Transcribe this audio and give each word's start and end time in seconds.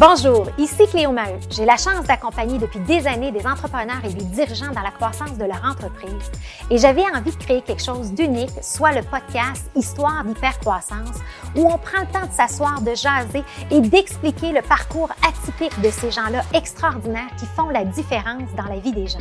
Bonjour, 0.00 0.48
ici 0.56 0.86
Cléo 0.90 1.12
Maheu. 1.12 1.38
J'ai 1.50 1.66
la 1.66 1.76
chance 1.76 2.06
d'accompagner 2.06 2.56
depuis 2.56 2.80
des 2.80 3.06
années 3.06 3.32
des 3.32 3.46
entrepreneurs 3.46 4.02
et 4.02 4.08
des 4.08 4.24
dirigeants 4.24 4.72
dans 4.72 4.80
la 4.80 4.92
croissance 4.92 5.36
de 5.36 5.44
leur 5.44 5.62
entreprise. 5.62 6.30
Et 6.70 6.78
j'avais 6.78 7.04
envie 7.14 7.32
de 7.32 7.36
créer 7.36 7.60
quelque 7.60 7.82
chose 7.82 8.10
d'unique, 8.14 8.48
soit 8.62 8.92
le 8.92 9.02
podcast 9.02 9.70
Histoire 9.76 10.24
d'hypercroissance, 10.24 11.18
où 11.54 11.66
on 11.66 11.76
prend 11.76 12.00
le 12.00 12.06
temps 12.06 12.26
de 12.26 12.32
s'asseoir, 12.32 12.80
de 12.80 12.94
jaser 12.94 13.44
et 13.70 13.82
d'expliquer 13.82 14.52
le 14.52 14.62
parcours 14.62 15.10
atypique 15.20 15.78
de 15.82 15.90
ces 15.90 16.10
gens-là 16.10 16.44
extraordinaires 16.54 17.36
qui 17.38 17.44
font 17.54 17.68
la 17.68 17.84
différence 17.84 18.48
dans 18.56 18.72
la 18.72 18.80
vie 18.80 18.92
des 18.92 19.06
gens. 19.06 19.18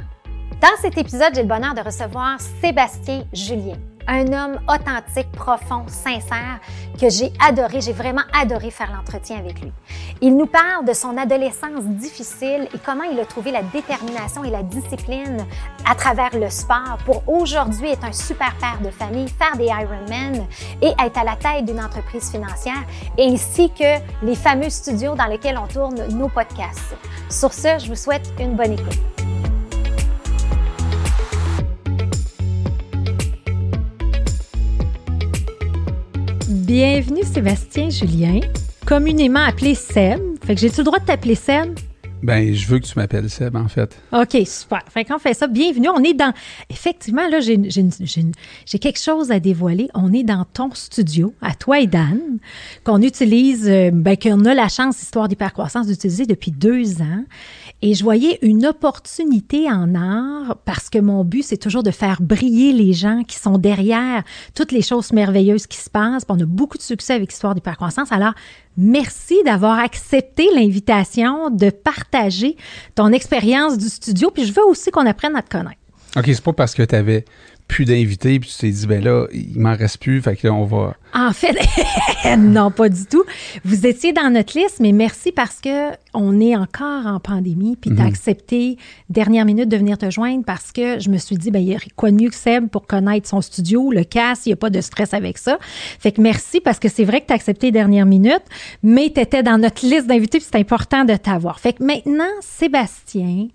Dans 0.62 0.82
cet 0.82 0.98
épisode, 0.98 1.36
j'ai 1.36 1.42
le 1.42 1.50
bonheur 1.50 1.74
de 1.74 1.82
recevoir 1.82 2.40
Sébastien 2.62 3.26
Julien 3.34 3.76
un 4.10 4.34
homme 4.34 4.60
authentique, 4.68 5.32
profond, 5.32 5.86
sincère, 5.88 6.60
que 7.00 7.10
j'ai 7.10 7.32
adoré, 7.40 7.80
j'ai 7.80 7.94
vraiment 7.94 8.24
adoré 8.34 8.72
faire 8.72 8.92
l'entretien 8.92 9.38
avec 9.38 9.62
lui. 9.62 9.72
Il 10.22 10.36
nous 10.36 10.48
parle 10.48 10.86
de 10.86 10.94
son 10.94 11.16
adolescence 11.16 11.84
difficile 11.84 12.68
et 12.74 12.80
comment 12.84 13.04
il 13.04 13.20
a 13.20 13.26
trouvé 13.26 13.52
la 13.52 13.62
détermination 13.62 14.44
et 14.44 14.50
la 14.50 14.64
discipline 14.64 15.46
à 15.90 15.94
travers 15.94 16.36
le 16.36 16.50
sport 16.50 16.98
pour 17.06 17.24
aujourd'hui 17.28 17.90
être 17.92 18.04
un 18.04 18.12
super 18.12 18.54
père 18.60 18.80
de 18.84 18.90
famille, 18.90 19.28
faire 19.30 19.56
des 19.56 19.68
Ironman 19.68 20.48
et 20.82 20.92
être 21.00 21.20
à 21.20 21.24
la 21.24 21.36
tête 21.36 21.66
d'une 21.66 21.80
entreprise 21.80 22.32
financière, 22.32 22.84
ainsi 23.20 23.72
que 23.72 24.26
les 24.26 24.36
fameux 24.36 24.70
studios 24.70 25.16
dans 25.16 25.28
lesquels 25.28 25.58
on 25.58 25.68
tourne 25.68 26.08
nos 26.16 26.30
podcasts. 26.30 26.96
Sur 27.30 27.54
ce, 27.54 27.78
je 27.78 27.88
vous 27.88 27.96
souhaite 27.96 28.34
une 28.40 28.56
bonne 28.56 28.74
écoute. 28.74 29.29
Bienvenue 36.72 37.24
Sébastien 37.24 37.90
Julien, 37.90 38.42
communément 38.86 39.40
appelé 39.40 39.74
Seb. 39.74 40.20
Fait 40.46 40.54
que 40.54 40.62
j'ai-tu 40.62 40.82
le 40.82 40.84
droit 40.84 41.00
de 41.00 41.06
t'appeler 41.06 41.34
Seb? 41.34 41.74
Ben, 42.22 42.54
je 42.54 42.68
veux 42.68 42.78
que 42.78 42.86
tu 42.86 42.94
m'appelles 42.96 43.28
Seb, 43.28 43.56
en 43.56 43.68
fait. 43.68 44.00
OK, 44.12 44.38
super. 44.46 44.84
Fait 44.88 45.04
qu'on 45.04 45.18
fait 45.18 45.34
ça. 45.34 45.48
Bienvenue. 45.48 45.90
On 45.90 46.04
est 46.04 46.14
dans. 46.14 46.32
Effectivement, 46.70 47.28
là, 47.28 47.40
j'ai 47.40 47.58
quelque 48.80 49.00
chose 49.00 49.32
à 49.32 49.40
dévoiler. 49.40 49.88
On 49.96 50.14
est 50.14 50.22
dans 50.22 50.46
ton 50.46 50.70
studio, 50.76 51.34
à 51.42 51.56
toi 51.56 51.80
et 51.80 51.88
Dan, 51.88 52.20
qu'on 52.84 53.02
utilise, 53.02 53.68
euh, 53.68 53.90
ben, 53.92 54.16
qu'on 54.16 54.46
a 54.46 54.54
la 54.54 54.68
chance, 54.68 55.02
Histoire 55.02 55.28
d'hypercroissance, 55.28 55.88
d'utiliser 55.88 56.28
depuis 56.28 56.52
deux 56.52 57.02
ans. 57.02 57.24
Et 57.82 57.94
je 57.94 58.04
voyais 58.04 58.40
une 58.42 58.66
opportunité 58.66 59.72
en 59.72 59.96
art 59.96 60.58
parce 60.66 60.90
que 60.90 61.00
mon 61.00 61.24
but, 61.24 61.44
c'est 61.44 61.58
toujours 61.58 61.82
de 61.82 61.92
faire 61.92 62.22
briller 62.22 62.74
les 62.74 62.92
gens 62.92 63.24
qui 63.24 63.38
sont 63.38 63.58
derrière 63.58 64.24
toutes 64.54 64.74
les 64.74 64.82
choses 64.82 65.14
merveilleuses 65.14 65.66
qui 65.66 65.78
se 65.78 65.90
passent. 65.90 66.24
On 66.28 66.40
a 66.40 66.46
beaucoup 66.46 66.78
de 66.78 66.84
succès 66.84 67.14
avec 67.14 67.32
Histoire 67.32 67.56
d'hypercroissance. 67.56 68.12
Alors, 68.12 68.34
merci 68.76 69.36
d'avoir 69.46 69.80
accepté 69.80 70.50
l'invitation 70.54 71.50
de 71.50 71.70
partager 71.70 72.58
ton 72.96 73.14
expérience 73.14 73.78
du 73.78 73.88
studio. 73.88 74.30
Puis 74.30 74.46
je 74.46 74.54
veux 74.54 74.66
aussi 74.66 74.92
qu'on 74.92 75.06
apprenne 75.06 75.38
à 75.38 75.42
te 75.42 75.50
connaître. 75.50 75.80
OK, 76.18 76.26
c'est 76.26 76.44
pas 76.44 76.54
parce 76.54 76.74
que 76.74 76.84
tu 76.84 76.96
avais 76.96 77.24
plus 77.70 77.86
d'invités, 77.86 78.40
puis 78.40 78.50
tu 78.50 78.58
t'es 78.58 78.72
dit, 78.72 78.88
ben 78.88 79.02
là, 79.02 79.28
il 79.32 79.60
m'en 79.60 79.76
reste 79.76 80.02
plus, 80.02 80.22
fait 80.22 80.36
que 80.36 80.48
là, 80.48 80.54
on 80.54 80.66
va. 80.66 80.96
En 81.14 81.32
fait, 81.32 81.56
non, 82.38 82.72
pas 82.72 82.90
du 82.90 83.06
tout. 83.06 83.24
Vous 83.64 83.86
étiez 83.86 84.12
dans 84.12 84.30
notre 84.34 84.58
liste, 84.58 84.80
mais 84.80 84.92
merci 84.92 85.32
parce 85.32 85.62
que 85.62 85.92
on 86.16 86.42
est 86.42 86.56
encore 86.56 87.06
en 87.06 87.20
pandémie, 87.20 87.78
puis 87.80 87.92
tu 87.92 88.02
as 88.02 88.04
mhm. 88.04 88.10
accepté, 88.10 88.78
dernière 89.10 89.46
minute, 89.46 89.70
de 89.70 89.78
venir 89.78 90.00
te 90.00 90.10
joindre 90.10 90.44
parce 90.44 90.72
que 90.72 91.00
je 91.00 91.10
me 91.10 91.18
suis 91.18 91.38
dit, 91.38 91.52
ben, 91.52 91.60
il 91.60 91.70
y 91.70 91.76
a 91.76 91.80
quoi 91.96 92.10
de 92.10 92.16
mieux 92.16 92.30
que 92.30 92.36
Seb 92.36 92.70
pour 92.70 92.88
connaître 92.88 93.30
son 93.30 93.40
studio, 93.40 93.92
le 93.92 94.04
casse, 94.04 94.48
il 94.48 94.50
n'y 94.50 94.54
a 94.54 94.58
pas 94.58 94.72
de 94.72 94.82
stress 94.82 95.14
avec 95.14 95.38
ça. 95.38 95.60
Fait 96.00 96.12
que 96.12 96.22
merci 96.22 96.62
parce 96.62 96.80
que 96.80 96.90
c'est 96.90 97.06
vrai 97.06 97.22
que 97.22 97.28
tu 97.28 97.34
as 97.34 97.36
accepté 97.36 97.72
dernière 97.72 98.08
minute, 98.08 98.44
mais 98.82 99.12
tu 99.14 99.22
étais 99.22 99.44
dans 99.44 99.60
notre 99.60 99.86
liste 99.86 100.08
d'invités, 100.08 100.40
puis 100.40 100.48
c'est 100.52 100.60
important 100.60 101.06
de 101.06 101.16
t'avoir. 101.16 101.60
Fait 101.60 101.74
que 101.74 101.84
maintenant, 101.84 102.32
Sébastien, 102.42 103.48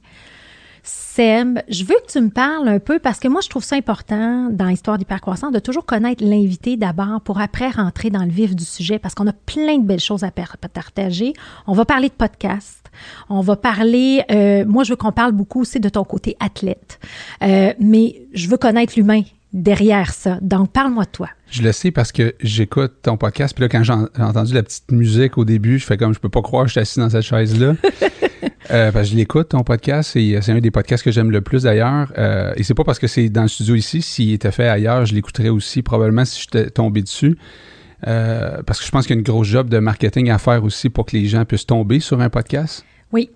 Seb, 0.85 1.61
je 1.71 1.83
veux 1.83 1.95
que 2.07 2.13
tu 2.13 2.21
me 2.21 2.29
parles 2.29 2.69
un 2.69 2.79
peu 2.79 2.99
parce 2.99 3.19
que 3.19 3.27
moi, 3.27 3.41
je 3.41 3.49
trouve 3.49 3.65
ça 3.65 3.75
important 3.75 4.51
dans 4.51 4.67
l'histoire 4.67 4.99
d'hypercroissance 4.99 5.51
de 5.51 5.59
toujours 5.59 5.87
connaître 5.87 6.23
l'invité 6.23 6.77
d'abord 6.77 7.23
pour 7.23 7.41
après 7.41 7.71
rentrer 7.71 8.11
dans 8.11 8.23
le 8.23 8.31
vif 8.31 8.55
du 8.55 8.65
sujet 8.65 8.99
parce 8.99 9.15
qu'on 9.15 9.27
a 9.27 9.33
plein 9.33 9.79
de 9.79 9.87
belles 9.87 9.99
choses 9.99 10.25
à 10.25 10.31
partager. 10.31 11.33
On 11.67 11.73
va 11.73 11.87
parler 11.87 12.09
de 12.09 12.15
podcast. 12.15 12.91
On 13.31 13.41
va 13.41 13.57
parler, 13.57 14.23
euh, 14.31 14.67
moi, 14.67 14.85
je 14.85 14.91
veux 14.91 14.97
qu'on 14.97 15.11
parle 15.11 15.33
beaucoup 15.33 15.63
aussi 15.63 15.81
de 15.81 15.89
ton 15.89 16.05
côté 16.05 16.37
athlète. 16.39 17.01
Euh, 17.43 17.73
mais 17.81 18.27
je 18.35 18.49
veux 18.49 18.59
connaître 18.59 18.93
l'humain 18.97 19.23
derrière 19.55 20.13
ça. 20.13 20.39
Donc, 20.43 20.71
parle-moi 20.71 21.05
de 21.05 21.11
toi. 21.11 21.31
Je 21.51 21.63
le 21.63 21.73
sais 21.73 21.93
parce 21.93 22.13
que 22.13 22.35
j'écoute 22.41 22.93
ton 23.03 23.17
podcast. 23.17 23.55
Puis 23.55 23.63
là, 23.63 23.69
quand 23.71 23.83
j'ai 23.83 23.95
entendu 24.23 24.53
la 24.53 24.63
petite 24.63 24.91
musique 24.91 25.39
au 25.39 25.47
début, 25.47 25.79
je 25.79 25.87
fais 25.87 25.97
comme 25.97 26.13
je 26.13 26.19
peux 26.19 26.29
pas 26.29 26.43
croire 26.43 26.65
que 26.65 26.69
je 26.69 26.73
suis 26.73 26.81
assis 26.81 26.99
dans 26.99 27.09
cette 27.09 27.23
chaise-là. 27.23 27.75
Euh, 28.71 28.93
parce 28.93 29.07
que 29.07 29.13
je 29.13 29.17
l'écoute, 29.17 29.51
ton 29.51 29.63
podcast, 29.63 30.17
et 30.17 30.37
euh, 30.37 30.41
c'est 30.41 30.53
un 30.53 30.59
des 30.59 30.71
podcasts 30.71 31.05
que 31.05 31.11
j'aime 31.11 31.31
le 31.31 31.41
plus 31.41 31.65
d'ailleurs. 31.65 32.13
Euh, 32.17 32.53
et 32.57 32.63
c'est 32.63 32.75
pas 32.75 32.85
parce 32.85 32.99
que 32.99 33.07
c'est 33.07 33.29
dans 33.29 33.43
le 33.43 33.49
studio 33.49 33.75
ici. 33.75 34.03
S'il 34.03 34.33
était 34.33 34.51
fait 34.51 34.69
ailleurs, 34.69 35.05
je 35.05 35.15
l'écouterais 35.15 35.51
aussi, 35.51 35.83
probablement 35.83 36.25
si 36.25 36.43
j'étais 36.43 36.71
tombé 36.71 37.03
dessus. 37.03 37.37
parce 38.03 38.79
que 38.79 38.85
je 38.85 38.91
pense 38.91 39.07
qu'il 39.07 39.15
y 39.15 39.19
a 39.19 39.21
une 39.21 39.25
grosse 39.25 39.49
job 39.49 39.69
de 39.69 39.79
marketing 39.79 40.31
à 40.31 40.39
faire 40.39 40.65
aussi 40.65 40.89
pour 40.89 41.07
que 41.07 41.17
les 41.17 41.27
gens 41.27 41.45
puissent 41.45 41.67
tomber 41.67 42.01
sur 42.01 42.21
un 42.21 42.31
podcast. 42.31 42.85
Oui. 43.13 43.31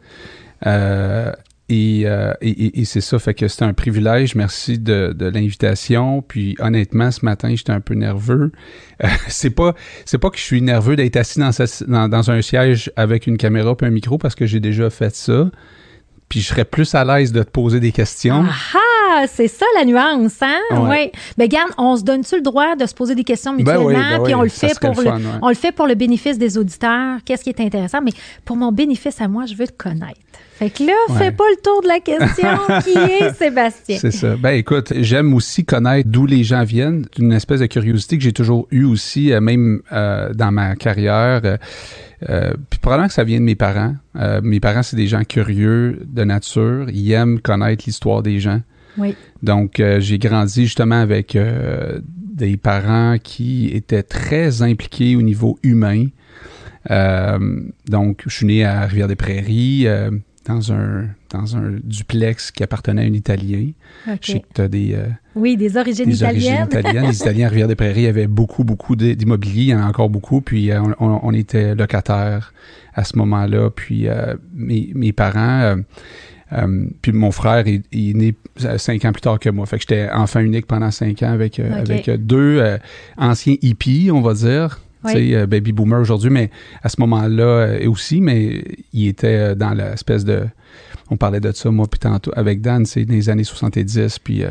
Euh, 0.66 1.32
et, 1.70 2.80
et, 2.80 2.84
c'est 2.86 3.02
ça, 3.02 3.18
fait 3.18 3.34
que 3.34 3.46
c'est 3.46 3.62
un 3.62 3.74
privilège. 3.74 4.34
Merci 4.34 4.78
de, 4.78 5.12
de 5.14 5.26
l'invitation. 5.26 6.22
Puis 6.22 6.56
honnêtement, 6.60 7.10
ce 7.10 7.24
matin, 7.24 7.54
j'étais 7.54 7.72
un 7.72 7.80
peu 7.80 7.94
nerveux. 7.94 8.52
Euh, 9.04 9.08
c'est 9.28 9.50
pas 9.50 9.74
c'est 10.06 10.18
pas 10.18 10.30
que 10.30 10.38
je 10.38 10.42
suis 10.42 10.62
nerveux 10.62 10.96
d'être 10.96 11.16
assis 11.16 11.38
dans, 11.38 12.08
dans, 12.08 12.30
un 12.30 12.40
siège 12.40 12.90
avec 12.96 13.26
une 13.26 13.36
caméra 13.36 13.76
et 13.80 13.84
un 13.84 13.90
micro 13.90 14.16
parce 14.16 14.34
que 14.34 14.46
j'ai 14.46 14.60
déjà 14.60 14.88
fait 14.88 15.14
ça. 15.14 15.50
Puis 16.30 16.40
je 16.40 16.48
serais 16.48 16.64
plus 16.64 16.94
à 16.94 17.04
l'aise 17.04 17.32
de 17.32 17.42
te 17.42 17.50
poser 17.50 17.80
des 17.80 17.92
questions. 17.92 18.44
Ah, 18.74 19.24
c'est 19.26 19.48
ça 19.48 19.64
la 19.78 19.84
nuance, 19.84 20.42
hein? 20.42 20.58
Oui. 20.72 20.88
Ouais. 20.88 21.12
Ben, 21.38 21.48
garde, 21.48 21.70
on 21.78 21.96
se 21.96 22.02
donne-tu 22.02 22.36
le 22.36 22.42
droit 22.42 22.76
de 22.76 22.84
se 22.86 22.94
poser 22.94 23.14
des 23.14 23.24
questions 23.24 23.52
ben 23.52 23.58
mutuellement, 23.58 24.18
ben 24.18 24.24
puis 24.24 24.34
on 24.34 24.42
le 24.42 24.50
fait 24.50 24.78
pour 24.78 25.00
le, 25.00 25.10
on 25.40 25.48
le 25.48 25.54
fait 25.54 25.72
pour 25.72 25.86
le 25.86 25.94
bénéfice 25.94 26.38
des 26.38 26.58
auditeurs? 26.58 27.18
Qu'est-ce 27.24 27.44
qui 27.44 27.50
est 27.50 27.60
intéressant? 27.60 28.00
Mais 28.02 28.12
pour 28.44 28.56
mon 28.56 28.72
bénéfice 28.72 29.20
à 29.20 29.28
moi, 29.28 29.46
je 29.46 29.54
veux 29.54 29.66
te 29.66 29.72
connaître. 29.72 30.20
Fait 30.58 30.70
que 30.70 30.82
là, 30.82 30.92
fais 31.16 31.30
pas 31.30 31.44
le 31.50 31.62
tour 31.62 31.82
de 31.82 31.86
la 31.86 32.00
question 32.00 32.48
qui 32.82 32.98
est 32.98 33.32
Sébastien? 33.32 33.96
C'est 34.00 34.10
ça. 34.10 34.34
Ben 34.34 34.50
écoute, 34.50 34.92
j'aime 34.96 35.32
aussi 35.34 35.64
connaître 35.64 36.08
d'où 36.08 36.26
les 36.26 36.42
gens 36.42 36.64
viennent. 36.64 37.06
C'est 37.12 37.22
une 37.22 37.32
espèce 37.32 37.60
de 37.60 37.66
curiosité 37.66 38.18
que 38.18 38.24
j'ai 38.24 38.32
toujours 38.32 38.66
eue 38.72 38.82
aussi, 38.82 39.32
euh, 39.32 39.40
même 39.40 39.82
euh, 39.92 40.34
dans 40.34 40.50
ma 40.50 40.74
carrière. 40.74 41.42
Euh, 42.28 42.54
puis 42.68 42.80
probablement 42.80 43.06
que 43.06 43.14
ça 43.14 43.22
vient 43.22 43.38
de 43.38 43.44
mes 43.44 43.54
parents. 43.54 43.94
mes 44.42 44.58
parents, 44.58 44.82
c'est 44.82 44.96
des 44.96 45.06
gens 45.06 45.22
curieux 45.22 46.00
de 46.04 46.24
nature. 46.24 46.90
Ils 46.90 47.12
aiment 47.12 47.38
connaître 47.38 47.84
l'histoire 47.86 48.24
des 48.24 48.40
gens. 48.40 48.60
Oui. 48.96 49.14
Donc, 49.44 49.80
j'ai 50.00 50.18
grandi 50.18 50.64
justement 50.64 51.00
avec 51.00 51.38
des 52.34 52.56
parents 52.56 53.18
qui 53.22 53.68
étaient 53.68 54.02
très 54.02 54.62
impliqués 54.62 55.14
au 55.14 55.22
niveau 55.22 55.60
humain. 55.62 56.06
donc, 57.86 58.22
je 58.26 58.34
suis 58.34 58.46
né 58.46 58.64
à 58.64 58.86
Rivière-des-Prairies 58.86 59.86
dans 60.46 60.72
un, 60.72 61.06
dans 61.30 61.56
un 61.56 61.78
duplex 61.82 62.50
qui 62.50 62.62
appartenait 62.62 63.02
à 63.02 63.04
un 63.04 63.12
Italien. 63.12 63.70
Je 64.06 64.32
sais 64.32 64.40
que 64.40 64.46
tu 64.54 64.60
as 64.60 64.68
des... 64.68 64.94
Euh, 64.94 65.08
oui, 65.34 65.56
des 65.56 65.76
origines 65.76 66.10
italiennes. 66.10 66.68
Les 66.72 67.16
Italiens 67.16 67.46
à 67.46 67.50
Rivière-des-Prairies 67.50 68.06
avaient 68.06 68.26
beaucoup, 68.26 68.64
beaucoup 68.64 68.96
d'immobilier, 68.96 69.62
il 69.62 69.68
y 69.68 69.74
en 69.74 69.82
a 69.82 69.86
encore 69.86 70.10
beaucoup, 70.10 70.40
puis 70.40 70.70
euh, 70.70 70.80
on, 71.00 71.32
était 71.32 71.74
locataires 71.74 72.52
à 72.94 73.04
ce 73.04 73.16
moment-là. 73.18 73.70
Puis 73.70 74.08
euh, 74.08 74.34
mes, 74.54 74.90
mes, 74.94 75.12
parents... 75.12 75.76
puis 77.02 77.12
mon 77.12 77.30
frère 77.30 77.66
est, 77.66 77.82
est, 77.92 78.14
né 78.14 78.34
cinq 78.78 79.04
ans 79.04 79.12
plus 79.12 79.20
tard 79.20 79.38
que 79.38 79.50
moi. 79.50 79.66
Fait 79.66 79.76
que 79.76 79.82
j'étais 79.82 80.08
enfant 80.10 80.40
unique 80.40 80.66
pendant 80.66 80.90
cinq 80.90 81.22
ans 81.22 81.32
avec, 81.32 81.60
avec 81.60 82.10
deux 82.10 82.78
anciens 83.16 83.56
hippies, 83.60 84.10
on 84.12 84.22
va 84.22 84.34
dire. 84.34 84.80
Euh, 85.06 85.46
baby 85.46 85.72
boomer 85.72 86.00
aujourd'hui, 86.00 86.30
mais 86.30 86.50
à 86.82 86.88
ce 86.88 86.96
moment-là 87.00 87.44
euh, 87.44 87.88
aussi, 87.88 88.20
mais 88.20 88.64
il 88.92 89.08
était 89.08 89.26
euh, 89.26 89.54
dans 89.54 89.70
l'espèce 89.70 90.24
de. 90.24 90.46
On 91.10 91.16
parlait 91.16 91.40
de 91.40 91.52
ça, 91.52 91.70
moi, 91.70 91.86
puis 91.86 92.00
tantôt, 92.00 92.32
avec 92.36 92.60
Dan, 92.60 92.84
c'est 92.84 93.04
dans 93.04 93.14
les 93.14 93.28
années 93.28 93.44
70, 93.44 94.18
puis. 94.18 94.44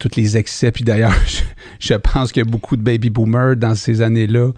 Tous 0.00 0.16
les 0.16 0.36
excès, 0.36 0.72
puis 0.72 0.82
d'ailleurs, 0.82 1.14
je, 1.78 1.94
pense 1.94 2.32
qu'il 2.32 2.44
y 2.44 2.46
a 2.46 2.50
beaucoup 2.50 2.76
de 2.76 2.82
baby 2.82 3.10
boomers 3.10 3.54
dans 3.54 3.76
ces 3.76 4.02
années-là 4.02 4.50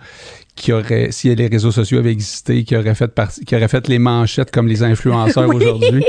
qui 0.54 0.72
auraient, 0.72 1.08
si 1.10 1.32
les 1.34 1.46
réseaux 1.46 1.70
sociaux 1.70 1.98
avaient 1.98 2.10
existé, 2.10 2.64
qui 2.64 2.74
auraient 2.74 2.94
fait 2.94 3.12
qui 3.46 3.54
auraient 3.54 3.68
fait 3.68 3.86
les 3.86 3.98
manchettes 3.98 4.50
comme 4.50 4.66
les 4.66 4.82
influenceurs 4.82 5.54
aujourd'hui. 5.54 6.02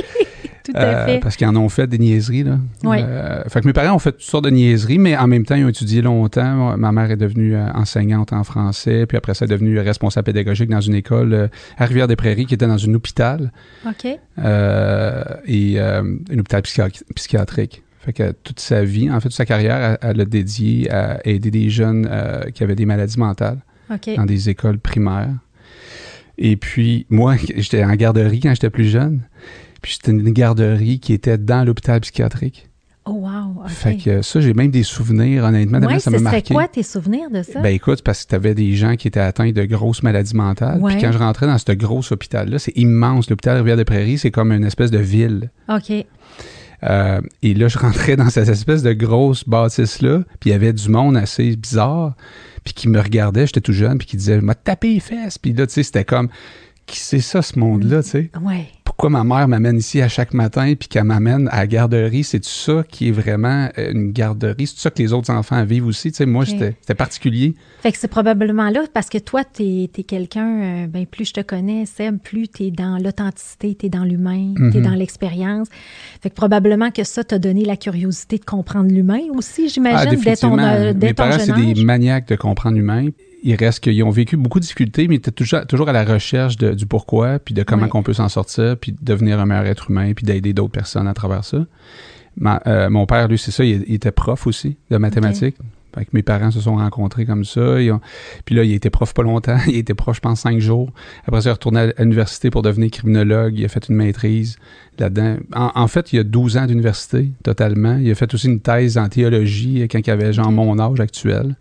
Euh, 0.76 1.20
parce 1.20 1.36
qu'ils 1.36 1.48
en 1.48 1.56
ont 1.56 1.70
fait 1.70 1.88
des 1.88 1.98
niaiseries. 1.98 2.44
Là. 2.44 2.60
Oui. 2.84 2.98
Euh, 3.00 3.44
fait 3.48 3.62
que 3.62 3.68
mes 3.68 3.74
parents 3.74 3.96
ont 3.96 4.00
fait 4.00 4.12
toutes 4.12 4.22
sortes 4.22 4.46
de 4.46 4.50
niaiseries, 4.50 4.98
mais 4.98 5.18
en 5.18 5.28
même 5.28 5.46
temps, 5.46 5.56
ils 5.56 5.66
ont 5.66 5.70
étudié 5.70 6.02
longtemps. 6.02 6.78
Ma 6.78 6.92
mère 6.92 7.12
est 7.12 7.18
devenue 7.18 7.56
euh, 7.56 7.68
enseignante 7.74 8.34
en 8.34 8.44
français, 8.44 9.06
puis 9.06 9.18
après 9.18 9.34
ça, 9.34 9.46
elle 9.46 9.52
est 9.52 9.56
devenue 9.56 9.80
responsable 9.80 10.26
pédagogique 10.26 10.70
dans 10.70 10.82
une 10.82 10.96
école 10.96 11.50
à 11.78 11.86
Rivière-des-Prairies 11.86 12.46
qui 12.46 12.54
était 12.54 12.68
dans 12.68 12.84
un 12.84 12.94
hôpital. 12.94 13.52
OK. 13.86 14.06
et 14.06 15.80
un 15.80 16.40
hôpital 16.40 16.62
psychiatrique. 17.16 17.84
Fait 18.00 18.14
que 18.14 18.32
toute 18.32 18.60
sa 18.60 18.84
vie, 18.84 19.12
en 19.12 19.20
fait, 19.20 19.30
toute 19.30 19.38
sa 19.38 19.46
carrière, 19.46 19.98
elle 20.02 20.18
l'a 20.18 20.26
dédiée 20.26 20.90
à 20.92 21.20
aider 21.28 21.52
des 21.52 21.70
jeunes 21.70 22.10
qui 22.54 22.64
avaient 22.64 22.76
des 22.76 22.86
maladies 22.86 23.20
mentales 23.20 23.60
dans 23.90 24.26
des 24.26 24.50
écoles 24.50 24.80
primaires. 24.80 25.30
Et 26.38 26.56
puis, 26.56 27.06
moi, 27.10 27.36
j'étais 27.56 27.84
en 27.84 27.94
garderie 27.96 28.40
quand 28.40 28.54
j'étais 28.54 28.70
plus 28.70 28.86
jeune. 28.90 29.22
Puis 29.88 29.94
c'était 29.94 30.12
une 30.12 30.32
garderie 30.32 31.00
qui 31.00 31.14
était 31.14 31.38
dans 31.38 31.64
l'hôpital 31.64 32.02
psychiatrique. 32.02 32.68
Oh, 33.06 33.12
wow. 33.12 33.66
Fait 33.68 33.96
que 33.96 34.22
ça, 34.22 34.42
j'ai 34.42 34.54
même 34.54 34.70
des 34.70 34.84
souvenirs, 34.84 35.46
honnêtement. 35.46 35.80
ouais, 35.80 36.02
ça 36.02 36.12
m'a 36.12 36.20
marqué. 36.20 36.54
quoi 36.54 36.68
tes 36.68 36.84
souvenirs 36.84 37.32
de 37.32 37.42
ça? 37.42 37.62
Ben 37.62 37.74
écoute, 37.74 38.02
parce 38.02 38.26
que 38.26 38.30
tu 38.32 38.36
avais 38.36 38.54
des 38.54 38.76
gens 38.76 38.98
qui 38.98 39.08
étaient 39.08 39.22
atteints 39.22 39.54
de 39.54 39.64
grosses 39.64 40.04
maladies 40.04 40.36
mentales. 40.36 40.82
Ouais. 40.82 40.92
Puis 40.92 41.02
quand 41.02 41.14
je 41.14 41.18
rentrais 41.18 41.48
dans 41.48 41.58
ce 41.58 41.72
gros 41.72 42.02
hôpital-là, 42.12 42.60
c'est 42.60 42.76
immense. 42.76 43.30
L'hôpital 43.30 43.56
Rivière-des-Prairies, 43.60 44.18
c'est 44.18 44.30
comme 44.32 44.52
une 44.52 44.66
espèce 44.66 44.92
de 44.92 44.98
ville. 44.98 45.52
OK. 45.70 46.06
Euh, 46.84 47.22
et 47.42 47.54
là, 47.54 47.70
je 47.70 47.80
rentrais 47.80 48.18
dans 48.18 48.30
cette 48.30 48.50
espèce 48.50 48.84
de 48.84 48.92
grosse 48.92 49.48
bâtisse-là, 49.48 50.24
puis 50.42 50.50
il 50.50 50.52
y 50.52 50.56
avait 50.56 50.74
du 50.74 50.90
monde 50.90 51.16
assez 51.16 51.56
bizarre, 51.56 52.18
puis 52.66 52.74
qui 52.74 52.90
me 52.90 53.00
regardait, 53.00 53.48
j'étais 53.48 53.62
tout 53.62 53.72
jeune, 53.72 54.00
puis 54.00 54.08
qui 54.08 54.18
disait 54.18 54.42
«m'a 54.42 54.54
tapé 54.54 54.96
les 54.96 55.00
fesses», 55.00 55.38
puis 55.40 55.54
là, 55.54 55.66
tu 55.66 55.76
sais, 55.76 55.84
c'était 55.84 56.04
comme 56.04 56.28
«qui 56.88 57.00
c'est 57.00 57.20
ça, 57.20 57.42
ce 57.42 57.60
monde-là, 57.60 58.02
tu 58.02 58.10
sais? 58.10 58.32
Ouais. 58.42 58.68
Pourquoi 58.88 59.10
ma 59.10 59.24
mère 59.26 59.48
m'amène 59.50 59.78
ici 59.78 60.02
à 60.02 60.08
chaque 60.08 60.34
matin, 60.34 60.74
puis 60.80 60.88
qu'elle 60.88 61.04
m'amène 61.04 61.50
à 61.52 61.58
la 61.58 61.68
garderie? 61.68 62.24
C'est 62.24 62.44
ça 62.46 62.84
qui 62.90 63.10
est 63.10 63.12
vraiment 63.12 63.68
euh, 63.78 63.92
une 63.92 64.12
garderie? 64.14 64.66
C'est 64.66 64.80
ça 64.80 64.90
que 64.90 65.00
les 65.04 65.12
autres 65.12 65.30
enfants 65.30 65.62
vivent 65.66 65.86
aussi? 65.86 66.10
Tu 66.12 66.18
sais, 66.18 66.26
moi, 66.26 66.44
Ok. 66.44 66.50
c'était 66.80 66.96
particulier. 66.96 67.54
Fait 67.82 67.92
que 67.92 67.98
c'est 67.98 68.08
probablement 68.08 68.70
là, 68.70 68.84
parce 68.94 69.10
que 69.10 69.18
toi, 69.18 69.44
t'es 69.44 69.90
es, 69.96 70.04
quelqu'un, 70.04 70.62
euh, 70.62 70.88
ben, 70.88 71.06
plus 71.06 71.26
je 71.26 71.34
te 71.34 71.42
connais, 71.42 71.86
Seb, 71.86 72.18
plus 72.24 72.48
t'es 72.48 72.72
dans 72.72 72.98
l'authenticité, 72.98 73.76
t'es 73.76 73.90
dans 73.90 74.06
l'humain, 74.06 74.54
t'es 74.72 74.80
Mhm. 74.80 74.84
dans 74.86 74.96
l'expérience. 74.96 75.68
Fait 76.22 76.30
que 76.30 76.36
probablement 76.36 76.90
que 76.90 77.04
ça 77.04 77.26
t'a 77.26 77.40
donné 77.40 77.66
la 77.66 77.76
curiosité 77.76 78.38
de 78.38 78.46
comprendre 78.46 78.90
l'humain 78.90 79.20
aussi, 79.36 79.64
Ah, 79.66 79.72
j'imagine, 79.74 80.10
dès 80.12 80.16
ton, 80.16 80.22
définitivement. 80.56 80.64
euh, 80.66 80.94
dès 80.94 81.08
Mes 81.08 81.14
ton 81.14 81.24
parents, 81.24 81.38
c'est 81.40 81.74
des 81.74 81.84
maniaques 81.84 82.30
de 82.30 82.36
comprendre 82.38 82.78
l'humain. 82.78 83.10
Il 83.44 83.54
reste 83.56 83.82
qu'ils 83.82 84.04
ont 84.04 84.10
vécu 84.10 84.36
beaucoup 84.36 84.60
de 84.60 84.64
difficultés, 84.64 85.08
mais 85.08 85.16
ils 85.16 85.18
étaient 85.20 85.30
toujours, 85.32 85.66
toujours 85.68 85.88
à 85.90 85.92
la 85.92 86.04
recherche 86.04 86.58
de- 86.58 86.74
du 86.74 86.88
pourquoi, 86.88 87.38
puis 87.38 87.54
de 87.54 87.62
comment 87.62 87.84
Ouais. 87.84 87.90
qu'on 87.90 88.02
peut 88.02 88.14
s'en 88.14 88.30
sortir, 88.30 88.77
puis 88.78 88.92
de 88.94 88.98
devenir 89.02 89.40
un 89.40 89.46
meilleur 89.46 89.66
être 89.66 89.90
humain, 89.92 90.14
puis 90.14 90.26
d'aider 90.26 90.54
d'autres 90.54 90.72
personnes 90.72 91.08
à 91.08 91.14
travers 91.14 91.44
ça. 91.44 91.66
Ma- 92.38 92.62
euh, 92.68 92.90
mon 92.90 93.06
père, 93.06 93.28
lui, 93.28 93.38
c'est 93.38 93.52
ça, 93.52 93.64
il, 93.64 93.84
il 93.88 93.96
était 93.96 94.12
prof 94.12 94.46
aussi 94.48 94.78
de 94.92 94.98
mathématiques. 94.98 95.56
Fait 95.96 96.06
que 96.06 96.12
mes 96.14 96.22
parents 96.22 96.52
se 96.52 96.60
sont 96.62 96.76
rencontrés 96.76 97.26
comme 97.26 97.44
ça. 97.44 97.82
Ils 97.82 97.92
ont- 97.92 98.02
Puis 98.46 98.54
là, 98.54 98.64
il 98.64 98.72
était 98.74 98.92
prof 98.92 99.16
pas 99.16 99.24
longtemps. 99.24 99.58
Il 99.68 99.78
était 99.78 99.96
prof, 99.96 100.16
je 100.16 100.22
pense, 100.22 100.42
cinq 100.42 100.60
jours. 100.60 100.92
Après 101.26 101.42
ça, 101.42 101.48
il 101.48 101.50
est 101.50 101.54
retourné 101.54 101.80
à 101.98 102.04
l'université 102.04 102.52
pour 102.52 102.62
devenir 102.62 102.92
criminologue. 102.92 103.58
Il 103.58 103.66
a 103.66 103.68
fait 103.68 103.90
une 103.90 103.96
maîtrise 103.96 104.58
là-dedans. 105.00 105.38
En, 105.56 105.72
en 105.74 105.88
fait, 105.88 106.14
il 106.14 106.20
a 106.20 106.24
12 106.24 106.58
ans 106.58 106.68
d'université, 106.68 107.32
totalement. 107.44 107.98
Il 107.98 108.12
a 108.12 108.16
fait 108.16 108.32
aussi 108.32 108.46
une 108.48 108.60
thèse 108.60 109.00
en 109.00 109.08
théologie 109.10 109.88
quand 109.90 109.98
il 110.06 110.12
avait 110.12 110.34
genre 110.34 110.52
mon 110.52 110.78
âge 110.78 111.00
actuel. 111.00 111.56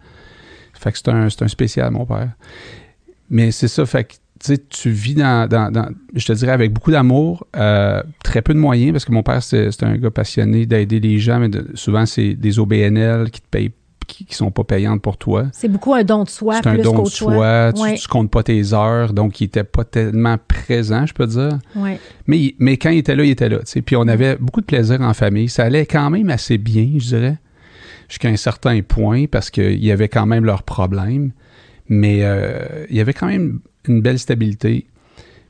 Fait 0.75 0.93
que 0.93 0.99
c'est 0.99 1.09
un, 1.09 1.31
c'est 1.31 1.43
un 1.43 1.49
spécial, 1.49 1.91
mon 1.93 2.05
père. 2.05 2.33
Mais 3.31 3.53
c'est 3.53 3.69
ça, 3.69 3.87
fait 3.87 4.05
que 4.05 4.15
tu 4.71 4.91
vis 4.91 5.15
dans, 5.15 5.49
dans- 5.49 5.71
dans- 5.71 5.89
je 6.15 6.27
te 6.27 6.33
dirais, 6.33 6.53
avec 6.53 6.73
beaucoup 6.73 6.91
d'amour, 6.91 7.47
euh, 7.57 8.03
très 8.23 8.43
peu 8.43 8.55
de 8.55 8.59
moyens, 8.59 8.93
parce 8.93 9.05
que 9.05 9.13
mon 9.13 9.23
père, 9.23 9.43
c'est 9.43 9.83
un 9.83 9.97
gars 9.97 10.11
passionné 10.11 10.67
d'aider 10.67 11.01
les 11.01 11.19
gens, 11.19 11.39
mais 11.41 11.49
de- 11.49 11.71
souvent, 11.75 12.07
c'est 12.07 12.35
des 12.35 12.59
OBNL 12.59 13.31
qui 13.31 13.41
te 13.41 13.47
payent, 13.51 13.73
qui, 14.07 14.25
qui 14.25 14.35
sont 14.37 14.51
pas 14.53 14.63
payantes 14.63 15.03
pour 15.03 15.17
toi. 15.17 15.47
C'est 15.53 15.69
beaucoup 15.69 15.93
un 15.95 16.05
don 16.05 16.23
de 16.23 16.29
soi, 16.29 16.61
C'est 16.63 16.69
un 16.69 16.77
don 16.79 17.03
de 17.03 17.09
soi, 17.09 17.73
tu, 17.75 17.81
Ouais. 17.83 17.95
tu 17.95 18.07
comptes 18.07 18.31
pas 18.31 18.43
tes 18.45 18.73
heures, 18.73 19.13
donc 19.13 19.41
il 19.41 19.45
était 19.45 19.65
pas 19.65 19.83
tellement 19.85 20.37
présent, 20.47 21.07
je 21.07 21.13
peux 21.15 21.27
dire. 21.27 21.59
Ouais. 21.75 21.99
Mais, 22.29 22.55
mais 22.61 22.77
quand 22.77 22.91
il 22.91 22.99
était 22.99 23.17
là, 23.17 23.25
il 23.25 23.31
était 23.31 23.49
là. 23.49 23.59
Puis 23.85 23.97
on 23.97 24.07
avait 24.07 24.37
beaucoup 24.37 24.61
de 24.61 24.67
plaisir 24.67 25.01
en 25.01 25.13
famille. 25.13 25.49
Ça 25.49 25.65
allait 25.65 25.87
quand 25.87 26.09
même 26.11 26.31
assez 26.31 26.57
bien, 26.57 26.89
je 26.99 27.07
dirais, 27.09 27.37
jusqu'à 28.09 28.29
un 28.29 28.37
certain 28.37 28.81
point, 28.83 29.25
parce 29.27 29.51
qu'il 29.51 29.83
y 29.85 29.91
avait 29.91 30.09
quand 30.09 30.27
même 30.27 30.45
leurs 30.45 30.63
problèmes. 30.63 31.33
Mais 31.89 32.19
euh, 32.23 32.85
il 32.91 32.97
y 32.97 33.01
avait 33.01 33.13
quand 33.13 33.27
même 33.29 33.61
une 33.89 34.01
belle 34.01 34.19
stabilité. 34.19 34.87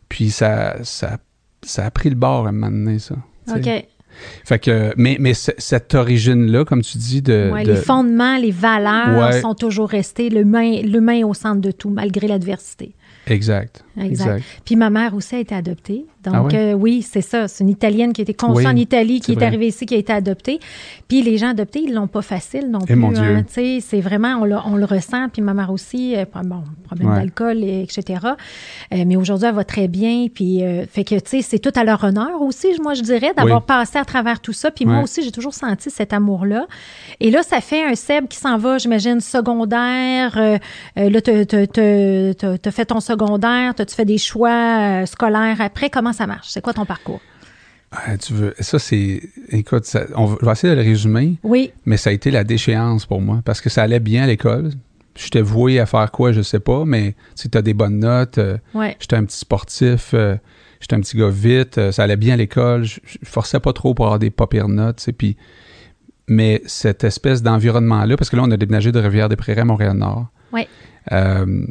Puis 0.09 0.31
ça, 0.31 0.77
ça, 0.85 1.19
ça 1.63 1.85
a 1.87 1.91
pris 1.91 2.09
le 2.11 2.15
bord 2.17 2.47
à 2.47 2.51
un 2.51 2.53
moment 2.53 2.71
donné, 2.71 2.99
ça. 2.99 3.17
OK. 3.55 3.69
Fait 4.47 4.59
que, 4.59 4.95
mais, 4.97 5.19
mais 5.21 5.35
cette 5.35 5.95
origine-là, 5.95 6.65
comme 6.65 6.81
tu 6.83 6.97
dis, 6.97 7.21
de. 7.21 7.51
Ouais, 7.53 7.65
de- 7.65 7.73
Les 7.73 7.77
fondements, 7.77 8.39
les 8.39 8.51
valeurs 8.51 9.19
Ouais. 9.31 9.41
sont 9.43 9.55
toujours 9.55 9.91
restés. 9.91 10.31
L'humain 10.31 10.81
l'humain 10.83 11.23
au 11.27 11.35
centre 11.35 11.61
de 11.61 11.71
tout, 11.71 11.91
malgré 11.91 12.27
l'adversité. 12.27 12.95
Exact. 13.27 13.85
Exact. 13.99 14.43
Puis 14.65 14.77
ma 14.77 14.91
mère 14.91 15.15
aussi 15.15 15.35
a 15.37 15.39
été 15.39 15.55
adoptée. 15.55 16.07
Donc, 16.25 16.35
Ah 16.35 16.43
ouais? 16.43 16.55
euh, 16.57 16.73
oui, 16.75 17.03
c'est 17.03 17.21
ça. 17.21 17.47
C'est 17.49 17.63
une 17.63 17.71
Italienne 17.71 18.13
qui 18.13 18.21
a 18.21 18.25
été 18.25 18.35
conçue 18.35 18.59
Oui, 18.59 18.67
en 18.67 18.75
Italie, 18.77 19.21
qui 19.21 19.33
est 19.33 19.43
arrivée 19.43 19.69
ici, 19.69 19.87
qui 19.87 19.95
a 19.95 19.99
été 19.99 20.13
adoptée. 20.13 20.59
Puis 21.09 21.23
les 21.23 21.39
gens 21.39 21.51
adoptés, 21.51 21.83
ils 21.85 21.95
l'ont 21.95 22.09
pas 22.09 22.23
facile 22.23 22.69
non 22.71 22.81
Eh, 22.83 22.87
plus. 22.87 22.97
mon 22.97 23.13
Dieu. 23.13 23.23
hein. 23.23 23.43
Tu 23.47 23.53
sais, 23.55 23.79
c'est 23.81 24.01
vraiment, 24.01 24.39
on, 24.41 24.45
le- 24.45 24.57
on 24.67 24.75
le 24.77 24.85
ressent. 24.85 25.29
Puis 25.33 25.41
ma 25.41 25.55
mère 25.55 25.71
aussi, 25.71 26.17
euh, 26.17 26.25
bon, 26.45 26.65
problème 26.85 27.11
Ouais. 27.11 27.17
d'alcool, 27.21 27.63
et 27.63 27.83
etc. 27.83 28.21
Euh, 28.93 29.05
mais 29.07 29.15
aujourd'hui, 29.17 29.47
elle 29.49 29.55
va 29.55 29.65
très 29.65 29.87
bien. 29.89 30.27
Puis, 30.35 30.65
euh, 30.65 30.85
fait 30.87 31.05
que, 31.05 31.15
tu 31.15 31.21
sais, 31.31 31.43
c'est 31.43 31.59
tout 31.61 31.73
à 31.77 31.85
leur 31.85 32.03
honneur 32.03 32.43
aussi, 32.43 32.69
moi, 32.83 32.95
je 32.95 33.03
dirais, 33.03 33.33
d'avoir 33.37 33.59
Oui. 33.61 33.65
passé 33.67 33.99
à 33.99 34.05
travers 34.05 34.41
tout 34.41 34.53
ça. 34.53 34.71
Puis 34.73 34.85
moi 34.85 35.03
aussi, 35.03 35.23
j'ai 35.23 35.31
toujours 35.33 35.55
senti 35.55 35.91
cet 35.91 36.13
amour-là. 36.13 36.67
Et 37.21 37.31
là, 37.31 37.43
ça 37.45 37.61
fait 37.61 37.85
un 37.85 37.95
Seb 37.95 38.27
qui 38.27 38.39
s'en 38.39 38.59
va, 38.59 38.79
j'imagine, 38.79 39.21
secondaire. 39.21 40.37
Là, 40.97 41.21
tu 41.21 41.31
as 41.31 42.71
fait 42.73 42.85
ton 42.87 43.01
secondaire, 43.01 43.75
tu 43.75 43.86
fait 43.95 44.05
des 44.05 44.19
choix 44.19 44.51
euh, 45.03 45.07
scolaires 45.07 45.61
après? 45.61 45.91
Comment 45.91 46.13
ça 46.13 46.27
marche? 46.27 46.49
C'est 46.49 46.61
quoi 46.63 46.73
ton 46.73 46.85
parcours? 46.85 47.21
Ah, 47.93 48.19
tu 48.19 48.33
veux, 48.33 48.55
ça, 48.59 48.79
c'est. 48.79 49.23
Écoute, 49.51 49.85
ça- 49.85 50.07
on 50.17 50.27
va, 50.27 50.37
je 50.41 50.47
vais 50.47 50.53
essayer 50.53 50.75
de 50.75 50.81
le 50.81 50.85
résumer. 50.87 51.39
Oui, 51.43 51.73
Mais 51.87 51.97
ça 51.97 52.11
a 52.11 52.13
été 52.13 52.31
la 52.31 52.45
déchéance 52.45 53.07
pour 53.07 53.21
moi 53.21 53.41
parce 53.45 53.61
que 53.61 53.71
ça 53.71 53.83
allait 53.83 54.01
bien 54.01 54.25
à 54.25 54.27
l'école. 54.27 54.71
J'étais 55.15 55.41
voué 55.41 55.81
à 55.81 55.87
faire 55.87 56.11
quoi, 56.11 56.33
je 56.33 56.43
sais 56.43 56.61
pas, 56.61 56.85
mais 56.85 57.15
si 57.35 57.49
tu 57.49 57.57
as 57.57 57.63
des 57.63 57.73
bonnes 57.73 58.01
notes, 58.01 58.37
euh, 58.37 58.59
ouais. 58.75 58.97
j'étais 59.01 59.17
un 59.17 59.25
petit 59.25 59.39
sportif, 59.39 60.11
euh, 60.13 60.37
j'étais 60.79 60.95
un 60.95 61.01
petit 61.01 61.17
gars 61.17 61.31
vite, 61.31 61.79
euh, 61.79 61.91
ça 61.91 62.03
allait 62.03 62.17
bien 62.19 62.35
à 62.35 62.37
l'école, 62.37 62.85
je, 62.85 63.01
je 63.07 63.17
forçais 63.23 63.59
pas 63.59 63.73
trop 63.73 63.95
pour 63.95 64.05
avoir 64.05 64.19
des 64.19 64.29
pas 64.29 64.47
pires 64.47 64.69
notes, 64.69 65.01
tu 65.03 65.15
puis 65.15 65.39
mais 66.29 66.61
cette 66.67 67.03
espèce 67.05 67.43
d'environnement-là, 67.43 68.17
parce 68.19 68.29
que 68.29 68.37
là, 68.37 68.43
on 68.45 68.51
a 68.51 68.57
déménagé 68.59 68.93
de 68.93 68.99
Rivière-des-Prairies 68.99 69.61
à 69.61 69.65
Montréal-Nord. 69.65 70.27
Ouais. 70.53 70.69
Euh, 71.13 71.65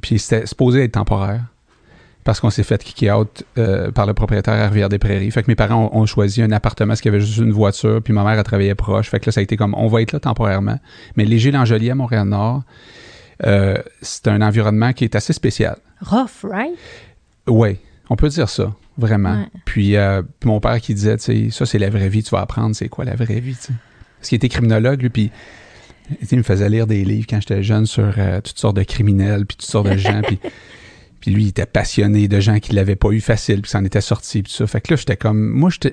puis 0.00 0.18
c'était 0.18 0.46
supposé 0.46 0.84
être 0.84 0.92
temporaire 0.92 1.44
parce 2.24 2.40
qu'on 2.40 2.50
s'est 2.50 2.62
fait 2.62 2.82
kick 2.82 3.10
out 3.10 3.44
euh, 3.58 3.90
par 3.90 4.06
le 4.06 4.14
propriétaire 4.14 4.54
à 4.54 4.68
Rivière-des-Prairies. 4.68 5.30
Fait 5.30 5.42
que 5.42 5.50
mes 5.50 5.56
parents 5.56 5.90
ont, 5.92 6.02
ont 6.02 6.06
choisi 6.06 6.40
un 6.42 6.52
appartement 6.52 6.88
parce 6.88 7.00
qu'il 7.00 7.12
y 7.12 7.14
avait 7.14 7.24
juste 7.24 7.38
une 7.38 7.52
voiture, 7.52 8.00
puis 8.02 8.12
ma 8.12 8.22
mère 8.22 8.38
a 8.38 8.44
travaillé 8.44 8.74
proche. 8.74 9.10
Fait 9.10 9.18
que 9.18 9.26
là, 9.26 9.32
ça 9.32 9.40
a 9.40 9.42
été 9.42 9.56
comme, 9.56 9.74
on 9.74 9.88
va 9.88 10.02
être 10.02 10.12
là 10.12 10.20
temporairement. 10.20 10.78
Mais 11.16 11.24
Léger-Langelier 11.24 11.90
à 11.90 11.94
Montréal-Nord, 11.94 12.62
euh, 13.44 13.76
c'est 14.02 14.28
un 14.28 14.40
environnement 14.40 14.92
qui 14.92 15.04
est 15.04 15.16
assez 15.16 15.32
spécial. 15.32 15.76
Rough, 16.00 16.44
right? 16.44 16.78
Oui, 17.48 17.78
on 18.08 18.14
peut 18.14 18.28
dire 18.28 18.48
ça, 18.48 18.72
vraiment. 18.98 19.40
Ouais. 19.40 19.48
Puis, 19.64 19.96
euh, 19.96 20.22
puis 20.38 20.48
mon 20.48 20.60
père 20.60 20.80
qui 20.80 20.94
disait, 20.94 21.16
tu 21.16 21.24
sais, 21.24 21.50
ça 21.50 21.66
c'est 21.66 21.78
la 21.78 21.90
vraie 21.90 22.08
vie, 22.08 22.22
tu 22.22 22.30
vas 22.30 22.40
apprendre 22.40 22.76
c'est 22.76 22.88
quoi 22.88 23.04
la 23.04 23.16
vraie 23.16 23.40
vie, 23.40 23.56
tu 23.56 23.62
sais. 23.62 23.72
Parce 24.18 24.28
qu'il 24.28 24.36
était 24.36 24.48
criminologue, 24.48 25.02
lui, 25.02 25.10
puis 25.10 25.32
il 26.30 26.38
me 26.38 26.42
faisait 26.42 26.68
lire 26.68 26.86
des 26.86 27.04
livres 27.04 27.26
quand 27.28 27.40
j'étais 27.40 27.62
jeune 27.62 27.86
sur 27.86 28.14
euh, 28.18 28.40
toutes 28.40 28.58
sortes 28.58 28.76
de 28.76 28.82
criminels, 28.82 29.46
puis 29.46 29.56
toutes 29.56 29.70
sortes 29.70 29.88
de 29.88 29.96
gens, 29.96 30.20
puis, 30.22 30.38
puis 31.20 31.30
lui, 31.30 31.44
il 31.44 31.48
était 31.48 31.66
passionné 31.66 32.28
de 32.28 32.40
gens 32.40 32.58
qui 32.58 32.74
l'avaient 32.74 32.96
pas 32.96 33.10
eu 33.10 33.20
facile, 33.20 33.62
puis 33.62 33.70
s'en 33.70 33.84
était 33.84 34.00
sorti, 34.00 34.42
puis 34.42 34.50
tout 34.50 34.56
ça. 34.56 34.66
Fait 34.66 34.80
que 34.80 34.92
là, 34.92 34.96
j'étais 34.96 35.16
comme, 35.16 35.48
moi, 35.48 35.70
j'étais... 35.70 35.92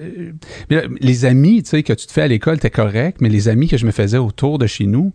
les 0.99 1.25
amis, 1.25 1.63
tu 1.63 1.69
sais, 1.69 1.83
que 1.83 1.93
tu 1.93 2.07
te 2.07 2.11
fais 2.11 2.23
à 2.23 2.27
l'école, 2.27 2.59
t'es 2.59 2.69
correct, 2.69 3.19
mais 3.21 3.29
les 3.29 3.47
amis 3.47 3.67
que 3.67 3.77
je 3.77 3.85
me 3.85 3.91
faisais 3.91 4.17
autour 4.17 4.57
de 4.57 4.67
chez 4.67 4.85
nous, 4.85 5.13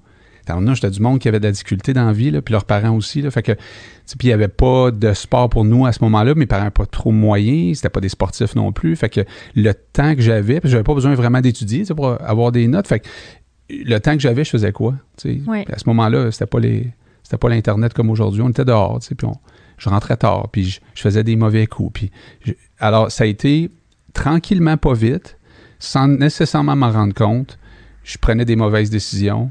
Là, 0.48 0.74
j'étais 0.74 0.90
du 0.90 1.00
monde 1.00 1.18
qui 1.18 1.28
avait 1.28 1.40
de 1.40 1.46
la 1.46 1.52
difficulté 1.52 1.92
dans 1.92 2.06
la 2.06 2.12
vie, 2.12 2.30
là, 2.30 2.42
puis 2.42 2.52
leurs 2.52 2.64
parents 2.64 2.94
aussi. 2.94 3.22
Là, 3.22 3.30
fait 3.30 3.42
que, 3.42 3.52
puis 3.52 4.16
il 4.24 4.26
n'y 4.26 4.32
avait 4.32 4.48
pas 4.48 4.90
de 4.90 5.12
sport 5.14 5.48
pour 5.48 5.64
nous 5.64 5.86
à 5.86 5.92
ce 5.92 6.02
moment-là. 6.04 6.34
Mes 6.34 6.46
parents 6.46 6.70
pas 6.70 6.86
trop 6.86 7.10
moyens, 7.10 7.78
c'était 7.78 7.88
pas 7.88 8.00
des 8.00 8.08
sportifs 8.08 8.54
non 8.54 8.72
plus. 8.72 8.94
Fait 8.96 9.08
que 9.08 9.22
le 9.54 9.72
temps 9.74 10.14
que 10.14 10.20
j'avais, 10.20 10.60
puis 10.60 10.70
j'avais 10.70 10.84
pas 10.84 10.94
besoin 10.94 11.14
vraiment 11.14 11.40
d'étudier 11.40 11.84
pour 11.96 12.20
avoir 12.22 12.52
des 12.52 12.68
notes. 12.68 12.86
Fait 12.86 13.00
que 13.00 13.08
le 13.70 13.98
temps 13.98 14.14
que 14.14 14.20
j'avais, 14.20 14.44
je 14.44 14.50
faisais 14.50 14.72
quoi? 14.72 14.94
Ouais. 15.46 15.64
À 15.72 15.78
ce 15.78 15.88
moment-là, 15.88 16.30
c'était 16.30 16.46
pas 16.46 16.60
les. 16.60 16.92
C'était 17.22 17.38
pas 17.38 17.48
l'Internet 17.48 17.94
comme 17.94 18.10
aujourd'hui. 18.10 18.42
On 18.42 18.50
était 18.50 18.64
dehors, 18.66 18.98
puis 19.00 19.26
on- 19.26 19.38
je 19.78 19.88
rentrais 19.88 20.16
tard, 20.16 20.48
puis 20.52 20.64
je, 20.64 20.80
je 20.94 21.00
faisais 21.02 21.24
des 21.24 21.36
mauvais 21.36 21.66
coups. 21.66 21.90
Puis 21.94 22.10
je- 22.44 22.52
alors, 22.78 23.10
ça 23.10 23.24
a 23.24 23.26
été 23.26 23.70
tranquillement, 24.12 24.76
pas 24.76 24.92
vite, 24.94 25.38
sans 25.78 26.06
nécessairement 26.06 26.76
m'en 26.76 26.90
rendre 26.90 27.14
compte. 27.14 27.58
Je 28.04 28.18
prenais 28.18 28.44
des 28.44 28.56
mauvaises 28.56 28.90
décisions. 28.90 29.50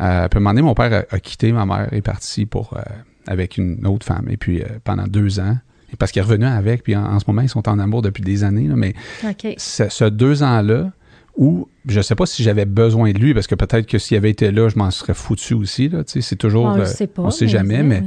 Euh, 0.00 0.28
puis 0.28 0.36
à 0.36 0.38
un 0.38 0.40
moment 0.40 0.50
donné, 0.50 0.62
mon 0.62 0.74
père 0.74 1.04
a, 1.10 1.14
a 1.14 1.20
quitté, 1.20 1.52
ma 1.52 1.66
mère 1.66 1.92
est 1.92 2.00
partie 2.02 2.46
pour, 2.46 2.74
euh, 2.76 2.80
avec 3.26 3.58
une 3.58 3.86
autre 3.86 4.06
femme. 4.06 4.26
Et 4.30 4.36
puis 4.36 4.62
euh, 4.62 4.66
pendant 4.84 5.06
deux 5.06 5.40
ans, 5.40 5.58
et 5.92 5.96
parce 5.96 6.12
qu'il 6.12 6.20
est 6.20 6.24
revenu 6.24 6.44
avec, 6.46 6.82
puis 6.82 6.96
en, 6.96 7.04
en 7.04 7.18
ce 7.18 7.24
moment, 7.26 7.42
ils 7.42 7.48
sont 7.48 7.68
en 7.68 7.78
amour 7.78 8.02
depuis 8.02 8.22
des 8.22 8.44
années. 8.44 8.68
là, 8.68 8.76
mais 8.76 8.94
OK. 9.24 9.54
ce, 9.58 9.88
ce 9.88 10.04
deux 10.04 10.42
ans-là, 10.42 10.92
où 11.38 11.68
je 11.86 12.00
sais 12.02 12.14
pas 12.14 12.26
si 12.26 12.42
j'avais 12.42 12.66
besoin 12.66 13.12
de 13.12 13.18
lui, 13.18 13.32
parce 13.32 13.46
que 13.46 13.54
peut-être 13.54 13.86
que 13.86 13.98
s'il 13.98 14.16
avait 14.16 14.30
été 14.30 14.50
là, 14.50 14.68
je 14.68 14.76
m'en 14.76 14.90
serais 14.90 15.14
foutu 15.14 15.54
aussi. 15.54 15.90
C'est 16.06 16.36
toujours. 16.36 16.66
on 16.66 16.76
le 16.76 16.82
euh, 16.82 16.86
sait 16.86 17.06
pas. 17.06 17.22
on 17.22 17.30
sait 17.30 17.48
jamais, 17.48 17.82
mais 17.82 18.02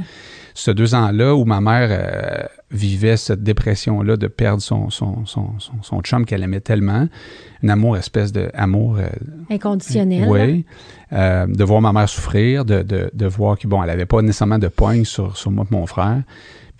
ce 0.54 0.70
deux 0.70 0.94
ans-là 0.94 1.34
où 1.34 1.44
ma 1.44 1.60
mère 1.60 1.88
euh, 1.90 2.46
vivait 2.70 3.16
cette 3.16 3.42
dépression-là 3.42 4.16
de 4.16 4.26
perdre 4.26 4.62
son, 4.62 4.90
son, 4.90 5.24
son, 5.24 5.50
son, 5.58 6.00
chum 6.02 6.26
qu'elle 6.26 6.42
aimait 6.42 6.60
tellement, 6.60 7.08
un 7.62 7.68
amour, 7.68 7.96
espèce 7.96 8.32
d'amour... 8.32 8.98
Euh, 8.98 9.06
Inconditionnel. 9.50 10.28
Oui. 10.28 10.64
Euh, 11.12 11.46
de 11.46 11.64
voir 11.64 11.80
ma 11.80 11.92
mère 11.92 12.08
souffrir, 12.08 12.64
de, 12.64 12.82
de, 12.82 13.10
de 13.12 13.26
voir 13.26 13.58
que, 13.58 13.66
bon, 13.66 13.82
elle 13.82 13.90
avait 13.90 14.06
pas 14.06 14.20
nécessairement 14.22 14.58
de 14.58 14.68
poigne 14.68 15.04
sur, 15.04 15.36
sur 15.36 15.50
moi 15.50 15.64
et 15.70 15.74
mon 15.74 15.86
frère. 15.86 16.22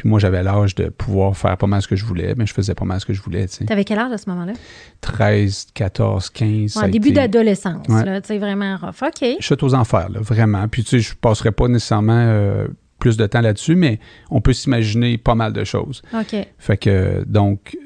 Puis 0.03 0.09
moi, 0.09 0.19
j'avais 0.19 0.43
l'âge 0.43 0.75
de 0.75 0.89
pouvoir 0.89 1.37
faire 1.37 1.57
pas 1.57 1.69
mal 1.69 1.81
ce 1.81 1.87
que 1.87 1.95
je 1.95 2.05
voulais, 2.05 2.35
mais 2.37 2.45
je 2.45 2.53
faisais 2.53 2.75
pas 2.75 2.85
mal 2.85 2.99
ce 2.99 3.07
que 3.07 3.13
je 3.13 3.23
voulais. 3.23 3.47
Tu 3.47 3.65
avais 3.73 3.85
quel 3.85 4.01
âge 4.01 4.11
à 4.11 4.19
ce 4.19 4.29
moment-là? 4.31 4.55
13, 5.01 5.69
14, 5.75 6.29
15. 6.31 6.77
Ouais, 6.77 6.91
début 6.91 7.13
d'adolescence, 7.13 7.87
là, 7.87 8.21
tu 8.21 8.27
sais, 8.27 8.39
vraiment 8.39 8.77
rough. 8.79 9.01
OK. 9.01 9.37
Je 9.39 9.45
suis 9.45 9.55
aux 9.63 9.75
enfers, 9.77 10.09
là, 10.09 10.19
vraiment. 10.19 10.67
Puis 10.67 10.83
tu 10.83 10.91
sais, 10.91 10.99
je 10.99 11.15
passerai 11.15 11.53
pas 11.53 11.69
nécessairement 11.69 12.19
euh, 12.19 12.67
plus 12.99 13.17
de 13.17 13.25
temps 13.29 13.43
là-dessus, 13.43 13.77
mais 13.77 14.01
on 14.29 14.41
peut 14.41 14.53
s'imaginer 14.53 15.19
pas 15.19 15.37
mal 15.37 15.53
de 15.53 15.63
choses. 15.63 16.03
OK. 16.13 16.35
Fait 16.59 16.77
que, 16.79 17.23
donc, 17.25 17.79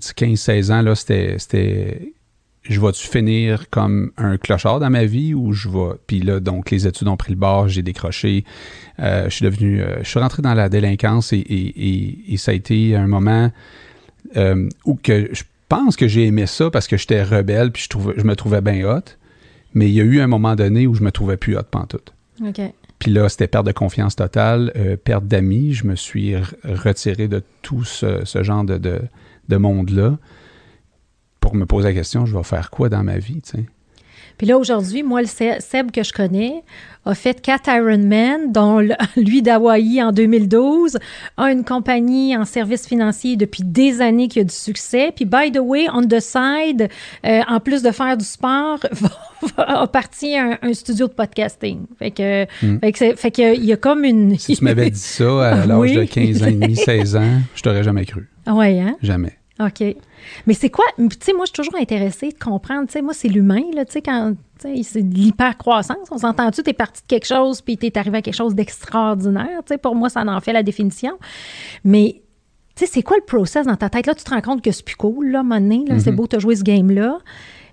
15-16 0.00 0.72
ans, 0.72 0.82
là, 0.82 0.96
c'était 0.96 2.12
je 2.68 2.80
vais-tu 2.80 3.06
finir 3.06 3.70
comme 3.70 4.10
un 4.16 4.36
clochard 4.36 4.80
dans 4.80 4.90
ma 4.90 5.04
vie 5.04 5.34
ou 5.34 5.52
je 5.52 5.68
vais. 5.68 5.94
Puis 6.06 6.20
là, 6.20 6.40
donc, 6.40 6.70
les 6.70 6.86
études 6.86 7.08
ont 7.08 7.16
pris 7.16 7.32
le 7.32 7.38
bord, 7.38 7.68
j'ai 7.68 7.82
décroché. 7.82 8.44
Euh, 8.98 9.24
je 9.24 9.34
suis 9.34 9.44
devenu. 9.44 9.82
Euh, 9.82 10.02
je 10.02 10.08
suis 10.08 10.18
rentré 10.18 10.42
dans 10.42 10.54
la 10.54 10.68
délinquance 10.68 11.32
et, 11.32 11.38
et, 11.38 12.32
et, 12.32 12.36
ça 12.36 12.50
a 12.50 12.54
été 12.54 12.96
un 12.96 13.06
moment 13.06 13.50
euh, 14.36 14.68
où 14.84 14.94
que 14.94 15.28
je 15.32 15.44
pense 15.68 15.96
que 15.96 16.08
j'ai 16.08 16.26
aimé 16.26 16.46
ça 16.46 16.70
parce 16.70 16.86
que 16.86 16.96
j'étais 16.96 17.22
rebelle 17.22 17.72
puis 17.72 17.84
je, 17.84 17.88
trouvais, 17.88 18.14
je 18.16 18.24
me 18.24 18.34
trouvais 18.34 18.60
bien 18.60 18.88
hot. 18.88 19.04
Mais 19.74 19.88
il 19.88 19.94
y 19.94 20.00
a 20.00 20.04
eu 20.04 20.20
un 20.20 20.26
moment 20.26 20.56
donné 20.56 20.86
où 20.86 20.94
je 20.94 21.02
me 21.02 21.12
trouvais 21.12 21.36
plus 21.36 21.56
hot 21.56 21.64
pantoute. 21.70 22.12
OK. 22.44 22.60
Puis 22.98 23.10
là, 23.10 23.28
c'était 23.28 23.46
perte 23.46 23.66
de 23.66 23.72
confiance 23.72 24.16
totale, 24.16 24.72
perte 25.04 25.26
d'amis. 25.26 25.74
Je 25.74 25.86
me 25.86 25.96
suis 25.96 26.34
retiré 26.64 27.28
de 27.28 27.42
tout 27.60 27.84
ce, 27.84 28.24
ce 28.24 28.42
genre 28.42 28.64
de, 28.64 28.78
de, 28.78 29.00
de 29.50 29.56
monde-là 29.58 30.16
pour 31.46 31.54
me 31.54 31.64
poser 31.64 31.86
la 31.86 31.94
question, 31.94 32.26
je 32.26 32.36
vais 32.36 32.42
faire 32.42 32.70
quoi 32.70 32.88
dans 32.88 33.04
ma 33.04 33.18
vie, 33.18 33.40
tu 33.40 33.58
sais? 33.58 33.64
Puis 34.36 34.48
là, 34.48 34.58
aujourd'hui, 34.58 35.04
moi, 35.04 35.22
le 35.22 35.28
Seb 35.28 35.92
que 35.92 36.02
je 36.02 36.12
connais 36.12 36.64
a 37.04 37.14
fait 37.14 37.40
quatre 37.40 37.68
Ironman, 37.68 38.50
dont 38.50 38.80
lui 39.16 39.42
d'Hawaï 39.42 40.02
en 40.02 40.10
2012, 40.10 40.98
a 41.36 41.52
une 41.52 41.64
compagnie 41.64 42.36
en 42.36 42.44
services 42.44 42.88
financiers 42.88 43.36
depuis 43.36 43.62
des 43.62 44.00
années 44.00 44.26
qui 44.26 44.40
a 44.40 44.44
du 44.44 44.52
succès. 44.52 45.12
Puis, 45.14 45.24
by 45.24 45.52
the 45.52 45.60
way, 45.60 45.86
on 45.94 46.02
the 46.02 46.18
side, 46.18 46.88
euh, 47.24 47.42
en 47.48 47.60
plus 47.60 47.80
de 47.80 47.92
faire 47.92 48.16
du 48.16 48.24
sport, 48.24 48.80
a 49.56 49.86
parti 49.86 50.36
un, 50.36 50.58
un, 50.60 50.74
studio 50.74 51.06
de 51.06 51.12
podcasting. 51.12 51.86
Fait 52.00 52.10
que, 52.10 52.44
hmm. 52.60 52.80
fait 53.16 53.30
que, 53.30 53.54
il 53.54 53.64
y 53.64 53.72
a 53.72 53.76
comme 53.76 54.04
une... 54.04 54.36
Si 54.36 54.56
tu 54.56 54.64
m'avais 54.64 54.90
dit 54.90 54.98
ça 54.98 55.48
à 55.48 55.66
l'âge 55.66 55.94
de 55.94 56.02
15 56.02 56.42
ans 56.42 56.46
et 56.46 56.52
demi, 56.54 56.74
16 56.74 57.16
ans, 57.16 57.40
je 57.54 57.62
t'aurais 57.62 57.84
jamais 57.84 58.04
cru. 58.04 58.28
Oui, 58.48 58.80
hein? 58.80 58.96
Jamais. 59.00 59.38
OK. 59.60 59.96
Mais 60.46 60.54
c'est 60.54 60.70
quoi, 60.70 60.84
tu 60.96 61.08
sais, 61.20 61.32
moi, 61.32 61.44
je 61.44 61.52
suis 61.52 61.62
toujours 61.64 61.80
intéressée 61.80 62.28
de 62.28 62.38
comprendre, 62.38 62.86
tu 62.86 62.92
sais, 62.92 63.02
moi, 63.02 63.14
c'est 63.14 63.28
l'humain, 63.28 63.62
là, 63.74 63.84
tu 63.84 63.92
sais, 63.92 64.02
quand, 64.02 64.34
tu 64.60 64.76
sais, 64.76 64.82
c'est 64.82 65.00
l'hypercroissance. 65.00 66.08
On 66.10 66.18
s'entend-tu, 66.18 66.62
t'es 66.62 66.72
parti 66.72 67.02
de 67.02 67.06
quelque 67.06 67.26
chose, 67.26 67.60
puis 67.60 67.76
t'es 67.76 67.96
arrivé 67.98 68.18
à 68.18 68.22
quelque 68.22 68.34
chose 68.34 68.54
d'extraordinaire, 68.54 69.62
tu 69.66 69.74
sais, 69.74 69.78
pour 69.78 69.94
moi, 69.94 70.08
ça 70.08 70.22
en 70.22 70.40
fait 70.40 70.52
la 70.52 70.62
définition. 70.62 71.18
Mais, 71.84 72.22
tu 72.74 72.84
sais, 72.84 72.90
c'est 72.92 73.02
quoi 73.02 73.16
le 73.16 73.24
process 73.24 73.66
dans 73.66 73.76
ta 73.76 73.88
tête? 73.88 74.06
Là, 74.06 74.14
tu 74.14 74.24
te 74.24 74.30
rends 74.30 74.40
compte 74.40 74.62
que 74.62 74.70
c'est 74.70 74.84
plus 74.84 74.96
cool, 74.96 75.30
là, 75.30 75.40
à 75.40 75.60
là, 75.60 75.98
c'est 75.98 76.10
mm-hmm. 76.10 76.14
beau, 76.14 76.26
de 76.26 76.38
jouer 76.38 76.56
ce 76.56 76.62
game-là. 76.62 77.18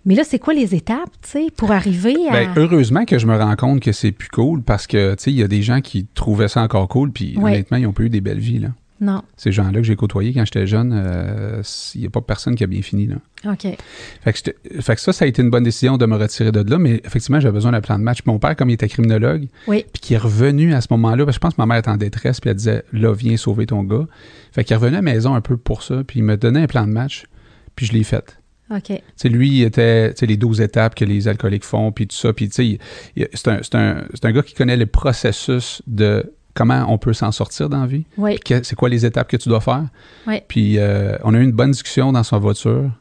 Mais 0.06 0.16
là, 0.16 0.24
c'est 0.26 0.40
quoi 0.40 0.54
les 0.54 0.76
étapes, 0.76 1.12
tu 1.22 1.30
sais, 1.30 1.48
pour 1.56 1.72
arriver 1.72 2.16
à. 2.28 2.32
Bien, 2.32 2.54
heureusement 2.58 3.06
que 3.06 3.18
je 3.18 3.26
me 3.26 3.38
rends 3.38 3.56
compte 3.56 3.80
que 3.80 3.94
c'est 3.94 4.12
plus 4.12 4.28
cool 4.28 4.62
parce 4.62 4.86
que, 4.86 5.16
tu 5.16 5.24
sais, 5.24 5.32
il 5.32 5.38
y 5.38 5.44
a 5.44 5.48
des 5.48 5.62
gens 5.62 5.80
qui 5.80 6.06
trouvaient 6.14 6.50
ça 6.50 6.62
encore 6.62 6.90
cool, 6.90 7.12
puis 7.12 7.38
honnêtement, 7.38 7.78
ils 7.78 7.88
ont 7.88 7.94
pas 7.94 8.04
eu 8.04 8.10
des 8.10 8.22
belles 8.22 8.40
vies, 8.40 8.60
là. 8.60 8.70
Non. 9.02 9.22
Ces 9.38 9.52
gens-là 9.52 9.80
que 9.80 9.84
j'ai 9.84 9.96
côtoyés 9.96 10.34
quand 10.34 10.46
j'étais 10.46 10.68
jeune, 10.68 10.92
il 10.92 11.02
euh, 11.06 11.62
n'y 11.96 12.06
a 12.06 12.10
pas 12.10 12.22
personne 12.22 12.56
qui 12.56 12.64
a 12.64 12.68
bien 12.68 12.82
fini. 12.82 13.08
Là. 13.08 13.16
OK. 13.52 13.68
Fait 14.22 14.34
que, 14.34 15.02
ça, 15.02 15.14
ça 15.14 15.26
a 15.26 15.28
été 15.28 15.42
une 15.42 15.50
bonne 15.50 15.64
décision 15.64 15.98
de 15.98 16.06
me 16.06 16.16
retirer 16.16 16.52
de 16.52 16.62
là, 16.70 16.78
mais 16.78 17.02
effectivement, 17.04 17.40
j'avais 17.40 17.54
besoin 17.54 17.72
d'un 17.72 17.82
plan 17.82 17.98
de 17.98 18.04
match. 18.04 18.20
Mon 18.26 18.40
père, 18.40 18.56
comme 18.56 18.70
il 18.70 18.74
était 18.74 18.88
criminologue, 18.88 19.48
puis 19.68 19.84
qui 20.02 20.14
est 20.14 20.18
revenu 20.18 20.74
à 20.74 20.82
ce 20.82 20.88
moment-là, 20.92 21.26
je 21.30 21.40
pense 21.40 21.56
que 21.56 21.62
ma 21.62 21.66
mère 21.66 21.78
était 21.78 21.90
en 21.90 21.98
détresse, 21.98 22.40
puis 22.40 22.50
elle 22.50 22.56
disait 22.56 22.84
Là, 22.94 23.14
viens 23.14 23.36
sauver 23.36 23.66
ton 23.66 23.84
gars. 23.84 24.08
Fait 24.52 24.64
qu'il 24.64 24.74
est 24.74 24.78
revenu 24.78 24.96
à 24.96 25.00
la 25.00 25.02
maison 25.02 25.34
un 25.34 25.42
peu 25.42 25.58
pour 25.58 25.84
ça, 25.84 26.04
puis 26.06 26.20
il 26.20 26.24
me 26.24 26.38
donnait 26.38 26.62
un 26.62 26.68
plan 26.68 26.86
de 26.86 26.92
match, 26.92 27.26
puis 27.76 27.86
je 27.86 27.94
l'ai 27.94 28.04
fait. 28.04 28.38
OK. 28.72 29.02
sais, 29.16 29.30
lui, 29.30 29.50
il 29.50 29.64
était 29.64 30.14
les 30.22 30.38
12 30.38 30.62
étapes 30.62 30.96
que 30.96 31.06
les 31.06 31.28
alcooliques 31.28 31.66
font, 31.66 31.92
puis 31.92 32.08
tout 32.08 32.16
ça. 32.16 32.34
Puis, 32.34 32.50
tu 32.50 32.78
sais, 33.16 33.30
c'est 33.34 33.48
un, 33.50 33.60
un, 33.74 34.04
un, 34.24 34.32
gars 34.32 34.42
qui 34.42 34.54
connaît 34.54 34.78
le 34.78 34.86
processus 34.86 35.82
de 35.86 36.34
comment 36.54 36.86
on 36.90 36.98
peut 36.98 37.14
s'en 37.14 37.32
sortir 37.32 37.70
dans 37.70 37.82
la 37.82 37.88
vie? 37.88 38.06
Oui. 38.18 38.38
C'est 38.64 38.76
quoi 38.76 38.90
les 38.90 39.06
étapes 39.06 39.30
que 39.30 39.38
tu 39.38 39.50
dois 39.50 39.62
faire? 39.62 39.86
Oui. 40.28 40.42
Puis 40.48 40.78
euh, 40.78 41.18
on 41.24 41.34
a 41.34 41.38
eu 41.38 41.44
une 41.44 41.52
bonne 41.52 41.72
discussion 41.72 42.12
dans 42.12 42.24
sa 42.24 42.38
voiture. 42.38 42.92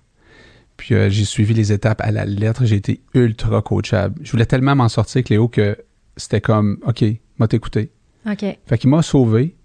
Puis 0.76 0.94
euh, 0.94 1.10
j'ai 1.10 1.24
suivi 1.24 1.54
les 1.54 1.72
étapes 1.72 2.00
à 2.00 2.10
la 2.10 2.24
lettre. 2.24 2.64
J'ai 2.64 2.76
été 2.76 3.00
ultra 3.14 3.62
coachable. 3.62 4.20
Je 4.22 4.30
voulais 4.30 4.46
tellement 4.46 4.74
m'en 4.74 4.88
sortir, 4.88 5.22
Cléo, 5.22 5.48
que 5.48 5.76
c'était 6.16 6.40
comme, 6.40 6.78
OK, 6.86 7.04
m'a 7.38 7.48
t'écouter. 7.48 7.90
OK. 8.28 8.44
Fait 8.66 8.78
qu'il 8.78 8.90
m'a 8.90 9.02
sauvé. 9.02 9.56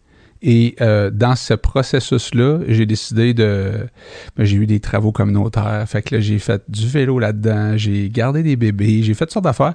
Et 0.44 0.76
euh, 0.82 1.10
dans 1.10 1.36
ce 1.36 1.56
processus-là, 1.56 2.60
j'ai 2.68 2.86
décidé 2.86 3.34
de. 3.34 3.88
Ben, 4.36 4.44
j'ai 4.44 4.58
eu 4.58 4.68
des 4.68 4.80
travaux 4.80 5.12
communautaires. 5.12 5.84
Fait 5.88 6.04
que 6.04 6.16
là, 6.16 6.22
j'ai 6.22 6.38
fait 6.38 6.62
du 6.68 6.88
vélo 6.88 7.18
là-dedans. 7.18 7.76
J'ai 7.76 8.10
gardé 8.10 8.44
des 8.44 8.56
bébés. 8.56 9.02
J'ai 9.02 9.16
fait 9.16 9.26
toutes 9.26 9.34
sortes 9.34 9.46
d'affaires. 9.46 9.74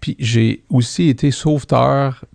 Puis 0.00 0.16
j'ai 0.18 0.64
aussi 0.68 1.08
été 1.08 1.30
sauveteur 1.30 2.26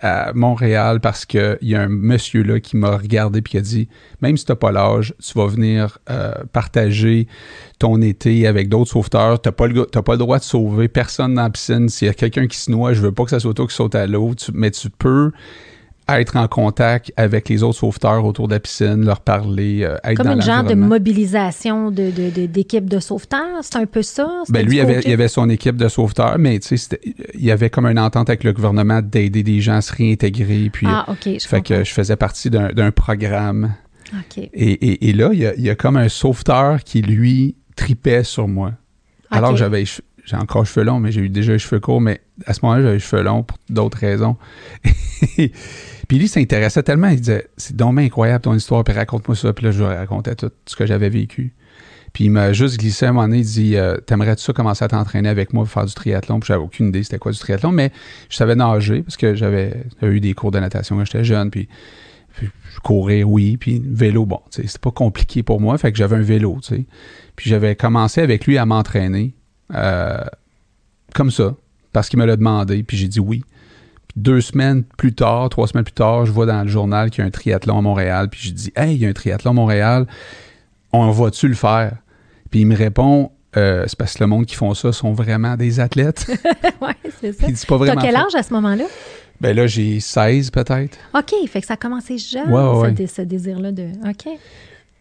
à 0.00 0.32
Montréal 0.34 1.00
parce 1.00 1.24
qu'il 1.24 1.58
y 1.62 1.74
a 1.74 1.82
un 1.82 1.88
monsieur 1.88 2.42
là 2.42 2.60
qui 2.60 2.76
m'a 2.76 2.96
regardé 2.96 3.42
puis 3.42 3.52
qui 3.52 3.58
a 3.58 3.60
dit 3.60 3.88
même 4.20 4.36
si 4.36 4.44
tu 4.44 4.52
n'as 4.52 4.56
pas 4.56 4.72
l'âge, 4.72 5.14
tu 5.22 5.38
vas 5.38 5.46
venir 5.46 5.98
euh, 6.10 6.32
partager 6.52 7.26
ton 7.78 8.00
été 8.00 8.46
avec 8.46 8.68
d'autres 8.68 8.90
sauveteurs. 8.90 9.40
Tu 9.40 9.48
n'as 9.48 9.52
pas, 9.52 9.66
le, 9.66 9.84
pas 9.84 10.12
le 10.12 10.18
droit 10.18 10.38
de 10.38 10.44
sauver 10.44 10.88
personne 10.88 11.34
dans 11.34 11.42
la 11.42 11.50
piscine. 11.50 11.88
S'il 11.88 12.06
y 12.06 12.10
a 12.10 12.14
quelqu'un 12.14 12.46
qui 12.46 12.58
se 12.58 12.70
noie, 12.70 12.92
je 12.92 13.00
veux 13.00 13.12
pas 13.12 13.24
que 13.24 13.30
ça 13.30 13.40
soit 13.40 13.54
toi 13.54 13.66
qui 13.66 13.74
saute 13.74 13.94
à 13.94 14.06
l'eau, 14.06 14.34
mais 14.52 14.70
tu 14.70 14.90
peux 14.90 15.32
être 16.18 16.36
en 16.36 16.48
contact 16.48 17.12
avec 17.16 17.48
les 17.48 17.62
autres 17.62 17.78
sauveteurs 17.78 18.24
autour 18.24 18.48
de 18.48 18.54
la 18.54 18.60
piscine, 18.60 19.04
leur 19.04 19.20
parler, 19.20 19.82
euh, 19.82 19.96
être 20.02 20.16
Comme 20.16 20.26
dans 20.26 20.34
une 20.34 20.42
genre 20.42 20.64
de 20.64 20.74
mobilisation 20.74 21.90
de, 21.90 22.10
d'équipe 22.46 22.88
de, 22.88 22.98
sauveteurs, 22.98 23.58
c'est 23.62 23.76
un 23.76 23.86
peu 23.86 24.02
ça? 24.02 24.42
Ben 24.48 24.66
lui, 24.66 24.76
il 24.76 24.80
avait, 24.80 25.00
il 25.04 25.12
avait 25.12 25.28
son 25.28 25.48
équipe 25.50 25.76
de 25.76 25.88
sauveteurs, 25.88 26.38
mais 26.38 26.58
tu 26.58 26.78
sais, 26.78 26.98
il 27.34 27.44
y 27.44 27.50
avait 27.50 27.70
comme 27.70 27.86
une 27.86 27.98
entente 27.98 28.30
avec 28.30 28.44
le 28.44 28.52
gouvernement 28.52 29.02
d'aider 29.02 29.42
des 29.42 29.60
gens 29.60 29.76
à 29.76 29.80
se 29.82 29.94
réintégrer. 29.94 30.70
Puis, 30.72 30.86
ah, 30.88 31.04
OK, 31.08 31.28
je 31.38 31.46
Fait 31.46 31.60
que 31.60 31.84
je 31.84 31.92
faisais 31.92 32.16
partie 32.16 32.50
d'un, 32.50 32.90
programme. 32.90 33.74
OK. 34.12 34.38
Et, 34.52 35.08
et, 35.08 35.12
là, 35.12 35.30
il 35.32 35.38
y, 35.38 35.46
a, 35.46 35.54
il 35.54 35.62
y, 35.62 35.70
a, 35.70 35.76
comme 35.76 35.96
un 35.96 36.08
sauveteur 36.08 36.82
qui, 36.82 37.02
lui, 37.02 37.56
tripait 37.76 38.24
sur 38.24 38.48
moi. 38.48 38.72
Alors 39.30 39.52
que 39.52 39.58
j'avais 39.58 39.84
j'ai 40.30 40.36
encore 40.36 40.62
les 40.62 40.66
cheveux 40.66 40.84
longs, 40.84 41.00
mais 41.00 41.12
j'ai 41.12 41.22
eu 41.22 41.28
déjà 41.28 41.52
les 41.52 41.58
cheveux 41.58 41.80
courts, 41.80 42.00
mais 42.00 42.20
à 42.46 42.54
ce 42.54 42.60
moment-là, 42.62 42.82
j'avais 42.82 42.94
les 42.94 43.00
cheveux 43.00 43.22
longs 43.22 43.42
pour 43.42 43.58
d'autres 43.68 43.98
raisons. 43.98 44.36
Puis 46.10 46.18
lui 46.18 46.26
s'intéressait 46.26 46.82
tellement, 46.82 47.06
il 47.06 47.20
disait 47.20 47.46
C'est 47.56 47.76
dommage 47.76 48.06
incroyable 48.06 48.42
ton 48.42 48.54
histoire, 48.56 48.82
puis 48.82 48.92
raconte-moi 48.92 49.36
ça. 49.36 49.52
Puis 49.52 49.66
là, 49.66 49.70
je 49.70 49.78
lui 49.78 49.94
racontais 49.94 50.34
tout 50.34 50.50
ce 50.66 50.74
que 50.74 50.84
j'avais 50.84 51.08
vécu. 51.08 51.54
Puis 52.12 52.24
il 52.24 52.30
m'a 52.30 52.52
juste 52.52 52.80
glissé 52.80 53.06
à 53.06 53.10
un 53.10 53.12
moment 53.12 53.28
donné, 53.28 53.38
il 53.38 53.44
dit 53.44 53.76
euh, 53.76 53.96
T'aimerais-tu 53.98 54.42
ça 54.42 54.52
commencer 54.52 54.84
à 54.84 54.88
t'entraîner 54.88 55.28
avec 55.28 55.52
moi 55.52 55.62
pour 55.62 55.72
faire 55.72 55.86
du 55.86 55.94
triathlon? 55.94 56.40
Puis 56.40 56.48
j'avais 56.48 56.64
aucune 56.64 56.88
idée 56.88 57.04
c'était 57.04 57.20
quoi 57.20 57.30
du 57.30 57.38
triathlon, 57.38 57.70
mais 57.70 57.92
je 58.28 58.34
savais 58.34 58.56
nager 58.56 59.02
parce 59.02 59.16
que 59.16 59.36
j'avais 59.36 59.84
eu 60.02 60.18
des 60.18 60.34
cours 60.34 60.50
de 60.50 60.58
natation 60.58 60.96
quand 60.96 61.04
j'étais 61.04 61.22
jeune. 61.22 61.48
Puis, 61.48 61.68
je 62.42 62.80
courais, 62.82 63.22
oui. 63.22 63.56
Puis 63.56 63.80
vélo, 63.86 64.26
bon, 64.26 64.40
c'était 64.50 64.66
pas 64.80 64.90
compliqué 64.90 65.44
pour 65.44 65.60
moi. 65.60 65.78
Fait 65.78 65.92
que 65.92 65.98
j'avais 65.98 66.16
un 66.16 66.22
vélo, 66.22 66.58
tu 66.60 66.74
sais. 66.74 66.84
Puis 67.36 67.48
j'avais 67.48 67.76
commencé 67.76 68.20
avec 68.20 68.48
lui 68.48 68.58
à 68.58 68.66
m'entraîner 68.66 69.32
euh, 69.76 70.24
comme 71.14 71.30
ça, 71.30 71.54
parce 71.92 72.08
qu'il 72.08 72.18
me 72.18 72.26
l'a 72.26 72.34
demandé. 72.34 72.82
Puis 72.82 72.96
j'ai 72.96 73.06
dit 73.06 73.20
oui 73.20 73.44
deux 74.16 74.40
semaines 74.40 74.84
plus 74.84 75.14
tard, 75.14 75.48
trois 75.48 75.66
semaines 75.66 75.84
plus 75.84 75.92
tard, 75.92 76.26
je 76.26 76.32
vois 76.32 76.46
dans 76.46 76.62
le 76.62 76.68
journal 76.68 77.10
qu'il 77.10 77.22
y 77.22 77.24
a 77.24 77.26
un 77.26 77.30
triathlon 77.30 77.78
à 77.78 77.82
Montréal. 77.82 78.28
Puis 78.28 78.40
je 78.48 78.52
dis 78.52 78.72
Hey, 78.76 78.94
il 78.94 79.02
y 79.02 79.06
a 79.06 79.08
un 79.08 79.12
triathlon 79.12 79.50
à 79.50 79.54
Montréal, 79.54 80.06
on 80.92 81.10
va-tu 81.10 81.48
le 81.48 81.54
faire? 81.54 81.96
Puis 82.50 82.60
il 82.60 82.66
me 82.66 82.76
répond 82.76 83.30
euh, 83.56 83.84
C'est 83.86 83.98
parce 83.98 84.14
que 84.14 84.24
le 84.24 84.26
monde 84.26 84.46
qui 84.46 84.56
font 84.56 84.74
ça 84.74 84.92
sont 84.92 85.12
vraiment 85.12 85.56
des 85.56 85.80
athlètes. 85.80 86.26
oui, 86.80 86.92
c'est 87.20 87.32
ça. 87.32 87.46
Tu 87.46 87.66
pas 87.66 87.96
quel 87.96 88.16
âge 88.16 88.34
à 88.34 88.42
ce 88.42 88.52
moment-là? 88.54 88.84
Ben 89.40 89.56
là, 89.56 89.66
j'ai 89.66 90.00
16 90.00 90.50
peut-être. 90.50 90.98
OK, 91.14 91.32
fait 91.48 91.60
que 91.60 91.66
ça 91.66 91.74
a 91.74 91.76
commencé 91.76 92.18
jeune, 92.18 92.46
ce, 93.06 93.22
désir-là 93.22 93.72
de. 93.72 93.88
OK. 94.06 94.38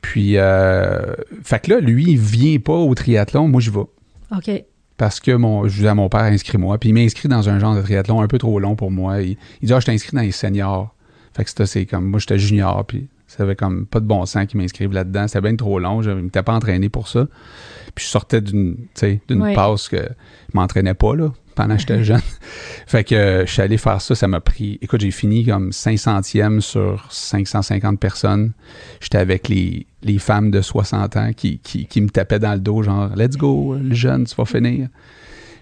Puis, 0.01 0.37
euh, 0.37 1.13
fait 1.43 1.59
que 1.59 1.71
là, 1.71 1.81
lui, 1.81 2.11
il 2.11 2.17
vient 2.17 2.57
pas 2.57 2.73
au 2.73 2.95
triathlon, 2.95 3.49
moi, 3.49 3.59
je 3.59 3.69
vais. 3.69 3.83
OK 4.31 4.63
parce 4.99 5.21
que 5.21 5.31
mon, 5.31 5.65
je 5.65 5.77
disais 5.77 5.87
à 5.87 5.95
mon 5.95 6.09
père, 6.09 6.23
inscris-moi. 6.23 6.77
Puis 6.77 6.89
il 6.89 6.93
m'a 6.93 6.99
inscrit 6.99 7.29
dans 7.29 7.47
un 7.47 7.57
genre 7.57 7.73
de 7.73 7.81
triathlon 7.81 8.21
un 8.21 8.27
peu 8.27 8.37
trop 8.37 8.59
long 8.59 8.75
pour 8.75 8.91
moi. 8.91 9.21
Il, 9.21 9.37
dit, 9.63 9.73
ah, 9.73 9.79
je 9.79 9.85
t'ai 9.85 9.93
inscrit 9.93 10.13
dans 10.13 10.21
les 10.21 10.33
seniors. 10.33 10.93
Fait 11.33 11.45
que 11.45 11.49
c'était, 11.49 11.65
c'est 11.65 11.85
comme, 11.85 12.05
moi, 12.05 12.19
j'étais 12.19 12.37
junior, 12.37 12.85
puis 12.85 13.07
ça 13.25 13.43
avait 13.43 13.55
comme 13.55 13.85
pas 13.85 14.01
de 14.01 14.05
bon 14.05 14.25
sens 14.25 14.45
qu'ils 14.47 14.59
m'inscrivent 14.59 14.91
là-dedans. 14.91 15.29
C'était 15.29 15.39
bien 15.39 15.55
trop 15.55 15.79
long. 15.79 16.01
Je 16.01 16.09
ne 16.09 16.23
m'étais 16.23 16.43
pas 16.43 16.51
entraîné 16.51 16.89
pour 16.89 17.07
ça. 17.07 17.27
Puis 17.95 18.03
je 18.03 18.09
sortais 18.09 18.41
d'une, 18.41 18.75
d'une 19.29 19.53
passe 19.55 19.87
que 19.87 20.01
je 20.01 20.57
m'entraînais 20.57 20.95
pas, 20.95 21.15
là. 21.15 21.31
pendant 21.55 21.75
que 21.75 21.79
j'étais 21.79 22.03
jeune. 22.03 22.19
fait 22.85 23.05
que 23.05 23.15
euh, 23.15 23.45
je 23.45 23.53
suis 23.53 23.61
allé 23.61 23.77
faire 23.77 24.01
ça, 24.01 24.15
ça 24.15 24.27
m'a 24.27 24.41
pris... 24.41 24.79
Écoute, 24.81 24.99
j'ai 24.99 25.11
fini 25.11 25.45
comme 25.45 25.69
500e 25.69 26.59
sur 26.59 27.07
550 27.09 28.01
personnes. 28.01 28.51
J'étais 28.99 29.19
avec 29.19 29.47
les, 29.47 29.87
les 30.03 30.19
femmes 30.19 30.51
de 30.51 30.61
60 30.61 31.17
ans 31.17 31.31
qui, 31.35 31.59
qui, 31.59 32.01
me 32.01 32.09
tapaient 32.09 32.39
dans 32.39 32.53
le 32.53 32.59
dos, 32.59 32.83
genre 32.83 33.09
«Let's 33.15 33.37
go, 33.37 33.75
le 33.75 33.93
jeune, 33.93 34.25
tu 34.25 34.35
vas 34.35 34.45
finir». 34.45 34.87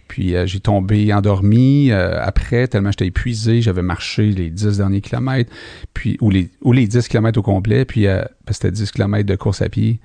Puis 0.08 0.36
euh, 0.36 0.46
j'ai 0.46 0.60
tombé 0.60 1.14
endormi 1.14 1.92
euh, 1.92 2.24
après, 2.24 2.68
tellement 2.68 2.92
j'étais 2.92 3.08
épuisé. 3.08 3.62
J'avais 3.62 3.82
marché 3.82 4.32
les 4.32 4.50
10 4.50 4.78
derniers 4.78 5.02
kilomètres, 5.02 5.52
puis, 5.94 6.18
ou, 6.22 6.30
les, 6.30 6.50
ou 6.62 6.72
les 6.72 6.88
10 6.88 7.08
kilomètres 7.08 7.40
au 7.40 7.44
complet, 7.44 7.86
puis 7.86 8.08
euh, 8.08 8.24
c'était 8.50 8.72
10 8.72 8.92
kilomètres 8.92 9.28
de 9.28 9.36
course 9.36 9.62
à 9.62 9.70
pied. 9.70 10.00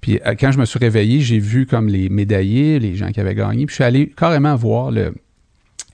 Puis 0.00 0.18
quand 0.38 0.50
je 0.50 0.58
me 0.58 0.64
suis 0.64 0.78
réveillé, 0.78 1.20
j'ai 1.20 1.38
vu 1.38 1.66
comme 1.66 1.88
les 1.88 2.08
médaillés, 2.08 2.78
les 2.78 2.94
gens 2.94 3.10
qui 3.10 3.20
avaient 3.20 3.34
gagné. 3.34 3.66
Puis 3.66 3.72
je 3.72 3.74
suis 3.74 3.84
allé 3.84 4.10
carrément 4.16 4.56
voir 4.56 4.90
le, 4.90 5.12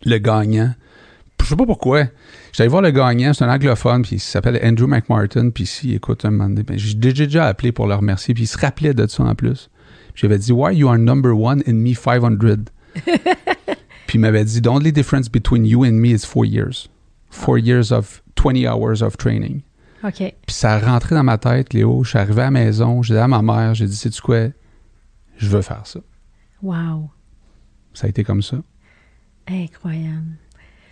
le 0.05 0.19
gagnant. 0.19 0.73
Je 1.43 1.51
sais 1.51 1.57
pas 1.57 1.67
pourquoi. 1.67 2.05
J'étais 2.51 2.63
allé 2.63 2.69
voir 2.69 2.83
le 2.83 2.91
gagnant, 2.91 3.33
c'est 3.33 3.45
un 3.45 3.53
anglophone, 3.53 4.03
puis 4.03 4.17
il 4.17 4.21
s'appelle 4.21 4.61
Andrew 4.65 4.87
McMartin. 4.87 5.51
Puis 5.51 5.67
si, 5.67 5.95
écoute, 5.95 6.25
un 6.25 6.31
moment 6.31 6.49
ben, 6.67 6.77
j'ai 6.77 6.95
déjà 6.95 7.47
appelé 7.47 7.71
pour 7.71 7.87
le 7.87 7.95
remercier, 7.95 8.35
puis 8.35 8.45
il 8.45 8.49
se 8.49 8.59
rappelait 8.59 8.95
de 8.95 9.07
ça 9.07 9.23
en 9.23 9.35
plus. 9.35 9.71
J'avais 10.17 10.39
dit, 10.39 10.51
Why 10.51 10.75
you 10.75 10.89
are 10.89 10.99
number 10.99 11.39
one 11.39 11.63
in 11.69 11.75
me 11.75 11.95
500? 11.95 12.39
Puis 14.07 14.19
il 14.19 14.21
m'avait 14.21 14.45
dit, 14.45 14.63
The 14.63 14.69
only 14.69 14.93
difference 14.93 15.29
between 15.29 15.67
you 15.67 15.85
and 15.85 15.93
me 15.93 16.09
is 16.09 16.25
four 16.25 16.47
years. 16.47 16.89
Four 17.31 17.59
years 17.59 17.93
of 17.93 18.23
20 18.37 18.67
hours 18.67 19.03
of 19.03 19.17
training. 19.17 19.63
OK. 20.03 20.19
Puis 20.19 20.55
ça 20.55 20.75
a 20.75 20.79
rentré 20.79 21.15
dans 21.15 21.25
ma 21.25 21.39
tête, 21.39 21.75
Léo. 21.75 22.03
Je 22.05 22.11
suis 22.11 22.19
arrivé 22.19 22.43
à 22.43 22.45
la 22.45 22.51
maison, 22.51 23.03
j'ai 23.03 23.15
dit 23.15 23.21
à 23.21 23.29
ma 23.29 23.43
mère, 23.43 23.75
j'ai 23.75 23.87
dit, 23.87 23.97
sais-tu 23.97 24.23
quoi? 24.23 24.49
Je 25.37 25.49
veux 25.49 25.63
faire 25.63 25.87
ça. 25.87 26.01
Wow. 26.63 27.11
Ça 27.93 28.07
a 28.07 28.11
été 28.11 28.25
comme 28.25 28.43
ça. 28.43 28.57
Incroyable. 29.47 30.39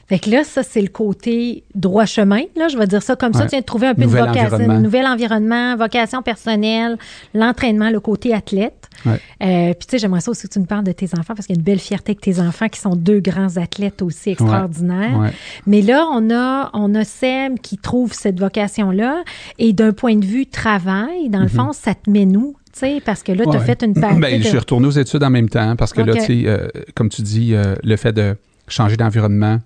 Fait 0.09 0.19
que 0.19 0.31
là, 0.31 0.45
ça, 0.45 0.63
c'est 0.63 0.83
le 0.83 0.89
côté 0.89 1.65
droit 1.75 2.05
chemin, 2.05 2.43
là, 2.57 2.69
je 2.69 2.77
vais 2.77 2.87
dire 2.87 3.03
ça 3.03 3.17
comme 3.17 3.33
ça. 3.33 3.45
Tu 3.45 3.51
viens 3.51 3.61
de 3.61 3.65
trouver 3.65 3.87
un 3.87 3.95
peu 3.95 4.03
Nouvel 4.03 4.21
une 4.21 4.27
vocation, 4.27 4.55
environnement. 4.55 4.81
nouvel 4.81 5.07
environnement, 5.07 5.77
vocation 5.77 6.23
personnelle, 6.23 6.99
l'entraînement, 7.33 7.91
le 7.91 8.01
côté 8.01 8.35
athlète. 8.35 8.89
Ouais. 9.07 9.21
Euh, 9.43 9.75
puis 9.75 9.87
tu 9.87 9.91
sais, 9.93 9.99
j'aimerais 9.99 10.21
ça 10.21 10.31
aussi 10.31 10.47
que 10.47 10.53
tu 10.53 10.59
nous 10.59 10.67
parles 10.67 10.85
de 10.85 10.93
tes 10.93 11.07
enfants 11.19 11.35
parce 11.35 11.47
qu'il 11.47 11.57
y 11.57 11.59
a 11.59 11.61
une 11.61 11.65
belle 11.65 11.79
fierté 11.79 12.13
avec 12.13 12.21
tes 12.21 12.41
enfants 12.41 12.69
qui 12.69 12.81
sont 12.81 12.97
deux 12.97 13.21
grands 13.21 13.57
athlètes 13.57 14.03
aussi 14.03 14.31
extraordinaires. 14.31 15.19
Ouais. 15.19 15.31
Mais 15.67 15.83
là, 15.83 16.07
on 16.13 16.31
a, 16.31 16.71
on 16.75 16.95
a 16.95 17.05
Sem 17.05 17.59
qui 17.59 17.79
trouve 17.79 18.13
cette 18.13 18.39
vocation-là 18.39 19.25
et 19.59 19.73
d'un 19.73 19.93
point 19.93 20.17
de 20.17 20.25
vue 20.25 20.47
travail, 20.47 21.29
dans 21.29 21.41
le 21.43 21.49
fond, 21.49 21.73
ça 21.73 21.95
te 21.95 22.11
met 22.11 22.25
nous, 22.25 22.57
tu 22.73 22.81
sais, 22.81 23.03
parce 23.05 23.23
que 23.23 23.33
là, 23.33 23.45
tu 23.45 23.51
as. 23.51 23.61
Ouais. 23.61 23.65
fait 23.65 23.83
une 23.83 23.95
partie. 23.95 24.21
Ben, 24.21 24.43
je 24.43 24.49
suis 24.49 24.59
retourné 24.59 24.87
aux 24.87 24.91
études 24.91 25.23
en 25.23 25.31
même 25.31 25.49
temps 25.49 25.77
parce 25.77 25.93
que 25.93 26.03
là, 26.03 26.15
tu 26.15 26.21
sais, 26.21 26.43
euh, 26.47 26.69
comme 26.95 27.09
tu 27.09 27.23
dis, 27.23 27.55
euh, 27.55 27.75
le 27.83 27.97
fait 27.97 28.13
de 28.13 28.37
changer 28.69 28.97
d'environnement, 28.97 29.59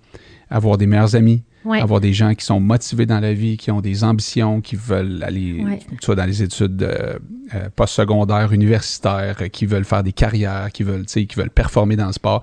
avoir 0.50 0.78
des 0.78 0.86
meilleurs 0.86 1.14
amis, 1.16 1.42
Ouais. 1.64 1.80
avoir 1.80 2.00
des 2.00 2.12
gens 2.12 2.34
qui 2.34 2.44
sont 2.46 2.60
motivés 2.60 3.04
dans 3.04 3.20
la 3.20 3.32
vie, 3.34 3.56
qui 3.56 3.70
ont 3.70 3.80
des 3.80 4.04
ambitions, 4.04 4.60
qui 4.60 4.76
veulent 4.76 5.22
aller, 5.22 5.62
Ouais. 5.64 5.78
vois, 6.06 6.14
dans 6.14 6.24
les 6.24 6.42
études 6.42 6.82
euh, 6.82 7.18
euh, 7.54 7.68
postsecondaires, 7.74 8.52
universitaires, 8.52 9.36
euh, 9.40 9.48
qui 9.48 9.66
veulent 9.66 9.84
faire 9.84 10.02
des 10.02 10.12
carrières, 10.12 10.70
qui 10.72 10.82
veulent, 10.84 11.04
qui 11.06 11.26
veulent 11.36 11.50
performer 11.50 11.96
dans 11.96 12.06
le 12.06 12.12
sport. 12.12 12.42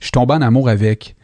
Je 0.00 0.06
suis 0.06 0.12
tombé 0.12 0.34
en 0.34 0.42
amour 0.42 0.68
avec. 0.68 1.16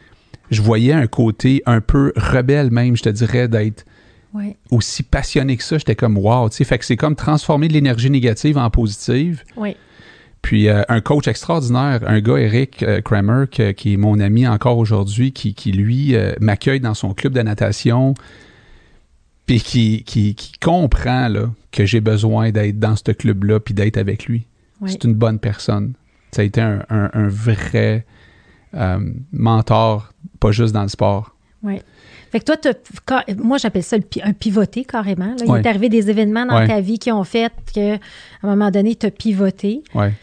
Je 0.51 0.61
voyais 0.61 0.93
un 0.93 1.07
côté 1.07 1.61
un 1.65 1.81
peu 1.81 2.13
rebelle 2.15 2.71
même, 2.71 2.95
je 2.95 3.03
te 3.03 3.09
dirais, 3.09 3.47
d'être 3.47 3.85
Ouais. 4.33 4.55
aussi 4.71 5.01
passionné 5.03 5.57
que 5.57 5.63
ça. 5.63 5.77
J'étais 5.77 5.95
comme 5.95 6.17
wow, 6.17 6.49
tu 6.49 6.57
sais, 6.57 6.63
fait 6.65 6.77
que 6.77 6.85
c'est 6.85 6.97
comme 6.97 7.15
transformer 7.15 7.67
de 7.69 7.73
l'énergie 7.73 8.09
négative 8.11 8.57
en 8.57 8.69
positive. 8.69 9.43
Puis 10.41 10.69
euh, 10.69 10.81
un 10.87 11.01
coach 11.01 11.27
extraordinaire, 11.27 11.99
un 12.07 12.19
gars, 12.21 12.37
Eric 12.37 12.83
euh, 12.83 13.01
Kramer, 13.01 13.45
que- 13.51 13.71
qui 13.71 13.93
est 13.93 13.97
mon 13.97 14.19
ami 14.19 14.47
encore 14.47 14.77
aujourd'hui, 14.77 15.33
qui, 15.33 15.53
qui, 15.53 15.71
lui 15.73 16.15
euh, 16.15 16.33
m'accueille 16.39 16.79
dans 16.79 16.93
son 16.93 17.13
club 17.13 17.33
de 17.33 17.41
natation, 17.41 18.13
puis 19.45 19.59
qui, 19.59 20.03
qui, 20.03 20.35
qui 20.35 20.53
comprend 20.59 21.27
là, 21.27 21.49
que 21.71 21.85
j'ai 21.85 22.01
besoin 22.01 22.51
d'être 22.51 22.79
dans 22.79 22.95
ce 22.95 23.11
club-là, 23.11 23.59
puis 23.59 23.73
d'être 23.73 23.97
avec 23.97 24.25
lui. 24.25 24.45
C'est 24.85 25.03
une 25.05 25.15
bonne 25.15 25.39
personne. 25.39 25.93
Ça 26.31 26.41
a 26.43 26.45
été 26.45 26.61
un, 26.61 26.85
un- 26.89 27.09
un 27.13 27.27
vrai 27.27 28.05
mentor, 29.31 30.13
pas 30.39 30.51
juste 30.51 30.73
dans 30.73 30.83
le 30.83 30.89
sport. 30.89 31.35
Oui. 31.63 31.79
Fait 32.31 32.39
que 32.39 32.45
toi, 32.45 32.55
ca- 33.07 33.23
moi, 33.37 33.57
j'appelle 33.57 33.83
ça 33.83 33.95
un 34.23 34.33
pivoté 34.33 34.83
carrément. 34.85 35.27
Là. 35.27 35.35
Il 35.45 35.49
Ouais. 35.51 35.61
est 35.61 35.67
arrivé 35.67 35.89
des 35.89 36.09
événements 36.09 36.45
dans 36.45 36.57
Ouais. 36.57 36.67
ta 36.67 36.81
vie 36.81 36.99
qui 36.99 37.11
ont 37.11 37.23
fait 37.23 37.51
que, 37.73 37.95
à 37.95 37.99
un 38.43 38.47
moment 38.47 38.69
donné, 38.69 38.95
tu 38.95 39.05
as 39.05 39.11
pivoté. 39.11 39.81
Ouais. 39.95 40.13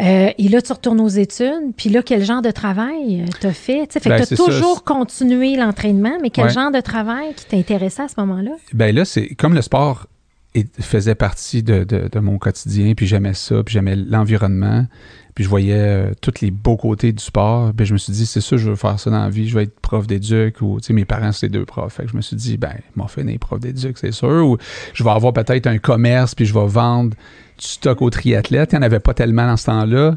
Euh, 0.00 0.30
et 0.36 0.48
là, 0.48 0.60
tu 0.60 0.72
retournes 0.72 1.00
aux 1.00 1.08
études. 1.08 1.72
Puis 1.76 1.88
là, 1.88 2.02
quel 2.02 2.24
genre 2.24 2.42
de 2.42 2.50
travail 2.50 3.24
tu 3.40 3.46
as 3.46 3.52
fait? 3.52 3.86
Fait 3.92 4.08
Ben, 4.08 4.18
que 4.20 4.24
ça. 4.26 4.34
toujours 4.36 4.82
continué 4.82 5.54
l'entraînement, 5.56 6.18
mais 6.20 6.30
quel 6.30 6.46
Ouais. 6.46 6.50
genre 6.52 6.72
de 6.72 6.80
travail 6.80 7.32
qui 7.34 7.44
t'intéressait 7.46 8.02
à 8.02 8.08
ce 8.08 8.14
moment-là? 8.18 8.50
Ben 8.72 8.94
là, 8.94 9.04
c'est 9.04 9.28
comme 9.36 9.54
le 9.54 9.62
sport 9.62 10.06
est- 10.54 10.80
faisait 10.82 11.14
partie 11.14 11.62
de, 11.62 11.84
de- 11.84 12.18
mon 12.20 12.38
quotidien, 12.38 12.94
puis 12.94 13.06
j'aimais 13.06 13.34
ça, 13.34 13.62
puis 13.64 13.72
j'aimais 13.74 13.96
l'environnement, 13.96 14.86
puis 15.34 15.44
je 15.44 15.48
voyais 15.48 15.74
euh, 15.76 16.12
tous 16.20 16.40
les 16.40 16.50
beaux 16.50 16.76
côtés 16.76 17.12
du 17.12 17.22
sport. 17.22 17.72
Ben 17.72 17.84
je 17.84 17.92
me 17.92 17.98
suis 17.98 18.12
dit, 18.12 18.24
c'est 18.26 18.40
ça, 18.40 18.56
je 18.56 18.70
veux 18.70 18.76
faire 18.76 18.98
ça 19.00 19.10
dans 19.10 19.20
la 19.22 19.30
vie, 19.30 19.48
je 19.48 19.54
vais 19.56 19.64
être 19.64 19.80
prof 19.80 20.06
d'éduc, 20.06 20.60
ou 20.62 20.80
tu 20.80 20.86
sais, 20.86 20.92
mes 20.92 21.04
parents, 21.04 21.32
c'est 21.32 21.48
deux 21.48 21.64
profs. 21.64 21.94
Fait 21.94 22.04
que 22.04 22.10
je 22.10 22.16
me 22.16 22.22
suis 22.22 22.36
dit, 22.36 22.56
ben, 22.56 22.74
m'en 22.94 23.08
fait 23.08 23.24
des 23.24 23.38
profs 23.38 23.60
d'éduc, 23.60 23.98
c'est 23.98 24.12
sûr, 24.12 24.46
ou 24.46 24.56
je 24.92 25.02
vais 25.04 25.10
avoir 25.10 25.32
peut-être 25.32 25.66
un 25.66 25.78
commerce, 25.78 26.34
puis 26.34 26.46
je 26.46 26.54
vais 26.54 26.66
vendre 26.66 27.10
du 27.10 27.66
stock 27.66 28.00
aux 28.02 28.10
triathlètes. 28.10 28.72
Il 28.72 28.76
n'y 28.76 28.80
en 28.80 28.86
avait 28.86 29.00
pas 29.00 29.14
tellement 29.14 29.46
dans 29.46 29.56
ce 29.56 29.66
temps-là. 29.66 30.16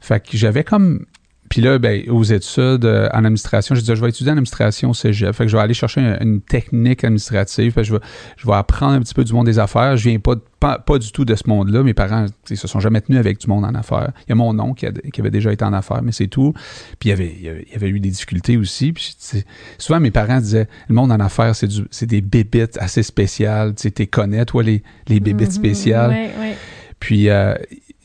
Fait 0.00 0.20
que 0.24 0.36
j'avais 0.36 0.64
comme. 0.64 1.04
Puis 1.50 1.60
là, 1.60 1.78
ben, 1.80 2.08
aux 2.08 2.22
études 2.22 2.84
euh, 2.84 3.08
en 3.12 3.18
administration, 3.24 3.74
je 3.74 3.80
disais, 3.80 3.96
je 3.96 4.00
vais 4.00 4.08
étudier 4.08 4.30
en 4.30 4.34
administration 4.34 4.90
au 4.90 4.94
cégep. 4.94 5.34
Fait 5.34 5.44
que 5.44 5.50
je 5.50 5.56
vais 5.56 5.62
aller 5.62 5.74
chercher 5.74 6.00
une, 6.00 6.16
une 6.20 6.40
technique 6.40 7.02
administrative. 7.02 7.72
Fait 7.72 7.80
que 7.82 7.86
je 7.88 7.92
vais, 7.94 8.00
je 8.36 8.46
vais 8.46 8.54
apprendre 8.54 8.92
un 8.94 9.00
petit 9.00 9.14
peu 9.14 9.24
du 9.24 9.32
monde 9.32 9.46
des 9.46 9.58
affaires. 9.58 9.96
Je 9.96 10.08
viens 10.08 10.20
pas, 10.20 10.36
de- 10.36 10.42
pas, 10.60 10.78
pas 10.78 10.98
du 11.00 11.10
tout 11.10 11.24
de 11.24 11.34
ce 11.34 11.42
monde-là. 11.48 11.82
Mes 11.82 11.92
parents, 11.92 12.26
ils 12.48 12.56
se 12.56 12.68
sont 12.68 12.78
jamais 12.78 13.00
tenus 13.00 13.18
avec 13.18 13.38
du 13.40 13.48
monde 13.48 13.64
en 13.64 13.74
affaires. 13.74 14.12
Il 14.26 14.30
y 14.30 14.32
a 14.32 14.36
mon 14.36 14.56
oncle 14.60 14.78
qui, 14.78 14.86
a- 14.86 15.10
qui 15.10 15.20
avait 15.20 15.32
déjà 15.32 15.52
été 15.52 15.64
en 15.64 15.72
affaires, 15.72 16.02
mais 16.04 16.12
c'est 16.12 16.28
tout. 16.28 16.52
Puis 17.00 17.08
il 17.08 17.10
y 17.10 17.12
avait, 17.12 17.34
il 17.36 17.44
y 17.44 17.48
avait, 17.48 17.64
il 17.66 17.72
y 17.72 17.74
avait 17.74 17.88
eu 17.88 17.98
des 17.98 18.10
difficultés 18.10 18.56
aussi. 18.56 18.92
Puis 18.92 19.16
souvent, 19.76 19.98
mes 19.98 20.12
parents 20.12 20.38
disaient, 20.38 20.68
le 20.88 20.94
monde 20.94 21.10
en 21.10 21.18
affaires, 21.18 21.56
c'est, 21.56 21.66
du, 21.66 21.80
c'est 21.90 22.06
des 22.06 22.20
bébites 22.20 22.78
assez 22.78 23.02
spéciales. 23.02 23.74
Tu 23.74 23.82
sais, 23.82 23.90
t'es 23.90 24.06
connais, 24.06 24.44
toi, 24.44 24.62
les, 24.62 24.84
les 25.08 25.18
bébites 25.18 25.48
Mhm. 25.48 25.52
spéciales. 25.54 26.10
Ouais, 26.10 26.30
ouais. 26.40 26.54
Puis 27.00 27.28
euh, 27.28 27.54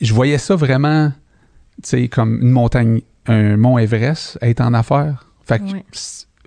je 0.01 0.13
voyais 0.15 0.39
ça 0.39 0.55
vraiment, 0.55 1.09
tu 1.83 1.89
sais, 1.89 2.07
comme 2.07 2.41
une 2.41 2.49
montagne, 2.49 3.01
un 3.27 3.57
mont 3.57 3.77
Everest, 3.77 4.37
être 4.41 4.61
en 4.61 4.73
affaires. 4.73 5.27
Fait 5.45 5.59
que 5.59 5.63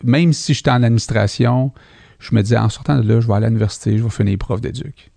même 0.05 0.33
si 0.33 0.55
j'étais 0.55 0.71
en 0.71 0.83
administration, 0.83 1.73
je 2.19 2.35
me 2.35 2.43
disais, 2.43 2.57
en 2.59 2.69
sortant 2.69 2.99
de 3.01 3.07
là, 3.09 3.21
je 3.21 3.27
vais 3.27 3.35
aller 3.35 3.47
à 3.47 3.49
l'université, 3.49 3.97
je 3.99 4.03
vais 4.03 4.11
finir 4.11 4.39
prof 4.39 4.61
d'éduc. 4.61 5.11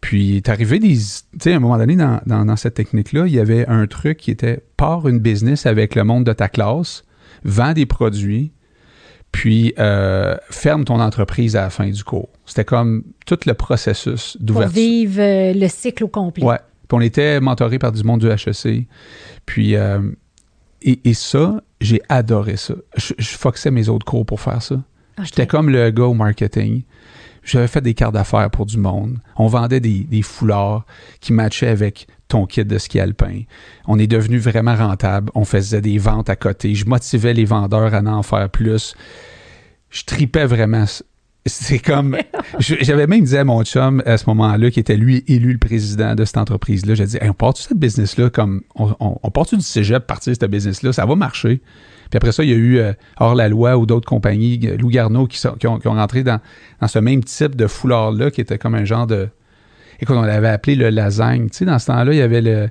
Puis, 0.00 0.36
est 0.38 0.48
arrivé 0.48 0.78
des. 0.80 0.94
Tu 0.96 0.98
sais, 1.40 1.52
à 1.52 1.56
un 1.56 1.60
moment 1.60 1.78
donné, 1.78 1.94
dans, 1.94 2.20
dans- 2.26 2.44
dans 2.44 2.56
cette 2.56 2.74
technique-là, 2.74 3.26
il 3.26 3.32
y 3.32 3.38
avait 3.38 3.66
un 3.68 3.86
truc 3.86 4.18
qui 4.18 4.32
était 4.32 4.60
part 4.76 5.08
une 5.08 5.20
business 5.20 5.64
avec 5.64 5.94
le 5.94 6.02
monde 6.02 6.24
de 6.24 6.32
ta 6.32 6.48
classe, 6.48 7.04
vends 7.44 7.72
des 7.72 7.86
produits, 7.86 8.52
puis 9.30 9.72
euh, 9.78 10.36
ferme 10.50 10.84
ton 10.84 10.98
entreprise 11.00 11.54
à 11.54 11.62
la 11.62 11.70
fin 11.70 11.88
du 11.88 12.02
cours. 12.02 12.30
C'était 12.46 12.64
comme 12.64 13.04
tout 13.26 13.38
le 13.46 13.54
processus 13.54 14.32
Pour 14.38 14.46
d'ouverture. 14.46 14.74
vivre 14.74 15.20
euh, 15.20 15.52
le 15.54 15.68
cycle 15.68 16.02
au 16.04 16.08
complet. 16.08 16.44
Ouais. 16.44 16.58
Puis 16.88 16.98
on 16.98 17.00
était 17.00 17.38
mentoré 17.40 17.78
par 17.78 17.92
du 17.92 18.02
monde 18.02 18.20
du 18.20 18.26
HEC. 18.28 18.88
Puis, 19.46 19.76
euh, 19.76 20.00
et, 20.84 21.08
et 21.10 21.14
ça, 21.14 21.62
j'ai 21.80 22.00
adoré 22.08 22.56
ça. 22.56 22.74
Je, 22.96 23.14
je 23.18 23.36
foxais 23.36 23.70
mes 23.70 23.88
autres 23.88 24.06
cours 24.06 24.26
pour 24.26 24.40
faire 24.40 24.62
ça. 24.62 24.82
J'étais 25.22 25.46
comme 25.46 25.68
le 25.68 25.90
gars 25.90 26.04
au 26.04 26.14
marketing. 26.14 26.82
J'avais 27.44 27.66
fait 27.66 27.80
des 27.80 27.94
cartes 27.94 28.14
d'affaires 28.14 28.50
pour 28.50 28.66
du 28.66 28.78
monde. 28.78 29.18
On 29.36 29.46
vendait 29.46 29.80
des, 29.80 30.00
des 30.04 30.22
foulards 30.22 30.86
qui 31.20 31.32
matchaient 31.32 31.68
avec 31.68 32.06
ton 32.28 32.46
kit 32.46 32.64
de 32.64 32.78
ski 32.78 33.00
alpin. 33.00 33.42
On 33.86 33.98
est 33.98 34.06
devenu 34.06 34.38
vraiment 34.38 34.74
rentable. 34.74 35.30
On 35.34 35.44
faisait 35.44 35.80
des 35.80 35.98
ventes 35.98 36.30
à 36.30 36.36
côté. 36.36 36.74
Je 36.74 36.86
motivais 36.86 37.34
les 37.34 37.44
vendeurs 37.44 37.94
à 37.94 38.00
en 38.00 38.22
faire 38.22 38.48
plus. 38.48 38.94
Je 39.90 40.04
tripais 40.04 40.46
vraiment. 40.46 40.84
C'est 41.44 41.80
comme. 41.80 42.16
J'avais 42.60 43.06
même 43.08 43.24
dit 43.24 43.36
à 43.36 43.42
mon 43.44 43.64
chum 43.64 44.00
à 44.06 44.16
ce 44.16 44.26
moment-là, 44.28 44.70
qui 44.70 44.78
était 44.78 44.96
lui 44.96 45.24
élu 45.26 45.52
le 45.52 45.58
président 45.58 46.14
de 46.14 46.24
cette 46.24 46.38
entreprise-là, 46.38 46.94
j'ai 46.94 47.04
dit 47.06 47.18
on 47.20 47.32
part-tu 47.32 47.62
cette 47.62 47.76
business-là 47.78 48.30
comme. 48.30 48.62
On, 48.76 48.94
on, 49.00 49.18
on 49.22 49.30
part-tu 49.30 49.56
du 49.56 49.62
cégep 49.64 50.06
partir 50.06 50.34
cette 50.38 50.48
business-là? 50.50 50.92
Ça 50.92 51.04
va 51.04 51.16
marcher. 51.16 51.60
Puis 52.10 52.16
après 52.18 52.30
ça, 52.30 52.44
il 52.44 52.50
y 52.50 52.52
a 52.52 52.56
eu 52.56 52.78
euh, 52.78 52.92
Hors 53.18 53.34
la 53.34 53.48
loi 53.48 53.76
ou 53.76 53.86
d'autres 53.86 54.08
compagnies, 54.08 54.60
euh, 54.64 54.76
Lou 54.76 54.88
Garneau, 54.90 55.26
qui, 55.26 55.38
sont- 55.38 55.54
qui 55.54 55.66
ont, 55.66 55.78
qui 55.78 55.88
ont 55.88 55.94
rentré 55.94 56.22
dans, 56.22 56.40
dans 56.80 56.86
ce 56.86 56.98
même 57.00 57.24
type 57.24 57.56
de 57.56 57.66
foulard-là, 57.66 58.30
qui 58.30 58.40
était 58.40 58.58
comme 58.58 58.74
un 58.76 58.84
genre 58.84 59.06
de. 59.08 59.28
Écoute, 59.98 60.14
on 60.16 60.22
l'avait 60.22 60.48
appelé 60.48 60.76
le 60.76 60.90
lasagne. 60.90 61.48
Tu 61.50 61.58
sais, 61.58 61.64
dans 61.64 61.78
ce 61.80 61.86
temps-là, 61.86 62.12
il 62.12 62.18
y 62.18 62.22
avait 62.22 62.42
le 62.42 62.68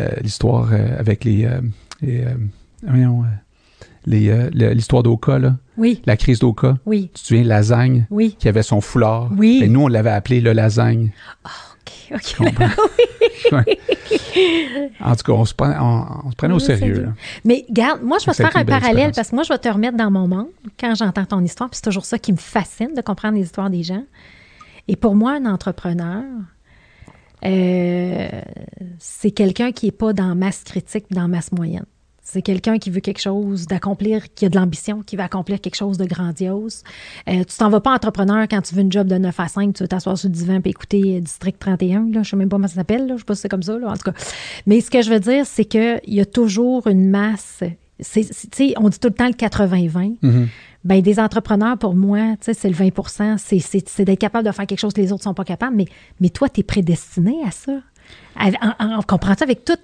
euh, 0.00 0.08
l'histoire 0.22 0.70
euh, 0.72 0.98
avec 0.98 1.22
les. 1.24 1.44
euh, 1.44 1.60
les, 2.02 2.24
voyons, 2.86 3.24
euh, 4.08 4.50
euh, 4.60 4.74
l'histoire 4.74 5.02
d'Oka, 5.02 5.38
là. 5.38 5.56
Oui, 5.76 6.02
La 6.06 6.16
crise 6.16 6.38
d'Oka. 6.38 6.78
oui, 6.86 7.10
Tu 7.14 7.22
te 7.22 7.26
souviens, 7.28 7.44
lasagne, 7.44 8.06
oui. 8.10 8.36
qui 8.38 8.48
avait 8.48 8.62
son 8.62 8.80
foulard. 8.80 9.30
Oui. 9.36 9.60
Et 9.62 9.68
nous, 9.68 9.82
on 9.82 9.88
l'avait 9.88 10.10
appelé 10.10 10.40
le 10.40 10.52
lasagne. 10.52 11.10
OK, 11.44 12.14
OK. 12.14 12.34
comprends? 12.38 12.68
En 15.00 15.14
tout 15.14 15.22
cas, 15.24 15.32
on 15.32 15.44
se, 15.44 15.54
prenait, 15.54 15.76
on, 15.78 16.30
se 16.30 16.36
prenait 16.36 16.54
au 16.54 16.58
sérieux. 16.58 17.08
Mais 17.44 17.64
garde, 17.70 18.02
moi, 18.02 18.18
je 18.18 18.26
vais 18.26 18.32
te 18.32 18.36
faire 18.36 18.56
un 18.56 18.64
parallèle 18.64 19.12
parce 19.14 19.30
que 19.30 19.34
moi, 19.34 19.44
je 19.44 19.52
vais 19.52 19.58
te 19.58 19.68
remettre 19.68 19.96
dans 19.96 20.10
mon 20.10 20.26
monde 20.26 20.48
quand 20.78 20.94
j'entends 20.94 21.24
ton 21.24 21.40
histoire. 21.40 21.70
Puis 21.70 21.76
c'est 21.76 21.88
toujours 21.88 22.04
ça 22.04 22.18
qui 22.18 22.32
me 22.32 22.36
fascine 22.36 22.94
de 22.96 23.00
comprendre 23.00 23.36
les 23.36 23.44
histoires 23.44 23.70
des 23.70 23.82
gens. 23.82 24.04
Et 24.88 24.96
pour 24.96 25.14
moi, 25.14 25.32
un 25.32 25.46
entrepreneur, 25.46 26.22
euh, 27.44 28.28
c'est 28.98 29.30
quelqu'un 29.30 29.72
qui 29.72 29.86
n'est 29.86 29.92
pas 29.92 30.12
dans 30.12 30.34
masse 30.34 30.62
critique, 30.64 31.06
dans 31.10 31.28
masse 31.28 31.52
moyenne. 31.52 31.86
C'est 32.26 32.40
quelqu'un 32.40 32.78
qui 32.78 32.88
veut 32.88 33.00
quelque 33.00 33.20
chose 33.20 33.66
d'accomplir, 33.66 34.32
qui 34.34 34.46
a 34.46 34.48
de 34.48 34.56
l'ambition, 34.56 35.02
qui 35.02 35.14
veut 35.14 35.22
accomplir 35.22 35.60
quelque 35.60 35.76
chose 35.76 35.98
de 35.98 36.06
grandiose. 36.06 36.82
Euh, 37.28 37.44
tu 37.44 37.56
t'en 37.58 37.68
vas 37.68 37.80
pas 37.80 37.94
entrepreneur 37.94 38.48
quand 38.48 38.62
tu 38.62 38.74
veux 38.74 38.80
une 38.80 38.90
job 38.90 39.06
de 39.06 39.16
9 39.16 39.38
à 39.38 39.48
5, 39.48 39.74
tu 39.74 39.82
veux 39.82 39.88
t'asseoir 39.88 40.16
sur 40.16 40.30
le 40.30 40.34
divan 40.34 40.58
et 40.64 40.68
écouter 40.70 41.16
euh, 41.16 41.20
District 41.20 41.58
31. 41.58 42.08
Là, 42.10 42.22
je 42.22 42.30
sais 42.30 42.36
même 42.36 42.48
pas 42.48 42.56
comment 42.56 42.66
ça 42.66 42.76
s'appelle. 42.76 43.12
Je 43.12 43.18
sais 43.18 43.24
pas 43.24 43.34
si 43.34 43.42
c'est 43.42 43.50
comme 43.50 43.62
ça. 43.62 43.78
Là, 43.78 43.90
en 43.90 43.96
tout 43.96 44.10
cas. 44.10 44.18
Mais 44.66 44.80
ce 44.80 44.90
que 44.90 45.02
je 45.02 45.10
veux 45.10 45.20
dire, 45.20 45.44
c'est 45.44 45.66
qu'il 45.66 46.00
y 46.06 46.20
a 46.20 46.24
toujours 46.24 46.86
une 46.86 47.10
masse. 47.10 47.62
C'est, 48.00 48.24
on 48.78 48.88
dit 48.88 48.98
tout 48.98 49.08
le 49.08 49.14
temps 49.14 49.28
le 49.28 49.34
80-20. 49.34 50.16
Mm-hmm. 50.22 50.46
Ben, 50.84 51.00
des 51.00 51.18
entrepreneurs, 51.18 51.78
pour 51.78 51.94
moi, 51.94 52.36
c'est 52.40 52.64
le 52.64 52.74
20 52.74 53.38
c'est, 53.38 53.58
c'est, 53.58 54.04
d'être 54.04 54.18
capable 54.18 54.46
de 54.46 54.52
faire 54.52 54.66
quelque 54.66 54.80
chose 54.80 54.92
que 54.92 55.00
les 55.00 55.12
autres 55.12 55.22
sont 55.22 55.34
pas 55.34 55.44
capables. 55.44 55.76
Mais, 55.76 55.86
mais 56.20 56.30
toi, 56.30 56.48
tu 56.48 56.60
es 56.60 56.62
prédestiné 56.62 57.36
à 57.46 57.50
ça. 57.50 57.80
On 58.36 59.02
comprend 59.06 59.34
ça 59.34 59.44
avec 59.44 59.64
tout 59.64 59.76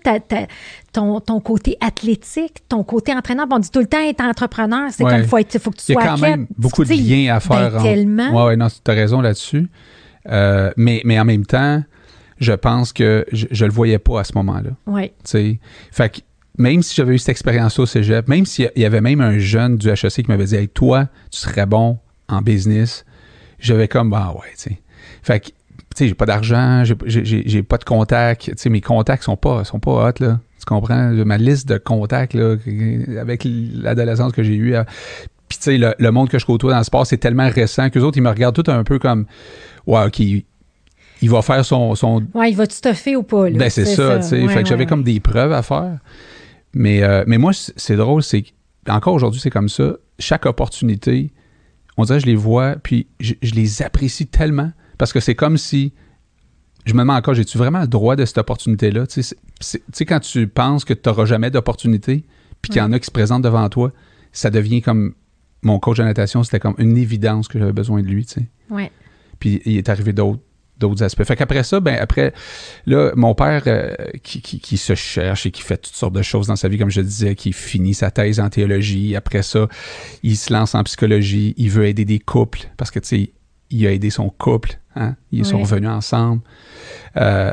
ton, 0.92 1.20
ton, 1.20 1.40
côté 1.40 1.76
athlétique, 1.80 2.68
ton 2.68 2.82
côté 2.82 3.14
entraîneur. 3.14 3.46
on 3.50 3.58
dit 3.58 3.70
tout 3.70 3.80
le 3.80 3.86
temps 3.86 4.00
être 4.00 4.22
entrepreneur, 4.22 4.90
c'est 4.90 5.04
comme 5.04 5.24
faut, 5.24 5.38
être, 5.38 5.58
faut 5.58 5.70
que 5.70 5.76
tu 5.76 5.92
sois 5.92 6.02
Il 6.02 6.04
y 6.04 6.08
a 6.08 6.10
quand 6.10 6.18
même 6.18 6.46
beaucoup 6.58 6.84
de 6.84 6.92
liens 6.92 7.36
à 7.36 7.40
faire. 7.40 7.72
Ben, 7.72 7.82
tellement. 7.82 8.30
Oui, 8.32 8.42
ouais, 8.48 8.56
non, 8.56 8.66
tu 8.68 8.90
as 8.90 8.94
raison 8.94 9.20
là-dessus. 9.20 9.68
Euh, 10.28 10.72
mais, 10.76 11.00
mais 11.04 11.18
en 11.18 11.24
même 11.24 11.46
temps, 11.46 11.82
je 12.38 12.52
pense 12.52 12.92
que 12.92 13.24
je, 13.32 13.46
ne 13.46 13.68
le 13.68 13.74
voyais 13.74 13.98
pas 13.98 14.20
à 14.20 14.24
ce 14.24 14.32
moment-là. 14.34 14.70
Oui. 14.86 15.12
Fait 15.92 16.08
que 16.10 16.20
même 16.58 16.82
si 16.82 16.94
j'avais 16.94 17.14
eu 17.14 17.18
cette 17.18 17.30
expérience 17.30 17.78
au 17.78 17.86
cégep, 17.86 18.28
même 18.28 18.46
s'il 18.46 18.70
y 18.76 18.84
avait 18.84 19.00
même 19.00 19.20
un 19.20 19.38
jeune 19.38 19.76
du 19.76 19.88
HEC 19.88 20.10
qui 20.10 20.24
m'avait 20.28 20.44
dit 20.44 20.56
hey, 20.56 20.68
toi, 20.68 21.08
tu 21.30 21.38
serais 21.38 21.66
bon 21.66 21.98
en 22.28 22.42
business, 22.42 23.04
j'avais 23.58 23.88
comme, 23.88 24.10
bah 24.10 24.34
ouais, 24.34 24.48
tu 24.56 24.70
sais. 24.70 24.82
Fait 25.22 25.40
que 25.40 25.46
tu 25.46 25.52
j'ai 25.98 26.14
pas 26.14 26.26
d'argent, 26.26 26.84
j'ai 26.84 27.62
pas 27.62 27.78
de 27.78 27.84
contacts. 27.84 28.44
Tu 28.44 28.52
sais, 28.56 28.70
mes 28.70 28.80
contacts 28.80 29.24
sont 29.24 29.36
pas, 29.36 29.64
sont 29.64 29.80
pas 29.80 30.08
hot, 30.08 30.12
là. 30.20 30.40
Tu 30.58 30.64
comprends? 30.66 31.10
Ma 31.12 31.38
liste 31.38 31.68
de 31.68 31.78
contacts, 31.78 32.34
là, 32.34 32.56
avec 33.18 33.46
l'adolescence 33.46 34.32
que 34.32 34.42
j'ai 34.42 34.54
eue. 34.54 34.74
Euh, 34.74 34.84
puis, 35.48 35.58
tu 35.58 35.64
sais, 35.64 35.78
le, 35.78 36.10
monde 36.10 36.28
que 36.28 36.38
je 36.38 36.46
côtoie 36.46 36.72
dans 36.72 36.78
le 36.78 36.84
sport, 36.84 37.06
c'est 37.06 37.16
tellement 37.16 37.48
récent 37.48 37.90
qu'eux 37.90 38.02
autres, 38.02 38.18
ils 38.18 38.22
me 38.22 38.28
regardent 38.28 38.62
tout 38.62 38.70
un 38.70 38.84
peu 38.84 38.98
comme, 38.98 39.26
ouais, 39.86 40.04
OK, 40.06 40.20
il, 40.20 40.44
va 41.30 41.42
faire 41.42 41.64
son. 41.64 41.94
son... 41.94 42.24
Ouais, 42.34 42.50
il 42.50 42.56
va 42.56 42.66
te 42.66 42.72
stuffer 42.72 43.16
ou 43.16 43.22
pas, 43.22 43.50
là. 43.50 43.58
Ben, 43.58 43.70
c'est 43.70 43.86
ça, 43.86 44.18
tu 44.18 44.28
sais. 44.28 44.48
fait 44.48 44.62
que 44.62 44.68
j'avais 44.68 44.86
comme 44.86 45.02
des 45.02 45.18
preuves 45.18 45.52
à 45.52 45.62
faire. 45.62 45.98
Mais, 46.72 47.02
euh, 47.02 47.24
mais 47.26 47.38
moi, 47.38 47.52
c'est 47.54 47.96
drôle, 47.96 48.22
c'est 48.22 48.44
encore 48.88 49.14
aujourd'hui, 49.14 49.40
c'est 49.40 49.50
comme 49.50 49.68
ça. 49.68 49.94
Chaque 50.18 50.46
opportunité, 50.46 51.32
on 51.96 52.04
dirait, 52.04 52.20
je 52.20 52.26
les 52.26 52.36
vois, 52.36 52.76
puis 52.80 53.08
je 53.18 53.54
les 53.54 53.82
apprécie 53.82 54.26
tellement 54.26 54.70
parce 55.00 55.14
que 55.14 55.20
c'est 55.20 55.34
comme 55.34 55.56
si. 55.56 55.94
Je 56.84 56.92
me 56.92 56.98
demande 57.00 57.16
encore, 57.16 57.32
j'ai-tu 57.32 57.56
vraiment 57.56 57.80
le 57.80 57.86
droit 57.86 58.16
de 58.16 58.24
cette 58.26 58.36
opportunité-là? 58.36 59.06
Tu 59.06 59.22
sais, 59.22 60.04
quand 60.04 60.20
tu 60.20 60.46
penses 60.46 60.84
que 60.84 60.92
tu 60.92 61.08
n'auras 61.08 61.24
jamais 61.24 61.50
d'opportunité, 61.50 62.24
puis 62.60 62.70
qu'il 62.70 62.82
y 62.82 62.84
en 62.84 62.92
a 62.92 62.98
qui 62.98 63.06
se 63.06 63.10
présentent 63.10 63.42
devant 63.42 63.68
toi, 63.70 63.92
ça 64.32 64.50
devient 64.50 64.82
comme. 64.82 65.14
Mon 65.62 65.78
coach 65.78 65.98
de 65.98 66.04
natation, 66.04 66.42
c'était 66.42 66.58
comme 66.58 66.74
une 66.78 66.96
évidence 66.96 67.48
que 67.48 67.58
j'avais 67.58 67.72
besoin 67.72 68.02
de 68.02 68.06
lui, 68.06 68.24
tu 68.24 68.40
sais. 68.40 68.48
Ouais. 68.70 68.90
Puis 69.38 69.60
il 69.64 69.76
est 69.76 69.88
arrivé 69.88 70.12
d'autres 70.12 70.40
d'autres 70.78 71.02
aspects. 71.02 71.24
Fait 71.24 71.36
qu'après 71.36 71.62
ça, 71.64 71.80
ben 71.80 71.96
après, 72.00 72.32
là, 72.86 73.12
mon 73.14 73.34
père 73.34 73.62
euh, 73.66 73.94
qui, 74.22 74.40
qui, 74.40 74.76
se 74.78 74.94
cherche 74.94 75.44
et 75.44 75.50
qui 75.50 75.60
fait 75.60 75.76
toutes 75.76 75.94
sortes 75.94 76.14
de 76.14 76.22
choses 76.22 76.46
dans 76.46 76.56
sa 76.56 76.68
vie, 76.68 76.78
comme 76.78 76.90
je 76.90 77.02
disais, 77.02 77.34
qui 77.34 77.52
finit 77.52 77.92
sa 77.92 78.10
thèse 78.10 78.40
en 78.40 78.48
théologie. 78.48 79.14
Après 79.16 79.42
ça, 79.42 79.68
il 80.22 80.38
se 80.38 80.50
lance 80.50 80.74
en 80.74 80.82
psychologie. 80.84 81.52
Il 81.58 81.70
veut 81.70 81.86
aider 81.86 82.06
des 82.06 82.18
couples 82.18 82.70
parce 82.78 82.90
que, 82.90 82.98
tu 82.98 83.08
sais, 83.08 83.32
il 83.70 83.86
a 83.86 83.92
aidé 83.92 84.10
son 84.10 84.28
couple. 84.28 84.78
Hein? 84.96 85.14
Ils 85.32 85.44
sont 85.44 85.60
revenus 85.62 85.88
ensemble. 85.88 86.42
Euh, 87.16 87.52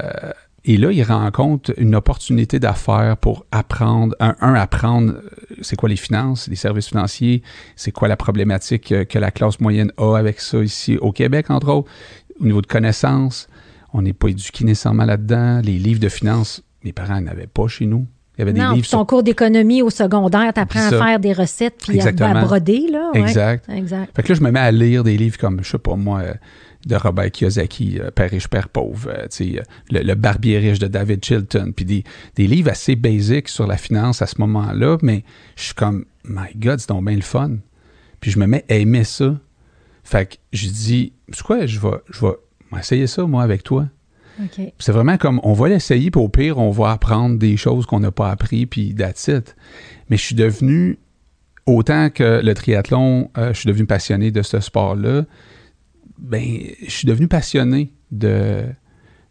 et 0.66 0.76
là, 0.76 0.92
il 0.92 1.02
rencontre 1.04 1.74
une 1.78 1.96
opportunité 1.96 2.60
d'affaires 2.60 3.16
pour 3.18 3.46
apprendre, 3.52 4.16
un, 4.20 4.54
apprendre 4.54 5.14
euh, 5.14 5.56
c'est 5.62 5.78
quoi 5.78 5.88
les 5.88 5.96
finances, 5.96 6.50
les 6.50 6.58
services 6.58 6.90
financiers, 6.90 7.42
c'est 7.78 7.92
quoi 7.92 8.10
la 8.10 8.18
problématique 8.18 8.94
que 9.08 9.20
la 9.20 9.32
classe 9.32 9.62
moyenne 9.62 9.92
a 9.98 10.16
avec 10.16 10.42
ça 10.42 10.62
ici 10.62 10.98
au 10.98 11.14
Québec, 11.14 11.50
entre 11.50 11.70
autres, 11.70 11.90
au 12.42 12.46
niveau 12.46 12.62
de 12.62 12.68
connaissances. 12.68 13.48
On 13.94 14.02
n'est 14.02 14.14
pas 14.14 14.28
éduqué 14.28 14.66
nécessairement 14.66 15.06
là-dedans. 15.06 15.62
Les 15.64 15.80
livres 15.80 16.02
de 16.02 16.10
finances, 16.10 16.62
mes 16.84 16.92
parents 16.92 17.22
n'avaient 17.22 17.48
pas 17.48 17.68
chez 17.68 17.86
nous. 17.86 18.06
Il 18.38 18.42
y 18.42 18.44
avait 18.44 18.54
des 18.54 18.76
livres. 18.76 18.88
Ton 18.88 19.06
cours 19.06 19.24
d'économie 19.24 19.82
au 19.82 19.90
secondaire, 19.90 20.54
tu 20.54 20.60
apprends 20.60 20.86
à 20.86 20.90
faire 20.90 21.20
des 21.20 21.34
recettes 21.34 21.78
puis 21.88 22.00
à, 22.02 22.12
broder. 22.12 22.86
Là, 22.92 23.10
exact. 23.16 23.68
exact. 23.70 24.16
Fait 24.16 24.22
que 24.22 24.30
là, 24.30 24.36
je 24.36 24.44
me 24.44 24.52
mets 24.52 24.60
à 24.60 24.72
lire 24.72 25.04
des 25.04 25.18
livres 25.18 25.38
comme, 25.40 25.64
je 25.64 25.72
sais 25.72 25.78
pas 25.80 25.96
moi, 25.96 26.20
euh, 26.20 26.34
de 26.88 26.96
Robert 26.96 27.32
Kiyosaki, 27.32 28.00
euh, 28.00 28.12
Père 28.12 28.32
riche, 28.32 28.48
Père 28.48 28.70
pauvre, 28.70 29.10
euh, 29.10 29.28
le, 29.92 30.02
le, 30.02 30.16
Barbier 30.16 30.58
riche 30.60 30.80
de 30.80 30.88
David 30.88 31.24
Chilton, 31.24 31.72
puis 31.76 31.86
des, 31.86 32.04
des, 32.36 32.48
livres 32.48 32.72
assez 32.72 32.96
basiques 32.96 33.50
sur 33.50 33.68
la 33.68 33.78
finance 33.78 34.22
à 34.22 34.28
ce 34.28 34.36
moment-là, 34.40 34.98
mais 35.02 35.24
je 35.56 35.64
suis 35.64 35.74
comme, 35.74 36.06
my 36.24 36.50
God, 36.56 36.80
c'est 36.80 36.90
donc 36.90 37.06
bien 37.06 37.16
le 37.16 37.22
fun. 37.22 37.58
Puis 38.20 38.32
je 38.32 38.40
me 38.40 38.48
mets 38.48 38.66
à 38.70 38.76
aimer 38.76 39.04
ça. 39.04 39.38
Fait 40.04 40.26
que 40.26 40.36
je 40.54 40.68
dis, 40.68 41.14
c'est 41.32 41.44
quoi, 41.44 41.66
je 41.66 41.80
vais, 41.80 41.98
je 42.10 42.26
vais 42.26 42.34
essayer 42.80 43.08
ça, 43.08 43.26
moi, 43.26 43.44
avec 43.44 43.64
toi. 43.64 43.88
C'est 44.80 44.92
vraiment 44.92 45.18
comme, 45.18 45.40
on 45.44 45.54
va 45.54 45.68
l'essayer, 45.68 46.12
puis 46.12 46.22
au 46.22 46.30
pire, 46.30 46.60
on 46.60 46.70
va 46.70 46.92
apprendre 46.92 47.38
des 47.38 47.58
choses 47.58 47.86
qu'on 47.86 48.00
n'a 48.00 48.12
pas 48.12 48.30
appris, 48.30 48.66
puis 48.66 48.94
that's 48.94 49.28
it. 49.28 49.56
Mais 50.10 50.18
je 50.18 50.24
suis 50.24 50.36
devenu, 50.36 51.00
autant 51.66 52.10
que 52.10 52.42
le 52.44 52.54
triathlon, 52.54 53.32
euh, 53.38 53.54
je 53.54 53.60
suis 53.60 53.68
devenu 53.68 53.86
passionné 53.86 54.32
de 54.32 54.42
ce 54.44 54.60
sport-là, 54.60 55.26
ben, 56.18 56.44
je 56.86 56.92
suis 56.92 57.08
devenu 57.08 57.28
passionné 57.28 57.92
de, 58.12 58.66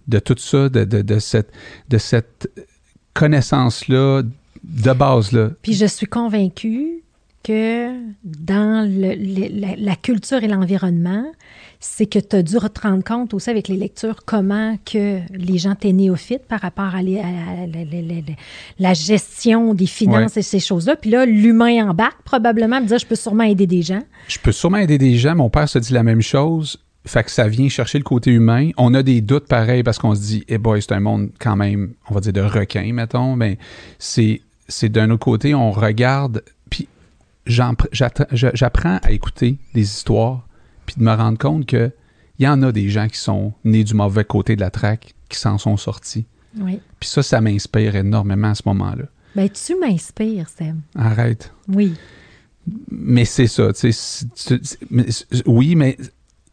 de 0.08 0.18
tout 0.18 0.36
ça, 0.38 0.68
de, 0.68 0.84
de, 0.84 1.18
cette, 1.18 1.52
de 1.88 1.98
cette 1.98 2.50
connaissance-là, 3.14 4.22
de 4.62 4.92
base-là. 4.92 5.50
Puis 5.62 5.74
je 5.74 5.86
suis 5.86 6.06
convaincue 6.06 7.02
que 7.42 7.92
dans 8.24 8.88
la, 8.88 9.96
culture 9.96 10.42
et 10.42 10.48
l'environnement, 10.48 11.24
c'est 11.80 12.06
que 12.06 12.18
tu 12.18 12.36
as 12.36 12.42
dû 12.42 12.54
te 12.56 12.80
rendre 12.80 13.04
compte 13.04 13.34
aussi 13.34 13.50
avec 13.50 13.68
les 13.68 13.76
lectures 13.76 14.24
comment 14.24 14.76
que 14.84 15.20
les 15.30 15.58
gens 15.58 15.74
étaient 15.74 15.92
néophytes 15.92 16.46
par 16.46 16.60
rapport 16.60 16.94
à, 16.94 17.02
la 18.78 18.94
gestion 18.94 19.74
des 19.74 19.86
finances 19.86 20.36
et 20.36 20.42
ces 20.42 20.60
choses-là. 20.60 20.96
Puis 20.96 21.10
là, 21.10 21.26
l'humain 21.26 21.88
embarque 21.88 22.22
probablement, 22.24 22.80
me 22.80 22.86
dire 22.86 22.98
je 22.98 23.06
peux 23.06 23.16
sûrement 23.16 23.44
aider 23.44 23.66
des 23.66 23.82
gens. 23.82 24.02
Je 24.28 24.38
peux 24.38 24.52
sûrement 24.52 24.78
aider 24.78 24.98
des 24.98 25.16
gens. 25.16 25.34
Mon 25.34 25.50
père 25.50 25.68
se 25.68 25.78
dit 25.78 25.92
la 25.92 26.02
même 26.02 26.22
chose. 26.22 26.78
Fait 27.04 27.22
que 27.22 27.30
ça 27.30 27.46
vient 27.46 27.68
chercher 27.68 27.98
le 27.98 28.04
côté 28.04 28.32
humain. 28.32 28.70
On 28.76 28.92
a 28.92 29.02
des 29.02 29.20
doutes 29.20 29.46
pareils 29.46 29.84
parce 29.84 29.98
qu'on 29.98 30.14
se 30.14 30.20
dit, 30.20 30.44
eh 30.48 30.58
boy, 30.58 30.82
c'est 30.82 30.92
un 30.92 31.00
monde 31.00 31.30
quand 31.38 31.54
même, 31.54 31.92
on 32.10 32.14
va 32.14 32.20
dire 32.20 32.32
de 32.32 32.40
requins, 32.40 32.92
mettons. 32.92 33.36
Mais 33.36 33.58
c'est, 34.00 34.40
c'est 34.66 34.88
d'un 34.88 35.10
autre 35.10 35.24
côté, 35.24 35.54
on 35.54 35.70
regarde 35.70 36.42
j'apprends 37.46 38.98
à 39.02 39.10
écouter 39.10 39.58
des 39.74 39.82
histoires, 39.82 40.45
puis 40.86 40.96
de 40.98 41.02
me 41.02 41.12
rendre 41.12 41.38
compte 41.38 41.66
que 41.66 41.90
il 42.38 42.44
y 42.44 42.48
en 42.48 42.62
a 42.62 42.70
des 42.72 42.88
gens 42.88 43.08
qui 43.08 43.18
sont 43.18 43.52
nés 43.64 43.84
du 43.84 43.94
mauvais 43.94 44.24
côté 44.24 44.56
de 44.56 44.60
la 44.60 44.70
traque, 44.70 45.14
qui 45.28 45.38
s'en 45.38 45.58
sont 45.58 45.76
sortis. 45.76 46.26
Oui. 46.58 46.80
Puis 47.00 47.08
ça, 47.08 47.22
ça 47.22 47.40
m'inspire 47.40 47.96
énormément 47.96 48.48
à 48.48 48.54
ce 48.54 48.62
moment-là. 48.66 49.04
Ben, 49.34 49.48
tu 49.48 49.78
m'inspires, 49.78 50.48
Sam. 50.48 50.80
Arrête. 50.94 51.52
Oui. 51.68 51.94
Mais 52.90 53.24
c'est 53.24 53.46
ça, 53.46 53.72
tu 53.72 53.92
sais. 53.92 54.26
Oui, 55.46 55.74
mais 55.76 55.96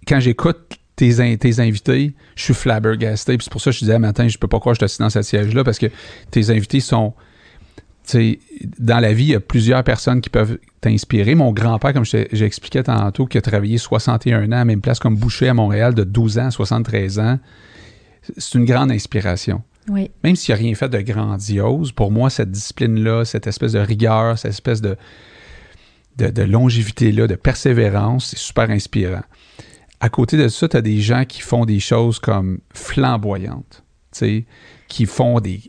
quand 0.08 0.20
j'écoute 0.20 0.78
tes, 0.96 1.38
tes 1.38 1.60
invités, 1.60 2.14
je 2.36 2.44
suis 2.44 2.54
flabbergasté. 2.54 3.38
Puis 3.38 3.46
c'est 3.46 3.52
pour 3.52 3.62
ça 3.62 3.72
que 3.72 3.76
je 3.76 3.80
disais, 3.80 4.00
matin, 4.00 4.28
je 4.28 4.38
peux 4.38 4.48
pas 4.48 4.60
croire 4.60 4.78
que 4.78 4.86
je 4.86 4.88
suis 4.88 4.94
assis 4.94 5.00
dans 5.00 5.10
ce 5.10 5.22
siège-là, 5.22 5.64
parce 5.64 5.80
que 5.80 5.88
tes 6.30 6.50
invités 6.50 6.80
sont 6.80 7.14
sais, 8.12 8.40
dans 8.80 9.00
la 9.00 9.14
vie, 9.14 9.26
il 9.26 9.30
y 9.32 9.36
a 9.36 9.40
plusieurs 9.40 9.84
personnes 9.84 10.22
qui 10.22 10.30
peuvent 10.30 10.58
t'inspirer. 10.82 11.36
Mon 11.36 11.52
grand-père, 11.52 11.94
comme 11.94 12.06
j'expliquais 12.06 12.84
tantôt, 12.84 13.26
qui 13.26 13.38
a 13.38 13.42
travaillé 13.42 13.78
61 13.78 14.50
ans 14.50 14.52
à 14.52 14.56
la 14.58 14.66
même 14.66 14.82
place 14.82 15.00
comme 15.00 15.16
boucher 15.16 15.48
à 15.50 15.54
Montréal, 15.54 15.94
de 15.94 16.04
12 16.04 16.40
ans 16.40 16.48
à 16.48 16.52
73 16.52 17.20
ans, 17.20 17.40
c'est 18.38 18.58
une 18.58 18.66
grande 18.66 18.92
inspiration. 18.92 19.62
Oui. 19.90 20.12
Même 20.24 20.36
s'il 20.36 20.54
n'a 20.54 20.60
rien 20.60 20.76
fait 20.76 20.90
de 20.90 21.00
grandiose, 21.02 21.92
pour 21.92 22.12
moi, 22.12 22.30
cette 22.30 22.52
discipline-là, 22.52 23.26
cette 23.26 23.48
espèce 23.48 23.74
de 23.74 23.80
rigueur, 23.80 24.38
cette 24.38 24.52
espèce 24.52 24.82
de, 24.82 24.96
de, 26.18 26.44
longévité-là, 26.44 27.28
de 27.28 27.36
persévérance, 27.36 28.28
c'est 28.28 28.40
super 28.40 28.70
inspirant. 28.70 29.24
À 30.00 30.10
côté 30.10 30.38
de 30.38 30.48
ça, 30.48 30.68
tu 30.68 30.78
as 30.78 30.82
des 30.82 31.00
gens 31.00 31.26
qui 31.26 31.42
font 31.42 31.66
des 31.66 31.80
choses 31.80 32.20
comme 32.20 32.60
flamboyantes, 32.74 33.84
qui 34.88 35.06
font 35.06 35.40
des, 35.40 35.62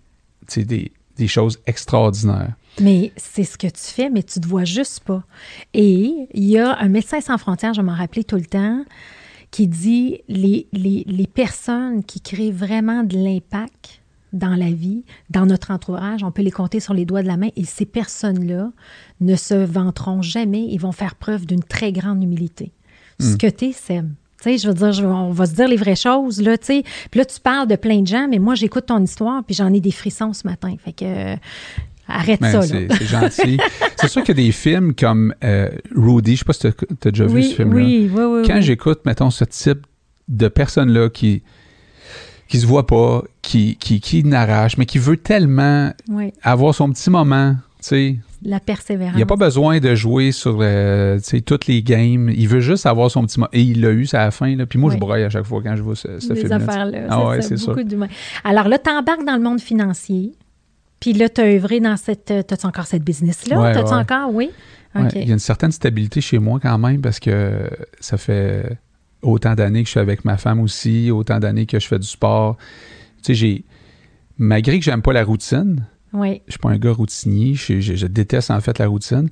des, 0.56 0.92
des 1.16 1.28
choses 1.28 1.58
extraordinaires. 1.66 2.54
Mais 2.80 3.12
c'est 3.16 3.44
ce 3.44 3.56
que 3.56 3.66
tu 3.68 3.80
fais, 3.82 4.10
mais 4.10 4.22
tu 4.22 4.40
te 4.40 4.46
vois 4.48 4.64
juste 4.64 5.00
pas. 5.00 5.22
Et 5.74 6.28
il 6.34 6.44
y 6.44 6.58
a 6.58 6.76
un 6.78 6.88
médecin 6.88 7.20
sans 7.20 7.38
frontières, 7.38 7.74
je 7.74 7.82
m'en 7.82 7.94
rappelais 7.94 8.24
tout 8.24 8.36
le 8.36 8.44
temps, 8.46 8.84
qui 9.50 9.68
dit 9.68 10.20
les, 10.28 10.66
les, 10.72 11.04
les 11.06 11.26
personnes 11.28 12.02
qui 12.02 12.20
créent 12.20 12.50
vraiment 12.50 13.04
de 13.04 13.16
l'impact 13.16 14.00
dans 14.32 14.56
la 14.56 14.72
vie, 14.72 15.04
dans 15.30 15.46
notre 15.46 15.70
entourage, 15.70 16.24
on 16.24 16.32
peut 16.32 16.42
les 16.42 16.50
compter 16.50 16.80
sur 16.80 16.92
les 16.92 17.04
doigts 17.04 17.22
de 17.22 17.28
la 17.28 17.36
main 17.36 17.50
et 17.54 17.64
ces 17.64 17.84
personnes-là 17.86 18.72
ne 19.20 19.36
se 19.36 19.54
vanteront 19.54 20.22
jamais, 20.22 20.64
ils 20.68 20.78
vont 20.80 20.90
faire 20.90 21.14
preuve 21.14 21.46
d'une 21.46 21.62
très 21.62 21.92
grande 21.92 22.20
humilité. 22.20 22.72
Ce 23.20 23.34
Hmm. 23.34 23.38
que 23.38 23.46
tu 23.46 23.66
es, 23.66 23.72
Seb. 23.72 24.10
Tu 24.44 24.50
sais, 24.50 24.58
je 24.58 24.68
veux 24.68 24.74
dire, 24.74 24.92
je- 24.92 25.04
on 25.04 25.30
va 25.32 25.46
se 25.46 25.54
dire 25.54 25.66
les 25.68 25.76
vraies 25.76 25.96
choses, 25.96 26.40
là, 26.42 26.56
tu 26.58 26.66
sais. 26.66 26.82
Puis 27.10 27.18
là, 27.18 27.24
tu 27.24 27.40
parles 27.40 27.66
de 27.68 27.76
plein 27.76 28.00
de 28.02 28.06
gens, 28.06 28.26
mais 28.28 28.38
moi, 28.38 28.54
j'écoute 28.54 28.86
ton 28.86 29.02
histoire, 29.02 29.42
puis 29.44 29.54
j'en 29.54 29.72
ai 29.72 29.80
des 29.80 29.90
frissons 29.90 30.32
ce 30.32 30.46
matin. 30.46 30.74
Fait 30.84 30.92
que, 30.92 31.04
euh, 31.04 31.36
arrête 32.06 32.40
Ben, 32.40 32.52
ça, 32.52 32.62
c'est 32.62 33.04
gentil. 33.06 33.58
c'est 33.96 34.08
sûr 34.08 34.22
qu'il 34.22 34.36
y 34.38 34.40
a 34.42 34.44
des 34.46 34.52
films 34.52 34.94
comme 34.94 35.34
euh, 35.42 35.70
Rudy, 35.96 36.34
je 36.34 36.40
sais 36.40 36.44
pas 36.44 36.52
si 36.52 36.60
tu 36.60 36.66
as 36.68 37.10
déjà 37.10 37.26
vu 37.26 37.42
ce 37.42 37.54
film-là. 37.54 37.76
oui, 37.84 38.10
oui, 38.14 38.22
oui. 38.22 38.42
Quand 38.46 38.56
oui. 38.56 38.62
j'écoute, 38.62 39.00
mettons, 39.06 39.30
ce 39.30 39.44
type 39.44 39.86
de 40.28 40.48
personne-là 40.48 41.08
qui 41.10 41.42
qui 42.46 42.60
se 42.60 42.66
voit 42.66 42.86
pas, 42.86 43.22
qui, 43.40 43.76
qui, 43.76 44.00
qui 44.00 44.22
n'arrache, 44.22 44.76
mais 44.76 44.84
qui 44.84 44.98
veut 44.98 45.16
tellement 45.16 45.92
Oui, 46.10 46.30
avoir 46.42 46.74
son 46.74 46.90
petit 46.90 47.08
moment, 47.08 47.56
tu 47.84 47.88
sais. 47.90 48.16
la 48.42 48.60
persévérance. 48.60 49.14
Il 49.14 49.18
n'y 49.18 49.22
a 49.22 49.26
pas 49.26 49.36
besoin 49.36 49.78
de 49.78 49.94
jouer 49.94 50.32
sur 50.32 50.58
euh, 50.60 51.18
toutes 51.44 51.66
les 51.66 51.82
games. 51.82 52.30
Il 52.34 52.48
veut 52.48 52.60
juste 52.60 52.86
avoir 52.86 53.10
son 53.10 53.24
petit 53.26 53.38
moment. 53.38 53.50
Et 53.52 53.62
il 53.62 53.80
l'a 53.82 53.90
eu, 53.90 54.06
c'est 54.06 54.16
à 54.16 54.24
la 54.24 54.30
fin. 54.30 54.54
Là. 54.56 54.66
Puis 54.66 54.78
moi, 54.78 54.88
Oui. 54.90 54.96
je 54.96 55.00
broye 55.00 55.16
à 55.24 55.30
chaque 55.30 55.44
fois 55.44 55.62
quand 55.62 55.76
je 55.76 55.82
vois 55.82 55.96
ce, 55.96 56.18
ce 56.20 56.34
film-là. 56.34 56.56
affaires-là. 56.56 56.98
Ah 57.10 57.26
ouais, 57.28 57.42
ça, 57.42 57.48
c'est 57.48 57.56
sûr. 57.58 57.76
Alors 58.44 58.68
là, 58.68 58.78
tu 58.78 58.90
embarques 58.90 59.24
dans 59.26 59.36
le 59.36 59.42
monde 59.42 59.60
financier. 59.60 60.32
Puis 61.00 61.12
là, 61.12 61.28
tu 61.28 61.40
as 61.40 61.44
œuvré 61.44 61.80
dans 61.80 61.96
cette. 61.96 62.32
T'as-tu 62.46 62.66
encore 62.66 62.86
cette 62.86 63.04
business-là? 63.04 63.60
Ouais, 63.60 63.72
T'as-tu 63.74 63.90
ouais. 63.90 63.94
encore? 64.00 64.32
Oui. 64.32 64.50
Il 64.96 65.26
y 65.26 65.30
a 65.30 65.34
une 65.34 65.38
certaine 65.38 65.72
stabilité 65.72 66.20
chez 66.20 66.38
moi 66.38 66.60
quand 66.62 66.78
même 66.78 67.00
parce 67.00 67.18
que 67.18 67.68
ça 68.00 68.16
fait 68.16 68.78
autant 69.22 69.54
d'années 69.54 69.82
que 69.82 69.86
je 69.86 69.90
suis 69.92 70.00
avec 70.00 70.24
ma 70.24 70.36
femme 70.36 70.60
aussi, 70.60 71.10
autant 71.10 71.40
d'années 71.40 71.66
que 71.66 71.78
je 71.80 71.86
fais 71.88 71.98
du 71.98 72.06
sport. 72.06 72.56
Tu 73.18 73.24
sais, 73.26 73.34
j'ai. 73.34 73.64
Malgré 74.38 74.78
que 74.78 74.84
j'aime 74.84 75.02
pas 75.02 75.12
la 75.12 75.24
routine, 75.24 75.84
Oui. 76.14 76.40
je 76.46 76.52
suis 76.52 76.58
pas 76.60 76.70
un 76.70 76.78
gars 76.78 76.92
routinier, 76.92 77.54
je, 77.54 77.80
je- 77.80 77.94
je 77.96 78.06
déteste 78.06 78.50
en 78.50 78.60
fait 78.60 78.78
la 78.78 78.86
routine. 78.86 79.28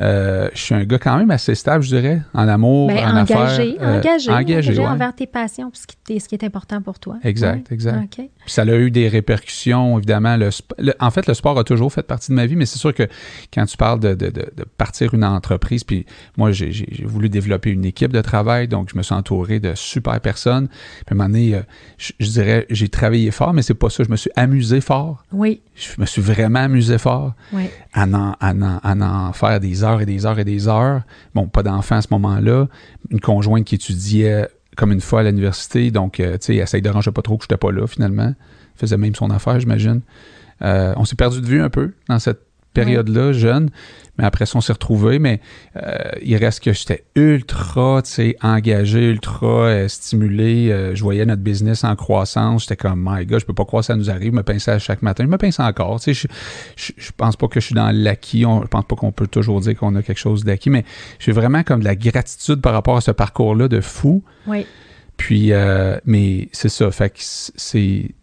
Euh, 0.00 0.48
je 0.52 0.60
suis 0.60 0.74
un 0.74 0.84
gars 0.84 0.98
quand 0.98 1.16
même 1.16 1.30
assez 1.30 1.54
stable, 1.54 1.84
je 1.84 1.88
dirais, 1.96 2.20
en 2.34 2.48
amour, 2.48 2.88
Ben, 2.88 2.98
en 3.06 3.16
engagé, 3.20 3.76
affaires. 3.76 3.76
euh, 3.80 3.98
engagé, 4.00 4.30
engagé, 4.30 4.30
engagé 4.32 4.78
ouais. 4.80 4.86
envers 4.86 5.14
tes 5.14 5.26
passions, 5.28 5.70
ce 5.72 5.86
qui, 5.86 6.14
est- 6.14 6.18
ce 6.18 6.28
qui 6.28 6.34
est 6.34 6.42
important 6.44 6.82
pour 6.82 6.98
toi. 6.98 7.18
Exact, 7.22 7.70
exact. 7.70 8.02
OK. 8.02 8.16
Puis 8.44 8.52
ça 8.52 8.62
a 8.62 8.74
eu 8.74 8.90
des 8.90 9.08
répercussions, 9.08 9.96
évidemment. 9.98 10.36
Le, 10.36 10.48
sp- 10.48 10.72
le- 10.78 10.94
en 10.98 11.10
fait, 11.12 11.26
le 11.28 11.34
sport 11.34 11.56
a 11.58 11.64
toujours 11.64 11.92
fait 11.92 12.02
partie 12.02 12.30
de 12.32 12.34
ma 12.36 12.46
vie, 12.46 12.56
mais 12.56 12.66
c'est 12.66 12.78
sûr 12.80 12.92
que 12.92 13.04
quand 13.52 13.64
tu 13.66 13.76
parles 13.76 14.00
de, 14.00 14.14
de- 14.14 14.30
de- 14.30 14.50
de 14.56 14.64
partir 14.76 15.14
une 15.14 15.24
entreprise, 15.24 15.84
puis 15.84 16.06
moi, 16.36 16.50
j'ai 16.50 16.72
voulu 17.04 17.28
développer 17.28 17.70
une 17.70 17.84
équipe 17.84 18.12
de 18.12 18.20
travail, 18.20 18.66
donc 18.66 18.88
je 18.92 18.96
me 18.98 19.02
suis 19.02 19.14
entouré 19.14 19.60
de 19.60 19.74
super 19.76 20.20
personnes. 20.20 20.66
Puis 20.68 21.04
à 21.10 21.12
un 21.12 21.16
moment 21.16 21.28
donné, 21.30 21.54
euh, 21.54 21.60
je, 21.98 22.12
je 22.18 22.30
dirais, 22.30 22.66
j'ai 22.70 22.88
travaillé 22.88 23.30
fort, 23.30 23.52
mais 23.52 23.62
c'est 23.62 23.74
pas 23.74 23.90
ça. 23.90 24.02
Je 24.02 24.10
me 24.10 24.16
suis 24.16 24.30
amusé 24.34 24.80
fort. 24.80 25.22
Oui, 25.32 25.60
Je 25.76 25.88
me 26.00 26.06
suis 26.06 26.22
vraiment 26.24 26.60
amusé 26.60 26.98
fort 26.98 27.34
oui. 27.52 27.68
à 27.92 28.04
en, 28.04 28.32
à 28.40 28.52
en- 28.52 28.80
à 28.82 28.94
en 29.28 29.32
faire 29.32 29.60
des 29.60 29.84
heures 29.84 30.00
et 30.00 30.06
des 30.06 30.26
heures 30.26 30.38
et 30.38 30.44
des 30.44 30.66
heures. 30.68 31.02
Bon, 31.34 31.46
pas 31.46 31.62
d'enfant 31.62 31.96
à 31.96 32.02
ce 32.02 32.08
moment-là. 32.12 32.66
Une 33.10 33.20
conjointe 33.20 33.64
qui 33.64 33.74
étudiait 33.76 34.48
comme 34.76 34.90
une 34.92 35.00
fois 35.00 35.20
à 35.20 35.22
l'université, 35.22 35.90
donc, 35.92 36.18
euh, 36.18 36.32
tu 36.38 36.46
sais, 36.46 36.56
elle 36.56 36.68
ne 36.80 36.84
dérangeait 36.84 37.12
pas 37.12 37.22
trop 37.22 37.36
que 37.36 37.44
je 37.44 37.46
n'étais 37.46 37.56
pas 37.58 37.70
là, 37.70 37.86
finalement. 37.86 38.34
Elle 38.34 38.34
faisait 38.80 38.96
même 38.96 39.14
son 39.14 39.30
affaire, 39.30 39.60
j'imagine. 39.60 40.00
Euh, 40.62 40.94
on 40.96 41.04
s'est 41.04 41.14
perdu 41.16 41.40
de 41.40 41.46
vue 41.46 41.62
un 41.62 41.70
peu 41.70 41.92
dans 42.08 42.18
cette 42.18 42.40
période-là, 42.74 43.32
jeune. 43.32 43.70
Mais 44.18 44.24
après 44.24 44.46
ça, 44.46 44.58
on 44.58 44.60
s'est 44.60 44.72
retrouvés. 44.72 45.18
Mais 45.18 45.40
euh, 45.76 46.10
il 46.22 46.36
reste 46.36 46.62
que 46.62 46.72
j'étais 46.72 47.04
ultra, 47.16 48.02
tu 48.02 48.10
sais, 48.10 48.36
engagé, 48.42 49.10
ultra 49.10 49.46
euh, 49.46 49.88
stimulé. 49.88 50.70
Euh, 50.70 50.94
je 50.94 51.02
voyais 51.02 51.26
notre 51.26 51.42
business 51.42 51.84
en 51.84 51.96
croissance. 51.96 52.62
J'étais 52.62 52.76
comme, 52.76 53.08
my 53.08 53.26
God, 53.26 53.40
je 53.40 53.46
peux 53.46 53.54
pas 53.54 53.64
croire 53.64 53.82
que 53.82 53.86
ça 53.86 53.96
nous 53.96 54.10
arrive. 54.10 54.32
Je 54.32 54.36
me 54.36 54.42
pinçais 54.42 54.70
à 54.70 54.78
chaque 54.78 55.02
matin. 55.02 55.24
Je 55.24 55.28
me 55.28 55.38
pince 55.38 55.58
encore. 55.58 56.00
Tu 56.00 56.14
sais, 56.14 56.28
je, 56.76 56.92
je, 56.92 56.92
je 56.96 57.10
pense 57.16 57.36
pas 57.36 57.48
que 57.48 57.60
je 57.60 57.66
suis 57.66 57.74
dans 57.74 57.90
l'acquis. 57.90 58.42
Je 58.42 58.66
pense 58.66 58.84
pas 58.84 58.96
qu'on 58.96 59.12
peut 59.12 59.26
toujours 59.26 59.60
dire 59.60 59.76
qu'on 59.76 59.94
a 59.96 60.02
quelque 60.02 60.18
chose 60.18 60.44
d'acquis. 60.44 60.70
Mais 60.70 60.84
j'ai 61.18 61.32
vraiment 61.32 61.62
comme 61.62 61.80
de 61.80 61.84
la 61.84 61.96
gratitude 61.96 62.60
par 62.60 62.72
rapport 62.72 62.96
à 62.96 63.00
ce 63.00 63.10
parcours-là 63.10 63.68
de 63.68 63.80
fou. 63.80 64.22
Oui. 64.46 64.66
Puis, 65.16 65.52
mais 66.04 66.48
c'est 66.52 66.68
ça. 66.68 66.90
Fait 66.90 67.10
que 67.10 67.18
c'est. 67.20 68.14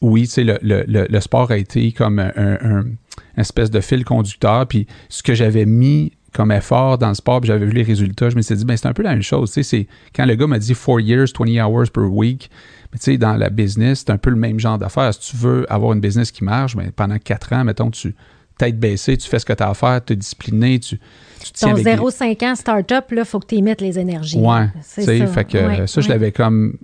Oui, 0.00 0.22
tu 0.22 0.28
sais, 0.28 0.44
le, 0.44 0.58
le, 0.62 0.84
le, 0.86 1.06
le 1.08 1.20
sport 1.20 1.50
a 1.50 1.56
été 1.56 1.92
comme 1.92 2.18
un, 2.18 2.32
un- 2.36 2.58
un- 2.62 2.80
une 2.84 2.96
espèce 3.36 3.70
de 3.70 3.80
fil 3.80 4.04
conducteur. 4.04 4.66
Puis 4.66 4.86
ce 5.08 5.22
que 5.22 5.34
j'avais 5.34 5.66
mis 5.66 6.12
comme 6.32 6.52
effort 6.52 6.96
dans 6.98 7.08
le 7.08 7.14
sport, 7.14 7.40
puis 7.40 7.48
j'avais 7.48 7.66
vu 7.66 7.72
les 7.72 7.82
résultats, 7.82 8.30
je 8.30 8.36
me 8.36 8.42
suis 8.42 8.54
dit, 8.54 8.64
ben 8.64 8.76
c'est 8.76 8.86
un 8.86 8.92
peu 8.92 9.02
la 9.02 9.10
même 9.10 9.22
chose. 9.22 9.50
Tu 9.50 9.62
sais, 9.62 9.62
c'est 9.62 9.86
quand 10.14 10.26
le 10.26 10.34
gars 10.36 10.46
m'a 10.46 10.58
dit 10.60 10.74
4 10.74 11.00
years, 11.00 11.26
20 11.38 11.64
hours 11.66 11.90
per 11.92 12.02
week, 12.02 12.50
mais 12.92 12.98
tu 12.98 13.04
sais, 13.06 13.18
dans 13.18 13.34
la 13.36 13.50
business, 13.50 14.00
c'est 14.06 14.10
un 14.12 14.18
peu 14.18 14.30
le 14.30 14.36
même 14.36 14.60
genre 14.60 14.78
d'affaires. 14.78 15.12
Si 15.14 15.30
tu 15.32 15.36
veux 15.36 15.66
avoir 15.72 15.92
une 15.92 16.00
business 16.00 16.30
qui 16.30 16.44
marche, 16.44 16.76
ben, 16.76 16.90
pendant 16.94 17.18
4 17.18 17.52
ans, 17.54 17.64
mettons, 17.64 17.90
tu 17.90 18.14
tête 18.58 18.78
baissée, 18.78 19.16
tu 19.16 19.28
fais 19.28 19.38
ce 19.38 19.46
que 19.46 19.54
tu 19.54 19.62
as 19.62 19.70
à 19.70 19.74
faire, 19.74 20.04
tu 20.04 20.12
es 20.12 20.16
discipliné, 20.16 20.78
tu, 20.78 20.98
tu 21.42 21.52
tiens 21.52 21.68
Ton 21.68 21.74
avec 21.74 21.84
des- 21.84 21.96
0,5 21.96 22.42
ans 22.44 22.54
start-up, 22.54 23.10
là, 23.10 23.22
il 23.22 23.24
faut 23.24 23.40
que 23.40 23.46
tu 23.46 23.54
y 23.56 23.62
mettes 23.62 23.80
les 23.80 23.98
énergies. 23.98 24.38
Ouais, 24.38 24.66
c'est 24.82 25.18
ça. 25.18 25.26
fait 25.26 25.44
que 25.46 25.56
Ouais, 25.58 25.86
ça, 25.86 26.00
je 26.00 26.06
ouais. 26.06 26.12
l'avais 26.14 26.30
comme. 26.30 26.76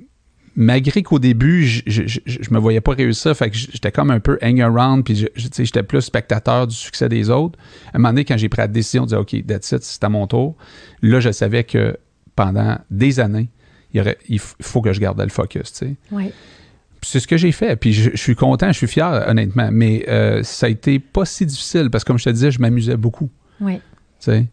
Malgré 0.59 1.03
qu'au 1.03 1.19
début, 1.19 1.64
je, 1.66 1.83
je, 1.87 2.03
je, 2.07 2.21
je 2.25 2.51
me 2.51 2.59
voyais 2.59 2.81
pas 2.81 2.92
réussir, 2.92 3.37
fait 3.37 3.51
que 3.51 3.57
j'étais 3.57 3.92
comme 3.92 4.11
un 4.11 4.21
peu 4.21 4.38
hang 4.42 4.59
around, 4.62 5.05
puis 5.05 5.27
j'étais 5.37 5.83
plus 5.83 6.01
spectateur 6.01 6.66
du 6.66 6.75
succès 6.75 7.09
des 7.11 7.29
autres. 7.29 7.59
À 7.92 7.97
un 7.97 7.99
moment 7.99 8.09
donné, 8.09 8.25
quand 8.25 8.38
j'ai 8.38 8.49
pris 8.49 8.62
la 8.62 8.69
décision 8.69 9.03
de 9.05 9.09
dire, 9.09 9.21
OK, 9.21 9.37
that's 9.47 9.71
it, 9.73 9.83
c'est 9.83 10.03
à 10.03 10.09
mon 10.09 10.27
tour, 10.27 10.57
là, 11.03 11.21
je 11.21 11.31
savais 11.31 11.64
que 11.64 11.97
pendant 12.35 12.79
des 12.90 13.21
années, 13.21 13.51
il, 13.92 13.99
y 13.99 14.01
aurait, 14.01 14.16
il 14.29 14.38
f- 14.38 14.55
faut 14.62 14.81
que 14.81 14.92
je 14.95 15.01
garde 15.01 15.21
le 15.21 15.29
focus, 15.29 15.73
tu 15.73 15.79
sais. 15.87 15.95
C'est 17.03 17.21
ce 17.21 17.27
que 17.29 17.37
j'ai 17.37 17.53
fait. 17.53 17.77
Puis 17.77 17.92
je, 17.92 18.16
suis 18.16 18.35
content, 18.35 18.69
je 18.73 18.79
suis 18.79 18.88
fier, 18.88 19.25
honnêtement. 19.29 19.69
Mais 19.71 20.05
euh, 20.09 20.42
ça 20.42 20.66
a 20.66 20.69
été 20.71 20.99
pas 20.99 21.25
si 21.25 21.47
difficile 21.47 21.88
parce 21.90 22.03
que, 22.03 22.09
comme 22.09 22.19
je 22.19 22.25
te 22.25 22.31
disais, 22.31 22.51
je 22.51 22.61
m'amusais 22.61 22.97
beaucoup. 22.97 23.31
Tu 23.75 24.31
sais. 24.31 24.47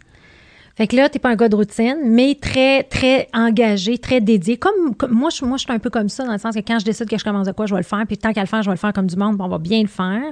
Fait 0.76 0.88
que 0.88 0.96
là, 0.96 1.08
tu 1.08 1.18
n'es 1.18 1.20
pas 1.20 1.30
un 1.30 1.36
gars 1.36 1.50
de 1.50 1.56
routine, 1.56 1.98
mais 2.04 2.36
très, 2.42 2.82
très 2.82 3.28
engagé, 3.32 4.00
très 4.00 4.22
dédié. 4.22 4.58
Comme, 4.58 4.96
comme- 4.98 5.12
moi, 5.12 5.30
je, 5.30 5.46
moi, 5.46 5.58
je 5.58 5.64
suis 5.66 5.72
un 5.72 5.78
peu 5.78 5.92
comme 5.92 6.10
ça, 6.10 6.26
dans 6.26 6.32
le 6.32 6.40
sens 6.40 6.56
que 6.56 6.62
quand 6.62 6.80
je 6.80 6.86
décide 6.86 7.08
que 7.08 7.18
je 7.18 7.24
commence 7.24 7.46
de 7.46 7.52
quoi, 7.52 7.68
je 7.68 7.76
vais 7.76 7.80
le 7.82 7.86
faire. 7.86 8.04
Puis 8.08 8.18
tant 8.18 8.34
qu'à 8.34 8.42
le 8.42 8.48
faire, 8.48 8.64
je 8.64 8.70
vais 8.70 8.74
le 8.74 8.80
faire 8.80 8.92
comme 8.92 9.06
du 9.06 9.16
monde, 9.16 9.36
puis 9.38 9.46
on 9.46 9.50
va 9.50 9.60
bien 9.60 9.82
le 9.84 9.88
faire. 9.88 10.24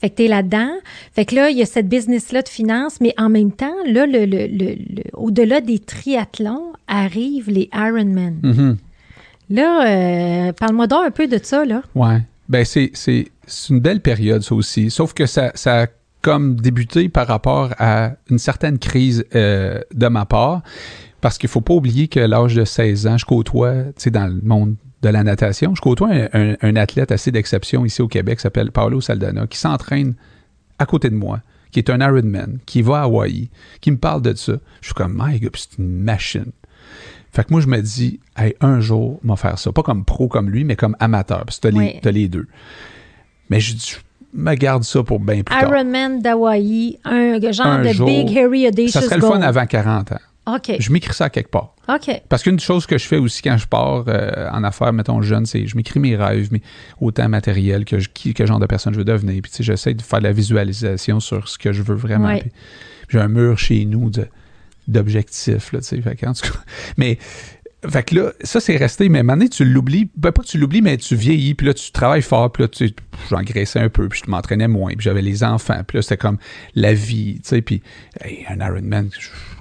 Fait 0.00 0.08
que 0.08 0.16
tu 0.16 0.22
es 0.24 0.28
là-dedans. 0.28 0.70
Fait 1.12 1.26
que 1.26 1.34
là, 1.34 1.50
il 1.50 1.58
y 1.58 1.62
a 1.62 1.66
cette 1.66 1.88
business-là 1.88 2.40
de 2.40 2.48
finance, 2.48 2.98
mais 3.02 3.12
en 3.18 3.28
même 3.28 3.52
temps, 3.52 3.74
là, 3.86 4.06
le, 4.06 4.24
le- 4.24 4.46
le- 4.46 4.74
le- 4.76 5.02
au-delà 5.12 5.60
des 5.60 5.78
triathlons, 5.78 6.72
arrivent 6.88 7.50
les 7.50 7.68
Ironman. 7.74 8.38
Mhm. 8.42 8.76
Là, 9.50 9.86
euh, 10.48 10.52
parle-moi 10.52 10.86
donc 10.86 11.04
un 11.06 11.10
peu 11.10 11.26
de 11.26 11.38
ça, 11.42 11.64
là. 11.66 11.82
Ouais. 11.94 12.22
Ben, 12.48 12.64
c'est, 12.64 12.90
une 13.68 13.80
belle 13.80 14.00
période, 14.00 14.42
ça 14.42 14.54
aussi. 14.54 14.90
Sauf 14.90 15.12
que 15.12 15.26
ça, 15.26 15.52
ça 15.54 15.86
comme 16.24 16.56
débuté 16.56 17.08
par 17.08 17.26
rapport 17.26 17.70
à 17.78 18.12
une 18.30 18.38
certaine 18.38 18.78
crise 18.78 19.24
euh, 19.34 19.80
de 19.92 20.08
ma 20.08 20.24
part. 20.24 20.62
Parce 21.20 21.38
qu'il 21.38 21.48
faut 21.48 21.60
pas 21.60 21.74
oublier 21.74 22.08
que 22.08 22.18
l'âge 22.20 22.54
de 22.54 22.64
16 22.64 23.06
ans, 23.06 23.18
je 23.18 23.24
côtoie, 23.26 23.74
tu 23.84 23.92
sais, 23.98 24.10
dans 24.10 24.26
le 24.26 24.40
monde 24.42 24.74
de 25.02 25.08
la 25.10 25.22
natation, 25.22 25.74
je 25.74 25.80
côtoie 25.80 26.10
un, 26.10 26.28
un- 26.32 26.56
un 26.60 26.76
athlète 26.76 27.12
assez 27.12 27.30
d'exception 27.30 27.84
ici 27.84 28.00
au 28.02 28.08
Québec 28.08 28.38
qui 28.38 28.42
s'appelle 28.42 28.72
Paolo 28.72 29.00
Saldana, 29.00 29.46
qui 29.46 29.58
s'entraîne 29.58 30.14
à 30.78 30.86
côté 30.86 31.10
de 31.10 31.14
moi, 31.14 31.40
qui 31.70 31.78
est 31.78 31.90
un 31.90 32.00
Ironman, 32.00 32.58
qui 32.66 32.82
va 32.82 33.00
à 33.00 33.02
Hawaï, 33.04 33.48
qui 33.80 33.90
me 33.90 33.96
parle 33.98 34.22
de 34.22 34.34
ça. 34.34 34.54
Je 34.80 34.86
suis 34.86 34.94
comme, 34.94 35.14
my 35.22 35.38
God, 35.40 35.56
c'est 35.56 35.78
une 35.78 36.00
machine. 36.02 36.52
Fait 37.32 37.42
que 37.44 37.48
moi, 37.52 37.60
je 37.60 37.66
me 37.68 37.80
dis, 37.80 38.20
hey, 38.36 38.54
un 38.60 38.80
jour, 38.80 39.18
va 39.24 39.36
faire 39.36 39.58
ça. 39.58 39.72
Pas 39.72 39.82
comme 39.82 40.04
pro 40.04 40.28
comme 40.28 40.48
lui, 40.50 40.64
mais 40.64 40.76
comme 40.76 40.96
amateur, 41.00 41.44
parce 41.44 41.58
que 41.58 41.68
t'as, 41.68 41.76
Oui. 41.76 41.92
les, 41.94 42.00
t'as 42.00 42.10
les 42.12 42.28
deux. 42.28 42.46
Mais 43.50 43.60
je 43.60 43.74
dis, 43.74 43.90
je 43.92 43.96
me 44.34 44.54
garde 44.54 44.82
ça 44.84 45.02
pour 45.02 45.20
bien 45.20 45.42
plus 45.42 45.56
tard. 45.56 45.70
Ironman 45.70 46.20
d'Hawaï, 46.20 46.98
un 47.04 47.40
genre 47.52 47.66
Un 47.66 47.82
de 47.82 47.92
jour, 47.92 48.06
big, 48.06 48.36
hairy, 48.36 48.66
audacious 48.66 48.92
Ça 48.92 49.00
serait 49.00 49.16
le 49.16 49.22
fun 49.22 49.40
avant 49.40 49.64
40 49.64 50.12
ans. 50.12 50.18
OK. 50.46 50.72
Je 50.78 50.92
m'écris 50.92 51.14
ça 51.14 51.30
quelque 51.30 51.50
part. 51.50 51.74
OK. 51.88 52.22
Parce 52.28 52.42
qu'une 52.42 52.60
chose 52.60 52.84
que 52.86 52.98
je 52.98 53.06
fais 53.06 53.16
aussi 53.16 53.40
quand 53.40 53.56
je 53.56 53.66
pars 53.66 54.04
euh, 54.08 54.48
en 54.50 54.62
affaires, 54.62 54.92
mettons 54.92 55.22
jeune, 55.22 55.46
c'est 55.46 55.66
je 55.66 55.74
m'écris 55.76 56.00
mes 56.00 56.16
rêves, 56.16 56.48
mais 56.50 56.60
autant 57.00 57.28
matériel 57.28 57.86
que 57.86 57.98
je, 57.98 58.10
qui, 58.10 58.34
quel 58.34 58.46
genre 58.46 58.58
de 58.58 58.66
personne 58.66 58.92
je 58.92 58.98
veux 58.98 59.04
devenir. 59.04 59.40
Puis 59.40 59.50
tu 59.50 59.58
sais, 59.58 59.62
j'essaie 59.62 59.94
de 59.94 60.02
faire 60.02 60.18
de 60.18 60.24
la 60.24 60.32
visualisation 60.32 61.20
sur 61.20 61.48
ce 61.48 61.56
que 61.56 61.72
je 61.72 61.82
veux 61.82 61.94
vraiment. 61.94 62.28
Ouais. 62.28 62.40
Puis 62.40 62.50
j'ai 63.08 63.20
un 63.20 63.28
mur 63.28 63.58
chez 63.58 63.84
nous 63.86 64.10
de 64.10 64.26
d'objectifs, 64.86 65.72
là, 65.72 65.80
tu 65.80 65.86
sais. 65.86 66.00
Fait 66.02 66.14
que, 66.14 66.26
en 66.26 66.34
tout 66.34 66.46
cas, 66.46 66.58
mais 66.98 67.18
fait 67.88 68.02
que 68.02 68.14
là, 68.14 68.32
ça 68.42 68.60
c'est 68.60 68.76
resté, 68.76 69.08
mais 69.08 69.22
donné, 69.22 69.48
tu 69.48 69.64
l'oublies, 69.64 70.10
ben 70.16 70.32
pas 70.32 70.42
que 70.42 70.48
tu 70.48 70.58
l'oublies, 70.58 70.82
mais 70.82 70.96
tu 70.96 71.16
vieillis, 71.16 71.54
puis 71.54 71.66
là 71.66 71.74
tu 71.74 71.90
travailles 71.92 72.22
fort, 72.22 72.50
puis 72.52 72.62
là 72.62 72.68
tu 72.68 72.88
sais, 72.88 72.94
j'engraissais 73.30 73.80
un 73.80 73.88
peu, 73.88 74.08
puis 74.08 74.22
je 74.24 74.30
m'entraînais 74.30 74.68
moins, 74.68 74.90
puis 74.92 75.00
j'avais 75.04 75.22
les 75.22 75.44
enfants, 75.44 75.80
puis 75.86 75.98
là 75.98 76.02
c'était 76.02 76.16
comme 76.16 76.38
la 76.74 76.94
vie, 76.94 77.34
tu 77.42 77.48
sais, 77.48 77.62
puis 77.62 77.82
hey, 78.22 78.44
un 78.48 78.64
Ironman, 78.64 79.10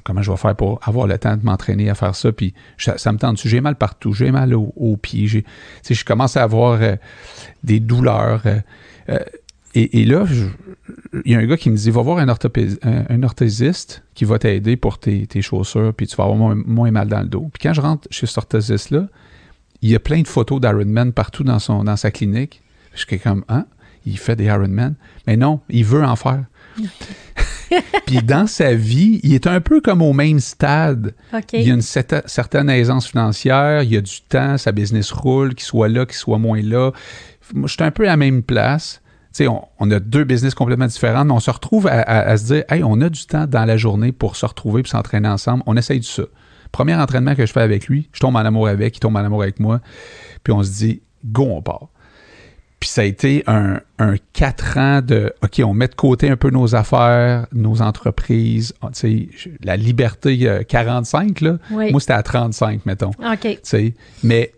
comment 0.04 0.22
je 0.22 0.32
vais 0.32 0.38
faire 0.38 0.56
pour 0.56 0.80
avoir 0.84 1.08
le 1.08 1.18
temps 1.18 1.36
de 1.38 1.44
m'entraîner 1.46 1.90
à 1.90 1.96
faire 1.96 2.16
ça, 2.16 2.32
puis 2.32 2.54
ça, 2.78 2.98
ça 2.98 3.12
me 3.12 3.18
tente, 3.18 3.42
j'ai 3.46 3.62
mal 3.62 3.76
partout, 3.76 4.14
j'ai 4.14 4.32
mal 4.32 4.54
au- 4.54 4.74
aux 4.76 4.98
pieds, 4.98 5.28
j'ai, 5.28 5.42
tu 5.44 5.50
sais, 5.84 5.94
je 5.94 6.06
commence 6.06 6.38
à 6.38 6.44
avoir 6.44 6.82
euh, 6.82 6.96
des 7.64 7.80
douleurs, 7.80 8.42
euh, 8.46 8.60
euh, 9.10 9.20
et, 9.76 10.02
et 10.02 10.06
là, 10.06 10.26
il 11.26 11.32
y 11.32 11.36
a 11.36 11.40
un 11.40 11.46
gars 11.46 11.58
qui 11.58 11.70
me 11.70 11.76
dit 11.78 11.90
va 11.92 12.02
voir 12.02 12.18
un, 12.20 12.28
orthopé- 12.28 12.78
un, 12.84 13.06
un 13.10 13.24
orthésiste 13.24 14.04
qui 14.14 14.26
va 14.26 14.38
t'aider 14.40 14.76
pour 14.78 15.00
tes, 15.00 15.26
tes 15.28 15.42
chaussures, 15.42 15.94
puis 15.96 16.08
tu 16.08 16.16
vas 16.16 16.26
avoir 16.26 16.38
moins, 16.38 16.56
moins 16.56 16.92
mal 16.92 17.08
dans 17.08 17.22
le 17.22 17.28
dos. 17.28 17.50
Puis 17.54 17.60
quand 17.68 17.74
je 17.74 17.82
rentre 17.82 18.08
chez 18.12 18.26
cet 18.28 18.38
orthésiste-là, 18.38 19.08
il 19.82 19.90
y 19.90 19.96
a 19.96 20.00
plein 20.00 20.22
de 20.22 20.28
photos 20.28 20.62
d'Iron 20.62 20.86
Man 20.86 21.12
partout 21.14 21.44
dans, 21.44 21.60
son, 21.60 21.84
dans 21.84 21.98
sa 21.98 22.12
clinique. 22.12 22.62
Je 22.94 23.06
suis 23.06 23.20
comme, 23.20 23.44
hein? 23.50 23.66
Il 24.06 24.18
fait 24.18 24.36
des 24.36 24.46
Ironman. 24.46 24.96
Mais 25.28 25.38
non, 25.38 25.62
il 25.70 25.86
veut 25.86 26.04
en 26.04 26.16
faire. 26.18 26.44
Puis 28.06 28.18
dans 28.22 28.48
sa 28.48 28.74
vie, 28.76 29.20
il 29.24 29.34
est 29.34 29.48
un 29.48 29.62
peu 29.62 29.82
comme 29.82 30.02
au 30.02 30.14
même 30.14 30.40
stade. 30.40 31.14
OK. 31.34 31.54
Il 31.54 31.62
y 31.62 31.72
a 31.72 31.74
une 31.74 31.82
certa- 31.82 32.24
certaine 32.26 32.70
aisance 32.70 33.08
financière, 33.08 33.84
il 33.84 33.92
y 33.94 33.98
a 33.98 34.02
du 34.02 34.22
temps, 34.30 34.58
sa 34.58 34.72
business 34.72 35.12
roule, 35.12 35.56
qu'il 35.56 35.64
soit 35.66 35.88
là, 35.90 36.06
qu'il 36.06 36.16
soit 36.16 36.38
moins 36.38 36.62
là. 36.62 36.92
Moi, 37.54 37.68
je 37.68 37.74
suis 37.74 37.84
un 37.84 37.92
peu 37.92 38.04
à 38.04 38.08
la 38.12 38.18
même 38.18 38.44
place. 38.44 39.02
On, 39.42 39.62
on 39.80 39.92
a 39.92 40.00
deux 40.00 40.24
business 40.24 40.54
complètement 40.54 40.86
différents, 40.88 41.26
mais 41.26 41.34
on 41.34 41.40
se 41.40 41.52
retrouve 41.52 41.88
à, 41.88 42.02
à- 42.02 42.20
à 42.30 42.38
se 42.38 42.46
dire, 42.54 42.64
hey, 42.70 42.84
on 42.84 43.02
a 43.02 43.10
du 43.10 43.26
temps 43.26 43.48
dans 43.48 43.66
la 43.66 43.78
journée 43.78 44.12
pour 44.12 44.36
se 44.36 44.46
retrouver 44.46 44.82
et 44.82 44.88
s'entraîner 44.88 45.28
ensemble. 45.28 45.64
On 45.66 45.76
essaye 45.76 46.00
de 46.00 46.06
ça. 46.06 46.24
Premier 46.72 46.96
entraînement 46.96 47.36
que 47.36 47.46
je 47.46 47.52
fais 47.52 47.62
avec 47.62 47.88
lui, 47.88 48.10
je 48.14 48.20
tombe 48.20 48.36
en 48.36 48.40
amour 48.40 48.68
avec, 48.68 48.96
il 48.98 49.00
tombe 49.00 49.16
en 49.16 49.20
amour 49.26 49.44
avec 49.44 49.60
moi. 49.60 49.80
Puis 50.44 50.54
on 50.54 50.64
se 50.64 50.72
dit, 50.72 51.02
go, 51.26 51.44
on 51.44 51.62
part. 51.62 51.90
Puis 52.80 52.90
ça 52.90 53.02
a 53.02 53.06
été 53.06 53.44
un, 53.48 53.80
un 53.98 54.16
quatre 54.34 54.78
ans 54.78 55.02
de 55.02 55.34
OK, 55.42 55.62
on 55.64 55.74
met 55.74 55.88
de 55.88 55.96
côté 55.96 56.30
un 56.30 56.36
peu 56.36 56.50
nos 56.50 56.76
affaires, 56.76 57.48
nos 57.54 57.82
entreprises. 57.82 58.74
Ah, 58.82 58.90
sais, 58.92 59.30
la 59.64 59.78
liberté 59.78 60.38
euh, 60.50 60.64
45, 60.64 61.40
là. 61.42 61.58
Oui. 61.72 61.92
Moi, 61.92 62.02
c'était 62.02 62.14
à 62.14 62.24
35, 62.24 62.86
mettons. 62.86 63.12
OK. 63.12 63.60
Mais 64.24 64.52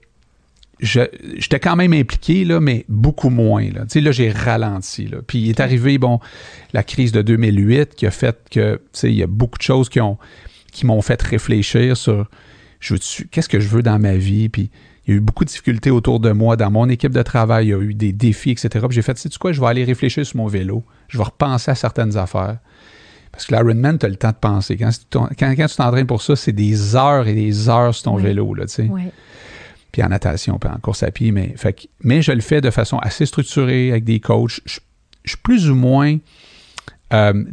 j'étais 0.80 1.60
quand 1.60 1.76
même 1.76 1.94
impliqué, 1.94 2.44
là, 2.46 2.60
mais 2.60 2.86
beaucoup 2.90 3.30
moins. 3.30 3.64
Là, 3.72 3.82
Tu 3.82 3.90
sais, 3.90 4.02
là 4.02 4.12
j'ai 4.12 4.30
ralenti. 4.30 5.08
Là. 5.08 5.18
Puis 5.26 5.40
il 5.40 5.50
est 5.50 5.60
arrivé, 5.60 5.98
bon, 5.98 6.20
la 6.74 6.84
crise 6.84 7.12
de 7.12 7.22
2008 7.22 7.96
qui 7.96 8.06
a 8.06 8.12
fait 8.12 8.38
que, 8.52 8.76
tu 8.76 8.82
sais, 8.94 9.10
il 9.12 9.16
y 9.16 9.24
a 9.24 9.28
beaucoup 9.28 9.58
de 9.58 9.64
choses 9.64 9.90
qui 9.90 10.02
ont 10.02 10.18
qui 10.72 10.86
m'ont 10.86 11.02
fait 11.02 11.22
réfléchir 11.22 11.96
sur 11.96 12.28
je 12.82 12.96
qu'est-ce 13.32 13.48
que 13.48 13.60
je 13.62 13.70
veux 13.70 13.82
dans 13.82 13.98
ma 14.00 14.16
vie? 14.16 14.50
Puis 14.50 14.70
il 15.08 15.12
y 15.12 15.14
a 15.14 15.18
eu 15.18 15.22
beaucoup 15.22 15.46
de 15.46 15.50
difficultés 15.50 15.92
autour 15.92 16.20
de 16.20 16.32
moi, 16.32 16.58
dans 16.58 16.70
mon 16.72 16.90
équipe 16.90 17.14
de 17.14 17.22
travail, 17.22 17.68
il 17.68 17.70
y 17.70 17.74
a 17.74 17.80
eu 17.80 17.94
des 17.94 18.12
défis, 18.12 18.52
etc. 18.52 18.70
Puis 18.88 18.96
j'ai 18.96 19.02
fait, 19.02 19.18
sais 19.18 19.30
tu 19.30 19.38
quoi, 19.40 19.52
je 19.54 19.62
vais 19.62 19.68
aller 19.68 19.84
réfléchir 19.84 20.26
sur 20.26 20.38
mon 20.38 20.48
vélo. 20.48 20.84
Je 21.08 21.18
vais 21.18 21.24
repenser 21.24 21.72
à 21.72 21.76
certaines 21.76 22.18
affaires. 22.18 22.58
Parce 23.32 23.46
que 23.46 23.54
l'Ironman, 23.54 23.98
tu 24.00 24.06
as 24.06 24.10
le 24.10 24.16
temps 24.16 24.32
de 24.32 24.36
penser. 24.36 24.78
Quand, 24.78 24.90
quand, 25.12 25.30
quand 25.38 25.68
tu 25.68 25.76
t'entraînes 25.76 26.08
pour 26.08 26.22
ça, 26.22 26.36
c'est 26.36 26.52
des 26.54 26.96
heures 26.96 27.28
et 27.28 27.34
des 27.34 27.70
heures 27.70 27.94
sur 27.94 28.04
ton 28.06 28.16
Oui. 28.16 28.24
vélo, 28.24 28.54
là, 28.54 28.66
tu 28.66 28.74
sais 28.74 28.84
Ouais. 28.84 29.12
Puis 29.96 30.04
en 30.04 30.10
natation, 30.10 30.60
puis 30.60 30.70
en 30.70 30.78
course 30.80 31.04
à 31.04 31.12
pied. 31.12 31.32
Mais, 31.32 31.54
fait 31.56 31.72
que- 31.72 31.88
mais 32.04 32.22
je 32.22 32.34
le 32.34 32.42
fais 32.42 32.60
de 32.60 32.70
façon 32.70 32.98
assez 32.98 33.26
structurée 33.26 33.92
avec 33.92 34.04
des 34.04 34.20
coachs. 34.20 34.60
Je, 34.66 34.80
suis 35.26 35.38
plus 35.38 35.70
ou 35.70 35.76
moins, 35.76 36.18
euh, 37.14 37.46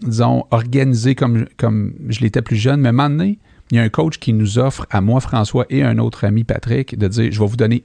disons, 0.00 0.46
organisé 0.52 1.14
comme, 1.14 1.44
comme 1.58 1.92
je 2.08 2.20
l'étais 2.20 2.40
plus 2.40 2.56
jeune. 2.56 2.80
Mais 2.80 2.86
à 2.86 2.88
un 2.88 2.92
moment 2.92 3.10
donné, 3.10 3.38
il 3.70 3.76
y 3.76 3.78
a 3.78 3.82
un 3.82 3.90
coach 3.90 4.16
qui 4.16 4.32
nous 4.32 4.58
offre, 4.58 4.86
à 4.88 5.02
moi, 5.02 5.20
François, 5.20 5.66
et 5.68 5.82
un 5.82 5.98
autre 5.98 6.24
ami, 6.24 6.44
Patrick, 6.44 6.96
de 6.96 7.08
dire, 7.08 7.30
je 7.30 7.38
vais 7.38 7.46
vous 7.46 7.56
donner 7.58 7.84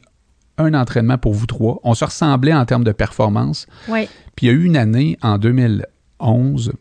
un 0.57 0.73
entraînement 0.73 1.17
pour 1.17 1.33
vous 1.33 1.45
trois. 1.45 1.81
On 1.83 1.93
se 1.93 2.05
ressemblait 2.05 2.53
en 2.53 2.65
termes 2.65 2.85
de 2.85 2.93
performance. 2.93 3.67
Puis 4.37 4.45
il 4.45 4.49
y 4.49 4.51
a 4.51 4.53
eu 4.53 4.63
une 4.63 4.77
année 4.77 5.17
en 5.21 5.37
2011 5.37 6.71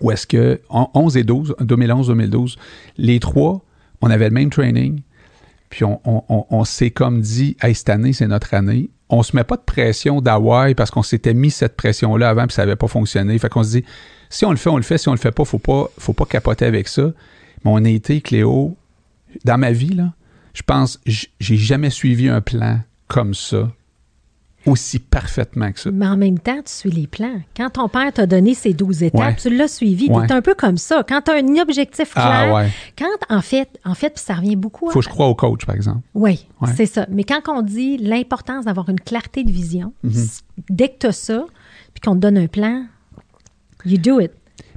où 0.00 0.12
est-ce 0.12 0.28
que, 0.28 0.60
en 0.68 0.88
11 0.94 1.16
et 1.16 1.24
12, 1.24 1.56
2011-2012, 1.60 2.56
les 2.96 3.18
trois, 3.18 3.64
on 4.00 4.08
avait 4.08 4.28
le 4.28 4.34
même 4.34 4.50
training. 4.50 5.00
Puis 5.72 5.84
on, 5.84 6.00
on- 6.04 6.44
on- 6.50 6.64
s'est 6.64 6.90
comme 6.90 7.22
dit, 7.22 7.56
hey, 7.62 7.74
cette 7.74 7.88
année, 7.88 8.12
c'est 8.12 8.26
notre 8.26 8.52
année. 8.52 8.90
On 9.08 9.22
se 9.22 9.34
met 9.34 9.42
pas 9.42 9.56
de 9.56 9.62
pression 9.62 10.20
d'Hawaï 10.20 10.74
parce 10.74 10.90
qu'on 10.90 11.02
s'était 11.02 11.32
mis 11.32 11.50
cette 11.50 11.76
pression-là 11.78 12.28
avant 12.28 12.46
puis 12.46 12.52
ça 12.54 12.62
n'avait 12.62 12.76
pas 12.76 12.88
fonctionné. 12.88 13.38
Fait 13.38 13.48
qu'on 13.48 13.62
se 13.64 13.70
dit, 13.78 13.84
si 14.28 14.44
on 14.44 14.50
le 14.50 14.58
fait, 14.58 14.68
on 14.68 14.76
le 14.76 14.82
fait. 14.82 14.98
Si 14.98 15.08
on 15.08 15.12
le 15.12 15.18
fait 15.18 15.32
pas, 15.32 15.46
faut 15.46 15.58
pas, 15.58 15.88
faut 15.98 16.12
pas 16.12 16.26
capoter 16.26 16.66
avec 16.66 16.88
ça. 16.88 17.04
Mais 17.64 17.70
on 17.72 17.82
a 17.82 17.88
été, 17.88 18.20
Cléo, 18.20 18.76
dans 19.46 19.56
ma 19.56 19.72
vie, 19.72 19.94
là, 19.94 20.12
je 20.52 20.60
pense, 20.60 21.00
j'ai 21.06 21.56
jamais 21.56 21.88
suivi 21.88 22.28
un 22.28 22.42
plan 22.42 22.80
comme 23.08 23.32
ça, 23.32 23.70
aussi 24.66 24.98
parfaitement 24.98 25.72
que 25.72 25.80
ça. 25.80 25.90
Mais 25.90 26.06
en 26.06 26.16
même 26.16 26.38
temps, 26.38 26.56
tu 26.64 26.72
suis 26.72 26.90
les 26.90 27.06
plans. 27.06 27.40
Quand 27.56 27.70
ton 27.70 27.88
père 27.88 28.12
t'a 28.12 28.26
donné 28.26 28.54
ces 28.54 28.72
12 28.74 29.02
étapes, 29.02 29.20
Ouais. 29.20 29.36
tu 29.36 29.50
l'as 29.54 29.68
suivi. 29.68 30.08
Ouais. 30.10 30.26
Tu 30.26 30.32
un 30.32 30.42
peu 30.42 30.54
comme 30.54 30.76
ça. 30.78 31.04
Quand 31.08 31.22
tu 31.22 31.30
as 31.30 31.34
un 31.36 31.56
objectif 31.60 32.12
clair, 32.12 32.24
Ah 32.50 32.54
ouais. 32.54 32.68
quand, 32.98 33.06
en 33.36 33.40
fait, 33.42 33.68
en 33.84 33.94
fait, 33.94 34.10
puis 34.10 34.22
ça 34.24 34.34
revient 34.34 34.56
beaucoup 34.56 34.88
à... 34.88 34.92
Faut 34.92 34.98
que 35.00 35.04
je 35.04 35.10
croie 35.10 35.26
au 35.28 35.34
coach, 35.34 35.64
par 35.66 35.74
exemple. 35.74 36.00
Oui, 36.14 36.46
Ouais. 36.60 36.70
c'est 36.76 36.86
ça. 36.86 37.06
Mais 37.10 37.24
quand 37.24 37.40
on 37.48 37.62
dit 37.62 37.96
l'importance 37.98 38.64
d'avoir 38.66 38.88
une 38.88 39.00
clarté 39.00 39.44
de 39.44 39.50
vision, 39.50 39.92
Mhm. 40.02 40.26
dès 40.70 40.88
que 40.88 40.98
tu 41.00 41.06
as 41.06 41.12
ça, 41.12 41.44
puis 41.94 42.00
qu'on 42.00 42.14
te 42.14 42.20
donne 42.20 42.38
un 42.38 42.46
plan, 42.46 42.84
you 43.84 43.98
do 43.98 44.20
it. 44.20 44.30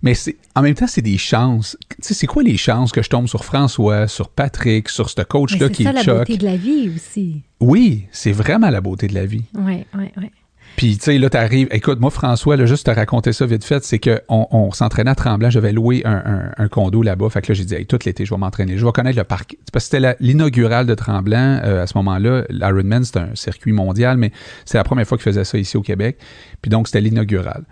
Mais 0.06 0.14
c'est 0.14 0.38
en 0.56 0.62
même 0.62 0.76
temps, 0.76 0.88
c'est 0.88 1.02
des 1.02 1.18
chances. 1.18 1.76
Tu 1.90 1.96
sais, 2.02 2.14
c'est 2.14 2.28
quoi 2.28 2.44
les 2.44 2.56
chances 2.58 2.92
que 2.94 3.02
je 3.02 3.10
tombe 3.10 3.28
sur 3.28 3.44
François, 3.44 4.08
sur 4.08 4.30
Patrick, 4.30 4.88
sur 4.88 5.10
ce 5.10 5.22
coach-là 5.24 5.68
C'est 5.68 5.74
qui 5.74 5.84
ça 5.84 5.90
est 5.90 5.94
la 5.94 6.04
choc? 6.04 6.18
beauté 6.20 6.38
de 6.38 6.46
la 6.46 6.56
vie 6.56 6.92
aussi. 6.96 7.42
Oui, 7.60 8.06
c'est 8.12 8.32
vraiment 8.32 8.70
la 8.70 8.80
beauté 8.82 9.08
de 9.08 9.16
la 9.16 9.26
vie. 9.26 9.44
Oui, 9.56 9.84
oui, 9.98 10.06
oui. 10.18 10.32
Puis, 10.78 10.98
tu 10.98 11.06
sais, 11.06 11.18
là, 11.18 11.30
t'arrives. 11.30 11.70
Écoute, 11.72 12.02
moi, 12.02 12.10
François, 12.12 12.58
là, 12.58 12.66
juste 12.66 12.86
te 12.88 12.92
raconter 12.92 13.32
ça 13.32 13.46
vite 13.46 13.64
fait, 13.64 13.82
c'est 13.86 13.98
qu'on 13.98 14.48
on 14.52 14.72
s'entraînait 14.74 15.12
à 15.12 15.16
Tremblant. 15.16 15.50
J'avais 15.50 15.72
loué 15.72 16.02
un, 16.06 16.22
un- 16.26 16.52
un 16.58 16.68
condo 16.68 17.02
là-bas. 17.02 17.30
Fait 17.30 17.42
que 17.42 17.52
là, 17.52 17.56
j'ai 17.56 17.64
dit, 17.64 17.76
hey, 17.76 17.86
tout 17.86 17.98
l'été, 18.06 18.26
je 18.26 18.32
vais 18.34 18.38
m'entraîner. 18.40 18.78
Je 18.78 18.86
vais 18.86 18.92
connaître 18.92 19.18
le 19.18 19.24
parc. 19.24 19.56
C'est 19.64 19.72
Parce 19.72 19.86
que 19.86 19.92
c'était 19.92 20.00
la- 20.02 20.16
l'inaugural 20.20 20.86
de 20.86 20.94
Tremblant 20.94 21.62
euh, 21.64 21.84
à 21.84 21.88
ce 21.88 21.98
moment-là. 21.98 22.44
L'Ironman, 22.50 23.06
c'est 23.06 23.18
un 23.18 23.30
circuit 23.36 23.72
mondial, 23.72 24.18
mais 24.18 24.32
c'est 24.66 24.78
la 24.78 24.84
première 24.84 25.08
fois 25.08 25.18
qu'ils 25.18 25.24
faisaient 25.24 25.46
ça 25.46 25.58
ici 25.58 25.78
au 25.78 25.82
Québec. 25.82 26.18
Puis 26.62 26.70
donc, 26.70 26.88
c'était 26.90 27.02
l'inaugural. 27.02 27.64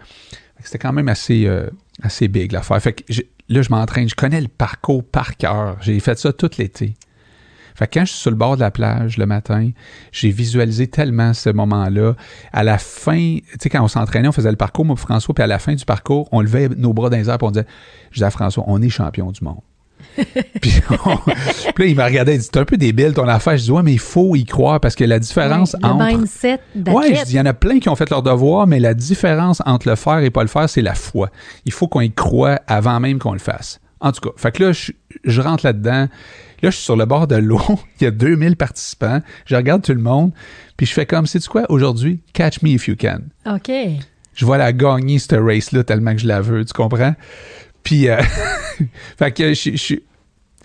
C'était 0.63 0.80
quand 0.80 0.93
même 0.93 1.10
assez, 1.10 1.46
euh, 1.46 1.67
assez 2.04 2.28
big 2.28 2.52
l'affaire. 2.52 2.80
Là, 3.50 3.62
je 3.62 3.70
m'entraîne. 3.70 4.08
Je 4.08 4.16
connais 4.16 4.42
le 4.42 4.48
parcours 4.48 5.04
par 5.04 5.36
cœur. 5.38 5.78
J'ai 5.82 6.00
fait 6.00 6.18
ça 6.18 6.32
tout 6.32 6.50
l'été. 6.58 6.94
Fait 7.76 7.88
que 7.88 8.00
quand 8.00 8.06
je 8.06 8.12
suis 8.12 8.22
sur 8.22 8.30
le 8.30 8.38
bord 8.38 8.56
de 8.56 8.62
la 8.62 8.70
plage 8.70 9.18
le 9.18 9.26
matin, 9.26 9.72
j'ai 10.12 10.30
visualisé 10.30 10.88
tellement 10.88 11.34
ce 11.34 11.50
moment-là. 11.50 12.16
À 12.52 12.63
la 12.63 12.78
fin, 12.78 13.38
tu 13.38 13.58
sais, 13.60 13.70
quand 13.70 13.84
on 13.84 13.88
s'entraînait, 13.88 14.28
on 14.28 14.32
faisait 14.32 14.52
le 14.52 14.58
parcours, 14.58 14.86
moi 14.86 14.96
et 14.96 15.02
François, 15.02 15.34
puis 15.34 15.44
à 15.44 15.48
la 15.48 15.58
fin 15.58 15.74
du 15.74 15.84
parcours, 15.84 16.30
on 16.32 16.42
levait 16.42 16.70
nos 16.70 16.94
bras 16.94 17.10
dans 17.10 17.18
les 17.18 17.30
airs, 17.30 17.39
puis 17.39 17.48
on 17.48 17.52
disait, 17.52 17.66
je 18.12 18.18
disais 18.18 18.26
à 18.26 18.30
François, 18.30 18.63
on 18.68 18.80
est 18.82 18.89
champion 18.89 19.32
du 19.32 19.44
monde. 19.44 19.62
puis, 20.62 20.74
on- 21.06 21.18
puis 21.76 21.84
là, 21.84 21.86
il 21.86 21.96
m'a 21.96 22.06
regardé, 22.06 22.34
il 22.34 22.39
dit, 22.39 22.44
c'est 22.46 22.58
un 22.58 22.66
peu 22.66 22.78
débile 22.78 23.13
ton 23.13 23.28
affaire. 23.28 23.58
Je 23.58 23.63
dis, 23.63 23.72
ouais, 23.72 23.84
mais 23.84 23.94
il 23.94 24.00
faut 24.00 24.36
y 24.36 24.46
croire 24.46 24.80
parce 24.80 24.96
que 24.96 25.04
la 25.04 25.20
différence 25.20 25.74
Ouais, 25.74 25.80
le 25.84 25.88
entre. 25.89 26.06
mindset 26.18 26.60
Ouais, 26.88 27.16
je 27.16 27.24
dis, 27.26 27.34
il 27.34 27.38
y 27.38 27.39
en 27.39 27.46
a 27.46 27.54
plein 27.54 27.80
qui 27.80 27.89
ont 27.89 27.96
fait 27.96 28.10
leur 28.10 28.24
devoir, 28.24 28.68
mais 28.68 28.80
la 28.80 28.94
différence 28.94 29.62
entre 29.66 29.88
le 29.89 29.96
faire 29.96 30.20
et 30.20 30.30
pas 30.30 30.42
le 30.42 30.48
faire, 30.50 30.70
c'est 30.70 30.82
la 30.82 30.96
foi. 30.96 31.30
Il 31.66 31.72
faut 31.72 31.88
qu'on 31.88 32.02
y 32.02 32.12
croit 32.12 32.60
avant 32.68 33.00
même 33.00 33.20
qu'on 33.20 33.34
le 33.34 33.39
fasse. 33.39 33.80
En 34.00 34.12
tout 34.12 34.22
cas, 34.22 34.30
fait 34.36 34.52
que 34.52 34.63
là, 34.63 34.72
je, 34.74 34.92
je 35.24 35.42
rentre 35.42 35.66
là-dedans. 35.66 36.08
Là, 36.62 36.70
je 36.70 36.76
suis 36.76 36.84
sur 36.84 36.96
le 36.98 37.06
bord 37.06 37.28
de 37.28 37.36
l'eau. 37.36 37.62
Il 38.02 38.04
y 38.04 38.08
a 38.08 38.12
2000 38.12 38.56
participants. 38.58 39.22
Je 39.46 39.56
regarde 39.56 39.82
tout 39.82 39.94
le 39.94 40.02
monde. 40.02 40.32
Puis 40.78 40.86
je 40.86 40.94
fais 40.94 41.06
comme, 41.06 41.26
sais-tu 41.26 41.48
quoi, 41.50 41.63
aujourd'hui, 41.70 42.22
catch 42.34 42.62
me 42.62 42.70
if 42.70 42.88
you 42.88 42.96
can. 43.00 43.20
OK. 43.46 43.72
Je 44.36 44.46
vais 44.46 44.58
la 44.58 44.74
gagner, 44.74 45.20
cette 45.20 45.39
race-là, 45.39 45.84
tellement 45.84 46.13
que 46.13 46.20
je 46.22 46.28
la 46.28 46.42
veux. 46.42 46.66
Tu 46.66 46.74
comprends? 46.74 47.13
Puis, 47.84 48.08
euh, 48.10 48.17
fait 49.17 49.32
que 49.32 49.54
je, 49.54 49.76
je- 49.76 49.96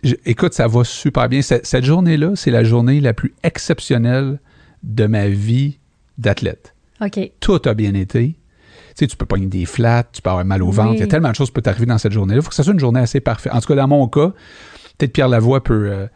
je- 0.05 0.15
écoute, 0.25 0.55
ça 0.55 0.67
va 0.69 0.85
super 0.85 1.29
bien. 1.29 1.43
Cette, 1.43 1.67
cette 1.67 1.85
journée-là, 1.85 2.33
c'est 2.37 2.51
la 2.51 2.65
journée 2.65 3.01
la 3.01 3.13
plus 3.15 3.35
exceptionnelle 3.43 4.39
de 4.83 5.07
ma 5.07 5.29
vie 5.29 5.79
d'athlète. 6.19 6.75
OK. 7.01 7.19
Tout 7.41 7.61
a 7.65 7.75
bien 7.75 7.95
été. 7.95 8.29
Tu 8.31 9.05
sais, 9.05 9.07
tu 9.07 9.17
peux 9.17 9.27
pogner 9.27 9.47
des 9.47 9.65
flats, 9.65 10.05
tu 10.13 10.21
peux 10.23 10.31
avoir 10.31 10.45
mal 10.45 10.63
au 10.63 10.71
ventre. 10.71 10.91
Oui. 10.91 10.97
Il 10.97 11.01
y 11.01 11.05
a 11.05 11.07
tellement 11.07 11.31
de 11.31 11.35
choses 11.37 11.49
qui 11.49 11.53
peuvent 11.55 11.63
t'arriver 11.63 11.87
dans 11.87 11.99
cette 11.99 12.13
journée-là. 12.13 12.41
Il 12.41 12.43
faut 12.43 12.49
que 12.49 12.55
ça 12.55 12.65
soit 12.65 12.73
une 12.73 12.81
journée 12.81 13.01
assez 13.01 13.21
parfaite. 13.21 13.53
En 13.55 13.61
tout 13.61 13.69
cas, 13.69 13.77
dans 13.77 13.87
mon 13.89 14.09
cas, 14.09 14.33
peut-être 14.99 15.13
Pierre 15.13 15.29
Lavoie 15.29 15.63
peut, 15.63 15.89
euh, 15.93 16.07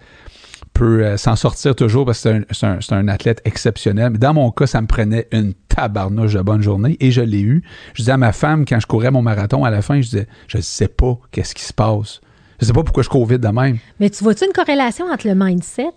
peut 0.75 1.05
euh, 1.05 1.17
s'en 1.17 1.37
sortir 1.37 1.75
toujours 1.75 2.05
parce 2.07 2.23
que 2.23 2.45
c'est 2.51 2.67
un, 2.67 2.79
un- 2.79 2.97
un 2.97 3.09
athlète 3.09 3.41
exceptionnel. 3.45 4.11
Mais 4.13 4.19
dans 4.19 4.35
mon 4.35 4.51
cas, 4.51 4.67
ça 4.67 4.81
me 4.81 4.87
prenait 4.87 5.29
une 5.33 5.53
tabarnouche 5.69 6.35
de 6.35 6.41
bonne 6.43 6.63
journée 6.63 6.97
et 7.01 7.11
je 7.11 7.21
l'ai 7.21 7.41
eu. 7.43 7.63
Je 7.95 8.03
disais 8.03 8.13
à 8.13 8.17
ma 8.17 8.33
femme, 8.33 8.65
quand 8.67 8.81
je 8.81 8.87
courais 8.87 9.11
mon 9.11 9.23
marathon, 9.23 9.65
à 9.65 9.71
la 9.71 9.83
fin, 9.83 9.97
je 10.01 10.09
disais, 10.09 10.27
je 10.49 10.59
sais 10.61 10.89
pas 10.89 11.19
qu'est-ce 11.31 11.55
qui 11.55 11.63
se 11.65 11.73
passe. 11.73 12.21
Je 12.61 12.67
sais 12.67 12.73
pas 12.73 12.83
pourquoi 12.85 13.03
je 13.03 13.09
cours 13.09 13.27
vite 13.27 13.41
de 13.41 13.49
même. 13.49 13.79
Mais 14.01 14.09
tu 14.11 14.23
vois-tu 14.25 14.45
une 14.47 14.53
corrélation 14.53 15.07
entre 15.07 15.27
le 15.27 15.35
mindset 15.35 15.91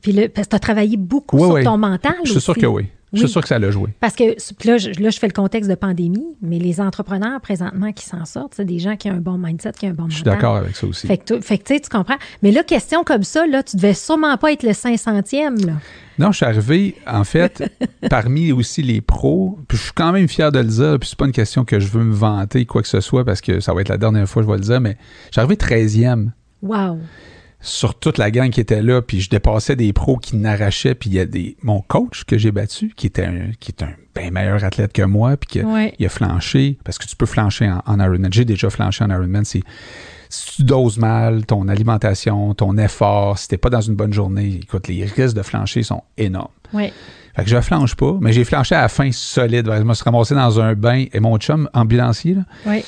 puis 0.00 0.12
le, 0.12 0.28
parce 0.28 0.46
que 0.46 0.50
tu 0.50 0.56
as 0.56 0.60
travaillé 0.60 0.96
beaucoup 0.96 1.36
Oui, 1.36 1.42
sur 1.44 1.52
oui. 1.54 1.64
ton 1.64 1.76
mental 1.76 2.14
Je 2.24 2.30
suis 2.30 2.40
sûr 2.40 2.54
que 2.56 2.66
oui. 2.66 2.86
Je 3.12 3.18
suis 3.18 3.28
sûr 3.28 3.40
que 3.42 3.48
ça 3.48 3.58
l'a 3.58 3.70
joué. 3.70 3.90
Parce 4.00 4.14
que 4.14 4.24
là 4.66 4.78
je, 4.78 4.90
là, 5.02 5.10
je 5.10 5.18
fais 5.18 5.26
le 5.26 5.32
contexte 5.32 5.68
de 5.68 5.74
pandémie, 5.74 6.24
mais 6.40 6.58
les 6.58 6.80
entrepreneurs 6.80 7.40
présentement 7.40 7.92
qui 7.92 8.06
s'en 8.06 8.24
sortent, 8.24 8.54
c'est 8.56 8.64
des 8.64 8.78
gens 8.78 8.96
qui 8.96 9.10
ont 9.10 9.14
un 9.14 9.20
bon 9.20 9.36
mindset, 9.38 9.72
qui 9.72 9.86
ont 9.86 9.90
un 9.90 9.94
bon 9.94 10.08
Je 10.08 10.14
suis 10.16 10.22
d'accord 10.24 10.56
avec 10.56 10.74
ça 10.76 10.86
aussi. 10.86 11.06
Fait 11.06 11.18
que, 11.18 11.34
tu- 11.34 11.42
fait 11.42 11.58
que, 11.58 11.64
tu 11.64 11.74
sais, 11.74 11.80
tu 11.80 11.88
comprends. 11.90 12.16
Mais 12.42 12.50
là, 12.52 12.62
question 12.62 13.04
comme 13.04 13.22
ça, 13.22 13.46
là, 13.46 13.62
tu 13.62 13.76
devais 13.76 13.94
sûrement 13.94 14.36
pas 14.38 14.52
être 14.52 14.62
le 14.62 14.72
500e. 14.72 15.66
Là. 15.66 15.74
Non, 16.18 16.30
je 16.32 16.36
suis 16.38 16.46
arrivé, 16.46 16.94
en 17.06 17.24
fait, 17.24 17.62
parmi 18.10 18.52
aussi 18.52 18.82
les 18.82 19.00
pros. 19.00 19.58
Puis 19.68 19.76
je 19.78 19.82
suis 19.84 19.92
quand 19.92 20.12
même 20.12 20.28
fier 20.28 20.50
de 20.52 20.58
le 20.60 20.64
dire. 20.66 20.96
Puis 20.98 21.10
c'est 21.10 21.18
pas 21.18 21.26
une 21.26 21.32
question 21.32 21.64
que 21.64 21.80
je 21.80 21.88
veux 21.88 22.04
me 22.04 22.14
vanter, 22.14 22.64
quoi 22.66 22.82
que 22.82 22.88
ce 22.88 23.00
soit, 23.00 23.24
parce 23.24 23.40
que 23.40 23.60
ça 23.60 23.74
va 23.74 23.80
être 23.82 23.88
la 23.88 23.98
dernière 23.98 24.28
fois 24.28 24.42
que 24.42 24.46
je 24.48 24.52
vais 24.52 24.58
le 24.58 24.64
dire, 24.64 24.80
mais 24.80 24.96
je 25.26 25.32
suis 25.32 25.40
arrivé 25.40 25.56
13e 25.56 26.30
Wow. 26.62 26.98
Sur 27.62 27.98
toute 27.98 28.18
la 28.18 28.30
gang 28.30 28.50
qui 28.50 28.60
était 28.60 28.82
là. 28.82 29.00
Puis 29.00 29.20
je 29.22 29.30
dépassais 29.30 29.76
des 29.76 29.92
pros 29.92 30.16
qui 30.18 30.36
n'arrachaient. 30.36 30.94
Puis 30.94 31.08
il 31.10 31.14
y 31.14 31.20
a 31.20 31.24
des. 31.24 31.56
Mon 31.62 31.80
coach 31.80 32.24
que 32.24 32.36
j'ai 32.36 32.52
battu, 32.52 32.92
qui 32.96 33.06
était 33.06 33.24
un, 33.24 33.52
qui 33.60 33.70
est 33.72 33.82
un 33.82 33.92
bien 34.14 34.30
meilleur 34.30 34.62
athlète 34.64 34.92
que 34.92 35.02
moi, 35.02 35.36
puis 35.38 35.60
que 35.60 35.64
Ouais. 35.66 35.94
il 35.98 36.04
a 36.04 36.08
flanché, 36.10 36.76
parce 36.84 36.98
que 36.98 37.06
tu 37.06 37.16
peux 37.16 37.24
flancher 37.26 37.70
en, 37.70 37.82
en 37.86 37.98
Ironman. 38.00 38.30
J'ai 38.32 38.44
déjà 38.44 38.68
flanché 38.68 39.04
en 39.04 39.10
Ironman. 39.10 39.44
C'est, 39.44 39.62
si 40.28 40.56
tu 40.56 40.62
doses 40.64 40.98
mal, 40.98 41.44
ton 41.46 41.68
alimentation, 41.68 42.54
ton 42.54 42.76
effort, 42.78 43.38
si 43.38 43.48
t'es 43.48 43.58
pas 43.58 43.70
dans 43.70 43.80
une 43.80 43.94
bonne 43.94 44.12
journée, 44.12 44.60
écoute, 44.62 44.88
les 44.88 45.04
risques 45.04 45.36
de 45.36 45.42
flancher 45.42 45.82
sont 45.82 46.02
énormes. 46.18 46.48
Ouais. 46.72 46.92
Fait 47.36 47.44
que 47.44 47.50
je 47.50 47.60
flanche 47.60 47.94
pas, 47.94 48.16
mais 48.20 48.32
j'ai 48.32 48.44
flanché 48.44 48.74
à 48.74 48.82
la 48.82 48.88
fin 48.88 49.10
solide. 49.12 49.70
Je 49.74 49.82
me 49.82 49.94
suis 49.94 50.04
ramassé 50.04 50.34
dans 50.34 50.60
un 50.60 50.74
bain 50.74 51.04
et 51.12 51.20
mon 51.20 51.38
chum 51.38 51.68
ambulancier, 51.72 52.34
là, 52.34 52.42
Oui. 52.66 52.84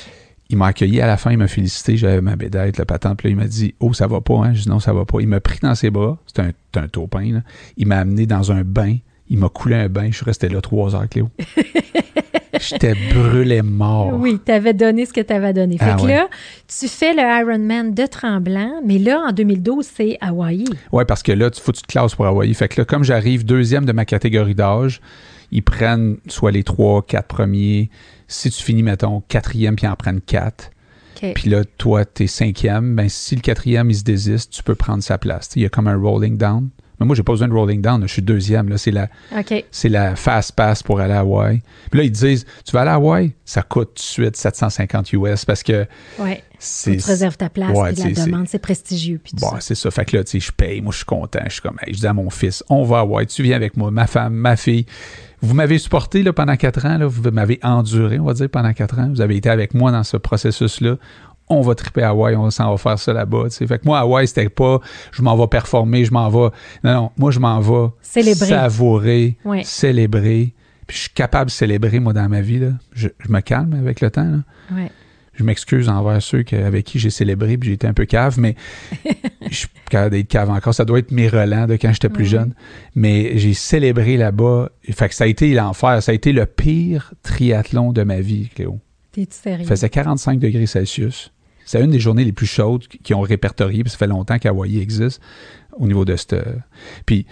Il 0.49 0.57
m'a 0.57 0.67
accueilli 0.67 1.01
à 1.01 1.07
la 1.07 1.17
fin, 1.17 1.31
il 1.31 1.37
m'a 1.37 1.47
félicité, 1.47 1.97
j'avais 1.97 2.21
ma 2.21 2.35
bédaille, 2.35 2.71
le 2.77 2.85
patente, 2.85 3.17
puis 3.17 3.29
là, 3.29 3.31
il 3.31 3.35
m'a 3.37 3.47
dit 3.47 3.73
Oh, 3.79 3.93
ça 3.93 4.07
va 4.07 4.21
pas, 4.21 4.35
hein? 4.35 4.53
Je 4.53 4.63
dis 4.63 4.69
non, 4.69 4.79
ça 4.79 4.93
va 4.93 5.05
pas. 5.05 5.19
Il 5.21 5.27
m'a 5.27 5.39
pris 5.39 5.59
dans 5.61 5.73
ses 5.75 5.89
bras, 5.89 6.17
c'était 6.27 6.43
un, 6.43 6.81
un 6.81 6.87
taupin, 6.87 7.33
là. 7.33 7.39
Il 7.77 7.87
m'a 7.87 7.97
amené 7.99 8.25
dans 8.25 8.51
un 8.51 8.63
bain, 8.63 8.97
il 9.29 9.37
m'a 9.39 9.49
coulé 9.49 9.75
un 9.75 9.89
bain, 9.89 10.07
je 10.11 10.17
suis 10.17 10.25
resté 10.25 10.47
là 10.49 10.61
trois 10.61 10.95
heures, 10.95 11.09
Cléo. 11.09 11.29
J'étais 12.59 12.93
brûlé 13.13 13.61
mort. 13.61 14.13
Oui, 14.17 14.39
tu 14.43 14.51
avais 14.51 14.73
donné 14.73 15.05
ce 15.05 15.11
que 15.11 15.19
tu 15.19 15.33
avais 15.33 15.51
donné. 15.51 15.77
Fait 15.77 15.89
Ah 15.91 15.95
que 15.97 16.03
ouais. 16.03 16.15
là, 16.15 16.27
tu 16.67 16.87
fais 16.87 17.13
le 17.13 17.19
Ironman 17.21 17.93
de 17.93 18.05
Tremblant, 18.05 18.81
mais 18.85 18.97
là, 18.97 19.25
en 19.27 19.31
2012, 19.33 19.85
c'est 19.93 20.17
Hawaï. 20.21 20.63
Ouais, 20.93 21.03
parce 21.03 21.21
que 21.21 21.33
là, 21.33 21.49
il 21.53 21.59
faut 21.61 21.73
que 21.73 21.77
tu 21.77 21.83
te 21.83 21.87
classes 21.87 22.15
pour 22.15 22.25
Hawaii. 22.25 22.53
Fait 22.53 22.69
que 22.69 22.79
là, 22.79 22.85
comme 22.85 23.03
j'arrive 23.03 23.43
deuxième 23.45 23.83
de 23.85 23.91
ma 23.91 24.05
catégorie 24.05 24.55
d'âge, 24.55 25.01
ils 25.55 25.63
prennent 25.63 26.17
soit 26.27 26.51
les 26.51 26.65
trois, 26.65 27.01
quatre 27.01 27.27
premiers. 27.27 27.89
Si 28.27 28.49
tu 28.49 28.61
finis, 28.61 28.83
mettons, 28.83 29.21
quatrième, 29.21 29.77
puis 29.77 29.85
ils 29.85 29.89
en 29.89 29.95
prennent 29.95 30.19
quatre. 30.19 30.71
Puis 31.33 31.49
là, 31.49 31.63
toi, 31.63 32.03
t'es 32.03 32.27
cinquième. 32.27 32.93
Ben, 32.93 33.07
si 33.07 33.35
le 33.35 33.41
quatrième, 33.41 33.89
il 33.89 33.95
se 33.95 34.03
désiste, 34.03 34.51
tu 34.51 34.63
peux 34.63 34.75
prendre 34.75 35.01
sa 35.01 35.17
place. 35.17 35.49
Il 35.55 35.61
y 35.61 35.65
a 35.65 35.69
comme 35.69 35.87
un 35.87 35.95
rolling 35.95 36.37
down. 36.37 36.69
Mais 36.99 37.05
moi, 37.05 37.15
j'ai 37.15 37.23
pas 37.23 37.33
besoin 37.33 37.47
de 37.47 37.53
rolling 37.53 37.81
down. 37.81 38.01
là. 38.01 38.07
Je 38.07 38.13
suis 38.13 38.21
deuxième. 38.21 38.69
Là. 38.69 38.77
C'est 38.77 38.91
la, 38.91 39.09
c'est 39.71 39.89
la 39.89 40.15
fast 40.15 40.53
pass 40.53 40.81
pour 40.83 40.99
aller 40.99 41.13
à 41.13 41.19
Hawaï. 41.19 41.61
Puis 41.91 41.99
là, 41.99 42.03
ils 42.05 42.11
disent, 42.11 42.45
tu 42.65 42.71
vas 42.71 42.81
aller 42.81 42.91
à 42.91 42.95
Hawaï? 42.95 43.33
Ça 43.45 43.61
coûte 43.61 43.89
tout 43.89 43.93
de 43.95 43.99
suite 43.99 44.35
750 44.37 45.13
US 45.13 45.45
parce 45.45 45.63
que 45.63 45.85
Ouais. 46.19 46.43
C'est... 46.57 46.97
tu 46.97 47.05
réserves 47.05 47.37
ta 47.37 47.49
place, 47.49 47.77
Ouais, 47.77 47.91
puis 47.93 48.13
la 48.13 48.25
demande, 48.25 48.47
c'est 48.47 48.59
prestigieux. 48.59 49.19
Puis 49.23 49.33
Bon, 49.39 49.51
c'est 49.59 49.75
ça. 49.75 49.91
Fait 49.91 50.05
que 50.05 50.15
là, 50.17 50.23
tu 50.23 50.31
sais, 50.31 50.39
je 50.39 50.51
paye. 50.51 50.81
Moi, 50.81 50.91
je 50.93 50.97
suis 50.97 51.05
content. 51.05 51.39
Je 51.45 51.51
suis 51.53 51.61
comme, 51.61 51.77
hey, 51.85 51.93
je 51.93 51.99
dis 51.99 52.07
à 52.07 52.13
mon 52.13 52.29
fils, 52.29 52.63
on 52.69 52.83
va 52.83 52.97
à 52.97 53.01
Hawaï. 53.01 53.27
Tu 53.27 53.43
viens 53.43 53.55
avec 53.57 53.75
moi, 53.77 53.91
ma 53.91 54.07
femme, 54.07 54.33
ma 54.33 54.55
fille. 54.55 54.85
Vous 55.41 55.53
m'avez 55.53 55.77
supporté 55.77 56.23
là, 56.23 56.33
pendant 56.33 56.55
quatre 56.55 56.85
ans. 56.85 56.97
Là, 56.97 57.05
vous 57.05 57.29
m'avez 57.29 57.59
enduré, 57.61 58.19
on 58.19 58.25
va 58.25 58.33
dire, 58.33 58.49
pendant 58.49 58.73
quatre 58.73 58.97
ans. 58.99 59.09
Vous 59.09 59.21
avez 59.21 59.35
été 59.35 59.49
avec 59.49 59.73
moi 59.73 59.91
dans 59.91 60.03
ce 60.03 60.17
processus-là. 60.17 60.95
On 61.47 61.61
va 61.61 61.75
triper 61.75 62.01
à 62.01 62.09
Hawaï, 62.09 62.35
on 62.35 62.49
s'en 62.49 62.71
va 62.71 62.77
faire 62.77 62.97
ça 62.97 63.13
là-bas. 63.13 63.43
Fait 63.51 63.67
que 63.67 63.85
moi, 63.85 63.99
Hawaï, 63.99 64.27
c'était 64.27 64.49
pas 64.49 64.79
je 65.11 65.21
m'en 65.21 65.35
vais 65.37 65.47
performer, 65.47 66.03
je 66.05 66.11
m'en 66.11 66.27
vais. 66.29 66.49
Non, 66.83 66.93
non, 66.93 67.11
moi, 67.17 67.29
je 67.31 67.39
m'en 67.39 67.59
vais 67.59 67.89
Célébrer. 68.01 68.47
savourer, 68.47 69.37
Ouais. 69.45 69.61
célébrer. 69.63 70.53
Puis 70.87 70.97
je 70.97 71.01
suis 71.03 71.11
capable 71.13 71.45
de 71.49 71.51
célébrer, 71.51 71.99
moi, 71.99 72.13
dans 72.13 72.27
ma 72.29 72.41
vie. 72.41 72.59
Là. 72.59 72.69
Je, 72.93 73.09
je 73.19 73.31
me 73.31 73.39
calme 73.41 73.73
avec 73.73 74.01
le 74.01 74.09
temps. 74.11 74.23
Là 74.23 74.37
Ouais. 74.75 74.89
je 75.35 75.43
m'excuse 75.43 75.89
envers 75.89 76.21
ceux 76.21 76.41
que- 76.43 76.55
avec 76.55 76.85
qui 76.85 76.97
j'ai 76.97 77.09
célébré 77.11 77.57
puis 77.57 77.69
j'ai 77.69 77.73
été 77.75 77.85
un 77.87 77.93
peu 77.93 78.05
cave, 78.05 78.39
mais 78.39 78.55
je 79.49 79.55
suis 79.55 79.67
capable 79.89 80.11
d'être 80.11 80.27
cave 80.27 80.49
encore. 80.49 80.73
Ça 80.73 80.85
doit 80.85 80.97
être 80.99 81.11
mes 81.11 81.27
relents 81.27 81.67
de 81.67 81.73
quand 81.75 81.91
j'étais 81.93 82.09
plus 82.09 82.23
Ouais. 82.23 82.29
jeune. 82.29 82.53
Mais 82.95 83.37
j'ai 83.37 83.53
célébré 83.53 84.17
là-bas. 84.17 84.69
Fait 84.91 85.09
que 85.09 85.15
ça 85.15 85.25
a 85.25 85.27
été 85.27 85.53
l'enfer. 85.53 86.01
Ça 86.01 86.11
a 86.11 86.15
été 86.15 86.31
le 86.31 86.45
pire 86.47 87.13
triathlon 87.21 87.91
de 87.93 88.01
ma 88.03 88.19
vie, 88.21 88.49
Cléo. 88.55 88.79
T'es-tu 89.11 89.35
sérieux? 89.35 89.61
Il 89.61 89.67
faisait 89.67 89.89
45 89.89 90.39
degrés 90.39 90.65
Celsius. 90.65 91.31
C'est 91.65 91.81
une 91.83 91.91
des 91.91 91.99
journées 91.99 92.23
les 92.23 92.31
plus 92.31 92.45
chaudes 92.45 92.87
qui 92.87 93.13
ont 93.13 93.21
répertorié, 93.21 93.83
puis 93.83 93.91
ça 93.91 93.97
fait 93.97 94.07
longtemps 94.07 94.37
qu'Hawaii 94.39 94.79
existe 94.79 95.21
au 95.77 95.87
niveau 95.87 96.05
de 96.05 96.15
cette. 96.15 96.35
Puis 97.05 97.25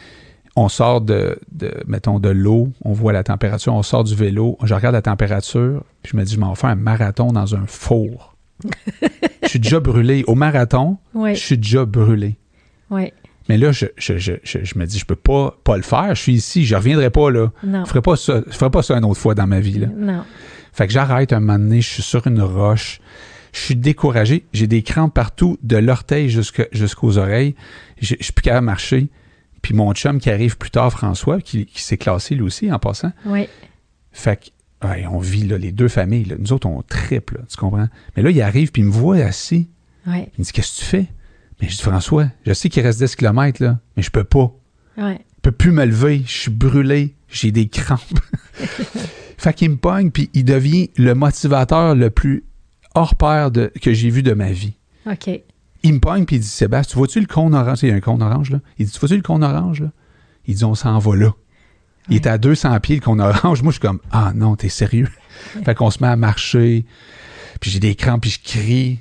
on 0.56 0.70
sort 0.70 1.02
de, 1.02 1.40
de 1.52 1.72
mettons, 1.88 2.20
de 2.20 2.30
l'eau, 2.30 2.70
on 2.84 2.92
voit 2.94 3.14
la 3.14 3.24
température, 3.24 3.74
on 3.74 3.84
sort 3.84 4.04
du 4.04 4.16
vélo, 4.16 4.58
je 4.64 4.74
regarde 4.74 4.94
la 4.96 5.02
température, 5.02 5.84
puis 6.04 6.12
je 6.14 6.18
me 6.18 6.24
dis, 6.24 6.34
je 6.36 6.40
m'en 6.40 6.54
fais 6.56 6.68
un 6.68 6.76
marathon 6.76 7.32
dans 7.32 7.56
un 7.56 7.66
four. 7.68 8.36
je 9.44 9.48
suis 9.48 9.60
déjà 9.60 9.80
brûlé. 9.80 10.24
Au 10.28 10.36
marathon, 10.36 10.98
Oui, 11.14 11.36
je 11.36 11.40
suis 11.40 11.58
déjà 11.58 11.86
brûlé. 11.86 12.38
oui. 12.90 13.12
Mais 13.50 13.58
là, 13.58 13.74
je, 13.74 13.88
je, 13.98 14.18
je, 14.18 14.32
je, 14.44 14.60
je 14.64 14.80
me 14.80 14.86
dis, 14.86 14.98
je 14.98 15.06
peux 15.06 15.18
pas, 15.18 15.58
pas 15.66 15.76
le 15.76 15.84
faire. 15.84 16.16
Je 16.16 16.22
suis 16.22 16.32
ici, 16.34 16.64
je 16.64 16.78
reviendrai 16.78 17.10
pas 17.10 17.30
là. 17.30 17.52
Non. 17.66 17.84
Je 17.84 17.90
ferai 17.90 18.02
pas 18.02 18.16
ça, 18.16 18.42
je 18.48 18.54
ferai 18.56 18.72
pas 18.72 18.82
ça 18.82 18.96
une 18.98 19.04
autre 19.04 19.20
fois 19.20 19.36
dans 19.36 19.48
ma 19.48 19.60
vie. 19.60 19.80
Là. 19.80 19.88
Non. 19.98 20.24
Fait 20.72 20.88
que 20.88 20.94
j'arrête 20.94 21.34
un 21.34 21.42
moment 21.42 21.60
donné, 21.60 21.82
je 21.82 21.90
suis 21.90 22.04
sur 22.04 22.26
une 22.26 22.42
roche, 22.42 23.02
je 23.54 23.60
suis 23.60 23.76
découragé, 23.76 24.46
j'ai 24.52 24.68
des 24.68 24.82
crampes 24.82 25.14
partout, 25.14 25.58
de 25.62 25.78
l'orteil 25.78 26.30
jusqu'aux 26.30 27.18
oreilles, 27.18 27.56
je 28.02 28.16
je 28.20 28.24
suis 28.24 28.34
plus 28.34 28.42
capable 28.42 28.66
de 28.66 28.72
marcher. 28.72 29.10
Puis 29.62 29.74
mon 29.74 29.94
chum 29.94 30.20
qui 30.20 30.30
arrive 30.30 30.58
plus 30.58 30.72
tard, 30.72 30.92
François, 30.92 31.40
qui, 31.40 31.66
qui 31.66 31.82
s'est 31.82 31.98
classé 31.98 32.36
lui 32.36 32.42
aussi 32.42 32.72
en 32.72 32.80
passant. 32.80 33.14
Oui. 33.26 33.48
Fait 34.12 34.52
que, 34.82 34.88
ouais, 34.88 35.06
on 35.08 35.20
vit 35.20 35.48
là, 35.48 35.58
les 35.58 35.72
deux 35.72 35.88
familles. 35.88 36.26
là. 36.26 36.36
Nous 36.38 36.52
autres, 36.52 36.68
on 36.68 36.82
triple, 36.82 37.42
tu 37.50 37.56
comprends? 37.56 37.88
Mais 38.18 38.24
là, 38.24 38.32
il 38.32 38.42
arrive, 38.42 38.72
puis 38.72 38.82
il 38.82 38.88
me 38.88 38.92
voit 38.92 39.18
assis. 39.18 39.70
Oui. 40.06 40.26
Il 40.38 40.40
me 40.40 40.44
dit, 40.44 40.52
qu'est-ce 40.52 40.76
que 40.76 40.80
tu 40.82 40.86
fais? 40.86 41.08
Mais 41.62 41.70
je 41.70 41.78
dis, 41.78 41.82
François, 41.82 42.28
je 42.46 42.54
sais 42.54 42.68
qu'il 42.68 42.84
reste 42.84 43.00
10 43.00 43.16
km, 43.16 43.64
là, 43.64 43.80
mais 43.96 44.04
je 44.04 44.12
peux 44.12 44.26
pas. 44.26 44.54
Oui. 44.98 45.14
Je 45.14 45.42
peux 45.42 45.52
plus 45.52 45.72
me 45.72 45.86
lever, 45.86 46.24
je 46.26 46.32
suis 46.32 46.52
brûlé, 46.52 47.16
j'ai 47.30 47.52
des 47.52 47.70
crampes. 47.70 48.20
fait 49.38 49.54
qu'il 49.54 49.70
me 49.70 49.78
pogne, 49.78 50.12
puis 50.12 50.30
il 50.34 50.44
devient 50.44 50.90
le 50.98 51.14
motivateur 51.14 51.96
le 51.96 52.10
plus 52.10 52.44
hors 52.96 53.16
pair 53.16 53.52
de, 53.52 53.72
que 53.82 53.94
j'ai 53.94 54.10
vu 54.10 54.24
de 54.24 54.34
ma 54.34 54.52
vie. 54.52 54.74
OK. 55.10 55.30
Il 55.84 55.94
me 55.96 56.00
pogne, 56.00 56.26
puis 56.26 56.38
il 56.38 56.40
dit 56.40 56.48
Sébastien, 56.48 56.92
tu 56.94 56.98
vois-tu 56.98 57.20
le 57.20 57.26
cône 57.26 57.54
orange? 57.54 57.80
Il 57.84 57.90
y 57.90 57.92
a 57.92 57.96
un 57.96 58.00
cône 58.00 58.22
orange, 58.22 58.52
là. 58.52 58.60
Il 58.80 58.86
dit 58.86 58.92
Tu 58.92 59.00
vois-tu 59.00 59.16
le 59.18 59.22
cône 59.22 59.44
orange, 59.44 59.82
là? 59.82 59.92
Il 60.48 60.56
dit 60.56 60.64
On 60.64 60.76
s'en 60.76 60.98
va 61.00 61.16
là. 61.16 61.32
Il 62.10 62.12
Ouais. 62.14 62.18
était 62.18 62.30
à 62.30 62.38
200 62.38 62.80
pieds, 62.80 62.96
le 62.96 63.02
cône 63.02 63.20
orange. 63.22 63.62
Moi, 63.64 63.72
je 63.72 63.78
suis 63.80 63.82
comme 63.82 64.00
Ah 64.12 64.32
non, 64.36 64.56
t'es 64.56 64.70
sérieux? 64.70 65.08
Fait 65.66 65.76
qu'on 65.76 65.90
se 65.92 66.02
met 66.02 66.08
à 66.08 66.16
marcher, 66.16 66.86
puis 67.60 67.72
j'ai 67.72 67.80
des 67.80 67.96
crampes, 67.96 68.22
puis 68.22 68.30
je 68.30 68.40
crie. 68.42 69.00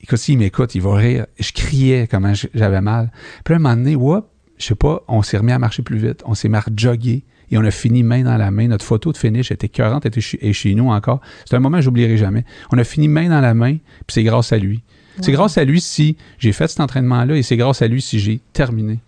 Écoute, 0.00 0.18
s'il 0.18 0.38
m'écoute, 0.38 0.74
il 0.74 0.82
va 0.82 0.94
rire. 0.94 1.26
Je 1.38 1.52
criais 1.52 2.06
comment 2.06 2.32
j'avais 2.54 2.80
mal. 2.80 3.10
Puis 3.44 3.52
là, 3.52 3.56
un 3.56 3.58
moment 3.60 3.76
donné, 3.76 3.96
whoop, 3.96 4.26
je 4.58 4.64
sais 4.66 4.74
pas, 4.74 5.02
on 5.08 5.22
s'est 5.22 5.36
remis 5.38 5.52
à 5.52 5.58
marcher 5.58 5.82
plus 5.82 5.98
vite. 5.98 6.22
On 6.26 6.34
s'est 6.34 6.48
mis 6.48 6.56
à 6.56 6.64
jogger 6.76 7.24
et 7.50 7.58
on 7.58 7.64
a 7.64 7.70
fini 7.70 8.02
main 8.02 8.22
dans 8.24 8.36
la 8.36 8.50
main. 8.50 8.68
Notre 8.68 8.84
photo 8.84 9.12
de 9.12 9.16
finish 9.16 9.50
était 9.50 9.66
écœurante, 9.66 10.04
elle 10.04 10.10
était 10.10 10.20
chez, 10.20 10.44
est 10.48 10.52
chez 10.52 10.74
nous 10.74 10.88
encore. 10.90 11.20
C'est 11.44 11.56
un 11.56 11.60
moment 11.60 11.78
que 11.78 11.82
j'oublierai 11.84 12.16
jamais. 12.16 12.44
On 12.72 12.78
a 12.78 12.84
fini 12.84 13.08
main 13.08 13.28
dans 13.28 13.40
la 13.40 13.54
main, 13.54 13.74
puis 13.76 14.14
c'est 14.14 14.22
grâce 14.24 14.52
à 14.52 14.58
lui. 14.58 14.82
C'est 15.22 15.32
grâce 15.32 15.56
à 15.56 15.64
lui 15.64 15.80
si 15.80 16.16
j'ai 16.38 16.52
fait 16.52 16.68
cet 16.68 16.80
entraînement-là 16.80 17.36
et 17.36 17.42
c'est 17.42 17.56
grâce 17.56 17.80
à 17.80 17.88
lui 17.88 18.02
si 18.02 18.18
j'ai 18.18 18.40
terminé 18.52 18.98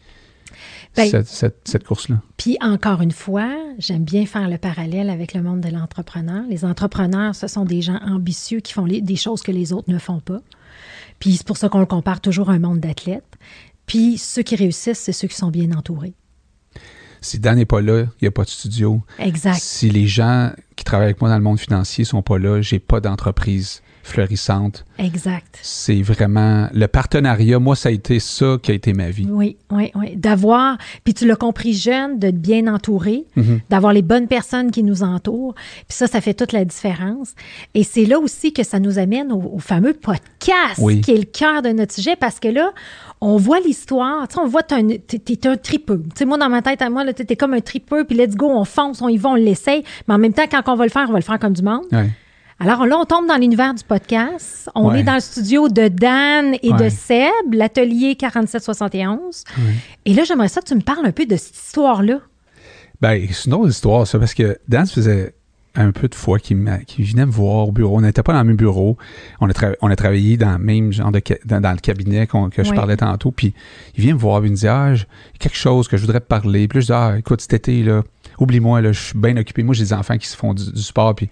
Ben- 0.96 1.10
cette, 1.10 1.26
cette- 1.28 1.60
cette 1.64 1.84
course-là. 1.84 2.16
Puis 2.38 2.56
encore 2.62 3.02
une 3.02 3.10
fois, 3.12 3.54
j'aime 3.78 4.04
bien 4.04 4.24
faire 4.24 4.48
le 4.48 4.56
parallèle 4.56 5.10
avec 5.10 5.34
le 5.34 5.42
monde 5.42 5.60
de 5.60 5.68
l'entrepreneur. 5.68 6.44
Les 6.48 6.64
entrepreneurs, 6.64 7.34
ce 7.34 7.46
sont 7.46 7.64
des 7.66 7.82
gens 7.82 8.00
ambitieux 8.06 8.60
qui 8.60 8.72
font 8.72 8.86
les- 8.86 9.02
des 9.02 9.16
choses 9.16 9.42
que 9.42 9.52
les 9.52 9.72
autres 9.74 9.92
ne 9.92 9.98
font 9.98 10.20
pas. 10.20 10.40
Puis 11.18 11.36
c'est 11.36 11.46
pour 11.46 11.58
ça 11.58 11.68
qu'on 11.68 11.80
le 11.80 11.86
compare 11.86 12.20
toujours 12.22 12.48
à 12.48 12.54
un 12.54 12.58
monde 12.58 12.80
d'athlètes. 12.80 13.36
Puis 13.86 14.16
ceux 14.18 14.42
qui 14.42 14.56
réussissent, 14.56 14.98
c'est 15.00 15.12
ceux 15.12 15.28
qui 15.28 15.36
sont 15.36 15.50
bien 15.50 15.72
entourés. 15.72 16.14
Si 17.20 17.38
Dan 17.38 17.56
n'est 17.56 17.64
pas 17.64 17.80
là, 17.80 18.02
il 18.02 18.24
n'y 18.24 18.28
a 18.28 18.30
pas 18.30 18.44
de 18.44 18.48
studio. 18.50 19.00
Exact. 19.18 19.58
Si 19.60 19.90
les 19.90 20.06
gens 20.06 20.50
qui 20.76 20.84
travaillent 20.84 21.06
avec 21.08 21.20
moi 21.20 21.30
dans 21.30 21.36
le 21.36 21.42
monde 21.42 21.58
financier 21.60 22.04
sont 22.04 22.22
pas 22.22 22.38
là, 22.38 22.60
j'ai 22.62 22.78
pas 22.78 23.00
d'entreprise 23.00 23.82
fleurissante. 24.04 24.86
Exact. 24.98 25.58
C'est 25.60 26.00
vraiment 26.00 26.68
le 26.72 26.88
partenariat. 26.88 27.58
Moi, 27.58 27.76
ça 27.76 27.90
a 27.90 27.92
été 27.92 28.20
ça 28.20 28.56
qui 28.62 28.70
a 28.70 28.74
été 28.74 28.94
ma 28.94 29.10
vie. 29.10 29.26
Oui, 29.28 29.58
oui, 29.70 29.90
oui. 29.94 30.16
D'avoir, 30.16 30.78
puis 31.04 31.12
tu 31.12 31.26
l'as 31.26 31.36
compris 31.36 31.74
jeune, 31.74 32.18
d'être 32.18 32.40
bien 32.40 32.72
entouré, 32.72 33.24
Mhm. 33.36 33.60
d'avoir 33.68 33.92
les 33.92 34.00
bonnes 34.00 34.26
personnes 34.26 34.70
qui 34.70 34.82
nous 34.82 35.02
entourent. 35.02 35.54
Puis 35.54 35.96
ça, 35.98 36.06
ça 36.06 36.22
fait 36.22 36.32
toute 36.32 36.52
la 36.52 36.64
différence. 36.64 37.34
Et 37.74 37.82
c'est 37.84 38.06
là 38.06 38.18
aussi 38.18 38.54
que 38.54 38.62
ça 38.62 38.80
nous 38.80 38.98
amène 38.98 39.30
au, 39.30 39.42
au 39.54 39.58
fameux 39.58 39.92
podcast, 39.92 40.78
Oui. 40.78 41.02
qui 41.02 41.10
est 41.10 41.18
le 41.18 41.24
cœur 41.24 41.60
de 41.60 41.68
notre 41.70 41.92
sujet, 41.94 42.16
parce 42.16 42.40
que 42.40 42.48
là, 42.48 42.70
on 43.20 43.36
voit 43.36 43.60
l'histoire. 43.60 44.28
Tu 44.28 44.34
sais, 44.34 44.40
on 44.40 44.46
voit, 44.46 44.62
t'es 44.62 44.74
un, 44.76 44.86
t'es- 44.88 45.46
un 45.48 45.56
tripeux. 45.56 46.02
Tu 46.02 46.18
sais, 46.18 46.24
moi, 46.24 46.38
dans 46.38 46.48
ma 46.48 46.62
tête, 46.62 46.82
à 46.82 46.90
moi, 46.90 47.04
là, 47.04 47.12
t'es 47.12 47.36
comme 47.36 47.54
un 47.54 47.60
tripeux, 47.60 48.04
puis 48.04 48.16
let's 48.16 48.36
go, 48.36 48.48
on 48.50 48.64
fonce, 48.64 49.02
on 49.02 49.08
y 49.08 49.16
va, 49.16 49.30
on 49.30 49.34
l'essaye. 49.34 49.82
Mais 50.06 50.14
en 50.14 50.18
même 50.18 50.32
temps, 50.32 50.44
quand 50.50 50.62
on 50.66 50.76
va 50.76 50.84
le 50.84 50.90
faire, 50.90 51.06
on 51.08 51.12
va 51.12 51.18
le 51.18 51.24
faire 51.24 51.38
comme 51.38 51.52
du 51.54 51.62
monde. 51.62 51.84
Ouais. 51.92 52.08
Alors 52.60 52.86
là, 52.86 52.96
on 52.98 53.04
tombe 53.04 53.26
dans 53.28 53.36
l'univers 53.36 53.72
du 53.72 53.84
podcast. 53.84 54.68
On 54.74 54.88
Ouais. 54.90 55.00
est 55.00 55.02
dans 55.04 55.14
le 55.14 55.20
studio 55.20 55.68
de 55.68 55.86
Dan 55.88 56.54
et 56.62 56.72
de. 56.72 56.88
Seb, 56.88 57.52
l'atelier 57.52 58.16
4771. 58.16 59.44
Ouais. 59.56 59.62
Et 60.04 60.14
là, 60.14 60.24
j'aimerais 60.24 60.48
ça 60.48 60.60
que 60.60 60.66
tu 60.66 60.74
me 60.74 60.80
parles 60.80 61.06
un 61.06 61.12
peu 61.12 61.24
de 61.26 61.36
cette 61.36 61.54
histoire-là. 61.56 62.20
Ben, 63.00 63.24
c'est 63.30 63.46
une 63.46 63.54
autre 63.54 63.68
histoire, 63.70 64.06
ça, 64.08 64.18
parce 64.18 64.34
que 64.34 64.58
Dan 64.66 64.86
ça 64.86 64.92
faisait 64.94 65.34
un 65.80 65.92
peu 65.92 66.08
de 66.08 66.14
fois 66.14 66.38
qu'il 66.38 66.56
m'a- 66.56 66.78
qu'il 66.78 67.04
venait 67.04 67.26
me 67.26 67.30
voir 67.30 67.68
au 67.68 67.72
bureau. 67.72 67.96
On 67.98 68.00
n'était 68.00 68.22
pas 68.22 68.32
dans 68.32 68.40
le 68.40 68.46
même 68.48 68.56
bureau. 68.56 68.96
On 69.40 69.48
a, 69.48 69.52
on 69.80 69.90
a 69.90 69.96
travaillé 69.96 70.36
dans 70.36 70.52
le 70.52 70.58
même 70.58 70.92
genre 70.92 71.12
de 71.12 71.20
dans, 71.44 71.60
dans 71.60 71.72
le 71.72 71.78
cabinet 71.78 72.26
que 72.26 72.64
je 72.64 72.72
parlais 72.72 72.96
tantôt. 72.96 73.30
Puis 73.30 73.54
il 73.96 74.02
vient 74.04 74.14
me 74.14 74.18
voir, 74.18 74.44
il 74.44 74.50
me 74.50 74.56
dit 74.56 74.66
Ah, 74.68 74.94
j'ai 74.94 75.04
quelque 75.38 75.56
chose 75.56 75.88
que 75.88 75.96
je 75.96 76.02
voudrais 76.02 76.20
te 76.20 76.26
parler. 76.26 76.68
Puis 76.68 76.78
là, 76.78 76.80
je 76.80 76.86
dis 76.86 76.92
Ah, 76.92 77.14
écoute, 77.18 77.40
cet 77.40 77.54
été, 77.54 77.82
là, 77.82 78.02
oublie-moi, 78.38 78.80
là, 78.80 78.92
je 78.92 79.00
suis 79.00 79.18
bien 79.18 79.36
occupé. 79.36 79.62
Moi, 79.62 79.74
j'ai 79.74 79.84
des 79.84 79.92
enfants 79.92 80.18
qui 80.18 80.26
se 80.28 80.36
font 80.36 80.54
du, 80.54 80.72
du 80.72 80.82
sport. 80.82 81.14
Puis 81.14 81.28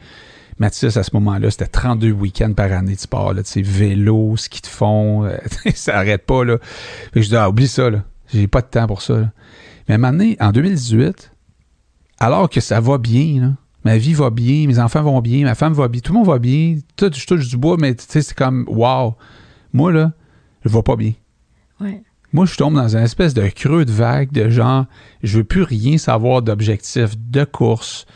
Mathias, 0.58 0.96
à 0.96 1.02
ce 1.02 1.10
moment-là, 1.14 1.50
c'était 1.50 1.66
32 1.66 2.12
week-ends 2.12 2.52
par 2.54 2.72
année 2.72 2.94
de 2.94 3.00
sport. 3.00 3.34
Là, 3.34 3.42
tu 3.42 3.50
sais, 3.50 3.62
vélo, 3.62 4.36
ski 4.36 4.62
de 4.62 4.66
fond, 4.66 5.24
euh, 5.24 5.36
ça 5.74 5.98
arrête 5.98 6.24
pas. 6.24 6.44
Là. 6.44 6.58
Fait 7.12 7.20
que 7.20 7.22
je 7.22 7.28
dis 7.28 7.36
Ah, 7.36 7.48
oublie 7.50 7.68
ça, 7.68 7.90
là. 7.90 8.04
J'ai 8.32 8.46
pas 8.48 8.60
de 8.62 8.66
temps 8.66 8.86
pour 8.86 9.02
ça. 9.02 9.18
là. 9.18 9.30
Mais 9.88 9.94
à 9.94 9.96
un 9.96 9.98
moment 9.98 10.12
donné, 10.12 10.36
en 10.40 10.50
2018, 10.52 11.32
alors 12.18 12.48
que 12.48 12.60
ça 12.60 12.80
va 12.80 12.98
bien, 12.98 13.40
là, 13.40 13.52
ma 13.86 13.98
vie 13.98 14.14
va 14.14 14.30
bien, 14.30 14.66
mes 14.66 14.80
enfants 14.80 15.02
vont 15.02 15.20
bien, 15.20 15.44
ma 15.44 15.54
femme 15.54 15.72
va 15.72 15.86
bien, 15.86 16.00
tout 16.00 16.12
le 16.12 16.18
monde 16.18 16.26
va 16.26 16.40
bien, 16.40 16.76
tout, 16.96 17.08
je 17.14 17.24
touche 17.24 17.48
du 17.48 17.56
bois, 17.56 17.76
mais 17.78 17.94
tu 17.94 18.04
sais, 18.08 18.20
c'est 18.20 18.36
comme, 18.36 18.64
wow, 18.66 19.14
moi, 19.72 19.92
là, 19.92 20.12
je 20.64 20.70
vais 20.70 20.82
pas 20.82 20.96
bien. 20.96 21.12
Ouais. 21.80 22.02
Moi, 22.32 22.46
je 22.46 22.56
tombe 22.56 22.74
dans 22.74 22.96
une 22.96 23.04
espèce 23.04 23.32
de 23.32 23.46
creux 23.46 23.84
de 23.84 23.92
vague 23.92 24.32
de 24.32 24.48
genre, 24.48 24.86
je 25.22 25.38
veux 25.38 25.44
plus 25.44 25.62
rien 25.62 25.98
savoir 25.98 26.42
d'objectifs, 26.42 27.16
de 27.16 27.44
course, 27.44 28.06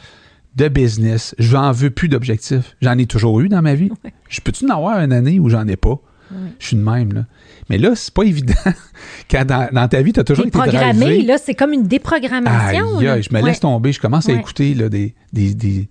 de 0.56 0.66
business. 0.66 1.36
Je 1.38 1.56
n'en 1.56 1.70
veux 1.70 1.90
plus 1.90 2.08
d'objectifs. 2.08 2.76
J'en 2.82 2.98
ai 2.98 3.06
toujours 3.06 3.40
eu 3.40 3.48
dans 3.48 3.62
ma 3.62 3.76
vie. 3.76 3.92
Ouais. 4.04 4.12
Je 4.28 4.40
peux-tu 4.40 4.64
en 4.66 4.74
avoir 4.74 4.98
une 4.98 5.12
année 5.12 5.38
où 5.38 5.48
j'en 5.48 5.68
ai 5.68 5.76
pas? 5.76 6.00
Ouais. 6.32 6.50
Je 6.58 6.66
suis 6.66 6.76
de 6.76 6.82
même, 6.82 7.12
là. 7.12 7.26
Mais 7.70 7.78
là, 7.78 7.94
c'est 7.94 8.12
pas 8.12 8.24
évident. 8.24 8.52
Quand 9.30 9.44
dans, 9.46 9.68
dans 9.72 9.88
ta 9.88 10.02
vie, 10.02 10.12
tu 10.12 10.20
as 10.20 10.24
toujours 10.24 10.44
été 10.46 10.58
programmé, 10.58 10.92
drivé. 11.06 11.22
là, 11.22 11.38
c'est 11.38 11.54
comme 11.54 11.72
une 11.72 11.86
déprogrammation. 11.86 12.98
Aïe, 12.98 13.04
là. 13.06 13.12
aïe, 13.14 13.22
je 13.22 13.32
me 13.34 13.40
Ouais. 13.40 13.48
laisse 13.48 13.60
tomber. 13.60 13.92
Je 13.92 14.00
commence 14.00 14.28
à 14.28 14.32
Ouais. 14.32 14.38
écouter 14.40 14.74
là, 14.74 14.88
des, 14.88 15.14
des, 15.32 15.54
des, 15.54 15.88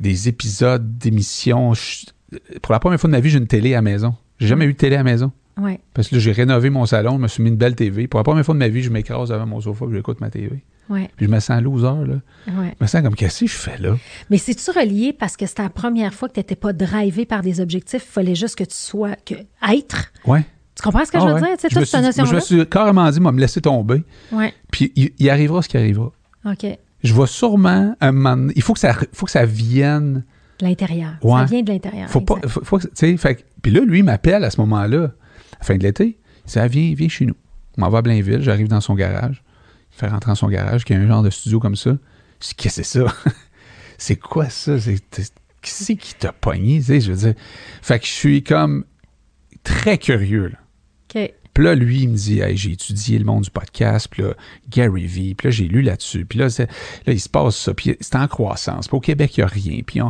des 0.00 0.28
épisodes 0.28 0.98
d'émissions. 0.98 1.74
Je- 1.74 2.06
Pour 2.62 2.72
la 2.72 2.80
première 2.80 2.98
fois 3.00 3.08
de 3.08 3.12
ma 3.12 3.20
vie, 3.20 3.30
j'ai 3.30 3.38
une 3.38 3.46
télé 3.46 3.74
à 3.74 3.78
la 3.78 3.82
maison. 3.82 4.14
J'ai 4.40 4.48
jamais 4.48 4.64
eu 4.64 4.72
de 4.72 4.78
télé 4.78 4.96
à 4.96 5.00
la 5.00 5.04
maison. 5.04 5.32
Ouais. 5.58 5.80
Parce 5.94 6.08
que 6.08 6.16
là, 6.16 6.20
j'ai 6.20 6.32
rénové 6.32 6.68
mon 6.68 6.84
salon, 6.84 7.16
je 7.16 7.22
me 7.22 7.28
suis 7.28 7.42
mis 7.42 7.48
une 7.48 7.56
belle 7.56 7.74
TV. 7.76 8.08
Pour 8.08 8.18
la 8.20 8.24
première 8.24 8.44
fois 8.44 8.54
de 8.54 8.58
ma 8.58 8.68
vie, 8.68 8.82
je 8.82 8.90
m'écrase 8.90 9.30
devant 9.30 9.46
mon 9.46 9.60
sofa 9.60 9.86
et 9.90 9.94
j'écoute 9.94 10.20
ma 10.20 10.28
TV. 10.28 10.62
Ouais. 10.90 11.08
Puis 11.16 11.26
je 11.26 11.30
me 11.30 11.40
sens 11.40 11.62
loser, 11.62 11.84
là. 12.06 12.14
Ouais. 12.48 12.74
Je 12.78 12.84
me 12.84 12.86
sens 12.86 13.02
comme, 13.02 13.14
qu'est-ce 13.14 13.40
que 13.40 13.46
je 13.50 13.56
fais 13.56 13.78
là? 13.78 13.96
Mais 14.30 14.36
c'est-tu 14.38 14.70
relié 14.70 15.12
parce 15.12 15.36
que 15.36 15.46
c'était 15.46 15.62
la 15.62 15.70
première 15.70 16.12
fois 16.14 16.28
que 16.28 16.34
tu 16.34 16.40
n'étais 16.40 16.56
pas 16.56 16.72
drivé 16.74 17.24
par 17.26 17.42
des 17.42 17.60
objectifs? 17.60 18.04
Il 18.06 18.12
fallait 18.12 18.34
juste 18.34 18.56
que 18.56 18.64
tu 18.64 18.74
sois. 18.76 19.16
Que, 19.24 19.34
être. 19.72 20.12
Ouais. 20.26 20.44
Tu 20.76 20.82
comprends 20.82 21.04
ce 21.04 21.10
que 21.10 21.16
Ah 21.16 21.20
je 21.20 21.26
veux 21.26 21.34
ouais. 21.34 21.40
dire? 21.40 21.56
Tu 21.56 21.62
sais, 21.62 21.68
Je 21.70 21.74
me 21.76 21.80
toute 21.80 21.88
cette 21.88 21.88
suis- 21.88 21.98
moi, 22.02 22.12
je 22.12 22.20
me 22.20 22.24
notion-là? 22.36 22.62
suis 22.64 22.68
carrément 22.68 23.10
dit, 23.10 23.20
moi, 23.20 23.32
me 23.32 23.40
laisser 23.40 23.60
tomber. 23.62 24.04
Ouais. 24.30 24.52
Puis 24.70 24.92
il, 24.94 25.10
il 25.18 25.30
arrivera 25.30 25.62
ce 25.62 25.68
qui 25.68 25.76
arrivera. 25.78 26.12
OK. 26.44 26.66
Je 27.02 27.14
vais 27.14 27.26
sûrement, 27.26 27.94
un 28.00 28.12
moment 28.12 28.36
donné- 28.36 28.52
il 28.56 28.62
faut 28.62 28.72
que 28.74 28.78
ça, 28.80 28.94
faut 29.12 29.26
que 29.26 29.32
ça 29.32 29.46
vienne 29.46 30.24
De 30.58 30.66
l'intérieur. 30.66 31.12
Ouais. 31.22 31.40
Ça 31.40 31.44
vient 31.46 31.62
de 31.62 31.72
l'intérieur. 31.72 32.08
Faut 32.10 32.20
pas, 32.20 32.36
faut, 32.46 32.78
fait 32.78 33.16
que- 33.16 33.42
puis 33.62 33.72
là, 33.72 33.80
lui, 33.80 33.98
il 34.00 34.04
m'appelle 34.04 34.44
à 34.44 34.50
ce 34.50 34.60
moment-là, 34.60 34.98
à 35.04 35.58
la 35.60 35.64
fin 35.66 35.76
de 35.76 35.82
l'été. 35.82 36.18
Il 36.46 36.50
dit, 36.50 36.58
ah, 36.58 36.66
viens, 36.68 36.92
viens 36.94 37.08
chez 37.08 37.26
nous. 37.26 37.34
On 37.78 37.82
m'en 37.82 37.88
va 37.90 37.98
à 37.98 38.02
Blainville, 38.02 38.42
j'arrive 38.42 38.68
dans 38.68 38.80
son 38.80 38.94
garage. 38.94 39.42
Il 39.92 39.98
fait 39.98 40.08
rentrer 40.08 40.30
dans 40.30 40.34
son 40.36 40.48
garage, 40.48 40.84
qui 40.84 40.92
a 40.94 40.98
un 40.98 41.06
genre 41.06 41.22
de 41.22 41.30
studio 41.30 41.58
comme 41.60 41.76
ça. 41.76 41.90
Je 42.40 42.48
dis, 42.48 42.54
qu'est-ce 42.54 42.80
que 42.80 42.82
c'est 42.86 42.98
ça? 43.00 43.06
c'est 43.98 44.16
quoi 44.16 44.48
ça? 44.50 44.78
C'est, 44.78 44.94
qui 45.62 45.70
c'est 45.70 45.96
qui 45.96 46.14
t'a 46.14 46.32
pogné? 46.32 46.80
Je 46.82 47.10
veux 47.12 47.16
dire. 47.16 47.34
Fait 47.82 47.98
que 47.98 48.06
je 48.06 48.10
suis 48.10 48.42
comme 48.42 48.84
très 49.62 49.98
curieux, 49.98 50.48
là. 50.48 50.58
OK. 51.14 51.32
Puis 51.56 51.64
là, 51.64 51.74
lui, 51.74 52.02
il 52.02 52.10
me 52.10 52.16
dit, 52.16 52.40
hey, 52.40 52.54
j'ai 52.54 52.72
étudié 52.72 53.18
le 53.18 53.24
monde 53.24 53.44
du 53.44 53.50
podcast, 53.50 54.08
puis 54.10 54.22
là, 54.22 54.34
Gary 54.68 55.06
Vee, 55.06 55.34
puis 55.34 55.48
là, 55.48 55.50
j'ai 55.50 55.64
lu 55.64 55.80
là-dessus, 55.80 56.26
puis 56.26 56.38
là, 56.38 56.48
là, 56.58 57.12
il 57.14 57.18
se 57.18 57.30
passe 57.30 57.56
ça, 57.56 57.72
puis 57.72 57.96
c'est 57.98 58.16
en 58.16 58.28
croissance. 58.28 58.88
Puis 58.88 58.96
au 58.98 59.00
Québec, 59.00 59.38
il 59.38 59.40
n'y 59.40 59.44
a 59.44 59.46
rien, 59.46 59.80
puis 59.86 60.00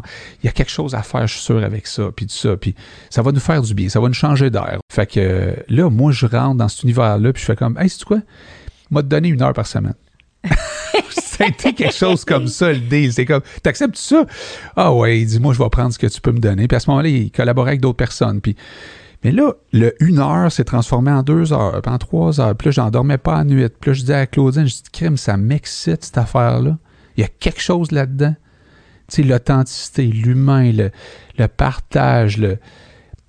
il 0.42 0.46
y 0.46 0.48
a 0.48 0.50
quelque 0.50 0.72
chose 0.72 0.96
à 0.96 1.02
faire, 1.02 1.28
je 1.28 1.34
suis 1.34 1.44
sûr, 1.44 1.62
avec 1.62 1.86
ça, 1.86 2.10
puis 2.10 2.26
tout 2.26 2.34
ça, 2.34 2.56
puis 2.56 2.74
ça 3.10 3.22
va 3.22 3.30
nous 3.30 3.38
faire 3.38 3.62
du 3.62 3.74
bien, 3.74 3.88
ça 3.88 4.00
va 4.00 4.08
nous 4.08 4.14
changer 4.14 4.50
d'air. 4.50 4.80
Fait 4.92 5.06
que 5.06 5.54
là, 5.68 5.88
moi, 5.88 6.10
je 6.10 6.26
rentre 6.26 6.56
dans 6.56 6.66
cet 6.66 6.82
univers-là, 6.82 7.32
puis 7.32 7.40
je 7.40 7.46
fais 7.46 7.54
comme, 7.54 7.78
hey, 7.78 7.88
c'est 7.88 8.02
quoi? 8.02 8.22
M'a 8.90 9.02
donné 9.02 9.28
une 9.28 9.40
heure 9.40 9.52
par 9.52 9.68
semaine. 9.68 9.94
ça 11.10 11.44
a 11.44 11.46
été 11.46 11.72
quelque 11.74 11.94
chose 11.94 12.24
comme 12.24 12.48
ça, 12.48 12.72
le 12.72 12.80
deal. 12.80 13.12
C'est 13.12 13.24
comme, 13.24 13.42
t'acceptes 13.62 13.96
ça? 13.98 14.26
Ah 14.74 14.92
ouais, 14.92 15.20
il 15.20 15.26
dit, 15.26 15.38
moi, 15.38 15.54
je 15.54 15.62
vais 15.62 15.68
prendre 15.68 15.92
ce 15.92 15.98
que 15.98 16.06
tu 16.08 16.20
peux 16.20 16.32
me 16.32 16.40
donner. 16.40 16.66
Puis 16.66 16.76
à 16.76 16.80
ce 16.80 16.90
moment-là, 16.90 17.08
il 17.08 17.30
collaborait 17.30 17.70
avec 17.70 17.80
d'autres 17.80 17.96
personnes. 17.96 18.40
Puis, 18.40 18.56
mais 19.26 19.32
là, 19.32 19.54
le 19.72 19.92
une 19.98 20.20
heure 20.20 20.52
s'est 20.52 20.62
transformé 20.62 21.10
en 21.10 21.24
deux 21.24 21.52
heures, 21.52 21.82
puis 21.82 21.92
en 21.92 21.98
trois 21.98 22.40
heures. 22.40 22.54
Puis 22.54 22.66
là, 22.66 22.70
j'en 22.70 22.90
dormais 22.92 23.18
pas 23.18 23.34
à 23.34 23.42
nuit. 23.42 23.66
Puis 23.80 23.90
là, 23.90 23.92
je 23.92 24.00
disais 24.02 24.14
à 24.14 24.26
Claudine, 24.28 24.66
je 24.66 24.74
dis, 24.74 24.82
crime, 24.92 25.16
ça 25.16 25.36
m'excite, 25.36 26.04
cette 26.04 26.18
affaire-là. 26.18 26.78
Il 27.16 27.22
y 27.22 27.24
a 27.24 27.28
quelque 27.40 27.60
chose 27.60 27.90
là-dedans. 27.90 28.36
Tu 29.08 29.16
sais, 29.16 29.22
l'authenticité, 29.24 30.06
l'humain, 30.06 30.70
le, 30.70 30.92
le 31.38 31.48
partage, 31.48 32.38
le 32.38 32.58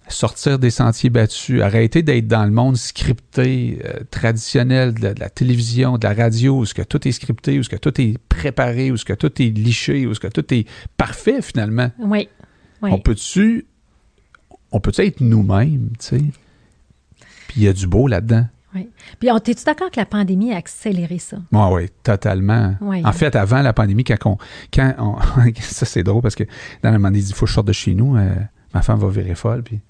sortir 0.08 0.60
des 0.60 0.70
sentiers 0.70 1.10
battus, 1.10 1.64
arrêter 1.64 2.04
d'être 2.04 2.28
dans 2.28 2.46
le 2.46 2.52
monde 2.52 2.78
scripté, 2.78 3.80
euh, 3.84 4.04
traditionnel 4.12 4.94
de 4.94 5.02
la, 5.02 5.14
de 5.16 5.20
la 5.20 5.32
télévision, 5.32 5.98
de 5.98 6.08
la 6.08 6.14
radio, 6.14 6.60
où 6.60 6.66
ce 6.68 6.76
que 6.76 6.84
tout 6.84 7.08
est 7.08 7.12
scripté, 7.12 7.58
où 7.58 7.64
ce 7.64 7.70
que 7.70 7.76
tout 7.76 8.00
est 8.00 8.20
préparé, 8.30 8.92
où 8.92 8.98
ce 8.98 9.06
que 9.06 9.14
tout 9.14 9.42
est 9.42 9.50
liché, 9.50 10.06
où 10.06 10.14
ce 10.14 10.20
que 10.20 10.28
tout 10.28 10.54
est 10.54 10.68
parfait 10.96 11.42
finalement. 11.42 11.90
Oui. 11.98 12.30
Oui. 12.84 12.92
On 12.94 13.00
peut-tu 13.00 13.66
on 14.72 14.80
peut 14.80 14.92
être 14.98 15.22
nous-mêmes, 15.22 15.90
tu 16.00 16.06
sais? 16.06 16.24
Puis 17.48 17.58
il 17.58 17.64
y 17.64 17.68
a 17.68 17.74
du 17.74 17.88
beau 17.88 18.08
là-dedans. 18.08 18.46
oui. 18.76 18.90
Puis, 19.20 19.30
t'es-tu 19.44 19.64
d'accord 19.64 19.90
que 19.90 20.00
la 20.00 20.06
pandémie 20.06 20.54
a 20.54 20.58
accéléré 20.58 21.18
ça? 21.20 21.38
Oui, 21.52 21.62
oui, 21.72 21.90
totalement. 22.04 22.76
Oui. 22.82 23.02
En 23.06 23.14
fait, 23.14 23.36
avant 23.36 23.62
la 23.62 23.74
pandémie, 23.74 24.04
quand 24.04 24.18
on. 24.26 24.38
Quand 24.74 24.94
on 25.00 25.16
ça, 25.62 25.86
c'est 25.86 26.04
drôle 26.04 26.22
parce 26.22 26.36
que 26.36 26.44
dans 26.84 26.92
le 26.92 27.00
moment, 27.00 27.14
il 27.16 27.24
dit 27.24 27.30
il 27.30 27.34
faut 27.36 27.46
que 27.46 27.50
je 27.50 27.54
sorte 27.56 27.68
de 27.68 27.74
chez 27.74 27.94
nous, 27.94 28.18
euh, 28.18 28.36
ma 28.74 28.82
femme 28.82 29.00
va 29.00 29.08
virer 29.10 29.36
folle. 29.36 29.64
Puis, 29.64 29.78
tu 29.78 29.82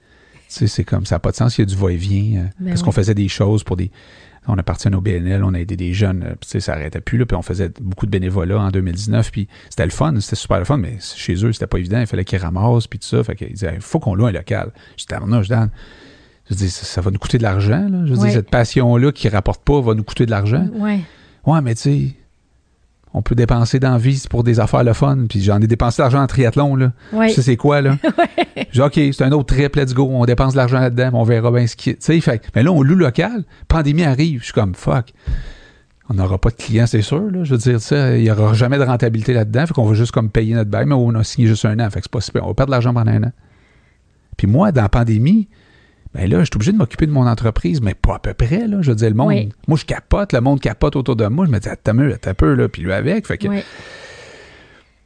sais, 0.48 0.68
c'est 0.68 0.84
comme 0.84 1.06
ça 1.06 1.16
n'a 1.16 1.20
pas 1.20 1.32
de 1.32 1.36
sens, 1.36 1.58
il 1.58 1.62
y 1.62 1.64
a 1.64 1.66
du 1.66 1.76
va-et-vient. 1.76 2.42
euh, 2.42 2.46
Ben 2.60 2.70
parce 2.70 2.82
oui. 2.82 2.86
qu'on 2.86 2.92
faisait 2.92 3.16
des 3.16 3.28
choses 3.28 3.64
pour 3.64 3.76
des. 3.78 3.92
On 4.50 4.58
appartient 4.58 4.88
au 4.88 5.02
BNL, 5.02 5.44
on 5.44 5.54
a 5.54 5.60
aidé 5.60 5.76
des 5.76 5.94
jeunes, 5.94 6.24
euh, 6.24 6.30
puis 6.40 6.40
tu 6.42 6.50
sais, 6.50 6.60
ça 6.62 6.74
n'arrêtait 6.76 7.02
plus, 7.02 7.18
là, 7.18 7.26
puis 7.26 7.36
on 7.36 7.42
faisait 7.42 7.70
beaucoup 7.82 8.06
de 8.06 8.12
bénévolat 8.12 8.60
en 8.60 8.70
2019, 8.72 9.32
puis 9.32 9.48
c'était 9.70 9.84
le 9.86 9.92
fun, 9.92 10.14
c'était 10.22 10.36
super 10.38 10.60
le 10.60 10.66
fun, 10.66 10.78
mais 10.78 10.98
chez 11.02 11.34
eux, 11.46 11.52
c'était 11.52 11.68
pas 11.68 11.78
évident, 11.80 12.00
il 12.00 12.08
fallait 12.08 12.24
qu'ils 12.26 12.40
ramassent, 12.40 12.88
puis 12.88 13.00
tout 13.00 13.08
ça, 13.08 13.24
fait 13.24 13.36
qu'ils 13.36 13.52
disaient, 13.54 13.74
il 13.76 13.82
faut 13.82 14.00
qu'on 14.00 14.16
loue 14.16 14.26
un 14.28 14.32
local. 14.32 14.72
Je 14.98 15.06
dis, 15.06 15.26
non, 15.28 15.42
je 15.44 15.50
Dan, 15.50 15.70
je 16.50 16.56
dis, 16.56 16.70
ça, 16.70 16.86
ça 16.86 17.02
va 17.02 17.12
nous 17.12 17.20
coûter 17.20 17.38
de 17.38 17.44
l'argent, 17.44 17.88
là. 17.90 18.06
Je 18.06 18.14
veux 18.14 18.20
Oui. 18.20 18.26
dire, 18.30 18.32
cette 18.38 18.50
passion-là 18.50 19.12
qui 19.12 19.28
rapporte 19.30 19.64
pas 19.64 19.82
va 19.82 19.94
nous 19.94 20.04
coûter 20.04 20.26
de 20.26 20.32
l'argent. 20.32 20.68
Oui. 20.74 21.02
Ouais, 21.46 21.62
mais 21.62 21.76
tu 21.76 21.82
sais, 21.82 22.08
on 23.18 23.24
peut 23.24 23.36
dépenser 23.36 23.80
dans 23.80 23.94
la 23.94 23.98
vie 23.98 24.24
pour 24.30 24.44
des 24.44 24.60
affaires 24.60 24.84
le 24.84 24.94
fun. 24.94 25.26
Puis 25.28 25.42
j'en 25.42 25.60
ai 25.60 25.66
dépensé 25.66 26.02
l'argent 26.02 26.22
en 26.22 26.28
triathlon, 26.28 26.76
là. 26.76 26.92
Oui. 27.14 27.32
Sais, 27.32 27.42
c'est 27.42 27.58
quoi, 27.58 27.82
là? 27.82 27.98
Dis, 28.74 28.80
OK, 28.80 28.94
c'est 28.94 29.24
un 29.24 29.32
autre 29.32 29.56
trip, 29.56 29.76
let's 29.76 29.94
go. 29.94 30.08
On 30.12 30.26
dépense 30.26 30.54
de 30.54 30.58
l'argent 30.58 30.80
là-dedans, 30.80 31.10
on 31.14 31.24
verra 31.24 31.52
bien 31.52 31.66
ce 31.66 31.76
qui. 31.76 31.96
Tu 31.96 31.98
sais, 32.00 32.22
fait. 32.22 32.48
Mais 32.56 32.62
là, 32.62 32.72
on 32.72 32.84
loue 32.84 32.96
local. 32.96 33.44
Pandémie 33.68 34.04
arrive. 34.04 34.42
Je 34.42 34.46
suis 34.46 34.54
comme, 34.54 34.76
fuck. 34.76 35.14
On 36.10 36.14
n'aura 36.14 36.38
pas 36.38 36.52
de 36.52 36.56
clients, 36.56 36.86
c'est 36.86 37.02
sûr, 37.02 37.32
là. 37.32 37.44
Je 37.44 37.52
veux 37.52 37.58
dire, 37.58 37.82
ça, 37.82 38.16
il 38.16 38.24
n'y 38.24 38.32
aura 38.32 38.54
jamais 38.54 38.78
de 38.78 38.84
rentabilité 38.84 39.34
là-dedans. 39.34 39.66
Fait 39.66 39.74
qu'on 39.74 39.86
va 39.86 39.96
juste 39.96 40.12
comme 40.12 40.30
payer 40.30 40.54
notre 40.54 40.70
bail, 40.70 40.86
mais 40.86 40.96
on 40.96 41.14
a 41.16 41.24
signé 41.24 41.48
juste 41.48 41.66
un 41.66 41.80
an. 41.80 41.90
Fait 41.90 42.00
que 42.00 42.06
c'est 42.06 42.12
pas 42.12 42.22
super. 42.22 42.44
On 42.46 42.50
va 42.50 42.54
perdre 42.54 42.70
de 42.70 42.76
l'argent 42.76 42.94
pendant 42.94 43.12
un 43.12 43.24
an. 43.24 43.32
Puis 44.38 44.46
moi, 44.46 44.72
dans 44.72 44.84
la 44.84 44.90
pandémie, 44.90 45.50
ben 46.14 46.30
là, 46.30 46.40
je 46.40 46.46
suis 46.46 46.56
obligé 46.56 46.72
de 46.72 46.78
m'occuper 46.78 47.06
de 47.06 47.12
mon 47.12 47.28
entreprise, 47.28 47.82
mais 47.82 47.94
pas 47.94 48.16
à 48.16 48.20
peu 48.20 48.34
près, 48.34 48.68
là. 48.68 48.82
Je 48.82 48.92
veux 48.92 48.96
dire, 48.96 49.10
le 49.10 49.16
monde. 49.16 49.28
Oui. 49.28 49.50
Moi, 49.68 49.78
je 49.78 49.86
capote, 49.86 50.34
le 50.34 50.42
monde 50.42 50.60
capote 50.60 50.96
autour 50.96 51.16
de 51.16 51.28
moi. 51.28 51.46
Je 51.46 51.52
me 51.52 51.60
dis, 51.60 51.70
attends, 51.70 51.98
attends 51.98 52.30
un 52.30 52.34
peu, 52.34 52.54
là. 52.54 52.70
Puis 52.70 52.82
lui 52.82 52.94
avec. 52.94 53.28
Fait 53.28 53.38
que. 53.38 53.48
Oui. 53.48 53.60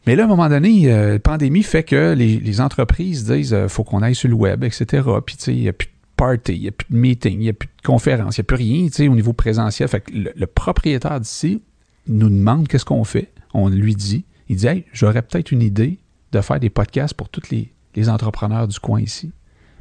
Mais 0.07 0.15
là, 0.15 0.23
à 0.23 0.25
un 0.25 0.29
moment 0.29 0.49
donné, 0.49 0.91
euh, 0.91 1.13
la 1.13 1.19
pandémie 1.19 1.63
fait 1.63 1.83
que 1.83 2.13
les, 2.13 2.37
les 2.37 2.61
entreprises 2.61 3.25
disent 3.25 3.53
euh, 3.53 3.67
faut 3.67 3.83
qu'on 3.83 4.01
aille 4.01 4.15
sur 4.15 4.29
le 4.29 4.35
web, 4.35 4.63
etc. 4.63 5.03
Puis, 5.25 5.37
tu 5.37 5.43
sais, 5.43 5.53
il 5.53 5.61
n'y 5.61 5.69
a 5.69 5.73
plus 5.73 5.87
de 5.87 5.93
party, 6.17 6.55
il 6.55 6.61
n'y 6.61 6.67
a 6.67 6.71
plus 6.71 6.87
de 6.89 6.97
meeting, 6.97 7.33
il 7.33 7.39
n'y 7.39 7.49
a 7.49 7.53
plus 7.53 7.67
de 7.67 7.85
conférence, 7.85 8.37
il 8.37 8.41
n'y 8.41 8.43
a 8.43 8.45
plus 8.45 8.57
rien, 8.57 8.85
tu 8.87 8.93
sais, 8.93 9.07
au 9.07 9.15
niveau 9.15 9.33
présentiel. 9.33 9.87
Fait 9.87 10.01
que 10.01 10.11
le, 10.11 10.31
le 10.35 10.47
propriétaire 10.47 11.19
d'ici 11.19 11.61
nous 12.07 12.29
demande 12.29 12.67
qu'est-ce 12.67 12.85
qu'on 12.85 13.03
fait. 13.03 13.31
On 13.53 13.69
lui 13.69 13.95
dit, 13.95 14.25
il 14.49 14.55
dit, 14.55 14.67
hey, 14.67 14.85
j'aurais 14.91 15.21
peut-être 15.21 15.51
une 15.51 15.61
idée 15.61 15.99
de 16.31 16.41
faire 16.41 16.59
des 16.59 16.69
podcasts 16.69 17.13
pour 17.13 17.29
tous 17.29 17.49
les, 17.51 17.71
les 17.95 18.09
entrepreneurs 18.09 18.67
du 18.67 18.79
coin 18.79 19.01
ici. 19.01 19.31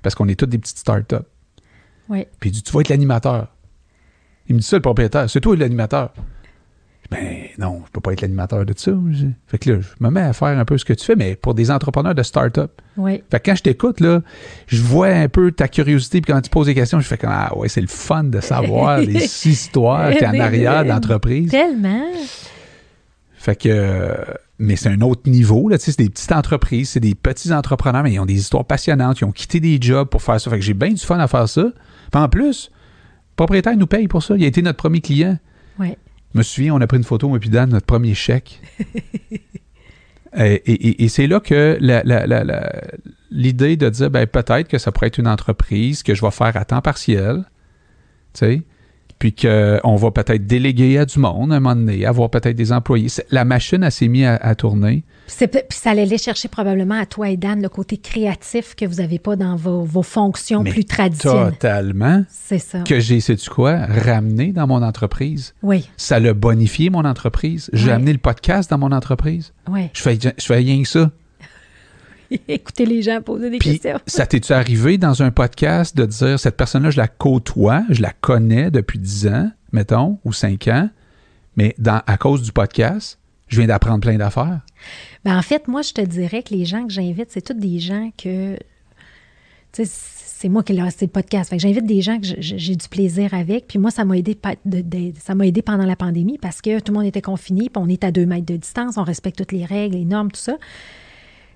Parce 0.03 0.15
qu'on 0.15 0.29
est 0.29 0.35
tous 0.39 0.47
des 0.47 0.59
petites 0.59 0.79
startups. 0.79 1.17
Oui. 2.09 2.27
Puis 2.41 2.51
il 2.51 2.53
dit, 2.53 2.63
tu 2.63 2.73
vas 2.73 2.81
être 2.81 2.89
l'animateur. 2.89 3.49
Il 4.49 4.57
me 4.57 4.61
dit 4.61 4.67
ça, 4.67 4.77
le 4.77 4.83
propriétaire. 4.83 5.29
C'est 5.31 5.41
toi 5.41 5.57
l'animateur. 5.57 6.13
Ben 7.11 7.49
non, 7.59 7.83
je 7.87 7.91
peux 7.91 8.01
pas 8.01 8.13
être 8.13 8.21
l'animateur 8.21 8.65
de 8.65 8.73
ça. 8.77 8.93
Fait 9.49 9.59
que 9.59 9.71
là, 9.71 9.81
je 9.81 9.89
me 10.05 10.11
mets 10.11 10.21
à 10.21 10.33
faire 10.33 10.57
un 10.57 10.65
peu 10.65 10.79
ce 10.79 10.85
que 10.85 10.93
tu 10.93 11.05
fais, 11.05 11.17
mais 11.17 11.35
pour 11.35 11.55
des 11.55 11.71
entrepreneurs 11.73 12.15
de 12.15 12.23
start-up. 12.23 12.81
Oui. 12.97 13.23
Fait 13.31 13.41
que 13.41 13.51
quand 13.51 13.57
je 13.57 13.63
t'écoute, 13.65 13.99
là, 13.99 14.23
je 14.69 14.81
vois 14.81 15.09
un 15.09 15.29
peu 15.29 15.51
ta 15.51 15.67
curiosité, 15.67 16.21
puis 16.21 16.33
quand 16.33 16.41
tu 16.41 16.51
poses 16.51 16.67
des 16.67 16.75
questions, 16.75 17.01
je 17.01 17.09
fais 17.09 17.19
comme 17.19 17.31
Ah 17.33 17.57
ouais, 17.57 17.69
c'est 17.69 17.81
le 17.81 17.89
fun 17.89 18.25
de 18.25 18.41
savoir 18.41 18.99
les 19.01 19.25
histoires 19.49 20.13
a 20.13 20.29
en 20.29 20.39
arrière 20.39 20.85
de 20.85 20.89
l'entreprise. 20.91 21.51
Tellement. 21.51 22.07
Fait 23.35 23.57
que, 23.57 23.69
euh, 23.69 24.15
mais 24.61 24.77
c'est 24.77 24.91
un 24.91 25.01
autre 25.01 25.23
niveau, 25.29 25.69
là, 25.69 25.77
c'est 25.79 25.99
des 25.99 26.09
petites 26.11 26.31
entreprises, 26.33 26.91
c'est 26.91 27.01
des 27.01 27.15
petits 27.15 27.53
entrepreneurs, 27.53 28.03
mais 28.03 28.13
ils 28.13 28.21
ont 28.21 28.27
des 28.27 28.39
histoires 28.39 28.65
passionnantes, 28.65 29.19
ils 29.21 29.25
ont 29.25 29.33
quitté 29.33 29.59
des 29.59 29.79
jobs 29.81 30.09
pour 30.09 30.23
faire 30.23 30.41
ça. 30.41 30.51
Fait 30.51 30.59
que 30.59 30.65
j'ai 30.65 30.75
bien 30.75 30.91
du 30.91 31.01
fun 31.05 31.19
à 31.19 31.27
faire 31.27 31.49
ça. 31.49 31.73
Puis 32.13 32.21
en 32.23 32.29
plus, 32.29 32.71
le 32.73 33.35
propriétaire 33.37 33.77
nous 33.77 33.87
paye 33.87 34.07
pour 34.07 34.23
ça. 34.23 34.37
Il 34.37 34.45
a 34.45 34.47
été 34.47 34.61
notre 34.63 34.77
premier 34.77 35.01
client. 35.01 35.39
Oui. 35.79 35.95
Je 36.35 36.39
me 36.39 36.43
souviens, 36.45 36.75
on 36.75 36.81
a 36.81 36.87
pris 36.87 36.99
une 36.99 37.05
photo, 37.05 37.29
moi 37.29 37.41
puis 37.41 37.49
Dan, 37.51 37.71
notre 37.71 37.87
premier 37.87 38.15
chèque. 38.15 38.61
et 40.37 41.03
et- 41.05 41.09
c'est 41.09 41.27
là 41.27 41.41
que 41.41 41.77
la- 41.81 42.03
la- 42.05 42.27
la- 42.27 42.45
la- 42.45 42.73
l'idée 43.31 43.77
de 43.77 43.89
dire, 43.89 44.11
ben, 44.11 44.27
peut-être 44.27 44.69
que 44.69 44.79
ça 44.79 44.93
pourrait 44.93 45.09
être 45.09 45.19
une 45.19 45.27
entreprise 45.29 46.03
que 46.03 46.15
je 46.15 46.21
vais 46.23 46.31
faire 46.31 46.57
à 46.57 46.65
temps 46.65 46.81
partiel, 46.83 47.45
tu 48.35 48.39
sais, 48.41 48.63
puis 49.21 49.35
qu'on 49.35 49.97
va 49.97 50.11
peut-être 50.11 50.47
déléguer 50.47 50.99
à 50.99 51.05
du 51.05 51.19
monde 51.19 51.53
à 51.53 51.57
un 51.57 51.61
moment 51.61 51.77
donné, 51.77 52.07
avoir 52.07 52.31
peut-être 52.31 52.57
des 52.57 52.73
employés. 52.73 53.09
La 53.31 53.45
machine, 53.45 53.85
elle 53.85 53.93
s'est 53.93 54.09
mise 54.09 54.25
à, 54.25 54.37
à 54.37 54.55
tourner. 54.55 55.05
Puis 55.27 55.49
ça 55.71 55.91
allait 55.91 56.03
aller 56.03 56.19
chercher 56.19 56.49
probablement 56.49 56.99
à 56.99 57.05
toi 57.05 57.29
et 57.29 57.37
Dan 57.37 57.61
le 57.63 57.69
côté 57.69 57.99
créatif 57.99 58.75
que 58.75 58.87
vous 58.87 58.97
n'avez 58.97 59.19
pas 59.19 59.37
dans 59.37 59.57
vos, 59.57 59.85
vos 59.85 60.03
fonctions 60.03 60.63
Mais 60.63 60.71
plus 60.71 60.87
traditionnelles. 60.87 61.53
Totalement. 61.53 62.25
C'est 62.31 62.59
ça. 62.59 62.81
Que 62.81 62.99
j'ai, 62.99 63.21
sais-tu 63.21 63.51
quoi, 63.51 63.77
ramené 63.87 64.53
dans 64.53 64.67
mon 64.67 64.83
entreprise. 64.83 65.55
Oui. 65.63 65.89
Ça 65.99 66.19
l'a 66.19 66.33
bonifié 66.33 66.89
mon 66.89 67.05
entreprise. 67.05 67.69
J'ai 67.75 67.93
amené 67.93 68.13
le 68.13 68.19
podcast 68.19 68.71
dans 68.71 68.79
mon 68.79 68.91
entreprise. 68.91 69.53
Oui. 69.69 69.91
Je 69.93 70.01
fais, 70.01 70.19
je 70.19 70.45
fais 70.45 70.57
rien 70.57 70.83
que 70.83 70.89
ça. 70.89 71.11
Écouter 72.49 72.87
les 72.87 73.03
gens 73.03 73.21
poser 73.23 73.51
des 73.51 73.59
Puis, 73.59 73.79
questions. 73.79 73.99
ça 74.07 74.27
t'es-tu 74.27 74.53
arrivé 74.53 74.99
dans 74.99 75.23
un 75.23 75.31
podcast 75.31 75.97
de 75.97 76.07
dire 76.07 76.39
cette 76.39 76.57
personne-là, 76.57 76.91
je 76.91 76.97
la 76.99 77.09
côtoie, 77.09 77.83
je 77.91 78.03
la 78.03 78.13
connais 78.13 78.71
depuis 78.71 78.99
10 78.99 79.27
ans, 79.29 79.51
mettons, 79.73 80.19
ou 80.25 80.33
5 80.33 80.69
ans, 80.69 80.91
mais 81.57 81.75
dans, 81.79 82.03
à 82.07 82.17
cause 82.17 82.43
du 82.43 82.53
podcast, 82.53 83.19
je 83.49 83.57
viens 83.59 83.67
d'apprendre 83.67 84.01
plein 84.01 84.17
d'affaires? 84.17 84.61
Ben, 85.25 85.37
en 85.37 85.43
fait, 85.43 85.67
moi, 85.67 85.83
je 85.83 85.93
te 85.93 86.01
dirais 86.01 86.43
que 86.45 86.55
les 86.55 86.65
gens 86.65 86.87
que 86.87 86.93
j'invite, 86.93 87.27
c'est 87.31 87.43
tous 87.43 87.55
des 87.55 87.81
gens 87.81 88.11
que. 88.17 88.57
Tu 89.73 89.85
sais, 89.85 89.91
c'est 89.93 90.49
moi 90.49 90.63
qui 90.63 90.73
ai 90.73 90.77
lancé 90.77 91.05
le 91.07 91.11
podcast. 91.11 91.51
Fait 91.51 91.57
que 91.57 91.63
j'invite 91.63 91.85
des 91.85 92.01
gens 92.01 92.19
que 92.19 92.27
j'ai 92.41 92.75
du 92.77 92.89
plaisir 92.89 93.35
avec. 93.35 93.67
Puis 93.67 93.79
moi, 93.79 93.91
ça 93.91 94.05
m'a 94.05 94.17
aidé, 94.17 94.35
pa- 94.35 94.55
de- 94.65 94.81
de- 94.81 95.13
ça 95.21 95.35
m'a 95.35 95.47
aidé 95.47 95.63
pendant 95.63 95.85
la 95.85 95.97
pandémie 95.97 96.39
parce 96.39 96.63
que 96.63 96.81
tout 96.81 96.93
le 96.93 96.99
monde 96.99 97.07
était 97.09 97.21
confiné, 97.21 97.69
puis 97.69 97.83
on 97.85 97.89
est 97.89 98.03
à 98.05 98.11
deux 98.11 98.25
mètres 98.25 98.47
de 98.47 98.57
distance, 98.57 98.97
on 98.97 99.03
respecte 99.05 99.37
toutes 99.37 99.53
les 99.53 99.65
règles, 99.65 99.97
les 99.97 100.05
normes, 100.05 100.31
tout 100.31 100.41
ça. 100.41 100.57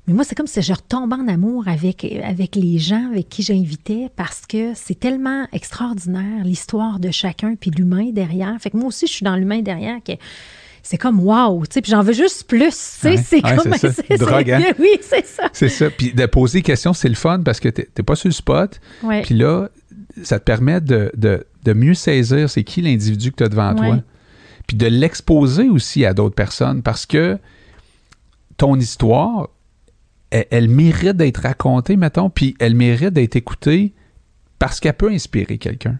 Mais 0.07 0.13
moi, 0.13 0.23
c'est 0.25 0.35
comme 0.35 0.47
si 0.47 0.61
je 0.61 0.73
retombais 0.73 1.17
en 1.17 1.29
amour 1.29 1.67
avec, 1.67 2.05
avec 2.25 2.57
les 2.57 2.79
gens 2.79 3.09
avec 3.11 3.29
qui 3.31 3.43
j'invitais 3.43 4.11
parce 4.17 4.43
que 4.47 4.73
c'est 4.75 4.99
tellement 5.01 5.47
extraordinaire 5.53 6.45
l'histoire 6.45 7.01
de 7.01 7.11
chacun 7.11 7.55
puis 7.59 7.71
l'humain 7.71 8.11
derrière. 8.13 8.55
Fait 8.61 8.69
que 8.71 8.77
moi 8.77 8.89
aussi, 8.89 9.07
je 9.07 9.13
suis 9.13 9.25
dans 9.25 9.35
l'humain 9.37 9.63
derrière 9.63 10.03
que 10.07 10.13
c'est 10.83 10.99
comme 10.99 11.21
wow, 11.21 11.65
tu 11.65 11.73
sais, 11.73 11.81
puis 11.81 11.91
j'en 11.91 12.03
veux 12.03 12.13
juste 12.13 12.47
plus, 12.47 12.69
tu 12.69 12.75
sais, 12.77 13.09
Ouais, 13.13 13.17
c'est 13.17 13.43
ouais, 13.43 13.57
comme 13.57 13.73
c'est 13.79 13.91
ça. 13.93 14.03
c'est- 14.07 14.19
Drogue, 14.19 14.51
hein? 14.51 14.63
Oui, 14.79 14.99
c'est 15.01 15.25
ça. 15.25 15.49
C'est 15.55 15.71
ça. 15.71 15.89
Puis 15.89 16.13
de 16.13 16.27
poser 16.27 16.59
des 16.59 16.63
questions, 16.63 16.93
c'est 16.93 17.09
le 17.09 17.15
fun 17.15 17.41
parce 17.43 17.59
que 17.59 17.71
t'es 17.71 17.89
t'es 17.95 18.03
pas 18.03 18.15
sur 18.17 18.29
le 18.29 18.35
spot. 18.35 18.79
Ouais. 19.03 19.23
Puis 19.23 19.35
là, 19.35 19.69
ça 20.23 20.39
te 20.39 20.45
permet 20.45 20.83
de, 20.83 21.11
de- 21.17 21.47
de 21.65 21.73
mieux 21.73 21.95
saisir 21.95 22.51
c'est 22.51 22.63
qui 22.65 22.83
l'individu 22.83 23.31
que 23.33 23.37
tu 23.37 23.45
as 23.45 23.49
devant 23.49 23.75
toi. 23.75 24.01
Puis 24.67 24.77
de 24.77 24.87
l'exposer 24.87 25.71
aussi 25.71 26.05
à 26.05 26.13
d'autres 26.13 26.35
personnes 26.35 26.83
parce 26.83 27.07
que 27.07 27.39
ton 28.59 28.79
histoire, 28.79 29.49
elle, 30.31 30.47
elle 30.51 30.69
mérite 30.69 31.17
d'être 31.17 31.43
racontée, 31.43 31.97
mettons, 31.97 32.31
puis 32.31 32.57
elle 32.61 32.75
mérite 32.75 33.11
d'être 33.11 33.37
écoutée 33.37 33.93
parce 34.59 34.81
qu'elle 34.81 34.95
peut 34.95 35.11
inspirer 35.11 35.59
quelqu'un. 35.59 35.99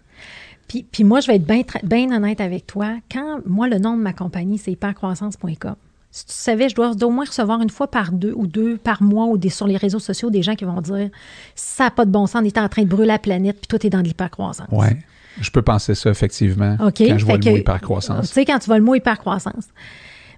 Puis, 0.67 0.83
puis 0.83 1.03
moi, 1.03 1.19
je 1.19 1.27
vais 1.27 1.35
être 1.35 1.77
bien 1.83 2.11
honnête 2.15 2.41
avec 2.41 2.65
toi. 2.65 2.95
Quand 3.11 3.39
moi, 3.45 3.67
le 3.67 3.77
nom 3.77 3.95
de 3.95 4.01
ma 4.01 4.13
compagnie, 4.13 4.57
c'est 4.57 4.71
hypercroissance.com. 4.71 5.75
Si 6.11 6.25
tu 6.25 6.33
savais, 6.33 6.69
je 6.69 6.75
dois 6.75 6.91
au 7.03 7.09
moins 7.09 7.25
recevoir 7.25 7.61
une 7.61 7.69
fois 7.69 7.91
par 7.91 8.13
deux 8.13 8.33
ou 8.35 8.47
deux 8.47 8.77
par 8.77 9.03
mois 9.03 9.25
ou 9.25 9.37
des, 9.37 9.49
sur 9.49 9.67
les 9.67 9.75
réseaux 9.75 9.99
sociaux 9.99 10.29
des 10.29 10.43
gens 10.43 10.55
qui 10.55 10.63
vont 10.63 10.79
dire 10.79 11.09
ça 11.55 11.85
n'a 11.85 11.91
pas 11.91 12.05
de 12.05 12.11
bon 12.11 12.25
sens, 12.25 12.41
on 12.41 12.45
est 12.45 12.57
en 12.57 12.69
train 12.69 12.83
de 12.83 12.87
brûler 12.87 13.07
la 13.07 13.19
planète, 13.19 13.57
puis 13.57 13.67
toi, 13.67 13.77
tu 13.77 13.87
es 13.87 13.89
dans 13.89 14.01
de 14.01 14.07
l'hypercroissance. 14.07 14.67
Ouais. 14.71 14.97
Je 15.41 15.51
peux 15.51 15.61
penser 15.61 15.93
ça, 15.93 16.09
effectivement, 16.09 16.77
OK. 16.79 16.99
quand 16.99 17.17
je 17.17 17.25
vois 17.25 17.33
le 17.35 17.43
mot 17.43 17.51
Tu 17.55 17.59
hypercroissance. 17.59 18.31
sais, 18.31 18.45
quand 18.45 18.57
tu 18.59 18.67
vois 18.67 18.77
le 18.79 18.85
mot 18.85 18.95
hypercroissance. 18.95 19.67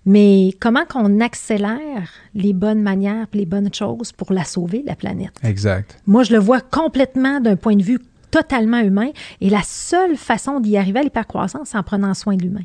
Mais 0.07 0.53
comment 0.61 0.85
qu'on 0.85 1.19
accélère 1.19 2.13
les 2.33 2.53
bonnes 2.53 2.81
manières 2.81 3.27
les 3.33 3.45
bonnes 3.45 3.73
choses 3.73 4.13
pour 4.13 4.31
la 4.31 4.45
sauver, 4.45 4.81
la 4.85 4.95
planète? 4.95 5.33
Exact. 5.43 6.01
Moi, 6.07 6.23
je 6.23 6.31
le 6.31 6.39
vois 6.39 6.61
complètement 6.61 7.41
d'un 7.41 7.57
point 7.57 7.75
de 7.75 7.83
vue 7.83 7.99
totalement 8.31 8.79
humain. 8.79 9.09
Et 9.41 9.49
la 9.49 9.63
seule 9.63 10.15
façon 10.15 10.61
d'y 10.61 10.77
arriver 10.77 10.99
à 10.99 11.03
l'hypercroissance, 11.03 11.69
c'est 11.69 11.77
en 11.77 11.83
prenant 11.83 12.13
soin 12.13 12.35
de 12.35 12.43
l'humain. 12.43 12.63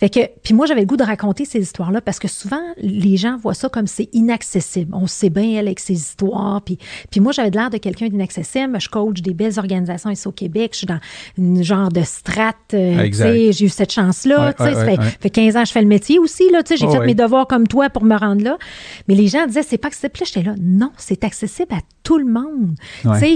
Fait 0.00 0.08
que, 0.08 0.20
puis 0.42 0.54
moi, 0.54 0.66
j'avais 0.66 0.80
le 0.80 0.86
goût 0.86 0.96
de 0.96 1.04
raconter 1.04 1.44
ces 1.44 1.60
histoires-là 1.60 2.00
parce 2.00 2.18
que 2.18 2.26
souvent, 2.28 2.60
les 2.78 3.16
gens 3.16 3.36
voient 3.36 3.54
ça 3.54 3.68
comme 3.68 3.86
c'est 3.86 4.08
inaccessible. 4.12 4.92
On 4.94 5.06
sait 5.06 5.30
bien, 5.30 5.44
elle, 5.60 5.66
avec 5.66 5.78
ses 5.80 5.94
histoires. 5.94 6.60
Puis, 6.62 6.78
puis 7.10 7.20
moi, 7.20 7.32
j'avais 7.32 7.50
l'air 7.50 7.70
de 7.70 7.76
quelqu'un 7.78 8.08
d'inaccessible. 8.08 8.80
Je 8.80 8.88
coach 8.88 9.20
des 9.20 9.34
belles 9.34 9.58
organisations 9.58 10.10
ici 10.10 10.26
au 10.26 10.32
Québec. 10.32 10.70
Je 10.72 10.78
suis 10.78 10.86
dans 10.86 10.98
une 11.38 11.62
genre 11.62 11.90
de 11.90 12.02
strate. 12.02 12.56
euh, 12.74 13.08
J'ai 13.12 13.64
eu 13.64 13.68
cette 13.68 13.92
chance-là. 13.92 14.40
Ouais, 14.58 14.64
ouais, 14.64 14.74
ça 14.74 14.84
fait, 14.84 14.98
ouais. 14.98 15.10
fait 15.20 15.30
15 15.30 15.56
ans 15.56 15.62
que 15.62 15.68
je 15.68 15.72
fais 15.72 15.82
le 15.82 15.88
métier 15.88 16.18
aussi. 16.18 16.50
là, 16.50 16.62
J'ai 16.68 16.76
fait 16.78 17.06
mes 17.06 17.14
devoirs 17.14 17.46
comme 17.46 17.68
toi 17.68 17.88
pour 17.90 18.04
me 18.04 18.16
rendre 18.16 18.42
là. 18.42 18.58
Mais 19.08 19.14
les 19.14 19.28
gens 19.28 19.46
disaient, 19.46 19.62
c'est 19.62 19.78
pas 19.78 19.88
accessible. 19.88 20.12
Là, 20.18 20.26
j'étais 20.26 20.42
là, 20.42 20.54
non, 20.60 20.90
c'est 20.96 21.22
accessible 21.24 21.72
à 21.74 21.78
tout 22.02 22.18
le 22.18 22.24
monde. 22.24 22.74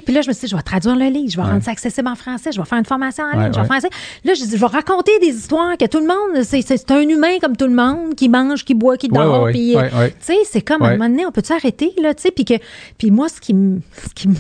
Puis 0.01 0.15
là, 0.15 0.23
je 0.23 0.29
me 0.29 0.33
suis 0.33 0.47
dit, 0.47 0.51
je 0.51 0.57
vais 0.57 0.63
traduire 0.63 0.97
le 0.97 1.07
livre, 1.07 1.31
je 1.31 1.37
vais 1.37 1.43
rendre 1.43 1.63
ça 1.63 1.71
accessible 1.71 2.09
en 2.09 2.17
français, 2.17 2.51
je 2.53 2.61
vais 2.61 2.67
faire 2.67 2.79
une 2.79 2.85
formation 2.85 3.25
en 3.25 3.31
ligne, 3.39 3.53
je 3.53 3.61
vais 3.61 3.61
ouais. 3.61 3.67
faire 3.67 3.83
ça. 3.83 3.89
Là, 4.25 4.35
je 4.35 4.43
dis, 4.45 4.51
je 4.51 4.57
vais 4.57 4.67
raconter 4.67 5.13
des 5.21 5.29
histoires 5.29 5.77
que 5.77 5.85
tout 5.87 6.01
le 6.01 6.06
monde, 6.07 6.45
c'est, 6.45 6.91
un 6.91 7.01
humain 7.09 7.39
comme 7.41 7.57
tout 7.57 7.67
le 7.67 7.75
monde, 7.75 8.15
qui 8.15 8.29
mange, 8.29 8.65
qui 8.65 8.75
boit, 8.75 8.97
qui 8.97 9.09
dort. 9.09 9.43
ouais, 9.45 9.53
puis, 9.53 9.77
ouais, 9.77 9.91
ouais. 9.95 10.11
Tu 10.11 10.17
sais, 10.21 10.37
c'est 10.45 10.63
comme, 10.63 10.83
à 10.83 10.89
un 10.89 10.93
moment 10.97 11.09
donné, 11.09 11.27
on 11.27 11.33
peut-tu 11.33 11.53
arrêter, 11.53 11.93
là, 12.01 12.15
tu 12.15 12.23
sais, 12.23 12.31
puis 12.31 12.45
que, 12.45 12.55
puis 12.99 13.11
moi, 13.11 13.29
ce 13.29 13.41
qui 13.41 13.55
me, 13.55 13.81
ce 14.09 14.15
qui 14.15 14.29
me- 14.29 14.35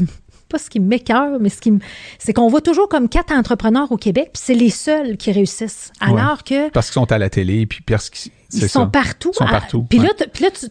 pas 0.49 0.59
ce 0.59 0.71
qui 0.71 0.81
m'écœure, 0.81 1.39
mais 1.41 1.49
ce 1.49 1.61
qui 1.61 1.73
c'est 2.19 2.33
qu'on 2.33 2.49
voit 2.49 2.61
toujours 2.61 2.89
comme 2.89 3.09
quatre 3.09 3.33
entrepreneurs 3.33 3.91
au 3.91 3.97
Québec, 3.97 4.31
puis 4.33 4.43
c'est 4.45 4.55
les 4.55 4.71
seuls 4.71 5.17
qui 5.17 5.33
réussissent. 5.33 5.93
Alors 6.01 6.45
que, 6.45 6.71
Parce 6.71 6.87
qu'ils 6.87 6.95
sont 6.95 7.11
à 7.11 7.19
la 7.19 7.29
télé, 7.29 7.67
puis 7.67 7.81
parce 7.81 8.11
qu'ils 8.11 8.31
ils 8.53 8.68
sont 8.68 8.88
partout. 8.88 9.30
Ils 9.34 9.38
sont 9.38 9.44
à- 9.44 9.51
partout. 9.51 9.82
Puis 9.88 9.99
ouais. 10.01 10.07
là, 10.07 10.14
t- 10.14 10.26
puis 10.26 10.44
là, 10.44 10.51
tu 10.51 10.68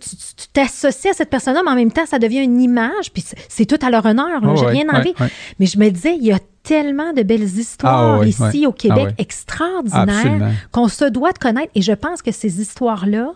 t'associes 0.54 1.10
à 1.12 1.14
cette 1.14 1.30
personne-là, 1.30 1.62
mais 1.64 1.72
en 1.72 1.76
même 1.76 1.92
temps, 1.92 2.06
ça 2.06 2.20
devient 2.20 2.40
une 2.44 2.62
image, 2.62 3.12
puis 3.14 3.24
c'est- 3.50 3.66
tout 3.66 3.84
à 3.86 3.90
leur 3.90 4.06
honneur. 4.06 4.42
Ouais, 4.44 4.56
J'ai 4.58 4.66
ouais, 4.66 4.72
rien 4.72 4.90
envie. 4.90 5.14
ouais. 5.20 5.28
Mais 5.60 5.66
je 5.66 5.78
me 5.80 5.90
disais, 5.90 6.16
il 6.16 6.26
y 6.26 6.32
a 6.34 6.40
tellement 6.64 7.14
de 7.14 7.22
belles 7.24 7.44
histoires 7.44 8.16
Ah 8.16 8.20
ouais, 8.20 8.30
ici 8.30 8.66
au 8.66 8.72
Québec, 8.72 9.08
Ah 9.12 9.14
extraordinaires, 9.20 10.52
qu'on 10.72 10.88
se 10.88 11.06
doit 11.06 11.32
de 11.32 11.38
connaître. 11.38 11.72
Et 11.76 11.82
je 11.82 11.92
pense 11.92 12.22
que 12.22 12.32
ces 12.32 12.60
histoires-là, 12.62 13.34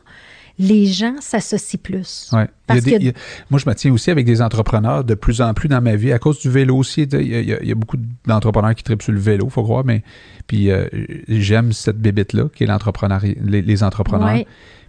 les 0.62 0.86
gens 0.88 1.16
s'associent 1.22 1.80
plus. 1.82 2.30
Ouais. 2.34 2.40
Il 2.40 2.42
y 2.42 2.44
a 2.44 2.50
Parce 2.68 2.82
des- 2.82 2.92
que 2.92 2.96
il 2.98 3.06
y 3.06 3.10
a- 3.10 3.14
moi, 3.50 3.60
je 3.64 3.70
me 3.70 3.74
tiens 3.74 3.94
aussi 3.94 4.12
avec 4.12 4.26
des 4.26 4.42
entrepreneurs 4.42 5.04
de 5.06 5.14
plus 5.16 5.42
en 5.42 5.54
plus 5.54 5.70
dans 5.70 5.82
ma 5.82 5.96
vie. 5.96 6.12
À 6.12 6.20
cause 6.20 6.40
du 6.40 6.50
vélo 6.50 6.76
aussi, 6.78 7.04
il 7.04 7.22
y 7.28 7.54
a, 7.54 7.62
il 7.64 7.70
y 7.70 7.74
beaucoup 7.74 7.98
d'entrepreneurs 8.28 8.76
qui 8.76 8.84
tripent 8.84 9.02
sur 9.02 9.14
le 9.14 9.20
vélo, 9.20 9.50
faut 9.50 9.64
croire, 9.64 9.86
mais 9.86 10.04
puis 10.48 10.70
euh, 10.70 10.86
j'aime 11.30 11.72
cette 11.72 11.98
bébite-là, 11.98 12.50
qui 12.54 12.66
est 12.66 12.68
l'entrepreneuriat, 12.68 13.36
les, 13.42 13.62
les 13.62 13.84
entrepreneurs. 13.84 14.34
Ouais. 14.34 14.46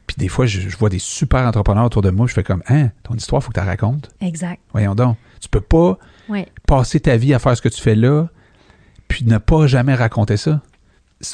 Puis 0.08 0.16
des 0.18 0.26
fois, 0.28 0.44
je, 0.46 0.60
je 0.68 0.76
vois 0.76 0.88
des 0.88 0.98
super 0.98 1.46
entrepreneurs 1.46 1.84
autour 1.84 2.02
de 2.02 2.10
moi, 2.10 2.26
je 2.26 2.32
fais 2.32 2.42
comme, 2.42 2.64
hein, 2.68 2.90
ton 3.04 3.14
histoire, 3.14 3.40
faut 3.42 3.50
que 3.50 3.54
tu 3.54 3.64
la 3.64 3.66
racontes. 3.70 4.10
Exact. 4.20 4.60
Voyons 4.72 4.96
donc. 4.96 5.16
Tu 5.40 5.48
peux 5.48 5.60
pas 5.60 5.98
Ouais. 6.28 6.46
passer 6.66 6.98
ta 7.00 7.16
vie 7.16 7.32
à 7.32 7.38
faire 7.38 7.56
ce 7.56 7.62
que 7.62 7.68
tu 7.68 7.80
fais 7.80 7.94
là, 7.94 8.26
puis 9.06 9.24
ne 9.24 9.38
pas 9.38 9.68
jamais 9.68 9.94
raconter 9.94 10.36
ça. 10.36 10.60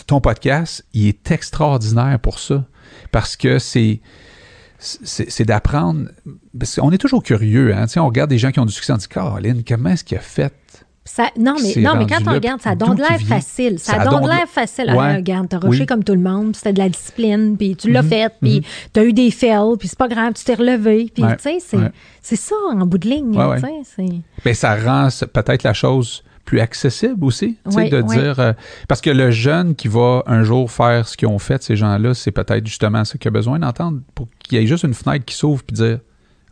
Ton 0.06 0.20
podcast, 0.20 0.84
il 0.92 1.06
est 1.06 1.30
extraordinaire 1.30 2.18
pour 2.20 2.38
ça. 2.38 2.64
Parce 3.12 3.36
que 3.36 3.58
c'est. 3.58 4.00
C'est 4.78 5.44
d'apprendre. 5.44 6.08
Parce 6.58 6.76
qu'on 6.76 6.90
est 6.90 6.98
toujours 6.98 7.22
curieux, 7.22 7.74
hein. 7.74 7.86
On 7.96 8.06
regarde 8.06 8.30
des 8.30 8.38
gens 8.38 8.50
qui 8.50 8.60
ont 8.60 8.66
du 8.66 8.72
succès, 8.72 8.92
on 8.92 8.96
dit 8.96 9.08
Caroline, 9.08 9.62
comment 9.66 9.90
est-ce 9.90 10.04
qu'il 10.04 10.18
a 10.18 10.20
fait? 10.20 10.52
Ça, 11.08 11.30
non, 11.38 11.54
mais, 11.62 11.80
non, 11.82 11.94
mais 11.96 12.06
quand 12.06 12.18
on 12.26 12.32
regarde, 12.32 12.60
ça 12.60 12.74
donne 12.74 12.96
l'air 12.96 13.20
facile. 13.20 13.78
Ça, 13.78 13.92
Ça 13.94 14.04
donne 14.04 14.26
l'air 14.26 14.48
facile. 14.48 14.86
Ouais. 14.90 14.96
Ah, 14.98 15.14
regarde, 15.14 15.48
t'as 15.48 15.58
rushé 15.58 15.68
Oui. 15.70 15.80
Mhm. 15.82 15.86
comme 15.86 16.02
tout 16.04 16.14
le 16.14 16.20
monde, 16.20 16.46
puis 16.50 16.56
c'était 16.56 16.72
de 16.72 16.78
la 16.80 16.88
discipline, 16.88 17.56
puis 17.56 17.76
tu 17.76 17.92
l'as 17.92 18.02
fait, 18.02 18.32
puis 18.42 18.62
t'as 18.92 19.04
eu 19.04 19.12
des 19.12 19.30
fails, 19.30 19.76
puis 19.78 19.86
c'est 19.86 19.98
pas 19.98 20.08
grave, 20.08 20.32
tu 20.34 20.42
t'es 20.44 20.54
relevé. 20.54 21.08
Puis, 21.14 21.22
Ouais. 21.22 21.36
tu 21.36 21.42
sais, 21.44 21.58
c'est 21.60 21.76
Ouais. 21.76 21.90
ça 22.36 22.56
en 22.72 22.84
bout 22.86 22.98
de 22.98 23.08
ligne. 23.08 23.36
Là, 23.36 23.54
Ben, 24.44 24.54
ça 24.54 24.74
rend 24.74 25.08
peut-être 25.32 25.62
la 25.62 25.74
chose 25.74 26.24
plus 26.46 26.60
accessible 26.60 27.22
aussi. 27.24 27.58
tu 27.66 27.72
sais, 27.72 27.76
Oui, 27.82 27.90
de 27.90 28.00
oui. 28.00 28.16
dire. 28.16 28.40
euh, 28.40 28.52
parce 28.88 29.02
que 29.02 29.10
le 29.10 29.30
jeune 29.30 29.74
qui 29.74 29.88
va 29.88 30.22
un 30.26 30.42
jour 30.44 30.70
faire 30.70 31.06
ce 31.06 31.16
qu'ils 31.16 31.28
ont 31.28 31.38
fait, 31.38 31.62
ces 31.62 31.76
gens-là, 31.76 32.14
c'est 32.14 32.30
peut-être 32.32 32.66
justement 32.66 33.04
ce 33.04 33.18
qu'il 33.18 33.28
a 33.28 33.32
besoin 33.32 33.58
d'entendre 33.58 34.00
pour 34.14 34.28
qu'il 34.38 34.58
y 34.58 34.62
ait 34.62 34.66
juste 34.66 34.84
une 34.84 34.94
fenêtre 34.94 35.24
qui 35.26 35.34
s'ouvre 35.34 35.62
puis 35.62 35.74
dire 35.74 35.98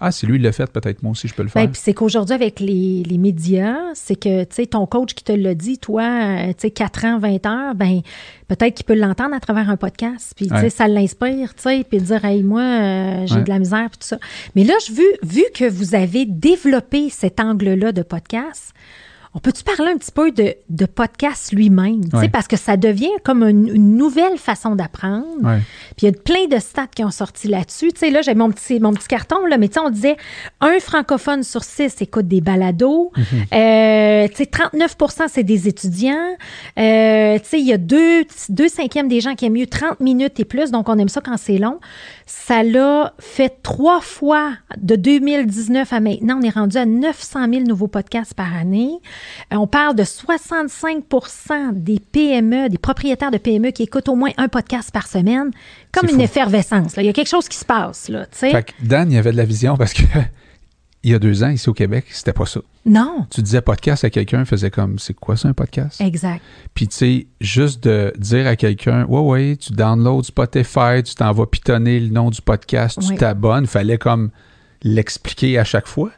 Ah, 0.01 0.11
si 0.11 0.27
lui 0.27 0.37
il 0.37 0.43
l'a 0.43 0.51
fait, 0.53 0.71
peut-être 0.71 1.03
moi 1.03 1.13
aussi 1.13 1.29
je 1.29 1.35
peux 1.35 1.45
le 1.45 1.49
faire. 1.49 1.63
Ben, 1.65 1.71
puis 1.71 1.81
c'est 1.83 1.95
qu'aujourd'hui, 1.95 2.35
avec 2.35 2.59
les, 2.61 3.05
les 3.05 3.17
médias, 3.17 3.77
c'est 3.95 4.17
que, 4.17 4.43
tu 4.43 4.55
sais, 4.57 4.67
ton 4.67 4.85
coach 4.87 5.15
qui 5.15 5.23
te 5.25 5.33
l'a 5.33 5.55
dit, 5.55 5.79
toi, 5.79 6.03
euh, 6.03 6.49
tu 6.49 6.55
sais, 6.59 6.71
4 6.73 7.05
ans, 7.07 7.19
20 7.21 7.47
heures, 7.47 7.75
ben 7.77 8.01
peut-être 8.49 8.75
qu'il 8.75 8.85
peut 8.85 8.97
l'entendre 8.97 9.35
à 9.35 9.41
travers 9.41 9.71
un 9.71 9.77
podcast, 9.77 10.33
puis, 10.37 10.49
tu 10.49 10.55
sais, 10.57 10.63
Ouais. 10.65 10.69
ça 10.71 10.89
l'inspire, 10.89 11.55
tu 11.55 11.63
sais, 11.63 11.85
puis 11.89 11.99
dire, 11.99 12.23
hey, 12.25 12.43
moi, 12.43 12.61
euh, 12.61 13.27
j'ai 13.27 13.37
Ouais. 13.37 13.43
de 13.45 13.49
la 13.49 13.59
misère, 13.61 13.89
puis 13.89 13.99
tout 14.01 14.07
ça. 14.09 14.19
Mais 14.57 14.65
là, 14.65 14.75
je 14.87 14.93
vu, 14.93 15.05
vu 15.23 15.45
que 15.55 15.71
vous 15.71 15.95
avez 15.95 16.27
développé 16.27 17.09
cet 17.09 17.39
angle-là 17.41 17.93
de 17.93 18.03
podcast, 18.03 18.73
on 19.35 19.41
peut-tu 19.41 19.65
parler 19.65 19.91
un 19.93 19.97
petit 19.97 20.13
peu 20.13 20.31
de, 20.31 20.55
de 20.71 20.87
podcast 20.87 21.53
lui-même? 21.53 22.03
Ouais. 22.13 22.29
Parce 22.29 22.47
que 22.47 22.57
ça 22.57 22.77
devient 22.77 23.11
comme 23.25 23.43
une, 23.43 23.69
une 23.69 23.97
nouvelle 23.97 24.39
façon 24.39 24.77
d'apprendre. 24.77 25.27
Ouais. 25.43 25.59
Puis 25.97 26.07
il 26.07 26.07
y 26.07 26.09
a 26.09 26.13
plein 26.13 26.47
de 26.47 26.61
stats 26.61 26.87
qui 26.87 27.03
ont 27.03 27.11
sorti 27.11 27.49
là-dessus. 27.49 27.93
Tu 27.93 27.99
sais, 27.99 28.11
là, 28.11 28.23
j'ai 28.23 28.35
mon 28.35 28.51
petit, 28.51 28.79
mon 28.79 28.93
petit 28.93 29.09
carton, 29.09 29.45
là, 29.47 29.59
mais 29.59 29.67
tu 29.69 29.75
sais, 29.75 29.81
on 29.81 29.91
disait 29.91 30.17
un 30.61 30.79
francophone 30.79 31.43
sur 31.43 31.65
six 31.65 32.01
écoute 32.01 32.29
des 32.29 32.41
balados. 32.41 33.11
Euh, 33.53 34.29
tu 34.29 34.37
sais, 34.37 34.45
39% 34.45 35.25
c'est 35.29 35.43
des 35.43 35.67
étudiants. 35.69 36.37
Euh, 36.79 37.39
tu 37.41 37.45
sais, 37.45 37.61
il 37.61 37.67
y 37.67 37.73
a 37.73 37.79
deux, 37.79 38.25
deux 38.51 38.69
cinquièmes 38.69 39.09
des 39.09 39.21
gens 39.21 39.35
qui 39.35 39.47
aiment 39.47 39.55
mieux 39.55 39.67
30 39.67 40.01
minutes 40.01 40.39
et 40.39 40.45
plus, 40.45 40.71
donc 40.71 40.89
on 40.89 40.99
aime 40.99 41.09
ça 41.09 41.21
quand 41.21 41.37
c'est 41.37 41.59
long. 41.59 41.81
Ça 42.27 42.63
l'a 42.63 43.15
fait 43.19 43.63
trois 43.63 44.01
fois 44.01 44.53
de 44.77 44.97
2019 44.97 45.93
à 45.93 46.01
maintenant. 46.01 46.39
On 46.41 46.43
est 46.43 46.51
rendu 46.51 46.77
à 46.77 46.87
900 46.87 47.47
000 47.51 47.65
nouveaux 47.65 47.89
podcasts 47.89 48.35
par 48.35 48.55
année. 48.57 48.93
Euh, 49.53 49.57
on 49.57 49.67
parle 49.67 49.95
de 49.97 50.03
65% 50.05 51.73
des 51.73 51.99
PME, 52.01 52.69
des 52.69 52.79
propriétaires 52.79 53.31
de 53.31 53.39
PME 53.39 53.71
qui 53.71 53.83
écoutent 53.85 54.09
au 54.09 54.15
moins 54.17 54.31
un 54.37 54.49
podcast 54.49 54.91
par 54.93 55.07
semaine, 55.07 55.51
comme 55.93 56.09
une 56.09 56.17
fou. 56.17 56.23
effervescence. 56.23 56.97
là. 56.97 57.03
Il 57.03 57.07
y 57.07 57.09
a 57.09 57.13
quelque 57.13 57.29
chose 57.29 57.49
qui 57.49 57.57
se 57.59 57.65
passe, 57.65 58.09
là. 58.09 58.27
Fait 58.31 58.63
que 58.65 58.73
Dan, 58.83 59.11
il 59.11 59.19
avait 59.19 59.33
de 59.33 59.37
la 59.37 59.45
vision 59.45 59.77
parce 59.77 59.93
que 59.93 60.03
il 61.03 61.11
y 61.11 61.15
a 61.15 61.19
deux 61.19 61.43
ans, 61.45 61.51
ici 61.51 61.69
au 61.69 61.75
Québec, 61.75 62.07
c'était 62.11 62.33
pas 62.33 62.47
ça. 62.47 62.61
Non, 62.87 63.27
Tu 63.31 63.41
disais 63.43 63.63
podcast 63.63 64.05
à 64.05 64.11
quelqu'un, 64.11 64.45
faisait 64.45 64.71
comme 64.71 64.99
c'est 64.99 65.15
quoi 65.15 65.37
ça 65.37 65.49
un 65.49 65.53
podcast? 65.55 66.01
exact. 66.01 66.43
Puis 66.75 66.89
tu 66.89 66.97
sais, 66.97 67.27
juste 67.41 67.83
de 67.85 68.13
dire 68.19 68.47
à 68.47 68.57
quelqu'un 68.57 69.05
Ouais, 69.07 69.21
ouais, 69.21 69.57
tu 69.57 69.73
downloads 69.73 70.23
Spotify, 70.25 71.03
tu 71.03 71.15
t'en 71.15 71.33
vas 71.33 71.47
pitonner 71.47 71.99
le 72.01 72.09
nom 72.11 72.29
du 72.31 72.43
podcast, 72.43 72.99
tu 73.01 73.09
Oui. 73.09 73.17
t'abonnes, 73.17 73.67
fallait 73.67 73.97
comme 73.99 74.31
l'expliquer 74.83 75.59
à 75.59 75.65
chaque 75.65 75.87
fois. 75.87 76.11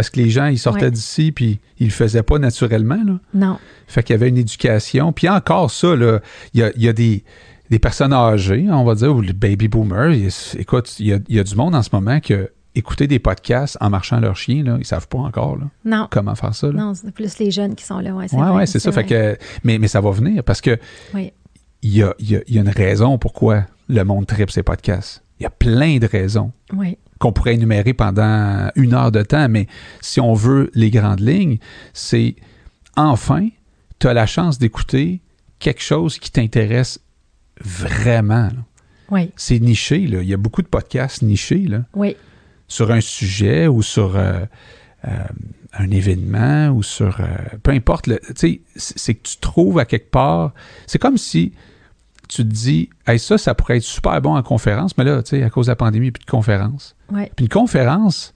Parce 0.00 0.10
que 0.10 0.18
les 0.20 0.30
gens, 0.30 0.46
ils 0.46 0.58
sortaient 0.58 0.86
Ouais. 0.86 0.90
d'ici, 0.90 1.30
puis 1.30 1.60
ils 1.78 1.86
le 1.88 1.92
faisaient 1.92 2.22
pas 2.22 2.38
naturellement. 2.38 3.02
Là. 3.06 3.18
Non. 3.34 3.58
Fait 3.86 4.02
qu'il 4.02 4.14
y 4.14 4.18
avait 4.18 4.28
une 4.30 4.38
éducation. 4.38 5.12
Puis 5.12 5.28
encore 5.28 5.70
ça, 5.70 5.94
il 5.94 6.20
y 6.60 6.62
a, 6.62 6.70
il 6.74 6.82
y 6.82 6.88
a 6.88 6.92
des, 6.92 7.22
des 7.70 7.78
personnes 7.78 8.12
âgées, 8.12 8.66
on 8.70 8.84
va 8.84 8.94
dire, 8.94 9.14
ou 9.14 9.20
les 9.20 9.32
baby 9.34 9.68
boomers. 9.68 10.10
A- 10.12 10.58
écoute, 10.58 10.98
il 10.98 11.06
y 11.08 11.12
a, 11.12 11.18
il 11.28 11.36
y 11.36 11.38
a 11.38 11.44
du 11.44 11.54
monde 11.54 11.74
en 11.74 11.82
ce 11.82 11.90
moment 11.92 12.18
qui 12.20 12.34
écouter 12.74 13.06
des 13.08 13.18
podcasts 13.18 13.76
en 13.80 13.90
marchant 13.90 14.20
leur 14.20 14.36
chien, 14.36 14.62
là, 14.62 14.76
ils 14.78 14.86
savent 14.86 15.08
pas 15.08 15.18
encore 15.18 15.56
là, 15.58 15.64
Non. 15.84 16.06
comment 16.10 16.34
faire 16.36 16.54
ça. 16.54 16.68
Là. 16.68 16.72
Non, 16.74 16.94
c'est 16.94 17.10
plus 17.12 17.36
les 17.38 17.50
jeunes 17.50 17.74
qui 17.74 17.84
sont 17.84 17.98
là. 17.98 18.12
Ouais, 18.14 18.28
c'est 18.28 18.36
ouais, 18.36 18.48
ouais, 18.50 18.64
c'est 18.66 18.78
ça. 18.78 18.92
Fait 18.92 19.04
que, 19.04 19.36
mais, 19.64 19.78
mais 19.78 19.88
ça 19.88 20.00
va 20.00 20.10
venir 20.12 20.44
parce 20.44 20.60
que 20.60 20.78
Oui. 21.12 21.32
il 21.82 21.96
y 21.96 22.02
a, 22.04 22.14
y 22.20 22.36
a- 22.36 22.42
il 22.46 22.54
y 22.54 22.58
a 22.58 22.60
une 22.62 22.68
raison 22.68 23.18
pourquoi 23.18 23.64
le 23.88 24.02
monde 24.04 24.26
tripe 24.26 24.50
ces 24.52 24.62
podcasts. 24.62 25.22
Il 25.40 25.44
y 25.44 25.46
a 25.46 25.50
plein 25.50 25.96
de 25.98 26.06
raisons 26.06 26.52
Oui. 26.74 26.98
qu'on 27.18 27.32
pourrait 27.32 27.54
énumérer 27.54 27.94
pendant 27.94 28.70
une 28.76 28.92
heure 28.94 29.10
de 29.10 29.22
temps, 29.22 29.48
mais 29.48 29.66
si 30.02 30.20
on 30.20 30.34
veut 30.34 30.70
les 30.74 30.90
grandes 30.90 31.20
lignes, 31.20 31.58
c'est 31.94 32.36
enfin, 32.96 33.48
tu 33.98 34.06
as 34.06 34.12
la 34.14 34.26
chance 34.26 34.58
d'écouter 34.58 35.20
quelque 35.58 35.82
chose 35.82 36.18
qui 36.18 36.30
t'intéresse 36.30 37.00
vraiment. 37.60 38.44
là. 38.44 38.52
Oui. 39.10 39.32
C'est 39.36 39.58
niché, 39.58 40.06
là. 40.06 40.22
il 40.22 40.28
y 40.28 40.34
a 40.34 40.36
beaucoup 40.36 40.62
de 40.62 40.68
podcasts 40.68 41.22
nichés 41.22 41.66
là, 41.66 41.84
Oui. 41.94 42.16
sur 42.68 42.90
un 42.92 43.00
sujet 43.00 43.66
ou 43.66 43.82
sur 43.82 44.16
euh, 44.16 44.44
euh, 45.08 45.10
un 45.72 45.90
événement 45.90 46.68
ou 46.68 46.82
sur... 46.82 47.20
euh, 47.20 47.24
peu 47.62 47.72
importe, 47.72 48.04
tu 48.04 48.18
sais, 48.36 48.60
c'est 48.76 48.98
c'est 48.98 49.14
que 49.14 49.26
tu 49.28 49.36
trouves 49.38 49.78
à 49.78 49.84
quelque 49.84 50.10
part... 50.10 50.52
C'est 50.86 50.98
comme 51.00 51.18
si 51.18 51.52
tu 52.30 52.42
te 52.42 52.48
dis, 52.48 52.88
hey, 53.06 53.18
ça, 53.18 53.38
ça 53.38 53.54
pourrait 53.54 53.76
être 53.78 53.82
super 53.82 54.20
bon 54.20 54.36
en 54.36 54.42
conférence, 54.42 54.96
mais 54.96 55.04
là, 55.04 55.22
tu 55.22 55.30
sais, 55.36 55.42
à 55.42 55.50
cause 55.50 55.66
de 55.66 55.72
la 55.72 55.76
pandémie, 55.76 56.06
il 56.06 56.08
n'y 56.08 56.10
a 56.10 56.12
plus 56.12 56.24
de 56.24 56.30
conférence. 56.30 56.94
Puis 57.12 57.44
une 57.44 57.48
conférence, 57.48 58.32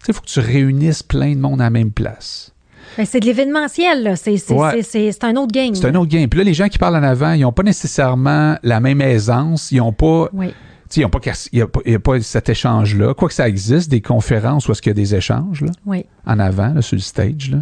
tu 0.00 0.06
sais, 0.06 0.12
il 0.12 0.14
faut 0.14 0.20
que 0.22 0.26
tu 0.26 0.40
réunisses 0.40 1.02
plein 1.02 1.34
de 1.34 1.40
monde 1.40 1.60
à 1.60 1.64
la 1.64 1.70
même 1.70 1.90
place. 1.90 2.52
Ben, 2.96 3.04
c'est 3.06 3.20
de 3.20 3.26
l'événementiel, 3.26 4.02
là. 4.02 4.16
C'est 4.16 4.36
c'est- 4.36 4.54
Ouais. 4.54 4.70
c'est- 4.76 4.82
c'est- 4.82 5.12
c'est 5.12 5.24
un 5.24 5.36
autre 5.36 5.52
game. 5.52 5.74
C'est 5.74 5.86
un 5.86 5.94
autre 5.94 6.10
game. 6.10 6.28
Puis 6.28 6.38
là, 6.38 6.44
les 6.44 6.54
gens 6.54 6.68
qui 6.68 6.78
parlent 6.78 6.96
en 6.96 7.02
avant, 7.02 7.32
ils 7.34 7.42
n'ont 7.42 7.52
pas 7.52 7.62
nécessairement 7.62 8.56
la 8.62 8.80
même 8.80 9.00
aisance. 9.00 9.70
Ils 9.70 9.78
n'ont 9.78 9.92
pas, 9.92 10.28
Oui. 10.32 10.52
il 10.96 11.00
y 11.02 11.04
a 11.04 11.98
pas, 11.98 12.14
a 12.16 12.20
cet 12.20 12.48
échange-là. 12.48 13.14
Quoi 13.14 13.28
que 13.28 13.34
ça 13.34 13.48
existe, 13.48 13.90
des 13.90 14.00
conférences 14.00 14.66
où 14.66 14.72
est-ce 14.72 14.82
qu'il 14.82 14.90
y 14.90 14.92
a 14.92 14.94
des 14.94 15.14
échanges, 15.14 15.60
là, 15.60 15.70
Oui. 15.86 16.04
en 16.26 16.38
avant, 16.40 16.72
là, 16.74 16.82
sur 16.82 16.96
le 16.96 17.02
stage. 17.02 17.50
Là. 17.52 17.58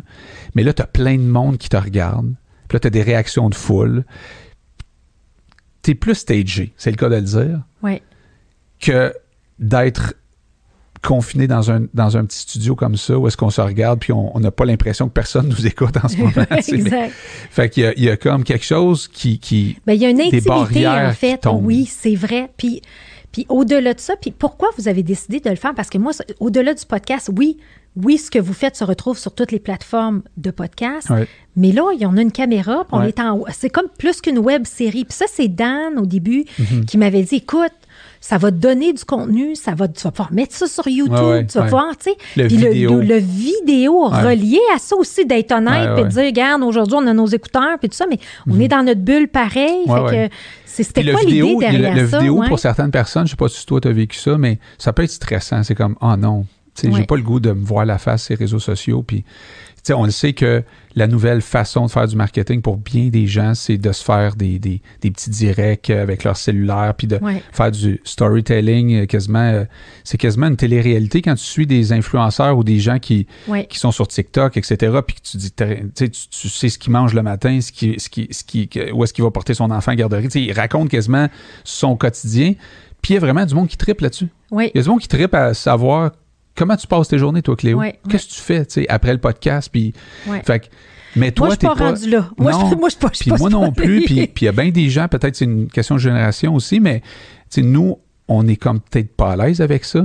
Mais 0.54 0.62
là, 0.62 0.72
tu 0.72 0.80
as 0.82 0.86
plein 0.86 1.16
de 1.16 1.22
monde 1.22 1.58
qui 1.58 1.68
te 1.68 1.76
regarde. 1.76 2.32
Puis 2.68 2.76
là, 2.76 2.80
tu 2.80 2.86
as 2.86 2.90
des 2.90 3.02
réactions 3.02 3.50
de 3.50 3.54
foule. 3.54 4.04
Tu 5.82 5.92
es 5.92 5.94
plus 5.94 6.14
stagé, 6.16 6.72
c'est 6.76 6.90
le 6.90 6.96
cas 6.96 7.08
de 7.08 7.16
le 7.16 7.22
dire. 7.22 7.60
Oui. 7.82 8.02
que 8.80 9.12
d'être 9.58 10.14
confiné 11.02 11.46
dans 11.46 11.70
un, 11.70 11.86
dans 11.94 12.16
un 12.16 12.24
petit 12.24 12.40
studio 12.40 12.74
comme 12.74 12.96
ça 12.96 13.16
où 13.18 13.26
est-ce 13.28 13.36
qu'on 13.36 13.50
se 13.50 13.60
regarde 13.60 14.00
puis 14.00 14.12
on 14.12 14.38
n'a 14.40 14.50
pas 14.50 14.64
l'impression 14.64 15.08
que 15.08 15.12
personne 15.12 15.48
nous 15.48 15.66
écoute 15.66 15.96
en 16.02 16.08
ce 16.08 16.16
moment. 16.18 16.32
exact. 16.50 17.12
Fait 17.50 17.70
qu'il 17.70 17.84
y 17.84 17.86
a, 17.86 17.92
il 17.96 18.04
y 18.04 18.10
a 18.10 18.16
comme 18.16 18.44
quelque 18.44 18.64
chose 18.64 19.08
qui... 19.08 19.38
qui 19.38 19.78
Ben, 19.86 19.94
il 19.94 20.02
y 20.02 20.06
a 20.06 20.10
une 20.10 20.20
intimité, 20.20 20.88
en 20.88 21.12
fait. 21.12 21.46
Oui, 21.46 21.86
c'est 21.86 22.16
vrai. 22.16 22.50
Puis, 22.56 22.82
puis 23.32 23.46
au-delà 23.48 23.94
de 23.94 24.00
ça, 24.00 24.16
puis 24.20 24.32
pourquoi 24.32 24.68
vous 24.76 24.88
avez 24.88 25.02
décidé 25.02 25.40
de 25.40 25.50
le 25.50 25.56
faire? 25.56 25.74
Parce 25.74 25.88
que 25.90 25.98
moi, 25.98 26.12
au-delà 26.40 26.74
du 26.74 26.84
podcast, 26.84 27.30
oui, 27.36 27.58
oui, 28.02 28.18
ce 28.18 28.30
que 28.30 28.38
vous 28.38 28.52
faites 28.52 28.76
se 28.76 28.84
retrouve 28.84 29.18
sur 29.18 29.34
toutes 29.34 29.52
les 29.52 29.58
plateformes 29.58 30.22
de 30.36 30.50
podcast. 30.50 31.10
Ouais. 31.10 31.26
Mais 31.56 31.72
là, 31.72 31.90
il 31.94 32.00
y 32.00 32.06
en 32.06 32.16
a 32.16 32.20
une 32.22 32.32
caméra, 32.32 32.84
puis 32.84 32.92
on 32.92 33.00
Ouais. 33.00 33.08
est 33.08 33.20
en. 33.20 33.44
C'est 33.52 33.70
comme 33.70 33.88
plus 33.98 34.20
qu'une 34.20 34.38
web 34.38 34.64
série. 34.66 35.04
Puis 35.04 35.14
ça, 35.16 35.26
c'est 35.28 35.48
Dan, 35.48 35.98
au 35.98 36.06
début, 36.06 36.44
Mhm. 36.58 36.84
qui 36.84 36.98
m'avait 36.98 37.22
dit 37.22 37.36
écoute, 37.36 37.72
ça 38.20 38.36
va 38.38 38.50
te 38.50 38.56
donner 38.56 38.92
du 38.92 39.04
contenu, 39.04 39.54
ça 39.54 39.74
va, 39.74 39.86
tu 39.88 40.02
vas 40.02 40.10
pouvoir 40.10 40.32
mettre 40.32 40.54
ça 40.54 40.66
sur 40.66 40.86
YouTube, 40.88 41.12
Ouais, 41.14 41.20
ouais, 41.30 41.46
tu 41.46 41.54
vas 41.58 41.64
ouais. 41.64 41.70
pouvoir, 41.70 41.96
tu 41.96 42.10
sais. 42.10 42.16
Le. 42.36 42.48
Le, 42.48 43.02
le 43.02 43.16
vidéo 43.18 44.04
relié 44.06 44.58
à 44.74 44.78
ça 44.78 44.96
aussi, 44.96 45.24
d'être 45.24 45.52
honnête, 45.52 45.94
puis 45.94 46.04
de 46.04 46.08
dire, 46.08 46.24
regarde, 46.24 46.62
aujourd'hui, 46.62 46.96
on 47.00 47.06
a 47.06 47.12
nos 47.12 47.26
écouteurs, 47.26 47.78
puis 47.80 47.88
tout 47.88 47.96
ça, 47.96 48.06
mais 48.08 48.18
on 48.48 48.58
est 48.60 48.68
dans 48.68 48.82
notre 48.82 49.00
bulle 49.00 49.28
pareil. 49.28 49.82
Mhm. 49.86 50.08
Fait 50.08 50.28
que 50.28 50.34
c'est- 50.66 50.82
c'était 50.84 51.10
quoi 51.12 51.22
l'idée 51.22 51.56
derrière 51.58 51.94
le, 51.94 52.02
le 52.02 52.08
ça? 52.08 52.18
vidéo 52.18 52.42
pour 52.48 52.58
certaines 52.58 52.90
personnes, 52.90 53.26
je 53.26 53.30
sais 53.32 53.36
pas 53.36 53.48
si 53.48 53.64
toi 53.66 53.80
tu 53.80 53.88
as 53.88 53.92
vécu 53.92 54.16
ça, 54.18 54.36
mais 54.38 54.58
ça 54.78 54.92
peut 54.92 55.02
être 55.02 55.10
stressant. 55.10 55.62
C'est 55.62 55.74
comme, 55.74 55.96
oh 56.00 56.16
non, 56.16 56.44
tu 56.80 56.86
sais, 56.86 56.92
j'ai 56.92 57.00
Ouais. 57.00 57.06
pas 57.06 57.16
le 57.16 57.22
goût 57.22 57.40
de 57.40 57.52
me 57.52 57.64
voir 57.64 57.84
la 57.84 57.98
face 57.98 58.24
sur 58.24 58.32
les 58.32 58.38
réseaux 58.38 58.58
sociaux. 58.58 59.02
Puis, 59.02 59.24
on 59.90 60.04
le 60.04 60.10
sait 60.10 60.34
que 60.34 60.62
la 60.96 61.06
nouvelle 61.06 61.40
façon 61.40 61.86
de 61.86 61.90
faire 61.90 62.06
du 62.06 62.14
marketing 62.14 62.60
pour 62.60 62.76
bien 62.76 63.08
des 63.08 63.26
gens, 63.26 63.54
c'est 63.54 63.78
de 63.78 63.90
se 63.92 64.04
faire 64.04 64.36
des, 64.36 64.58
des, 64.58 64.82
des 65.00 65.10
petits 65.10 65.30
directs 65.30 65.88
avec 65.88 66.24
leur 66.24 66.36
cellulaire, 66.36 66.92
puis 66.94 67.06
de 67.06 67.16
Ouais. 67.22 67.42
faire 67.52 67.70
du 67.70 67.98
storytelling 68.04 68.94
euh, 69.02 69.06
quasiment. 69.06 69.38
euh, 69.50 69.64
c'est 70.04 70.18
quasiment 70.18 70.48
une 70.48 70.56
télé-réalité 70.58 71.22
quand 71.22 71.34
tu 71.36 71.44
suis 71.44 71.66
des 71.66 71.92
influenceurs 71.94 72.58
ou 72.58 72.64
des 72.64 72.80
gens 72.80 72.98
qui, 72.98 73.26
Ouais. 73.46 73.66
qui 73.66 73.78
sont 73.78 73.90
sur 73.92 74.06
TikTok, 74.08 74.58
etc., 74.58 74.98
puis 75.06 75.16
que 75.16 75.22
tu 75.22 75.36
dis, 75.38 75.52
tu 75.52 75.64
sais, 75.94 76.08
tu, 76.10 76.28
tu 76.28 76.48
sais 76.50 76.68
ce 76.68 76.78
qu'il 76.78 76.92
mange 76.92 77.14
le 77.14 77.22
matin, 77.22 77.58
ce 77.62 77.72
qui, 77.72 77.94
ce 77.98 78.10
qui, 78.10 78.28
ce 78.30 78.44
qui, 78.44 78.68
que- 78.68 78.92
où 78.92 79.04
est-ce 79.04 79.14
qu'il 79.14 79.24
va 79.24 79.30
porter 79.30 79.54
son 79.54 79.70
enfant 79.70 79.92
à 79.92 79.96
garderie. 79.96 80.24
Tu 80.24 80.30
sais, 80.32 80.42
il 80.42 80.52
raconte 80.52 80.90
quasiment 80.90 81.28
son 81.64 81.96
quotidien. 81.96 82.54
Puis 83.00 83.12
il 83.12 83.14
y 83.14 83.16
a 83.16 83.20
vraiment 83.20 83.46
du 83.46 83.54
monde 83.54 83.68
qui 83.68 83.76
tripe 83.78 84.02
là-dessus. 84.02 84.28
Oui. 84.50 84.70
Il 84.74 84.78
y 84.78 84.80
a 84.80 84.82
du 84.82 84.88
monde 84.90 85.00
qui 85.00 85.08
tripe 85.08 85.32
à 85.34 85.54
savoir 85.54 86.10
comment 86.56 86.76
tu 86.76 86.86
passes 86.86 87.08
tes 87.08 87.18
journées, 87.18 87.42
toi, 87.42 87.56
Cléo? 87.56 87.78
Ouais, 87.78 87.98
Qu'est-ce 88.08 88.26
que 88.28 88.32
tu 88.34 88.40
fais, 88.40 88.66
tu 88.66 88.72
sais, 88.82 88.86
après 88.88 89.12
le 89.12 89.18
podcast, 89.18 89.68
puis... 89.72 89.92
Ouais. 90.26 90.42
Fait 90.44 90.60
que- 90.60 90.66
mais 91.16 91.32
toi, 91.32 91.46
moi, 91.48 91.54
je 91.54 91.66
suis 91.66 91.74
pas, 91.78 91.84
rendu 91.86 92.10
là. 92.10 92.30
Moi, 92.36 92.52
Non. 92.52 92.70
je, 92.70 92.74
moi, 92.76 92.88
je 92.88 92.94
suis 92.94 93.00
pas. 93.00 93.08
je 93.12 93.16
suis 93.16 93.30
puis 93.30 93.40
moi 93.40 93.48
je 93.50 93.54
non 93.56 93.72
plus. 93.72 94.02
Puis 94.04 94.26
puis 94.26 94.42
il 94.42 94.46
y 94.46 94.48
a 94.48 94.52
bien 94.52 94.68
des 94.70 94.88
gens, 94.90 95.08
peut-être 95.08 95.36
c'est 95.36 95.46
une 95.46 95.66
question 95.68 95.94
de 95.96 96.00
génération 96.00 96.54
aussi, 96.54 96.80
mais 96.80 97.02
nous, 97.56 97.98
on 98.28 98.46
est 98.46 98.56
comme 98.56 98.80
peut-être 98.80 99.16
pas 99.16 99.32
à 99.32 99.36
l'aise 99.36 99.60
avec 99.62 99.84
ça. 99.84 100.04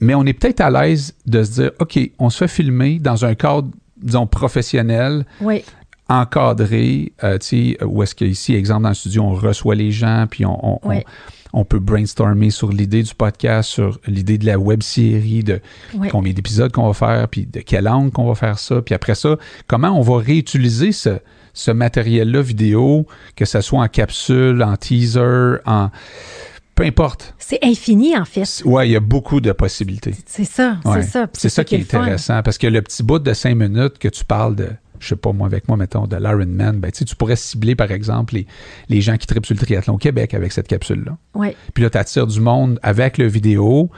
Mais 0.00 0.14
on 0.14 0.24
est 0.26 0.34
peut-être 0.34 0.60
à 0.60 0.70
l'aise 0.70 1.14
de 1.26 1.42
se 1.42 1.50
dire, 1.52 1.70
OK, 1.80 1.98
on 2.18 2.28
se 2.28 2.38
fait 2.38 2.48
filmer 2.48 2.98
dans 2.98 3.24
un 3.24 3.34
cadre, 3.34 3.68
disons, 3.96 4.26
professionnel, 4.26 5.24
Oui. 5.40 5.64
encadré, 6.08 7.12
euh, 7.24 7.38
tu 7.38 7.74
sais, 7.76 7.84
où 7.84 8.02
est-ce 8.02 8.14
qu'ici, 8.14 8.54
exemple, 8.54 8.82
dans 8.82 8.88
le 8.90 8.94
studio, 8.94 9.22
on 9.22 9.34
reçoit 9.34 9.74
les 9.74 9.90
gens, 9.90 10.26
puis 10.30 10.44
on, 10.44 10.76
on, 10.84 10.88
Ouais. 10.88 11.04
on- 11.06 11.41
on 11.52 11.64
peut 11.64 11.78
brainstormer 11.78 12.50
sur 12.50 12.70
l'idée 12.70 13.02
du 13.02 13.14
podcast, 13.14 13.68
sur 13.70 14.00
l'idée 14.06 14.38
de 14.38 14.46
la 14.46 14.58
web 14.58 14.82
série, 14.82 15.44
de 15.44 15.60
Ouais. 15.94 16.08
combien 16.08 16.32
d'épisodes 16.32 16.72
qu'on 16.72 16.86
va 16.86 16.94
faire, 16.94 17.28
puis 17.28 17.46
de 17.46 17.60
quel 17.60 17.88
angle 17.88 18.10
qu'on 18.10 18.26
va 18.26 18.34
faire 18.34 18.58
ça, 18.58 18.80
puis 18.82 18.94
après 18.94 19.14
ça, 19.14 19.36
comment 19.66 19.90
on 19.90 20.00
va 20.02 20.18
réutiliser 20.18 20.92
ce, 20.92 21.18
ce 21.52 21.70
matériel-là 21.70 22.40
vidéo, 22.40 23.06
que 23.36 23.44
ce 23.44 23.60
soit 23.60 23.80
en 23.80 23.88
capsule, 23.88 24.62
en 24.62 24.76
teaser, 24.76 25.56
en... 25.66 25.90
Peu 26.74 26.84
importe. 26.84 27.34
C'est 27.38 27.58
infini, 27.62 28.16
en 28.16 28.24
fait. 28.24 28.62
Ouais, 28.64 28.88
il 28.88 28.92
y 28.92 28.96
a 28.96 29.00
beaucoup 29.00 29.42
de 29.42 29.52
possibilités. 29.52 30.14
C'est 30.24 30.44
ça. 30.46 30.78
Ouais. 30.86 31.02
C'est 31.02 31.08
ça. 31.10 31.26
C'est 31.34 31.48
ça 31.50 31.64
qui 31.64 31.74
est 31.74 31.80
fun. 31.80 32.00
intéressant, 32.00 32.42
parce 32.42 32.56
que 32.56 32.66
le 32.66 32.80
petit 32.80 33.02
bout 33.02 33.18
de 33.18 33.34
cinq 33.34 33.56
minutes 33.56 33.98
que 33.98 34.08
tu 34.08 34.24
parles 34.24 34.56
de, 34.56 34.68
je 35.02 35.08
sais 35.08 35.16
pas 35.16 35.32
moi, 35.32 35.46
avec 35.46 35.68
moi, 35.68 35.76
mettons, 35.76 36.06
de 36.06 36.16
l'Iron 36.16 36.46
Man, 36.46 36.78
ben, 36.80 36.90
tu 36.90 37.04
pourrais 37.16 37.36
cibler, 37.36 37.74
par 37.74 37.90
exemple, 37.90 38.34
les, 38.34 38.46
les 38.88 39.00
gens 39.00 39.16
qui 39.16 39.26
tripent 39.26 39.44
sur 39.46 39.54
le 39.54 39.60
triathlon 39.60 39.94
au 39.94 39.98
Québec 39.98 40.32
avec 40.34 40.52
cette 40.52 40.68
capsule-là. 40.68 41.16
Ouais. 41.34 41.56
Puis 41.74 41.82
là, 41.82 41.90
tu 41.90 41.98
attires 41.98 42.26
du 42.26 42.40
monde 42.40 42.78
avec 42.82 43.18
le 43.18 43.26
vidéo 43.26 43.90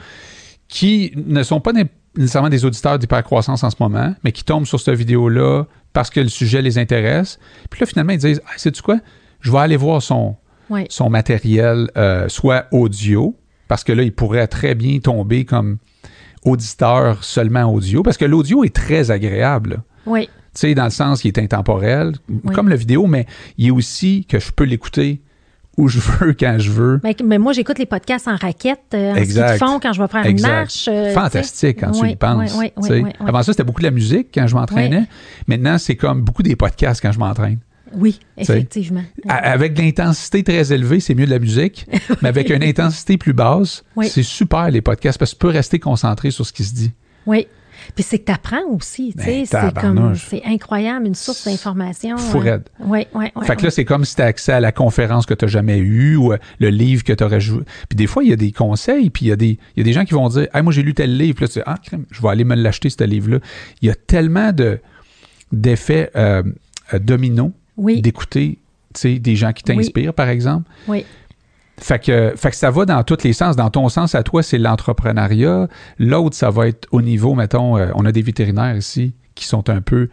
qui 0.67 1.11
ne 1.15 1.43
sont 1.43 1.61
pas 1.61 1.73
né- 1.73 1.85
nécessairement 2.17 2.49
des 2.49 2.65
auditeurs 2.65 2.97
d'hypercroissance 2.97 3.63
en 3.63 3.69
ce 3.69 3.75
moment, 3.79 4.15
mais 4.23 4.31
qui 4.31 4.43
tombent 4.43 4.65
sur 4.65 4.79
cette 4.79 4.95
vidéo-là 4.97 5.65
parce 5.93 6.09
que 6.09 6.19
le 6.19 6.27
sujet 6.29 6.61
les 6.61 6.77
intéresse. 6.77 7.39
Puis 7.69 7.79
là, 7.81 7.85
finalement, 7.85 8.13
ils 8.13 8.19
disent 8.19 8.41
Ah, 8.47 8.53
sais-tu 8.57 8.81
quoi? 8.81 8.99
Je 9.41 9.51
vais 9.51 9.59
aller 9.59 9.77
voir 9.77 10.01
son, 10.01 10.35
Ouais. 10.69 10.87
son 10.89 11.09
matériel, 11.11 11.89
euh, 11.97 12.27
soit 12.29 12.65
audio, 12.71 13.37
parce 13.67 13.83
que 13.83 13.93
là, 13.93 14.01
il 14.01 14.11
pourrait 14.13 14.47
très 14.47 14.73
bien 14.73 14.97
tomber 14.99 15.45
comme 15.45 15.77
auditeur 16.43 17.23
seulement 17.23 17.63
audio, 17.65 18.03
parce 18.03 18.17
que 18.17 18.25
l'audio 18.25 18.63
est 18.63 18.73
très 18.75 19.11
agréable. 19.11 19.83
Oui. 20.05 20.29
Tu 20.55 20.61
sais, 20.61 20.73
dans 20.75 20.85
le 20.85 20.89
sens 20.89 21.21
qu'il 21.21 21.29
est 21.29 21.39
intemporel, 21.39 22.13
Oui. 22.29 22.53
comme 22.53 22.69
la 22.69 22.75
vidéo, 22.77 23.05
mais 23.07 23.25
il 23.57 23.67
est 23.67 23.71
aussi 23.71 24.25
que 24.27 24.39
je 24.39 24.51
peux 24.51 24.63
l'écouter 24.63 25.21
où 25.77 25.89
je 25.89 25.99
veux, 25.99 26.33
quand 26.39 26.55
je 26.57 26.71
veux. 26.71 27.01
Mais, 27.03 27.13
mais 27.23 27.37
moi, 27.37 27.51
j'écoute 27.51 27.77
les 27.77 27.85
podcasts 27.85 28.27
en 28.29 28.37
raquette, 28.37 28.79
euh, 28.93 29.11
en 29.11 29.15
ski 29.15 29.23
Exact. 29.23 29.53
de 29.53 29.57
fond, 29.57 29.79
quand 29.81 29.91
je 29.91 30.01
vais 30.01 30.07
faire 30.07 30.25
Exact. 30.25 30.47
une 30.47 30.53
marche. 30.55 30.87
euh, 30.89 31.13
Fantastique 31.13 31.79
quand 31.81 31.91
tu 31.91 32.07
y 32.09 32.15
penses. 32.15 32.57
Avant 33.19 33.43
ça, 33.43 33.51
c'était 33.51 33.65
beaucoup 33.65 33.81
de 33.81 33.85
la 33.85 33.91
musique 33.91 34.29
quand 34.33 34.47
je 34.47 34.55
m'entraînais. 34.55 35.03
Maintenant, 35.47 35.77
c'est 35.77 35.97
comme 35.97 36.21
beaucoup 36.21 36.43
des 36.43 36.55
podcasts 36.55 37.01
quand 37.01 37.11
je 37.11 37.19
m'entraîne. 37.19 37.59
Oui, 37.93 38.19
effectivement. 38.37 39.03
A- 39.27 39.51
Avec 39.51 39.73
de 39.73 39.81
l'intensité 39.81 40.43
très 40.43 40.73
élevée, 40.73 40.99
c'est 41.01 41.13
mieux 41.15 41.25
de 41.25 41.29
la 41.31 41.39
musique. 41.39 41.85
mais 42.21 42.29
avec 42.29 42.49
une 42.49 42.63
intensité 42.63 43.17
plus 43.17 43.33
basse, 43.33 43.83
c'est 44.03 44.23
super 44.23 44.69
les 44.71 44.81
podcasts 44.81 45.17
parce 45.19 45.31
que 45.33 45.37
tu 45.37 45.39
peux 45.45 45.51
rester 45.51 45.79
concentré 45.79 46.31
sur 46.31 46.45
ce 46.45 46.53
qui 46.53 46.63
se 46.63 46.73
dit. 46.73 46.91
Oui. 47.25 47.47
Puis 47.93 48.03
c'est 48.03 48.19
que 48.19 48.25
tu 48.25 48.31
apprends 48.31 48.63
aussi, 48.71 49.13
tu 49.17 49.25
Ben, 49.25 49.45
c'est 49.45 49.59
comme, 49.59 49.71
tabarnouche. 49.73 50.25
c'est 50.29 50.41
incroyable, 50.45 51.05
une 51.07 51.15
source 51.15 51.45
d'information. 51.45 52.17
Fou 52.17 52.39
raide. 52.39 52.63
Oui, 52.79 53.05
oui, 53.13 53.25
oui. 53.35 53.45
fait 53.45 53.55
que 53.55 53.63
là, 53.63 53.69
c'est 53.71 53.85
comme 53.85 54.05
si 54.05 54.15
tu 54.15 54.21
as 54.21 54.25
accès 54.25 54.53
à 54.53 54.59
la 54.59 54.71
conférence 54.71 55.25
que 55.25 55.33
tu 55.33 55.45
n'as 55.45 55.49
jamais 55.51 55.77
eue 55.77 56.15
ou 56.15 56.33
euh, 56.33 56.37
le 56.59 56.69
livre 56.69 57.03
que 57.03 57.13
tu 57.13 57.23
aurais 57.23 57.39
joué. 57.41 57.63
Puis 57.89 57.95
des 57.95 58.07
fois, 58.07 58.23
il 58.23 58.29
y 58.29 58.33
a 58.33 58.37
des 58.37 58.51
conseils, 58.51 59.09
puis 59.09 59.25
il 59.25 59.29
y, 59.29 59.31
a 59.31 59.35
des- 59.35 59.59
il 59.75 59.77
y 59.77 59.81
a 59.81 59.83
des 59.83 59.93
gens 59.93 60.05
qui 60.05 60.13
vont 60.13 60.27
dire 60.29 60.47
Hey, 60.53 60.61
Moi, 60.63 60.73
j'ai 60.73 60.83
lu 60.83 60.93
tel 60.93 61.15
livre. 61.17 61.35
Puis 61.35 61.43
là, 61.45 61.47
tu 61.49 61.59
dis 61.59 61.63
Ah, 61.65 61.77
crème, 61.83 62.05
je 62.11 62.21
vais 62.21 62.29
aller 62.29 62.43
me 62.43 62.55
l'acheter, 62.55 62.89
ce 62.89 63.03
livre-là. 63.03 63.39
Il 63.81 63.87
y 63.87 63.91
a 63.91 63.95
tellement 63.95 64.51
de, 64.51 64.79
d'effets 65.51 66.11
euh, 66.15 66.43
euh, 66.93 66.99
dominos 66.99 67.51
Oui, 67.77 68.01
d'écouter 68.01 68.59
des 69.03 69.35
gens 69.35 69.51
qui 69.51 69.61
t'inspirent, 69.63 70.13
par 70.13 70.29
exemple. 70.29 70.69
oui. 70.87 71.05
Fait 71.77 71.99
que, 71.99 72.33
fait 72.37 72.51
que 72.51 72.55
ça 72.55 72.71
va 72.71 72.85
dans 72.85 73.03
tous 73.03 73.23
les 73.23 73.33
sens. 73.33 73.55
Dans 73.55 73.69
ton 73.69 73.89
sens, 73.89 74.15
à 74.15 74.23
toi, 74.23 74.41
c'est 74.41 74.57
l'entrepreneuriat. 74.57 75.67
L'autre, 75.99 76.35
ça 76.35 76.49
va 76.49 76.67
être 76.69 76.87
au 76.91 77.01
niveau, 77.01 77.35
mettons, 77.35 77.77
euh, 77.77 77.91
on 77.95 78.05
a 78.05 78.11
des 78.11 78.21
vétérinaires 78.21 78.77
ici 78.77 79.13
qui 79.35 79.45
sont 79.45 79.69
un 79.69 79.81
peu, 79.81 80.09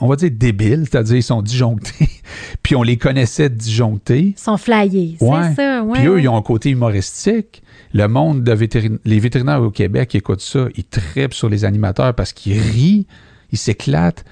on 0.00 0.08
va 0.08 0.16
dire 0.16 0.30
débiles, 0.32 0.86
c'est-à-dire 0.90 1.16
ils 1.16 1.22
sont 1.22 1.42
disjonctés. 1.42 2.08
Puis 2.62 2.74
on 2.74 2.82
les 2.82 2.96
connaissait 2.96 3.50
disjonctés. 3.50 4.34
Ils 4.36 4.40
sont 4.40 4.56
flyés, 4.56 5.16
Ouais. 5.20 5.48
c'est 5.50 5.54
ça. 5.56 5.82
Ouais, 5.82 5.98
Puis 5.98 6.06
eux, 6.08 6.20
ils 6.20 6.28
ont 6.28 6.36
un 6.36 6.42
côté 6.42 6.70
humoristique. 6.70 7.62
Le 7.92 8.08
monde 8.08 8.42
de 8.42 8.52
vétérin- 8.52 8.98
les 9.04 9.20
vétérinaires 9.20 9.62
au 9.62 9.70
Québec 9.70 10.08
qui 10.08 10.16
écoutent 10.16 10.40
ça, 10.40 10.66
ils 10.76 10.84
trippent 10.84 11.34
sur 11.34 11.48
les 11.48 11.64
animateurs 11.64 12.14
parce 12.14 12.32
qu'ils 12.32 12.58
rient, 12.58 13.06
ils 13.52 13.58
s'éclatent. 13.58 14.24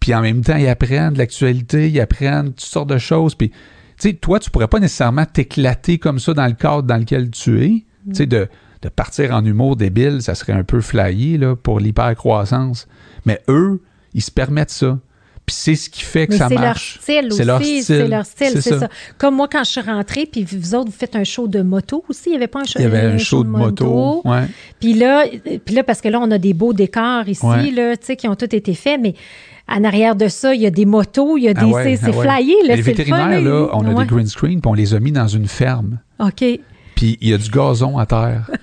Puis 0.00 0.14
en 0.14 0.20
même 0.22 0.42
temps, 0.42 0.56
ils 0.56 0.68
apprennent 0.68 1.12
de 1.14 1.18
l'actualité, 1.18 1.90
ils 1.90 2.00
apprennent 2.00 2.50
toutes 2.50 2.60
sortes 2.60 2.88
de 2.90 2.98
choses. 2.98 3.34
Puis, 3.34 3.50
tu 3.98 4.08
sais, 4.08 4.14
toi, 4.14 4.38
tu 4.40 4.50
pourrais 4.50 4.68
pas 4.68 4.80
nécessairement 4.80 5.26
t'éclater 5.26 5.98
comme 5.98 6.18
ça 6.18 6.34
dans 6.34 6.46
le 6.46 6.52
cadre 6.54 6.82
dans 6.82 6.96
lequel 6.96 7.30
tu 7.30 7.62
es. 7.64 7.84
Tu 8.08 8.14
sais, 8.14 8.26
de, 8.26 8.48
de 8.82 8.88
partir 8.88 9.32
en 9.32 9.44
humour 9.44 9.76
débile, 9.76 10.20
ça 10.20 10.34
serait 10.34 10.52
un 10.52 10.64
peu 10.64 10.80
flyé 10.80 11.38
là, 11.38 11.56
pour 11.56 11.80
l'hypercroissance. 11.80 12.86
Mais 13.24 13.40
eux, 13.48 13.82
ils 14.12 14.22
se 14.22 14.30
permettent 14.30 14.70
ça. 14.70 14.98
Puis 15.46 15.54
c'est 15.58 15.74
ce 15.76 15.90
qui 15.90 16.02
fait 16.02 16.26
que 16.26 16.32
Mais 16.32 16.38
ça 16.38 16.48
c'est 16.48 16.54
leur 16.54 16.62
marche. 16.64 16.98
style 17.02 17.28
C'est 17.32 17.44
leur 17.44 17.60
aussi. 17.60 17.82
style. 17.82 17.96
C'est 17.96 18.08
leur 18.08 18.24
style, 18.24 18.50
C'est 18.54 18.60
ça. 18.62 18.78
ça. 18.80 18.88
Comme 19.18 19.36
moi, 19.36 19.46
quand 19.50 19.62
je 19.62 19.70
suis 19.72 19.80
rentrée, 19.82 20.24
puis 20.30 20.42
vous 20.44 20.74
autres, 20.74 20.86
vous 20.90 20.96
faites 20.96 21.16
un 21.16 21.24
show 21.24 21.48
de 21.48 21.60
moto 21.60 22.02
aussi. 22.08 22.22
Il 22.26 22.30
n'y 22.30 22.36
avait 22.36 22.46
pas 22.46 22.60
un 22.60 22.64
show, 22.64 22.78
Il 22.78 22.82
y 22.82 22.86
avait 22.86 23.00
un 23.00 23.18
show 23.18 23.44
de 23.44 23.50
moto. 23.50 24.22
Ouais. 24.24 24.44
Puis 24.80 24.94
là, 24.94 25.26
puis 25.66 25.74
là, 25.74 25.84
parce 25.84 26.00
que 26.00 26.08
là, 26.08 26.18
on 26.20 26.30
a 26.30 26.38
des 26.38 26.54
beaux 26.54 26.72
décors 26.72 27.28
ici, 27.28 27.44
Ouais. 27.44 27.70
là, 27.72 27.94
tu 27.96 28.06
sais, 28.06 28.16
qui 28.16 28.26
ont 28.26 28.36
tous 28.36 28.54
été 28.56 28.72
faits, 28.72 28.98
mais 29.02 29.14
en 29.68 29.84
arrière 29.84 30.16
de 30.16 30.28
ça, 30.28 30.54
il 30.54 30.62
y 30.62 30.66
a 30.66 30.70
des 30.70 30.86
motos, 30.86 31.36
il 31.36 31.44
y 31.44 31.48
a 31.48 31.54
des. 31.54 31.60
Ah 31.60 31.66
ouais, 31.66 31.96
c'est 31.96 32.06
ah 32.06 32.16
ouais. 32.16 32.26
flyé, 32.26 32.54
là. 32.66 32.76
Les 32.76 32.82
c'est 32.82 32.90
le 32.92 33.04
fun, 33.04 33.04
vétérinaires, 33.28 33.40
là, 33.42 33.68
on 33.74 33.84
a 33.86 33.92
Ouais. 33.92 34.04
des 34.06 34.14
green 34.14 34.26
screen, 34.26 34.60
puis 34.62 34.70
on 34.70 34.74
les 34.74 34.94
a 34.94 35.00
mis 35.00 35.12
dans 35.12 35.28
une 35.28 35.46
ferme. 35.48 35.98
OK. 36.20 36.42
Puis 36.94 37.18
il 37.20 37.28
y 37.28 37.34
a 37.34 37.38
du 37.38 37.50
gazon 37.50 37.98
à 37.98 38.06
terre. 38.06 38.50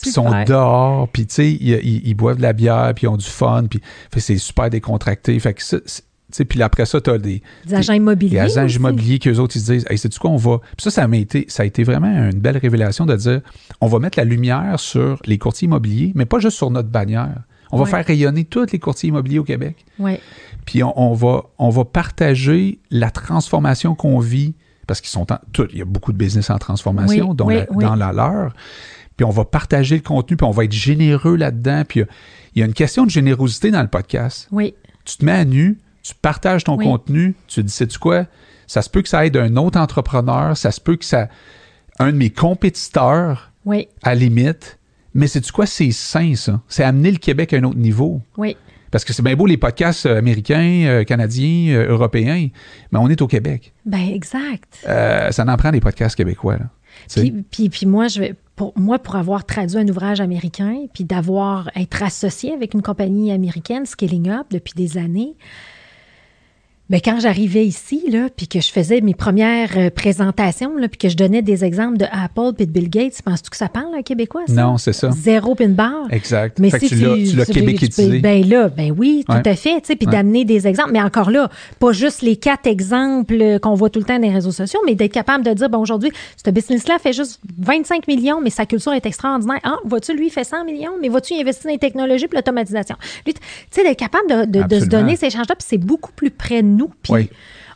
Puis 0.00 0.10
ils 0.10 0.12
sont 0.12 0.30
dehors, 0.46 1.08
puis 1.08 1.26
tu 1.26 1.34
sais, 1.34 1.50
ils, 1.50 1.70
ils- 1.82 2.02
ils 2.08 2.14
boivent 2.14 2.36
de 2.36 2.42
la 2.42 2.52
bière, 2.52 2.92
puis 2.94 3.04
ils 3.04 3.08
ont 3.08 3.16
du 3.16 3.24
fun, 3.26 3.64
puis 3.68 3.80
c'est 4.18 4.36
super 4.38 4.68
décontracté. 4.70 5.38
Fait 5.38 5.54
que 5.54 5.62
ça, 5.62 5.78
puis 6.42 6.60
après 6.62 6.84
ça, 6.86 7.00
t'as 7.00 7.18
des, 7.18 7.42
Des 7.64 7.74
agents 7.74 7.92
immobiliers. 7.92 8.40
des 8.40 8.58
agents 8.58 8.64
aussi. 8.64 8.76
immobiliers 8.76 9.18
qui 9.20 9.28
eux 9.28 9.38
autres, 9.38 9.54
ils 9.56 9.60
se 9.60 9.70
disent, 9.72 9.86
hey, 9.88 9.96
c'est 9.98 10.08
du 10.08 10.18
quoi, 10.18 10.30
on 10.30 10.36
va. 10.36 10.58
Puis 10.76 10.82
ça, 10.84 10.90
ça, 10.90 11.06
m'a 11.06 11.16
été, 11.18 11.44
ça 11.48 11.62
a 11.62 11.66
été 11.66 11.84
vraiment 11.84 12.08
une 12.08 12.40
belle 12.40 12.56
révélation 12.58 13.06
de 13.06 13.14
dire, 13.14 13.40
on 13.80 13.86
va 13.86 14.00
mettre 14.00 14.18
la 14.18 14.24
lumière 14.24 14.80
sur 14.80 15.20
les 15.26 15.38
courtiers 15.38 15.66
immobiliers, 15.66 16.10
mais 16.16 16.24
pas 16.24 16.40
juste 16.40 16.56
sur 16.56 16.70
notre 16.72 16.88
bannière. 16.88 17.42
On 17.70 17.76
va 17.76 17.84
Ouais. 17.84 17.90
faire 17.90 18.04
rayonner 18.04 18.44
tous 18.44 18.66
les 18.72 18.78
courtiers 18.80 19.10
immobiliers 19.10 19.38
au 19.38 19.44
Québec. 19.44 19.84
Ouais. 19.98 20.20
Puis 20.64 20.82
on, 20.82 20.92
on 21.00 21.12
va, 21.14 21.44
on 21.58 21.70
va 21.70 21.84
partager 21.84 22.78
la 22.90 23.10
transformation 23.10 23.94
qu'on 23.94 24.18
vit, 24.18 24.54
parce 24.86 25.00
qu'ils 25.00 25.10
sont 25.10 25.32
en, 25.32 25.38
tout, 25.52 25.66
il 25.72 25.78
y 25.78 25.82
a 25.82 25.84
beaucoup 25.86 26.12
de 26.12 26.18
business 26.18 26.50
en 26.50 26.58
transformation, 26.58 27.30
Oui, 27.30 27.36
oui, 27.46 27.54
la- 27.54 27.66
oui. 27.72 27.84
dans 27.84 27.94
la 27.96 28.12
leur. 28.12 28.54
Puis 29.16 29.24
on 29.24 29.30
va 29.30 29.44
partager 29.44 29.96
le 29.96 30.02
contenu, 30.02 30.36
puis 30.36 30.46
on 30.46 30.50
va 30.50 30.64
être 30.64 30.72
généreux 30.72 31.36
là-dedans. 31.36 31.82
Puis 31.88 32.00
il 32.00 32.02
y 32.02 32.04
a- 32.04 32.08
il 32.56 32.60
y, 32.60 32.62
a 32.62 32.66
une 32.66 32.74
question 32.74 33.04
de 33.04 33.10
générosité 33.10 33.70
dans 33.72 33.82
le 33.82 33.88
podcast. 33.88 34.46
Oui. 34.52 34.74
Tu 35.04 35.16
te 35.16 35.24
mets 35.24 35.32
à 35.32 35.44
nu, 35.44 35.78
tu 36.04 36.14
partages 36.14 36.62
ton 36.62 36.76
Oui. 36.76 36.84
contenu, 36.84 37.34
tu 37.48 37.56
te 37.56 37.66
dis, 37.66 37.72
sais-tu 37.72 37.98
quoi? 37.98 38.26
Ça 38.68 38.80
se 38.82 38.88
peut 38.90 39.02
que 39.02 39.08
ça 39.08 39.26
aide 39.26 39.36
un 39.36 39.56
autre 39.56 39.80
entrepreneur, 39.80 40.56
ça 40.56 40.70
se 40.70 40.80
peut 40.80 40.94
que 40.96 41.04
ça. 41.04 41.28
Un 41.98 42.12
de 42.12 42.16
mes 42.16 42.30
compétiteurs, 42.30 43.50
Oui. 43.64 43.88
à 44.02 44.14
limite, 44.14 44.78
mais 45.14 45.26
c'est 45.26 45.40
tu 45.40 45.50
quoi? 45.52 45.66
C'est 45.66 45.90
sain, 45.92 46.34
ça. 46.34 46.60
C'est 46.68 46.84
amener 46.84 47.10
le 47.10 47.18
Québec 47.18 47.52
à 47.52 47.56
un 47.56 47.64
autre 47.64 47.78
niveau. 47.78 48.20
Oui. 48.36 48.56
Parce 48.90 49.04
que 49.04 49.12
c'est 49.12 49.22
bien 49.22 49.34
beau 49.34 49.46
les 49.46 49.56
podcasts 49.56 50.06
euh, 50.06 50.18
américains, 50.18 50.84
euh, 50.86 51.04
canadiens, 51.04 51.74
euh, 51.74 51.88
européens, 51.88 52.48
mais 52.92 52.98
on 52.98 53.08
est 53.08 53.20
au 53.22 53.26
Québec. 53.26 53.72
Ben, 53.84 54.08
exact. 54.12 54.78
Euh, 54.86 55.30
ça 55.32 55.44
en 55.44 55.56
prend 55.56 55.72
des 55.72 55.80
podcasts 55.80 56.14
québécois. 56.16 56.58
Là. 56.58 56.66
Puis, 57.50 57.68
puis 57.70 57.86
moi, 57.86 58.06
je 58.06 58.20
vais, 58.20 58.34
pour, 58.54 58.72
moi, 58.78 59.00
pour 59.00 59.16
avoir 59.16 59.44
traduit 59.44 59.78
un 59.78 59.88
ouvrage 59.88 60.20
américain, 60.20 60.86
puis 60.94 61.02
d'avoir 61.04 61.70
être 61.74 62.02
associé 62.04 62.52
avec 62.52 62.72
une 62.74 62.82
compagnie 62.82 63.32
américaine, 63.32 63.84
Scaling 63.84 64.30
Up, 64.30 64.46
depuis 64.52 64.74
des 64.76 64.96
années, 64.96 65.34
ben, 66.90 67.00
quand 67.02 67.18
j'arrivais 67.18 67.64
ici, 67.64 68.02
là, 68.10 68.28
puis 68.36 68.46
que 68.46 68.60
je 68.60 68.70
faisais 68.70 69.00
mes 69.00 69.14
premières 69.14 69.70
euh, 69.78 69.88
présentations, 69.88 70.76
là, 70.76 70.86
puis 70.88 70.98
que 70.98 71.08
je 71.08 71.16
donnais 71.16 71.40
des 71.40 71.64
exemples 71.64 71.96
de 71.96 72.04
Apple 72.12 72.54
puis 72.56 72.66
de 72.66 72.70
Bill 72.72 72.90
Gates, 72.90 73.22
penses-tu 73.24 73.48
que 73.48 73.56
ça 73.56 73.68
parle 73.68 73.94
un 73.96 74.02
Québécois, 74.02 74.42
ça? 74.46 74.52
Non, 74.52 74.76
c'est 74.76 74.92
ça. 74.92 75.10
Zéro 75.10 75.54
pin 75.54 75.68
barre. 75.70 76.06
Exact. 76.10 76.58
Mais 76.58 76.68
fait 76.68 76.80
si 76.80 76.90
que 76.90 76.94
tu 77.30 77.36
l'as, 77.36 77.46
québécoisé. 77.46 78.18
Ben 78.20 78.46
là, 78.46 78.68
ben 78.68 78.94
oui, 78.96 79.24
tout 79.26 79.32
Ouais. 79.34 79.48
à 79.48 79.56
fait. 79.56 79.80
Puis 79.80 80.06
Ouais. 80.06 80.12
d'amener 80.12 80.44
des 80.44 80.66
exemples. 80.66 80.90
Mais 80.92 81.00
encore 81.00 81.30
là, 81.30 81.48
pas 81.80 81.92
juste 81.92 82.20
les 82.20 82.36
quatre 82.36 82.66
exemples 82.66 83.58
qu'on 83.60 83.74
voit 83.74 83.88
tout 83.88 83.98
le 84.00 84.04
temps 84.04 84.16
dans 84.18 84.22
les 84.28 84.34
réseaux 84.34 84.52
sociaux, 84.52 84.80
mais 84.84 84.94
d'être 84.94 85.12
capable 85.12 85.42
de 85.42 85.52
dire, 85.54 85.70
bon, 85.70 85.78
aujourd'hui, 85.78 86.10
ce 86.44 86.50
business-là 86.50 86.98
fait 86.98 87.12
juste 87.14 87.40
25 87.58 88.06
millions, 88.08 88.40
mais 88.42 88.50
sa 88.50 88.66
culture 88.66 88.92
est 88.92 89.06
extraordinaire. 89.06 89.60
Ah, 89.64 89.76
vois-tu, 89.84 90.14
lui, 90.14 90.26
il 90.26 90.30
fait 90.30 90.44
100 90.44 90.64
millions, 90.64 90.92
mais 91.00 91.08
vois-tu, 91.08 91.32
il 91.34 91.40
investit 91.40 91.64
dans 91.64 91.70
les 91.72 91.78
technologies 91.78 92.26
puis 92.28 92.36
l'automatisation? 92.36 92.96
Lui, 93.24 93.32
tu 93.34 93.40
sais, 93.70 93.82
d'être 93.84 93.98
capable 93.98 94.28
de, 94.28 94.58
de- 94.58 94.68
de 94.68 94.80
se 94.80 94.86
donner 94.86 95.16
ces 95.16 95.26
échanges-là, 95.26 95.54
puis 95.56 95.66
c'est 95.66 95.78
beaucoup 95.78 96.12
plus 96.12 96.30
près 96.30 96.62
de 96.62 96.73
nous. 96.74 96.88
Puis 97.02 97.12
Oui. 97.12 97.30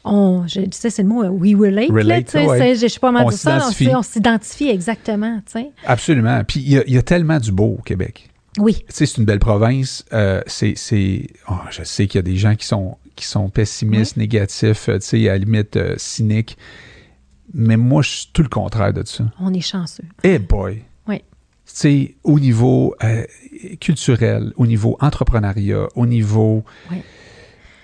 on, 0.04 0.46
je, 0.46 0.60
tu 0.60 0.68
sais, 0.72 0.90
c'est 0.90 1.02
le 1.02 1.08
mot, 1.08 1.22
euh, 1.22 1.28
we 1.28 1.54
relate. 1.54 1.88
là, 1.88 1.94
Relate, 1.94 2.30
sais, 2.30 2.46
ouais. 2.46 2.74
je 2.76 2.86
sais 2.88 3.00
pas 3.00 3.10
mal 3.12 3.24
On 3.26 3.28
dire 3.30 3.38
ça. 3.38 3.68
On 3.96 4.02
s'identifie 4.02 4.68
exactement, 4.68 5.38
tu 5.46 5.52
sais. 5.60 5.70
Absolument. 5.84 6.42
Puis 6.44 6.60
il 6.60 6.72
y, 6.72 6.78
a- 6.78 6.84
il 6.86 6.94
y 6.94 6.98
a 6.98 7.02
tellement 7.02 7.38
du 7.38 7.52
beau 7.52 7.76
au 7.78 7.82
Québec. 7.82 8.28
Oui. 8.58 8.74
Tu 8.74 8.84
sais, 8.88 9.06
c'est 9.06 9.18
une 9.18 9.24
belle 9.24 9.38
province. 9.38 10.04
Euh, 10.12 10.40
c'est, 10.46 10.74
oh, 11.48 11.54
je 11.70 11.84
sais 11.84 12.06
qu'il 12.08 12.18
y 12.18 12.20
a 12.20 12.22
des 12.22 12.36
gens 12.36 12.56
qui 12.56 12.66
sont, 12.66 12.96
qui 13.14 13.24
sont 13.26 13.48
pessimistes, 13.50 14.16
négatifs, 14.16 14.88
euh, 14.88 14.98
tu 14.98 15.06
sais, 15.06 15.28
à 15.28 15.32
la 15.32 15.38
limite 15.38 15.76
euh, 15.76 15.94
cyniques. 15.96 16.56
Mais 17.54 17.76
moi, 17.76 18.02
je 18.02 18.10
suis 18.10 18.30
tout 18.32 18.42
le 18.42 18.48
contraire 18.48 18.92
de 18.92 19.02
ça. 19.06 19.24
On 19.40 19.54
est 19.54 19.60
chanceux. 19.60 20.04
Eh 20.24 20.38
boy! 20.38 20.82
Oui. 21.06 21.18
Tu 21.18 21.22
sais, 21.64 22.14
au 22.24 22.38
niveau 22.40 22.94
euh, 23.04 23.24
culturel, 23.80 24.52
au 24.56 24.66
niveau 24.66 24.96
entrepreneuriat, 25.00 25.88
au 25.94 26.06
niveau. 26.06 26.64
Oui. 26.90 26.98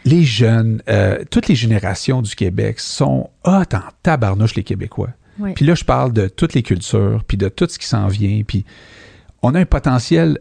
Les 0.05 0.23
jeunes, 0.23 0.83
euh, 0.89 1.25
toutes 1.31 1.49
les 1.49 1.55
générations 1.55 2.21
du 2.23 2.35
Québec 2.35 2.79
sont 2.81 3.31
hot 3.45 3.51
en 3.73 3.83
tabarnouche, 4.03 4.55
les 4.55 4.65
Québécois. 4.65 5.11
Oui. 5.39 5.53
Puis 5.55 5.65
là, 5.65 5.75
je 5.75 5.85
parle 5.85 6.13
de 6.13 6.29
toutes 6.29 6.55
les 6.55 6.63
cultures, 6.63 7.25
puis 7.27 7.37
de 7.37 7.49
tout 7.49 7.67
ce 7.69 7.79
qui 7.79 7.87
s'en 7.87 8.07
vient. 8.09 8.43
Puis 8.47 8.65
on 9.43 9.55
a 9.55 9.61
un 9.61 9.65
potentiel 9.65 10.39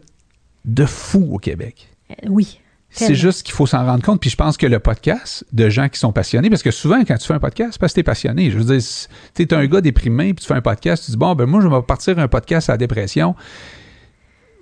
de 0.64 0.84
fou 0.84 1.28
au 1.32 1.38
Québec. 1.38 1.88
Euh, 2.10 2.28
Oui. 2.28 2.60
C'est 2.96 3.16
juste 3.16 3.42
qu'il 3.42 3.54
faut 3.54 3.66
s'en 3.66 3.84
rendre 3.84 4.04
compte. 4.04 4.20
Puis 4.20 4.30
je 4.30 4.36
pense 4.36 4.56
que 4.56 4.66
le 4.66 4.78
podcast, 4.78 5.44
de 5.52 5.68
gens 5.68 5.88
qui 5.88 5.98
sont 5.98 6.12
passionnés, 6.12 6.48
parce 6.48 6.62
que 6.62 6.70
souvent, 6.70 7.02
quand 7.04 7.16
tu 7.16 7.26
fais 7.26 7.34
un 7.34 7.40
podcast, 7.40 7.70
c'est 7.72 7.80
parce 7.80 7.92
que 7.92 7.96
tu 7.96 8.00
es 8.00 8.04
passionné. 8.04 8.52
Je 8.52 8.58
veux 8.58 8.78
dire, 8.78 8.88
tu 9.34 9.42
es 9.42 9.52
un 9.52 9.66
gars 9.66 9.80
déprimé, 9.80 10.32
puis 10.32 10.44
tu 10.44 10.46
fais 10.46 10.54
un 10.54 10.60
podcast, 10.60 11.04
tu 11.04 11.10
dis, 11.10 11.16
bon, 11.16 11.34
ben 11.34 11.46
moi, 11.46 11.60
je 11.60 11.66
vais 11.66 11.82
partir 11.82 12.16
un 12.20 12.28
podcast 12.28 12.70
à 12.70 12.74
la 12.74 12.76
dépression. 12.76 13.34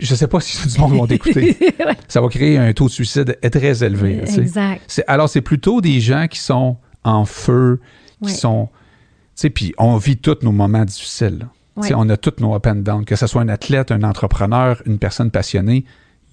Je 0.05 0.14
sais 0.14 0.26
pas 0.26 0.40
si 0.40 0.57
tout 0.57 0.68
le 0.76 0.80
monde 0.80 1.00
va 1.00 1.07
t'écouter. 1.07 1.57
Ouais. 1.78 1.96
Ça 2.09 2.20
va 2.20 2.28
créer 2.28 2.59
un 2.59 2.72
taux 2.72 2.86
de 2.86 2.90
suicide 2.90 3.38
très 3.50 3.84
élevé. 3.84 4.20
Exact. 4.36 4.82
C'est- 4.86 5.05
alors, 5.07 5.28
c'est 5.28 5.40
plutôt 5.40 5.80
des 5.80 6.00
gens 6.00 6.26
qui 6.28 6.38
sont 6.38 6.76
en 7.05 7.24
feu, 7.24 7.80
qui 8.24 8.32
sont. 8.32 8.68
Tu 9.34 9.42
sais, 9.42 9.50
puis 9.50 9.72
on 9.78 9.96
vit 9.96 10.16
tous 10.18 10.38
nos 10.42 10.53
moments 10.53 10.84
difficiles. 10.84 11.46
Ouais. 11.76 11.92
On 11.94 12.09
a 12.11 12.16
tous 12.16 12.34
nos 12.40 12.55
up 12.55 12.66
and 12.66 12.76
down, 12.76 13.05
que 13.05 13.16
ce 13.16 13.26
soit 13.26 13.40
un 13.42 13.48
athlète, 13.48 13.90
un 13.92 14.03
entrepreneur, 14.03 14.82
une 14.86 14.98
personne 14.98 15.30
passionnée. 15.30 15.84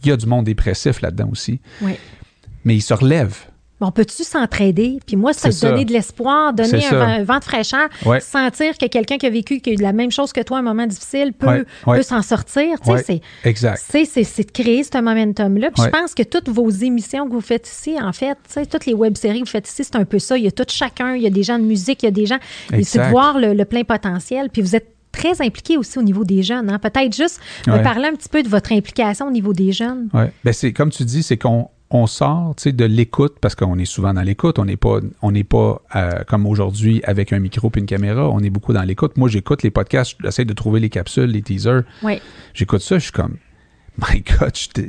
Il 0.04 0.10
y 0.10 0.12
a 0.12 0.18
du 0.18 0.26
monde 0.26 0.46
dépressif 0.46 1.02
là-dedans 1.02 1.30
aussi. 1.32 1.60
Oui. 1.82 1.94
Mais 2.66 2.76
ils 2.76 2.82
se 2.82 2.94
relèvent. 2.94 3.38
Bon, 3.80 3.92
peux-tu 3.92 4.24
s'entraider? 4.24 5.00
Puis 5.06 5.16
moi, 5.16 5.32
ça. 5.34 5.50
donner 5.70 5.86
de 5.86 5.94
l'espoir, 5.94 6.54
donner 6.54 6.86
un, 6.86 6.90
vent- 6.92 7.02
un 7.02 7.24
vent 7.24 7.40
de 7.40 7.44
fraîcheur, 7.46 7.88
Ouais. 8.06 8.20
sentir 8.20 8.78
que 8.78 8.86
quelqu'un 8.88 9.18
qui 9.18 9.26
a 9.26 9.30
vécu 9.30 9.62
qui 9.62 9.70
a 9.70 9.74
eu 9.74 9.78
la 9.78 9.94
même 9.94 10.12
chose 10.12 10.34
que 10.34 10.42
toi, 10.42 10.58
un 10.58 10.62
moment 10.62 10.86
difficile, 10.86 11.32
peut, 11.32 11.48
Ouais, 11.48 11.64
ouais. 11.88 11.98
peut 11.98 12.04
s'en 12.04 12.22
sortir. 12.22 12.78
Tu 12.82 12.86
sais, 12.88 12.92
Ouais. 12.92 13.04
c'est- 13.04 13.22
Exact. 13.46 13.82
c'est, 13.90 14.06
c'est, 14.06 14.46
de 14.46 14.52
créer 14.52 14.84
ce 14.84 15.02
momentum-là. 15.02 15.72
Puis 15.72 15.84
je 15.86 15.90
pense 15.90 16.14
que 16.14 16.24
toutes 16.24 16.50
vos 16.50 16.70
émissions 16.70 17.26
que 17.28 17.34
vous 17.34 17.42
faites 17.42 17.68
ici, 17.70 17.96
en 18.02 18.12
fait, 18.14 18.38
tu 18.48 18.54
sais, 18.54 18.66
toutes 18.66 18.86
les 18.86 18.94
web-séries 18.94 19.40
que 19.42 19.46
vous 19.46 19.52
faites 19.52 19.70
ici, 19.70 19.84
c'est 19.84 19.96
un 19.96 20.06
peu 20.06 20.20
ça. 20.20 20.38
Il 20.38 20.44
y 20.44 20.48
a 20.48 20.52
tout 20.52 20.66
chacun, 20.68 21.16
il 21.16 21.22
y 21.24 21.28
a 21.28 21.30
des 21.32 21.44
gens 21.44 21.58
de 21.58 21.64
musique, 21.64 22.04
il 22.04 22.06
y 22.06 22.10
a 22.10 22.12
des 22.12 22.26
gens. 22.26 22.40
Et 22.74 22.84
c'est 22.84 23.00
de 23.00 23.10
voir 23.10 23.40
le, 23.40 23.54
le 23.54 23.66
plein 23.66 23.84
potentiel. 23.84 24.50
Puis 24.50 24.62
vous 24.62 24.76
êtes 24.76 24.88
très 25.12 25.42
impliqué 25.42 25.78
aussi 25.78 25.98
au 25.98 26.04
niveau 26.04 26.24
des 26.24 26.44
jeunes. 26.44 26.70
Hein? 26.70 26.80
Peut-être 26.80 27.16
juste 27.16 27.40
me 27.68 27.82
parler 27.82 28.08
un 28.10 28.14
petit 28.14 28.30
peu 28.30 28.44
de 28.44 28.48
votre 28.50 28.72
implication 28.74 29.28
au 29.28 29.32
niveau 29.32 29.54
des 29.54 29.72
jeunes. 29.72 30.10
Ouais. 30.14 30.32
Ben 30.44 30.54
c'est 30.54 30.72
comme 30.74 30.92
tu 30.92 31.04
dis, 31.04 31.24
c'est 31.24 31.38
qu'on 31.38 31.70
on 31.92 32.06
sort 32.08 32.56
de 32.66 32.86
l'écoute 32.86 33.38
parce 33.42 33.56
qu'on 33.56 33.78
est 33.80 33.86
souvent 33.86 34.14
dans 34.14 34.22
l'écoute. 34.22 34.60
On 34.60 34.66
n'est 34.66 34.78
pas, 34.78 35.00
on 35.22 35.32
n'est 35.32 35.44
pas 35.44 35.82
euh, 35.96 36.24
comme 36.28 36.46
aujourd'hui 36.46 37.02
avec 37.04 37.34
un 37.34 37.40
micro 37.40 37.70
puis 37.70 37.82
une 37.82 37.88
caméra. 37.88 38.30
On 38.30 38.40
est 38.42 38.50
beaucoup 38.52 38.74
dans 38.74 38.84
l'écoute. 38.84 39.18
Moi, 39.18 39.28
j'écoute 39.30 39.64
les 39.64 39.72
podcasts, 39.72 40.16
j'essaie 40.24 40.46
de 40.46 40.54
trouver 40.54 40.80
les 40.80 40.90
capsules, 40.90 41.26
les 41.32 41.42
teasers. 41.42 41.82
Oui, 42.04 42.22
J'écoute 42.54 42.82
ça, 42.82 43.00
je 43.00 43.04
suis 43.06 43.12
comme, 43.12 43.38
my 43.98 44.22
God, 44.22 44.52
je 44.56 44.82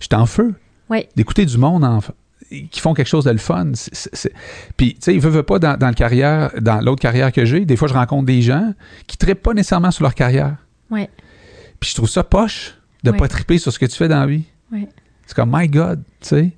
suis 0.00 0.14
en 0.14 0.24
feu. 0.26 0.54
oui, 0.88 1.06
d'écouter 1.14 1.44
du 1.44 1.58
monde 1.58 1.84
en- 1.84 2.00
qui 2.70 2.80
font 2.80 2.94
quelque 2.94 3.08
chose 3.08 3.24
de 3.24 3.32
le 3.32 3.38
fun. 3.38 3.72
Puis, 4.76 4.94
tu 4.94 4.98
sais, 5.00 5.14
ils 5.14 5.20
veulent 5.20 5.42
pas 5.42 5.58
dans, 5.58 5.76
dans 5.76 5.88
le 5.88 5.94
carrière, 5.94 6.52
dans 6.60 6.80
l'autre 6.80 7.02
carrière 7.02 7.32
que 7.32 7.44
j'ai. 7.44 7.64
Des 7.66 7.76
fois, 7.76 7.88
je 7.88 7.94
rencontre 7.94 8.24
des 8.26 8.40
gens 8.40 8.72
qui 9.06 9.16
ne 9.20 9.26
trippent 9.26 9.42
pas 9.42 9.52
nécessairement 9.52 9.90
sur 9.90 10.04
leur 10.04 10.14
carrière. 10.14 10.56
oui, 10.90 11.06
Puis, 11.80 11.90
je 11.90 11.96
trouve 11.96 12.08
ça 12.08 12.22
poche 12.24 12.74
de 13.02 13.10
Ouais. 13.10 13.16
pas 13.18 13.28
tripper 13.28 13.58
sur 13.58 13.72
ce 13.72 13.78
que 13.78 13.86
tu 13.86 13.96
fais 13.96 14.08
dans 14.08 14.20
la 14.20 14.26
vie. 14.26 14.44
oui. 14.72 14.86
C'est 15.26 15.34
comme, 15.34 15.50
my 15.52 15.68
God, 15.68 16.02
tu 16.20 16.28
sais. 16.28 16.52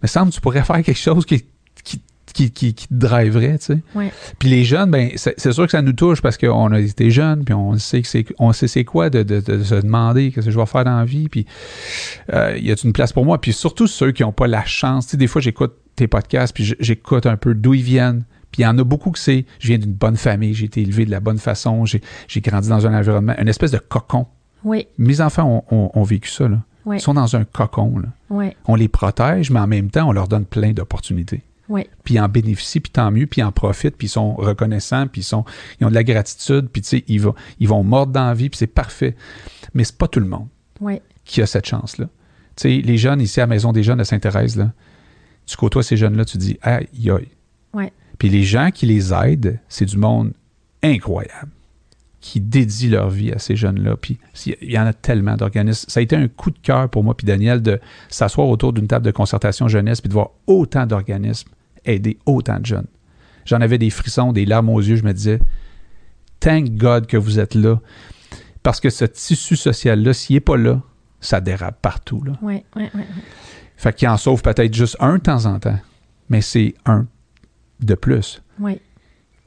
Mais 0.00 0.08
semble 0.08 0.30
que 0.30 0.34
tu 0.36 0.40
pourrais 0.40 0.62
faire 0.64 0.82
quelque 0.82 0.98
chose 0.98 1.24
qui, 1.26 1.44
qui, 1.84 2.00
qui, 2.32 2.50
qui, 2.50 2.72
qui 2.74 2.88
te 2.88 2.94
driverait, 2.94 3.58
tu 3.58 3.64
sais. 3.66 3.78
Ouais. 3.94 4.10
Puis 4.38 4.48
les 4.48 4.64
jeunes, 4.64 4.90
ben 4.90 5.10
c'est 5.16 5.52
sûr 5.52 5.64
que 5.66 5.70
ça 5.72 5.82
nous 5.82 5.92
touche 5.92 6.20
parce 6.22 6.38
qu'on 6.38 6.72
a 6.72 6.80
été 6.80 7.10
jeunes, 7.10 7.44
puis 7.44 7.52
on 7.54 7.76
sait 7.78 8.00
que 8.02 8.08
c'est 8.08 8.24
on 8.38 8.52
sait 8.52 8.68
c'est 8.68 8.84
quoi 8.84 9.10
de, 9.10 9.22
de, 9.22 9.40
de 9.40 9.62
se 9.62 9.74
demander 9.76 10.30
qu'est-ce 10.32 10.46
que 10.46 10.52
je 10.52 10.58
vais 10.58 10.66
faire 10.66 10.84
dans 10.84 10.96
la 10.98 11.04
vie, 11.04 11.28
puis 11.28 11.46
euh, 12.32 12.56
y 12.58 12.70
a 12.70 12.74
une 12.82 12.92
place 12.92 13.12
pour 13.12 13.24
moi, 13.24 13.40
puis 13.40 13.52
surtout 13.52 13.86
ceux 13.86 14.12
qui 14.12 14.22
n'ont 14.22 14.32
pas 14.32 14.46
la 14.46 14.64
chance. 14.64 15.06
Tu 15.06 15.10
sais, 15.12 15.16
des 15.16 15.26
fois 15.26 15.40
j'écoute 15.42 15.74
tes 15.96 16.08
podcasts, 16.08 16.54
puis 16.54 16.74
j'écoute 16.80 17.26
un 17.26 17.36
peu 17.36 17.54
d'où 17.54 17.74
ils 17.74 17.82
viennent. 17.82 18.24
Puis 18.50 18.62
il 18.62 18.64
y 18.64 18.68
en 18.68 18.76
a 18.78 18.84
beaucoup 18.84 19.10
que 19.10 19.18
c'est, 19.18 19.46
je 19.60 19.68
viens 19.68 19.78
d'une 19.78 19.94
bonne 19.94 20.16
famille, 20.16 20.52
j'ai 20.52 20.66
été 20.66 20.82
élevé 20.82 21.06
de 21.06 21.10
la 21.10 21.20
bonne 21.20 21.38
façon, 21.38 21.86
j'ai 21.86 22.02
j'ai 22.28 22.40
grandi 22.42 22.68
dans 22.68 22.86
un 22.86 22.94
environnement, 22.98 23.34
une 23.38 23.48
espèce 23.48 23.70
de 23.70 23.78
cocon. 23.78 24.26
Oui, 24.64 24.86
Mes 24.98 25.20
enfants 25.22 25.64
ont, 25.70 25.76
ont- 25.76 25.90
ont 25.94 26.02
vécu 26.02 26.28
ça, 26.30 26.48
là. 26.48 26.58
Oui, 26.84 26.96
Ils 26.96 27.00
sont 27.00 27.14
dans 27.14 27.36
un 27.36 27.44
cocon, 27.44 27.98
là. 27.98 28.50
On 28.66 28.74
les 28.74 28.88
protège, 28.88 29.50
mais 29.50 29.60
en 29.60 29.66
même 29.66 29.90
temps, 29.90 30.08
on 30.08 30.12
leur 30.12 30.28
donne 30.28 30.46
plein 30.46 30.72
d'opportunités 30.72 31.42
puis 32.04 32.14
ils 32.14 32.20
en 32.20 32.28
bénéficient, 32.28 32.80
puis 32.80 32.90
tant 32.90 33.10
mieux, 33.10 33.26
puis 33.26 33.40
ils 33.40 33.44
en 33.44 33.52
profitent, 33.52 33.96
puis 33.96 34.06
ils 34.06 34.10
sont 34.10 34.34
reconnaissants, 34.34 35.06
puis 35.06 35.22
ils, 35.22 35.24
sont, 35.24 35.44
ils 35.80 35.86
ont 35.86 35.90
de 35.90 35.94
la 35.94 36.04
gratitude, 36.04 36.68
puis 36.68 36.82
ils 37.08 37.20
vont, 37.20 37.34
ils 37.58 37.68
vont 37.68 37.82
mordre 37.82 38.12
dans 38.12 38.26
la 38.26 38.34
vie, 38.34 38.50
puis 38.50 38.58
c'est 38.58 38.66
parfait. 38.66 39.16
Mais 39.74 39.84
c'est 39.84 39.96
pas 39.96 40.08
tout 40.08 40.20
le 40.20 40.26
monde 40.26 40.48
qui 41.24 41.40
a 41.40 41.46
cette 41.46 41.66
chance-là. 41.66 42.06
Les 42.64 42.98
jeunes 42.98 43.20
ici 43.20 43.40
à 43.40 43.44
la 43.44 43.48
Maison 43.48 43.72
des 43.72 43.82
Jeunes 43.82 43.98
de 43.98 44.04
Sainte-Thérèse, 44.04 44.56
là, 44.56 44.72
tu 45.46 45.56
côtoies 45.56 45.82
ces 45.82 45.96
jeunes-là, 45.96 46.24
tu 46.24 46.38
dis, 46.38 46.58
aïe, 46.62 46.88
aïe. 46.94 47.28
Ouais. 47.72 47.92
Puis 48.18 48.28
les 48.28 48.44
gens 48.44 48.70
qui 48.70 48.86
les 48.86 49.12
aident, 49.12 49.58
c'est 49.68 49.86
du 49.86 49.96
monde 49.96 50.32
incroyable 50.82 51.50
qui 52.22 52.40
dédient 52.40 52.90
leur 52.90 53.10
vie 53.10 53.32
à 53.32 53.38
ces 53.38 53.56
jeunes-là. 53.56 53.96
Puis 53.96 54.18
il 54.46 54.70
y 54.70 54.78
en 54.78 54.86
a 54.86 54.94
tellement 54.94 55.36
d'organismes. 55.36 55.84
Ça 55.88 56.00
a 56.00 56.02
été 56.02 56.16
un 56.16 56.28
coup 56.28 56.50
de 56.50 56.58
cœur 56.58 56.88
pour 56.88 57.04
moi 57.04 57.14
puis 57.16 57.26
Daniel 57.26 57.60
de 57.60 57.80
s'asseoir 58.08 58.48
autour 58.48 58.72
d'une 58.72 58.86
table 58.86 59.04
de 59.04 59.10
concertation 59.10 59.68
jeunesse 59.68 60.00
puis 60.00 60.08
de 60.08 60.14
voir 60.14 60.30
autant 60.46 60.86
d'organismes 60.86 61.50
aider 61.84 62.18
autant 62.24 62.60
de 62.60 62.66
jeunes. 62.66 62.86
J'en 63.44 63.60
avais 63.60 63.76
des 63.76 63.90
frissons, 63.90 64.32
des 64.32 64.46
larmes 64.46 64.68
aux 64.70 64.80
yeux. 64.80 64.94
Je 64.94 65.04
me 65.04 65.12
disais, 65.12 65.40
thank 66.38 66.70
God 66.76 67.06
que 67.06 67.16
vous 67.16 67.40
êtes 67.40 67.56
là. 67.56 67.80
Parce 68.62 68.78
que 68.78 68.88
ce 68.88 69.04
tissu 69.04 69.56
social-là, 69.56 70.14
s'il 70.14 70.36
n'est 70.36 70.40
pas 70.40 70.56
là, 70.56 70.80
ça 71.20 71.40
dérape 71.40 71.82
partout. 71.82 72.22
Là. 72.22 72.34
Oui, 72.40 72.62
oui, 72.76 72.88
oui. 72.94 73.02
Fait 73.76 73.92
qu'il 73.92 74.08
en 74.08 74.16
sauve 74.16 74.42
peut-être 74.42 74.72
juste 74.72 74.96
un 75.00 75.14
de 75.14 75.22
temps 75.22 75.46
en 75.46 75.58
temps, 75.58 75.78
mais 76.28 76.40
c'est 76.40 76.74
un 76.86 77.06
de 77.80 77.96
plus 77.96 78.40
Oui, 78.60 78.80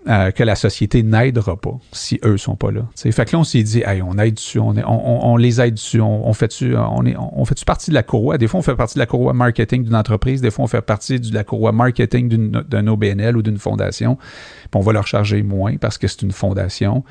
euh, 0.07 0.29
que 0.29 0.43
la 0.43 0.55
société 0.55 1.01
n'aidera 1.01 1.57
pas 1.59 1.79
si 1.91 2.19
eux 2.23 2.37
sont 2.37 2.55
pas 2.55 2.69
là. 2.71 2.81
T'sais. 2.93 3.11
Fait 3.11 3.25
que 3.25 3.31
là, 3.31 3.39
on 3.39 3.43
s'est 3.43 3.63
dit, 3.63 3.81
hey, 3.85 4.01
on 4.03 4.17
aide 4.19 4.35
dessus, 4.35 4.59
on, 4.59 4.75
est- 4.75 4.83
on, 4.83 4.89
on- 5.29 5.33
on 5.33 5.37
les 5.37 5.59
aide 5.61 5.73
dessus, 5.73 5.99
on, 5.99 6.27
on 6.27 6.33
fait 6.33 6.47
dessus, 6.47 6.75
on 6.77 7.05
est, 7.07 7.15
on 7.17 7.43
fait 7.45 7.63
partie 7.65 7.89
de 7.89 7.95
la 7.95 8.03
courroie? 8.03 8.37
Des 8.37 8.47
fois, 8.47 8.59
on 8.59 8.63
fait 8.63 8.75
partie 8.75 8.95
de 8.95 8.99
la 8.99 9.07
courroie 9.07 9.33
marketing 9.33 9.83
d'une 9.83 9.95
entreprise, 9.95 10.41
des 10.41 10.51
fois, 10.51 10.65
on 10.65 10.67
fait 10.67 10.81
partie 10.83 11.19
de 11.19 11.33
la 11.33 11.43
courroie 11.43 11.71
marketing 11.71 12.29
d'un 12.51 12.87
OBNL 12.87 13.35
ou 13.35 13.41
d'une 13.41 13.57
fondation. 13.57 14.15
Puis 14.15 14.69
on 14.75 14.81
va 14.81 14.93
leur 14.93 15.07
charger 15.07 15.41
moins 15.41 15.77
parce 15.77 15.97
que 15.97 16.07
c'est 16.07 16.21
une 16.21 16.31
fondation. 16.31 17.03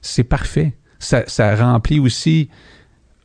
C'est 0.00 0.24
parfait. 0.24 0.72
Ça, 0.98 1.24
ça 1.26 1.54
remplit 1.56 1.98
aussi 2.00 2.48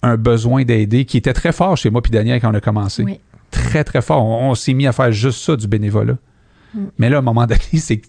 un 0.02 0.18
besoin 0.18 0.64
d'aider 0.66 1.06
qui 1.06 1.18
était 1.18 1.34
très 1.34 1.52
fort 1.54 1.78
chez 1.78 1.90
moi 1.90 2.02
puis 2.02 2.12
Daniel 2.12 2.40
quand 2.42 2.52
on 2.52 2.54
a 2.54 2.62
commencé 2.62 3.04
oui. 3.04 3.20
très, 3.50 3.84
très 3.86 4.02
fort. 4.02 4.24
On, 4.26 4.52
on 4.52 4.56
s'est 4.56 4.74
mis 4.74 4.88
à 4.88 4.92
faire 4.92 5.12
juste 5.12 5.40
ça, 5.42 5.56
du 5.56 5.68
bénévolat. 5.68 6.18
Mm. 6.74 6.80
Mais 6.98 7.10
là, 7.10 7.16
à 7.16 7.20
un 7.20 7.24
moment 7.24 7.46
donné, 7.48 7.62
c'est 7.78 7.98
que 7.98 8.08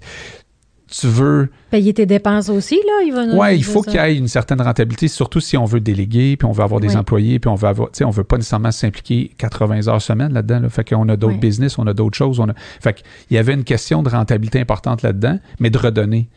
tu 1.01 1.09
veux. 1.09 1.49
Payer 1.71 1.93
tes 1.93 2.07
dépenses 2.07 2.49
aussi, 2.49 2.77
là, 2.77 3.03
il 3.05 3.13
va 3.13 3.25
Ouais, 3.35 3.57
il 3.57 3.65
faut 3.65 3.83
qu'il 3.83 3.95
y 3.95 3.97
ait 3.97 4.17
une 4.17 4.29
certaine 4.29 4.61
rentabilité, 4.61 5.09
surtout 5.09 5.41
si 5.41 5.57
on 5.57 5.65
veut 5.65 5.81
déléguer, 5.81 6.37
puis 6.37 6.47
on 6.47 6.53
veut 6.53 6.63
avoir 6.63 6.81
des 6.81 6.97
employés, 6.97 7.39
puis 7.39 7.49
on 7.49 7.55
veut 7.55 7.69
avoir. 7.69 7.91
Tu 7.91 7.99
sais, 7.99 8.05
on 8.05 8.11
veut 8.11 8.25
pas 8.25 8.37
nécessairement 8.37 8.73
s'impliquer 8.73 9.33
80 9.39 9.89
heures 9.89 10.03
semaine 10.03 10.33
là-dedans. 10.33 10.61
Là. 10.61 10.69
Fait 10.69 10.89
qu'on 10.89 11.09
a 11.09 11.17
d'autres 11.17 11.39
business, 11.39 11.79
on 11.79 11.87
a 11.87 11.93
d'autres 11.93 12.17
choses. 12.17 12.41
On 12.41 12.49
a... 12.49 12.55
Fait 12.81 12.95
qu'il 12.95 13.37
y 13.37 13.39
avait 13.39 13.55
une 13.55 13.65
question 13.65 14.03
de 14.03 14.09
rentabilité 14.09 14.61
importante 14.61 15.03
là-dedans, 15.03 15.39
mais 15.61 15.71
de 15.71 15.79
redonner. 15.79 16.29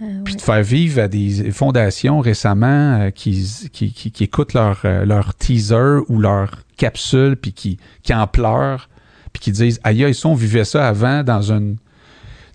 Ah, 0.00 0.04
Puis 0.24 0.36
de 0.36 0.40
faire 0.40 0.62
vivre 0.62 1.02
à 1.02 1.08
des 1.08 1.50
fondations 1.50 2.20
récemment 2.20 3.00
euh, 3.00 3.10
qui, 3.10 3.44
qui, 3.72 3.92
qui, 3.92 4.12
qui 4.12 4.24
écoutent 4.24 4.54
leur, 4.54 4.80
euh, 4.84 5.04
leur 5.04 5.34
teaser 5.34 5.98
ou 6.08 6.20
leur 6.20 6.62
capsule, 6.76 7.36
puis 7.36 7.52
qui, 7.52 7.78
qui 8.02 8.14
en 8.14 8.26
pleurent, 8.26 8.88
puis 9.32 9.40
qui 9.40 9.52
disent 9.52 9.80
Aïe, 9.82 10.04
aïe, 10.04 10.14
ça, 10.14 10.28
on 10.28 10.34
vivait 10.34 10.64
ça 10.64 10.86
avant 10.86 11.24
dans 11.24 11.52
une, 11.52 11.76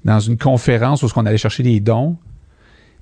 dans 0.05 0.19
une 0.19 0.37
conférence 0.37 1.03
où 1.03 1.07
on 1.15 1.25
allait 1.25 1.37
chercher 1.37 1.63
des 1.63 1.79
dons, 1.79 2.17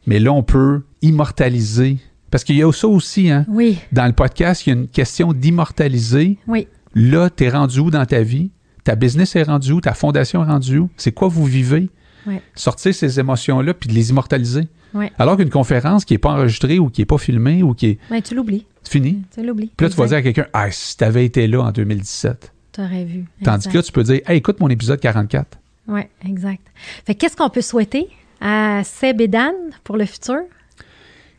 mais 0.08 0.20
là, 0.20 0.32
on 0.34 0.44
peut 0.44 0.84
immortaliser. 1.02 1.98
Parce 2.30 2.44
qu'il 2.44 2.56
y 2.56 2.64
a 2.64 2.72
ça 2.72 2.88
aussi, 2.88 3.30
hein. 3.30 3.46
Oui, 3.50 3.78
Dans 3.92 4.06
le 4.06 4.14
podcast, 4.14 4.66
il 4.66 4.70
y 4.70 4.74
a 4.74 4.76
une 4.80 4.88
question 4.88 5.34
d'immortaliser. 5.34 6.38
oui, 6.48 6.68
Là, 6.94 7.30
t'es 7.30 7.50
rendu 7.50 7.80
où 7.80 7.90
dans 7.90 8.06
ta 8.06 8.22
vie? 8.22 8.52
Ta 8.84 8.96
business 8.96 9.36
est 9.38 9.44
rendu 9.44 9.72
où? 9.72 9.80
Ta 9.82 9.94
fondation 9.94 10.44
est 10.44 10.48
rendue 10.48 10.80
où? 10.80 10.90
C'est 10.98 11.14
quoi 11.14 11.30
vous 11.30 11.46
vivez? 11.46 11.90
Ouais. 12.28 12.42
Sortir 12.54 12.94
ces 12.94 13.18
émotions-là 13.20 13.74
puis 13.74 13.88
de 13.90 13.94
les 13.94 14.10
immortaliser. 14.10 14.68
Ouais. 14.94 15.10
Alors 15.18 15.38
qu'une 15.38 15.50
conférence 15.50 16.04
qui 16.04 16.14
n'est 16.14 16.18
pas 16.18 16.32
enregistrée 16.32 16.80
ou 16.80 16.90
qui 16.90 17.00
n'est 17.02 17.06
pas 17.06 17.18
filmée 17.18 17.64
ou 17.64 17.74
qui 17.74 17.86
est 17.92 18.00
Ben, 18.10 18.22
tu 18.22 18.36
l'oublies. 18.36 18.66
c'est 18.84 18.92
fini. 18.92 19.22
Tu 19.34 19.42
l'oublies. 19.46 19.72
Puis 19.78 19.86
là, 19.86 19.90
tu 19.90 19.96
vas 19.96 20.08
dire 20.08 20.18
à 20.18 20.22
quelqu'un, 20.22 20.48
ah, 20.52 20.70
si 20.70 20.98
tu 20.98 21.04
avais 21.06 21.24
été 21.26 21.48
là 21.48 21.62
en 21.62 21.72
2017. 21.72 22.54
Tu 22.74 22.82
aurais 22.82 23.06
vu. 23.06 23.26
Tandis 23.44 23.70
que 23.70 23.78
là, 23.78 23.84
tu 23.84 23.92
peux 23.94 24.04
dire, 24.04 24.20
hey, 24.28 24.38
écoute 24.38 24.60
mon 24.60 24.68
épisode 24.68 25.00
44. 25.00 25.60
Oui, 25.92 26.02
exact. 26.28 26.66
Fait 27.06 27.14
que 27.14 27.20
qu'est-ce 27.20 27.36
qu'on 27.38 27.50
peut 27.50 27.62
souhaiter 27.62 28.08
à 28.40 28.82
Seb 28.84 29.22
et 29.22 29.28
Dan 29.28 29.54
pour 29.84 29.98
le 29.98 30.06
futur? 30.06 30.38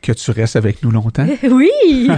Que 0.02 0.12
tu 0.12 0.30
restes 0.32 0.56
avec 0.56 0.82
nous 0.82 0.90
longtemps. 0.90 1.26
oui! 1.44 2.08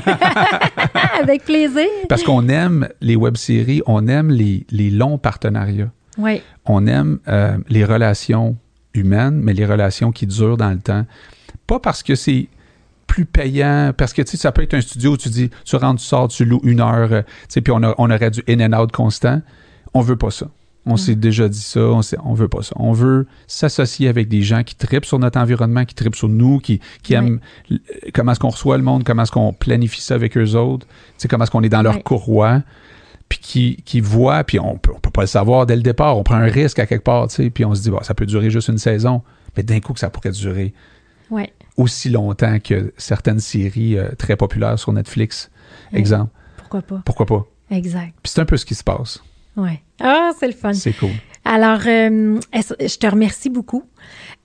Avec 1.20 1.45
plaisir. 1.45 1.87
Parce 2.09 2.22
qu'on 2.22 2.49
aime 2.49 2.89
les 3.01 3.16
web-séries, 3.16 3.82
on 3.87 4.09
aime 4.09 4.30
les, 4.30 4.66
les 4.70 4.91
longs 4.91 5.18
partenariats. 5.18 5.91
Oui, 6.16 6.43
On 6.66 6.87
aime 6.87 7.18
euh, 7.28 7.59
les 7.68 7.85
relations 7.85 8.57
humaines, 8.95 9.41
mais 9.43 9.53
les 9.53 9.66
relations 9.66 10.12
qui 10.12 10.26
durent 10.26 10.57
dans 10.57 10.70
le 10.70 10.78
temps. 10.78 11.05
Pas 11.66 11.80
parce 11.80 12.03
que 12.03 12.14
c'est 12.14 12.49
plus 13.09 13.24
payant, 13.26 13.93
parce 13.97 14.12
que 14.12 14.22
tu 14.22 14.30
sais, 14.32 14.37
ça 14.37 14.53
peut 14.53 14.62
être 14.62 14.74
un 14.74 14.80
studio 14.80 15.12
où 15.12 15.16
tu 15.16 15.28
dis, 15.28 15.51
tu 15.64 15.76
rentres, 15.76 16.01
tu 16.01 16.07
sors, 16.07 16.28
tu 16.28 16.45
loues 16.45 16.61
une 16.62 16.80
heure, 16.80 17.12
euh, 17.12 17.22
tu 17.22 17.28
sais, 17.49 17.61
puis 17.61 17.72
on, 17.72 17.82
a- 17.82 17.95
on 17.99 18.11
aurait 18.11 18.30
du 18.30 18.43
in 18.49 18.61
and 18.61 18.78
out 18.80 18.93
constant. 18.93 19.43
On 19.93 20.01
veut 20.01 20.16
pas 20.16 20.30
ça. 20.30 20.47
On 20.87 20.97
s'est 20.97 21.14
déjà 21.14 21.49
dit 21.49 21.61
ça, 21.61 21.80
on, 21.80 22.01
on 22.24 22.35
veut 22.35 22.49
pas 22.49 22.62
ça. 22.62 22.74
On 22.78 22.93
veut 22.93 23.26
s'associer 23.47 24.09
avec 24.09 24.28
des 24.28 24.43
gens 24.43 24.62
qui 24.62 24.74
tripent 24.74 25.07
sur 25.07 25.18
notre 25.18 25.39
environnement, 25.39 25.85
qui 25.85 25.95
tripent 25.95 26.16
sur 26.16 26.28
nous, 26.28 26.59
qui, 26.59 26.80
aiment 27.11 27.41
comment 28.12 28.32
est-ce 28.32 28.41
qu'on 28.41 28.51
reçoit 28.51 28.76
le 28.76 28.82
monde, 28.82 29.03
comment 29.05 29.22
est-ce 29.22 29.32
qu'on 29.32 29.53
planifie 29.53 30.03
ça 30.03 30.14
avec 30.14 30.37
eux 30.37 30.55
autres, 30.57 30.87
comment 31.28 31.45
est-ce 31.45 31.51
qu'on 31.51 31.62
est 31.62 31.70
dans 31.70 31.82
leur 31.82 32.03
courroie, 32.03 32.62
puis 33.28 33.39
qui, 33.39 33.82
qui 33.85 34.01
voient, 34.01 34.45
puis 34.45 34.61
on 34.61 34.76
peut, 34.76 34.93
on 34.95 35.01
peut 35.01 35.11
pas 35.11 35.22
le 35.22 35.26
savoir 35.26 35.64
dès 35.64 35.76
le 35.76 35.82
départ, 35.82 36.18
on 36.18 36.22
prend 36.22 36.37
un 36.37 36.51
risque 36.51 36.78
à 36.78 36.87
quelque 36.87 37.05
part, 37.05 37.28
puis 37.28 37.64
on 37.64 37.74
se 37.74 37.82
dit, 37.82 37.91
bon, 37.91 38.03
ça 38.03 38.14
peut 38.14 38.26
durer 38.26 38.51
juste 38.51 38.68
une 38.68 38.78
saison, 38.78 39.22
mais 39.57 39.62
d'un 39.62 39.80
coup 39.80 39.95
que 39.95 40.01
ça 40.01 40.11
pourrait 40.11 40.32
durer 40.32 40.74
oui. 41.30 41.45
aussi 41.78 42.11
longtemps 42.11 42.59
que 42.61 42.93
certaines 42.99 43.41
séries 43.41 43.97
euh, 43.97 44.11
très 44.18 44.37
populaires 44.37 44.78
sur 44.78 44.93
Netflix, 44.93 45.51
exemple. 45.95 46.30
Pourquoi 46.59 46.82
pas? 46.82 47.03
Pourquoi 47.05 47.26
pas? 47.26 47.47
Exact. 47.70 48.14
Puis 48.22 48.32
c'est 48.32 48.41
un 48.41 48.45
peu 48.45 48.59
ce 48.59 48.66
qui 48.66 48.74
se 48.74 48.85
passe. 48.85 49.22
Oui. 49.57 49.71
Ah, 50.01 50.33
c'est 50.39 50.47
le 50.47 50.53
fun. 50.53 50.73
C'est 50.73 50.93
cool. 50.93 51.11
Alors, 51.45 51.81
euh, 51.87 52.41
je 52.53 52.97
te 52.97 53.07
remercie 53.07 53.51
beaucoup. 53.51 53.85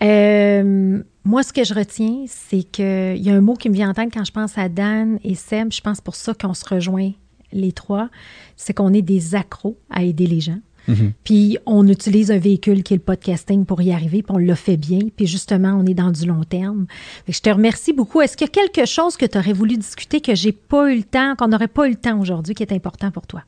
Euh, 0.04 1.02
moi, 1.24 1.44
ce 1.44 1.54
que 1.54 1.64
je 1.64 1.74
retiens, 1.74 2.26
c'est 2.28 2.64
qu'il 2.64 3.18
y 3.18 3.30
a 3.30 3.36
un 3.36 3.42
mot 3.42 3.54
qui 3.54 3.70
me 3.70 3.74
vient 3.74 3.90
en 3.90 3.94
tête 3.94 4.10
quand 4.14 4.26
je 4.26 4.32
pense 4.32 4.58
à 4.58 4.68
Dan 4.68 5.20
et 5.24 5.36
Seb. 5.36 5.72
Je 5.72 5.82
pense 5.82 6.02
pour 6.02 6.16
ça 6.16 6.34
qu'on 6.34 6.54
se 6.54 6.66
rejoint 6.66 7.12
les 7.52 7.72
trois. 7.72 8.10
C'est 8.56 8.74
qu'on 8.74 8.94
est 8.94 9.02
des 9.02 9.36
accros 9.36 9.78
à 9.90 10.04
aider 10.04 10.28
les 10.28 10.42
gens. 10.42 10.60
Mhm. 10.88 11.14
Puis 11.24 11.58
on 11.66 11.88
utilise 11.88 12.32
un 12.32 12.38
véhicule 12.38 12.84
qui 12.84 12.94
est 12.94 12.98
le 12.98 13.04
podcasting 13.04 13.66
pour 13.66 13.82
y 13.82 13.92
arriver, 13.92 14.24
puis 14.24 14.36
on 14.36 14.40
le 14.40 14.56
fait 14.56 14.78
bien. 14.78 15.00
Puis 15.16 15.28
justement, 15.28 15.80
on 15.80 15.86
est 15.86 15.94
dans 15.94 16.12
du 16.12 16.26
long 16.26 16.44
terme. 16.44 16.88
Fait 17.26 17.32
que 17.32 17.38
je 17.38 17.42
te 17.42 17.50
remercie 17.50 17.94
beaucoup. 17.94 18.22
Est-ce 18.22 18.36
qu'il 18.36 18.48
y 18.48 18.50
a 18.50 18.54
quelque 18.54 18.88
chose 18.88 19.16
que 19.16 19.26
tu 19.26 19.38
aurais 19.38 19.54
voulu 19.54 19.78
discuter 19.78 20.20
que 20.20 20.36
j'ai 20.36 20.52
pas 20.52 20.92
eu 20.92 20.98
le 20.98 21.04
temps, 21.04 21.36
qu'on 21.38 21.48
n'aurait 21.48 21.68
pas 21.68 21.88
eu 21.88 21.92
le 21.92 21.96
temps 21.96 22.20
aujourd'hui, 22.20 22.56
qui 22.56 22.64
est 22.64 22.74
important 22.74 23.12
pour 23.12 23.28
toi? 23.28 23.44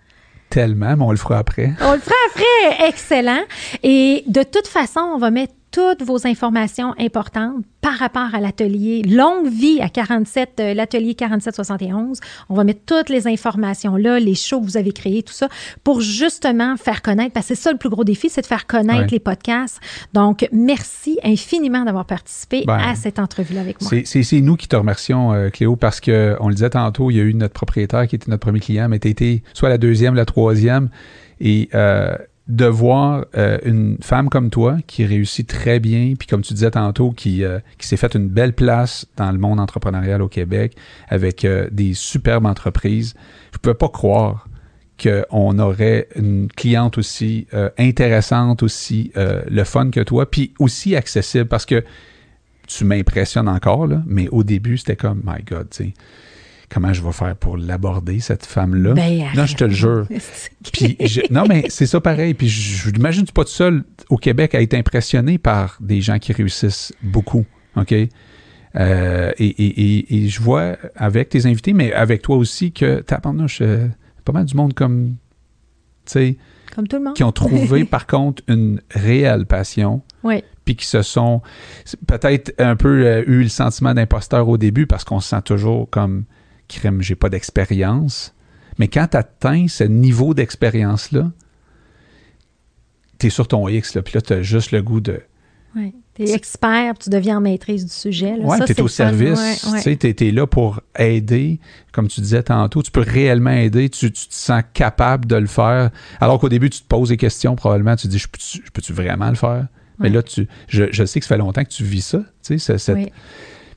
Tellement, 0.52 0.96
mais 0.98 1.04
on 1.04 1.12
le 1.12 1.18
fera 1.18 1.40
après. 1.40 1.72
On 1.82 1.94
le 1.94 2.00
fera 2.00 2.14
après. 2.30 2.88
Excellent. 2.90 3.42
Et 3.84 4.24
de 4.28 4.44
toute 4.44 4.68
façon, 4.68 5.00
on 5.00 5.18
va 5.18 5.32
mettre 5.32 5.54
toutes 5.72 6.04
vos 6.04 6.28
informations 6.28 6.94
importantes 7.00 7.64
par 7.82 7.94
rapport 7.94 8.36
à 8.36 8.40
l'atelier 8.42 9.02
Longue 9.04 9.48
Vie 9.48 9.80
à 9.82 9.90
47, 9.90 10.50
euh, 10.60 10.74
l'atelier 10.74 11.16
4771. 11.16 12.20
On 12.50 12.56
va 12.56 12.64
mettre 12.64 12.82
toutes 12.86 13.10
les 13.10 13.28
informations 13.28 13.96
là, 13.96 14.20
les 14.20 14.36
shows 14.36 14.60
que 14.60 14.66
vous 14.66 14.78
avez 14.78 14.92
créés, 14.92 15.24
tout 15.24 15.34
ça, 15.34 15.48
pour 15.84 16.02
justement 16.02 16.78
faire 16.78 17.02
connaître, 17.02 17.34
parce 17.34 17.48
que 17.48 17.56
c'est 17.56 17.62
ça 17.62 17.72
le 17.72 17.78
plus 17.78 17.90
gros 17.90 18.04
défi, 18.04 18.30
c'est 18.30 18.42
de 18.42 18.46
faire 18.48 18.68
connaître 18.68 19.02
Ouais. 19.02 19.08
les 19.12 19.20
podcasts. 19.20 19.80
Donc, 20.14 20.48
merci 20.52 21.18
infiniment 21.24 21.84
d'avoir 21.86 22.06
participé 22.06 22.64
Ben, 22.68 22.78
à 22.78 22.96
cette 22.96 23.18
entrevue-là 23.18 23.62
avec 23.62 23.82
moi. 23.82 23.90
C'est- 23.90 24.04
C'est 24.06 24.24
c'est 24.24 24.42
nous 24.42 24.58
qui 24.58 24.68
te 24.68 24.76
remercions, 24.76 25.34
euh, 25.34 25.50
Cléo, 25.50 25.76
parce 25.76 26.00
que 26.00 26.36
on 26.40 26.50
le 26.50 26.54
disait 26.56 26.70
tantôt, 26.70 27.10
il 27.12 27.18
y 27.18 27.20
a 27.20 27.24
eu 27.24 27.34
notre 27.34 27.54
propriétaire 27.54 28.08
qui 28.08 28.16
était 28.16 28.30
notre 28.30 28.42
premier 28.42 28.60
client, 28.60 28.88
mais 28.90 29.00
tu 29.00 29.08
été 29.08 29.42
soit 29.54 29.70
la 29.70 29.78
deuxième, 29.78 30.16
la 30.16 30.26
troisième. 30.26 30.90
Et 31.40 31.70
euh, 31.74 32.16
de 32.48 32.66
voir 32.66 33.26
euh, 33.38 33.60
une 33.64 33.98
femme 34.02 34.30
comme 34.30 34.50
toi 34.50 34.78
qui 34.88 35.06
réussit 35.06 35.48
très 35.48 35.80
bien, 35.80 36.14
puis 36.18 36.28
comme 36.28 36.42
tu 36.42 36.54
disais 36.54 36.72
tantôt, 36.72 37.12
qui, 37.12 37.44
euh, 37.44 37.60
s'est 37.80 37.98
fait 37.98 38.14
une 38.16 38.28
belle 38.28 38.54
place 38.54 39.08
dans 39.16 39.32
le 39.32 39.38
monde 39.38 39.60
entrepreneurial 39.60 40.22
au 40.22 40.28
Québec 40.28 40.76
avec 41.08 41.46
euh, 41.46 41.70
des 41.72 41.94
superbes 41.94 42.46
entreprises, 42.46 43.14
je 43.52 43.58
ne 43.58 43.62
pouvais 43.62 43.76
pas 43.76 43.90
croire 43.90 44.48
qu'on 45.02 45.58
aurait 45.58 46.08
une 46.16 46.48
cliente 46.48 47.00
aussi 47.00 47.48
intéressante, 47.80 48.62
aussi 48.62 49.12
le 49.16 49.64
fun 49.64 49.90
que 49.90 50.02
toi, 50.02 50.30
puis 50.30 50.54
aussi 50.60 50.96
accessible 50.96 51.48
parce 51.48 51.66
que 51.66 51.84
tu 52.68 52.86
m'impressionnes 52.86 53.50
encore, 53.50 53.88
mais 54.06 54.30
au 54.30 54.44
début, 54.44 54.78
c'était 54.78 54.96
comme, 54.96 55.24
my 55.26 55.42
God, 55.44 55.70
tu 55.72 55.86
sais, 55.86 55.94
comment 56.72 56.94
je 56.94 57.04
vais 57.04 57.12
faire 57.12 57.36
pour 57.36 57.58
l'aborder, 57.58 58.20
cette 58.20 58.46
femme-là? 58.46 58.94
Ben, 58.94 59.26
non, 59.36 59.46
je 59.46 59.56
te 59.56 59.64
le 59.64 59.72
jure. 59.72 60.08
Puis 60.74 60.96
je- 61.00 61.22
non, 61.32 61.44
mais 61.48 61.66
c'est 61.70 61.86
ça 61.86 62.00
pareil. 62.02 62.34
Puis 62.34 62.48
je, 62.50 62.90
m'imagine 62.92 63.26
tu 63.26 63.34
pas 63.34 63.44
tout 63.44 63.50
seul 63.52 63.84
au 64.10 64.18
Québec 64.18 64.56
à 64.56 64.62
être 64.62 64.74
impressionné 64.74 65.38
par 65.38 65.78
des 65.82 66.02
gens 66.02 66.18
qui 66.20 66.34
réussissent 66.34 66.94
beaucoup. 67.02 67.46
OK? 67.76 67.94
Euh, 68.76 69.32
et, 69.38 69.46
et, 69.48 69.98
et, 69.98 70.16
et 70.24 70.28
je 70.30 70.42
vois 70.42 70.78
avec 70.96 71.30
tes 71.30 71.46
invités, 71.46 71.74
mais 71.74 71.92
avec 71.94 72.22
toi 72.22 72.38
aussi, 72.38 72.72
que 72.72 73.02
t'as 73.02 73.20
euh, 73.62 73.88
pas 74.24 74.32
mal 74.32 74.46
du 74.46 74.56
monde 74.56 74.74
comme, 74.74 75.16
tu 76.06 76.12
sais, 76.14 76.38
Comme 76.74 76.88
tout 76.88 76.96
le 76.98 77.04
monde. 77.04 77.14
qui 77.16 77.24
ont 77.26 77.34
trouvé 77.34 77.84
par 77.86 78.08
contre 78.08 78.42
une 78.48 78.82
réelle 78.92 79.46
passion, 79.46 80.02
Oui. 80.24 80.42
puis 80.64 80.78
qui 80.78 80.86
se 80.86 81.02
sont 81.02 81.42
peut-être 82.08 82.54
un 82.60 82.78
peu 82.78 83.06
euh, 83.06 83.24
eu 83.28 83.44
le 83.44 83.50
sentiment 83.50 83.94
d'imposteur 83.94 84.48
au 84.48 84.58
début 84.58 84.88
parce 84.88 85.04
qu'on 85.04 85.20
se 85.20 85.28
sent 85.28 85.42
toujours 85.44 85.90
comme 85.90 86.24
crème, 86.72 87.02
j'ai 87.02 87.16
pas 87.16 87.30
d'expérience. 87.30 88.34
Mais 88.80 88.88
quand 88.88 89.08
tu 89.12 89.18
atteins 89.18 89.68
ce 89.68 89.84
niveau 89.84 90.34
d'expérience-là, 90.34 91.32
tu 93.20 93.28
es 93.28 93.30
sur 93.30 93.48
ton 93.48 93.68
X, 93.68 93.96
là, 93.96 94.02
puis 94.02 94.14
là, 94.16 94.22
tu 94.22 94.34
as 94.34 94.42
juste 94.42 94.72
le 94.72 94.82
goût 94.82 95.00
de. 95.02 95.22
Ouais. 95.76 95.94
Tu 96.16 96.24
es 96.24 96.34
expert, 96.34 96.96
tu 97.00 97.10
deviens 97.10 97.38
en 97.38 97.42
maîtrise 97.42 97.86
du 97.86 97.92
sujet. 97.92 98.36
Là. 98.36 98.44
Ouais, 98.44 98.58
Ça, 98.58 98.66
tu 98.66 98.74
es 98.74 98.82
au 98.82 98.90
service. 98.90 99.40
Ouais, 99.40 99.72
ouais. 99.86 99.98
Tu 99.98 100.28
es, 100.28 100.32
là 100.32 100.46
pour 100.46 100.82
aider, 100.98 101.60
comme 101.94 102.10
tu 102.10 102.20
disais 102.20 102.44
tantôt. 102.44 102.84
Tu 102.84 102.92
peux 102.92 103.00
réellement 103.08 103.52
aider. 103.52 103.88
Tu, 103.90 104.12
tu 104.12 104.28
te 104.28 104.34
sens 104.34 104.64
capable 104.74 105.26
de 105.28 105.38
le 105.38 105.48
faire. 105.48 105.92
Alors 106.20 106.40
qu'au 106.40 106.50
début, 106.50 106.70
tu 106.70 106.82
te 106.82 106.88
poses 106.88 107.10
des 107.10 107.18
questions, 107.18 107.56
probablement. 107.56 107.96
Tu 107.96 108.08
te 108.08 108.12
dis, 108.12 108.20
je 108.20 108.28
peux-tu 108.74 108.92
vraiment 108.92 109.30
le 109.30 109.36
faire? 109.36 109.68
Mais 110.00 110.10
là, 110.10 110.24
tu, 110.24 110.48
je, 110.68 110.86
je 110.92 111.06
sais 111.06 111.20
que 111.20 111.26
ça 111.26 111.36
fait 111.36 111.38
longtemps 111.40 111.64
que 111.64 111.70
tu 111.70 111.84
vis 111.84 112.02
ça. 112.02 112.20
Tu 112.44 112.58
sais, 112.60 112.78
cette- 112.78 112.96
Oui. 112.98 113.12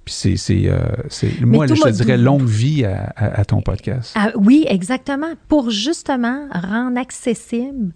Puis 0.05 0.15
c'est, 0.15 0.37
c'est, 0.37 0.69
euh, 0.69 0.79
c'est- 1.09 1.41
moi, 1.41 1.67
je 1.67 1.75
te 1.75 1.89
dirais 1.89 2.17
longue 2.19 2.45
vie 2.47 2.85
à, 2.85 3.13
à- 3.17 3.41
à 3.41 3.45
ton 3.45 3.63
podcast. 3.63 4.13
Ah, 4.17 4.31
oui, 4.37 4.65
exactement. 4.69 5.33
Pour 5.49 5.71
justement 5.71 6.47
rendre 6.53 6.99
accessible 6.99 7.93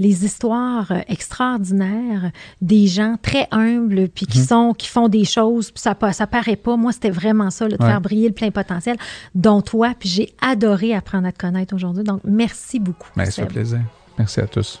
les 0.00 0.24
histoires 0.24 0.92
euh, 0.92 1.00
extraordinaires 1.08 2.30
des 2.62 2.86
gens 2.86 3.16
très 3.20 3.48
humbles 3.50 4.08
puis 4.08 4.26
Mhm. 4.26 4.32
qui 4.32 4.38
sont 4.38 4.72
qui 4.72 4.86
font 4.88 5.08
des 5.08 5.24
choses 5.24 5.72
puis 5.72 5.80
ça 5.82 5.96
ça 6.12 6.26
paraît 6.28 6.54
pas 6.54 6.76
moi 6.76 6.92
c'était 6.92 7.10
vraiment 7.10 7.50
ça 7.50 7.66
là, 7.66 7.76
de 7.76 7.82
Ouais. 7.82 7.88
faire 7.90 8.00
briller 8.00 8.28
le 8.28 8.34
plein 8.34 8.52
potentiel 8.52 8.96
dont 9.34 9.60
toi 9.60 9.94
puis 9.98 10.08
j'ai 10.08 10.32
adoré 10.40 10.94
apprendre 10.94 11.26
à 11.26 11.32
te 11.32 11.38
connaître 11.38 11.74
aujourd'hui 11.74 12.04
donc 12.04 12.20
merci 12.24 12.78
beaucoup 12.78 13.08
Ben, 13.16 13.24
ça 13.24 13.42
fait 13.42 13.48
plaisir. 13.48 13.80
Merci 14.16 14.38
à 14.40 14.46
tous. 14.46 14.80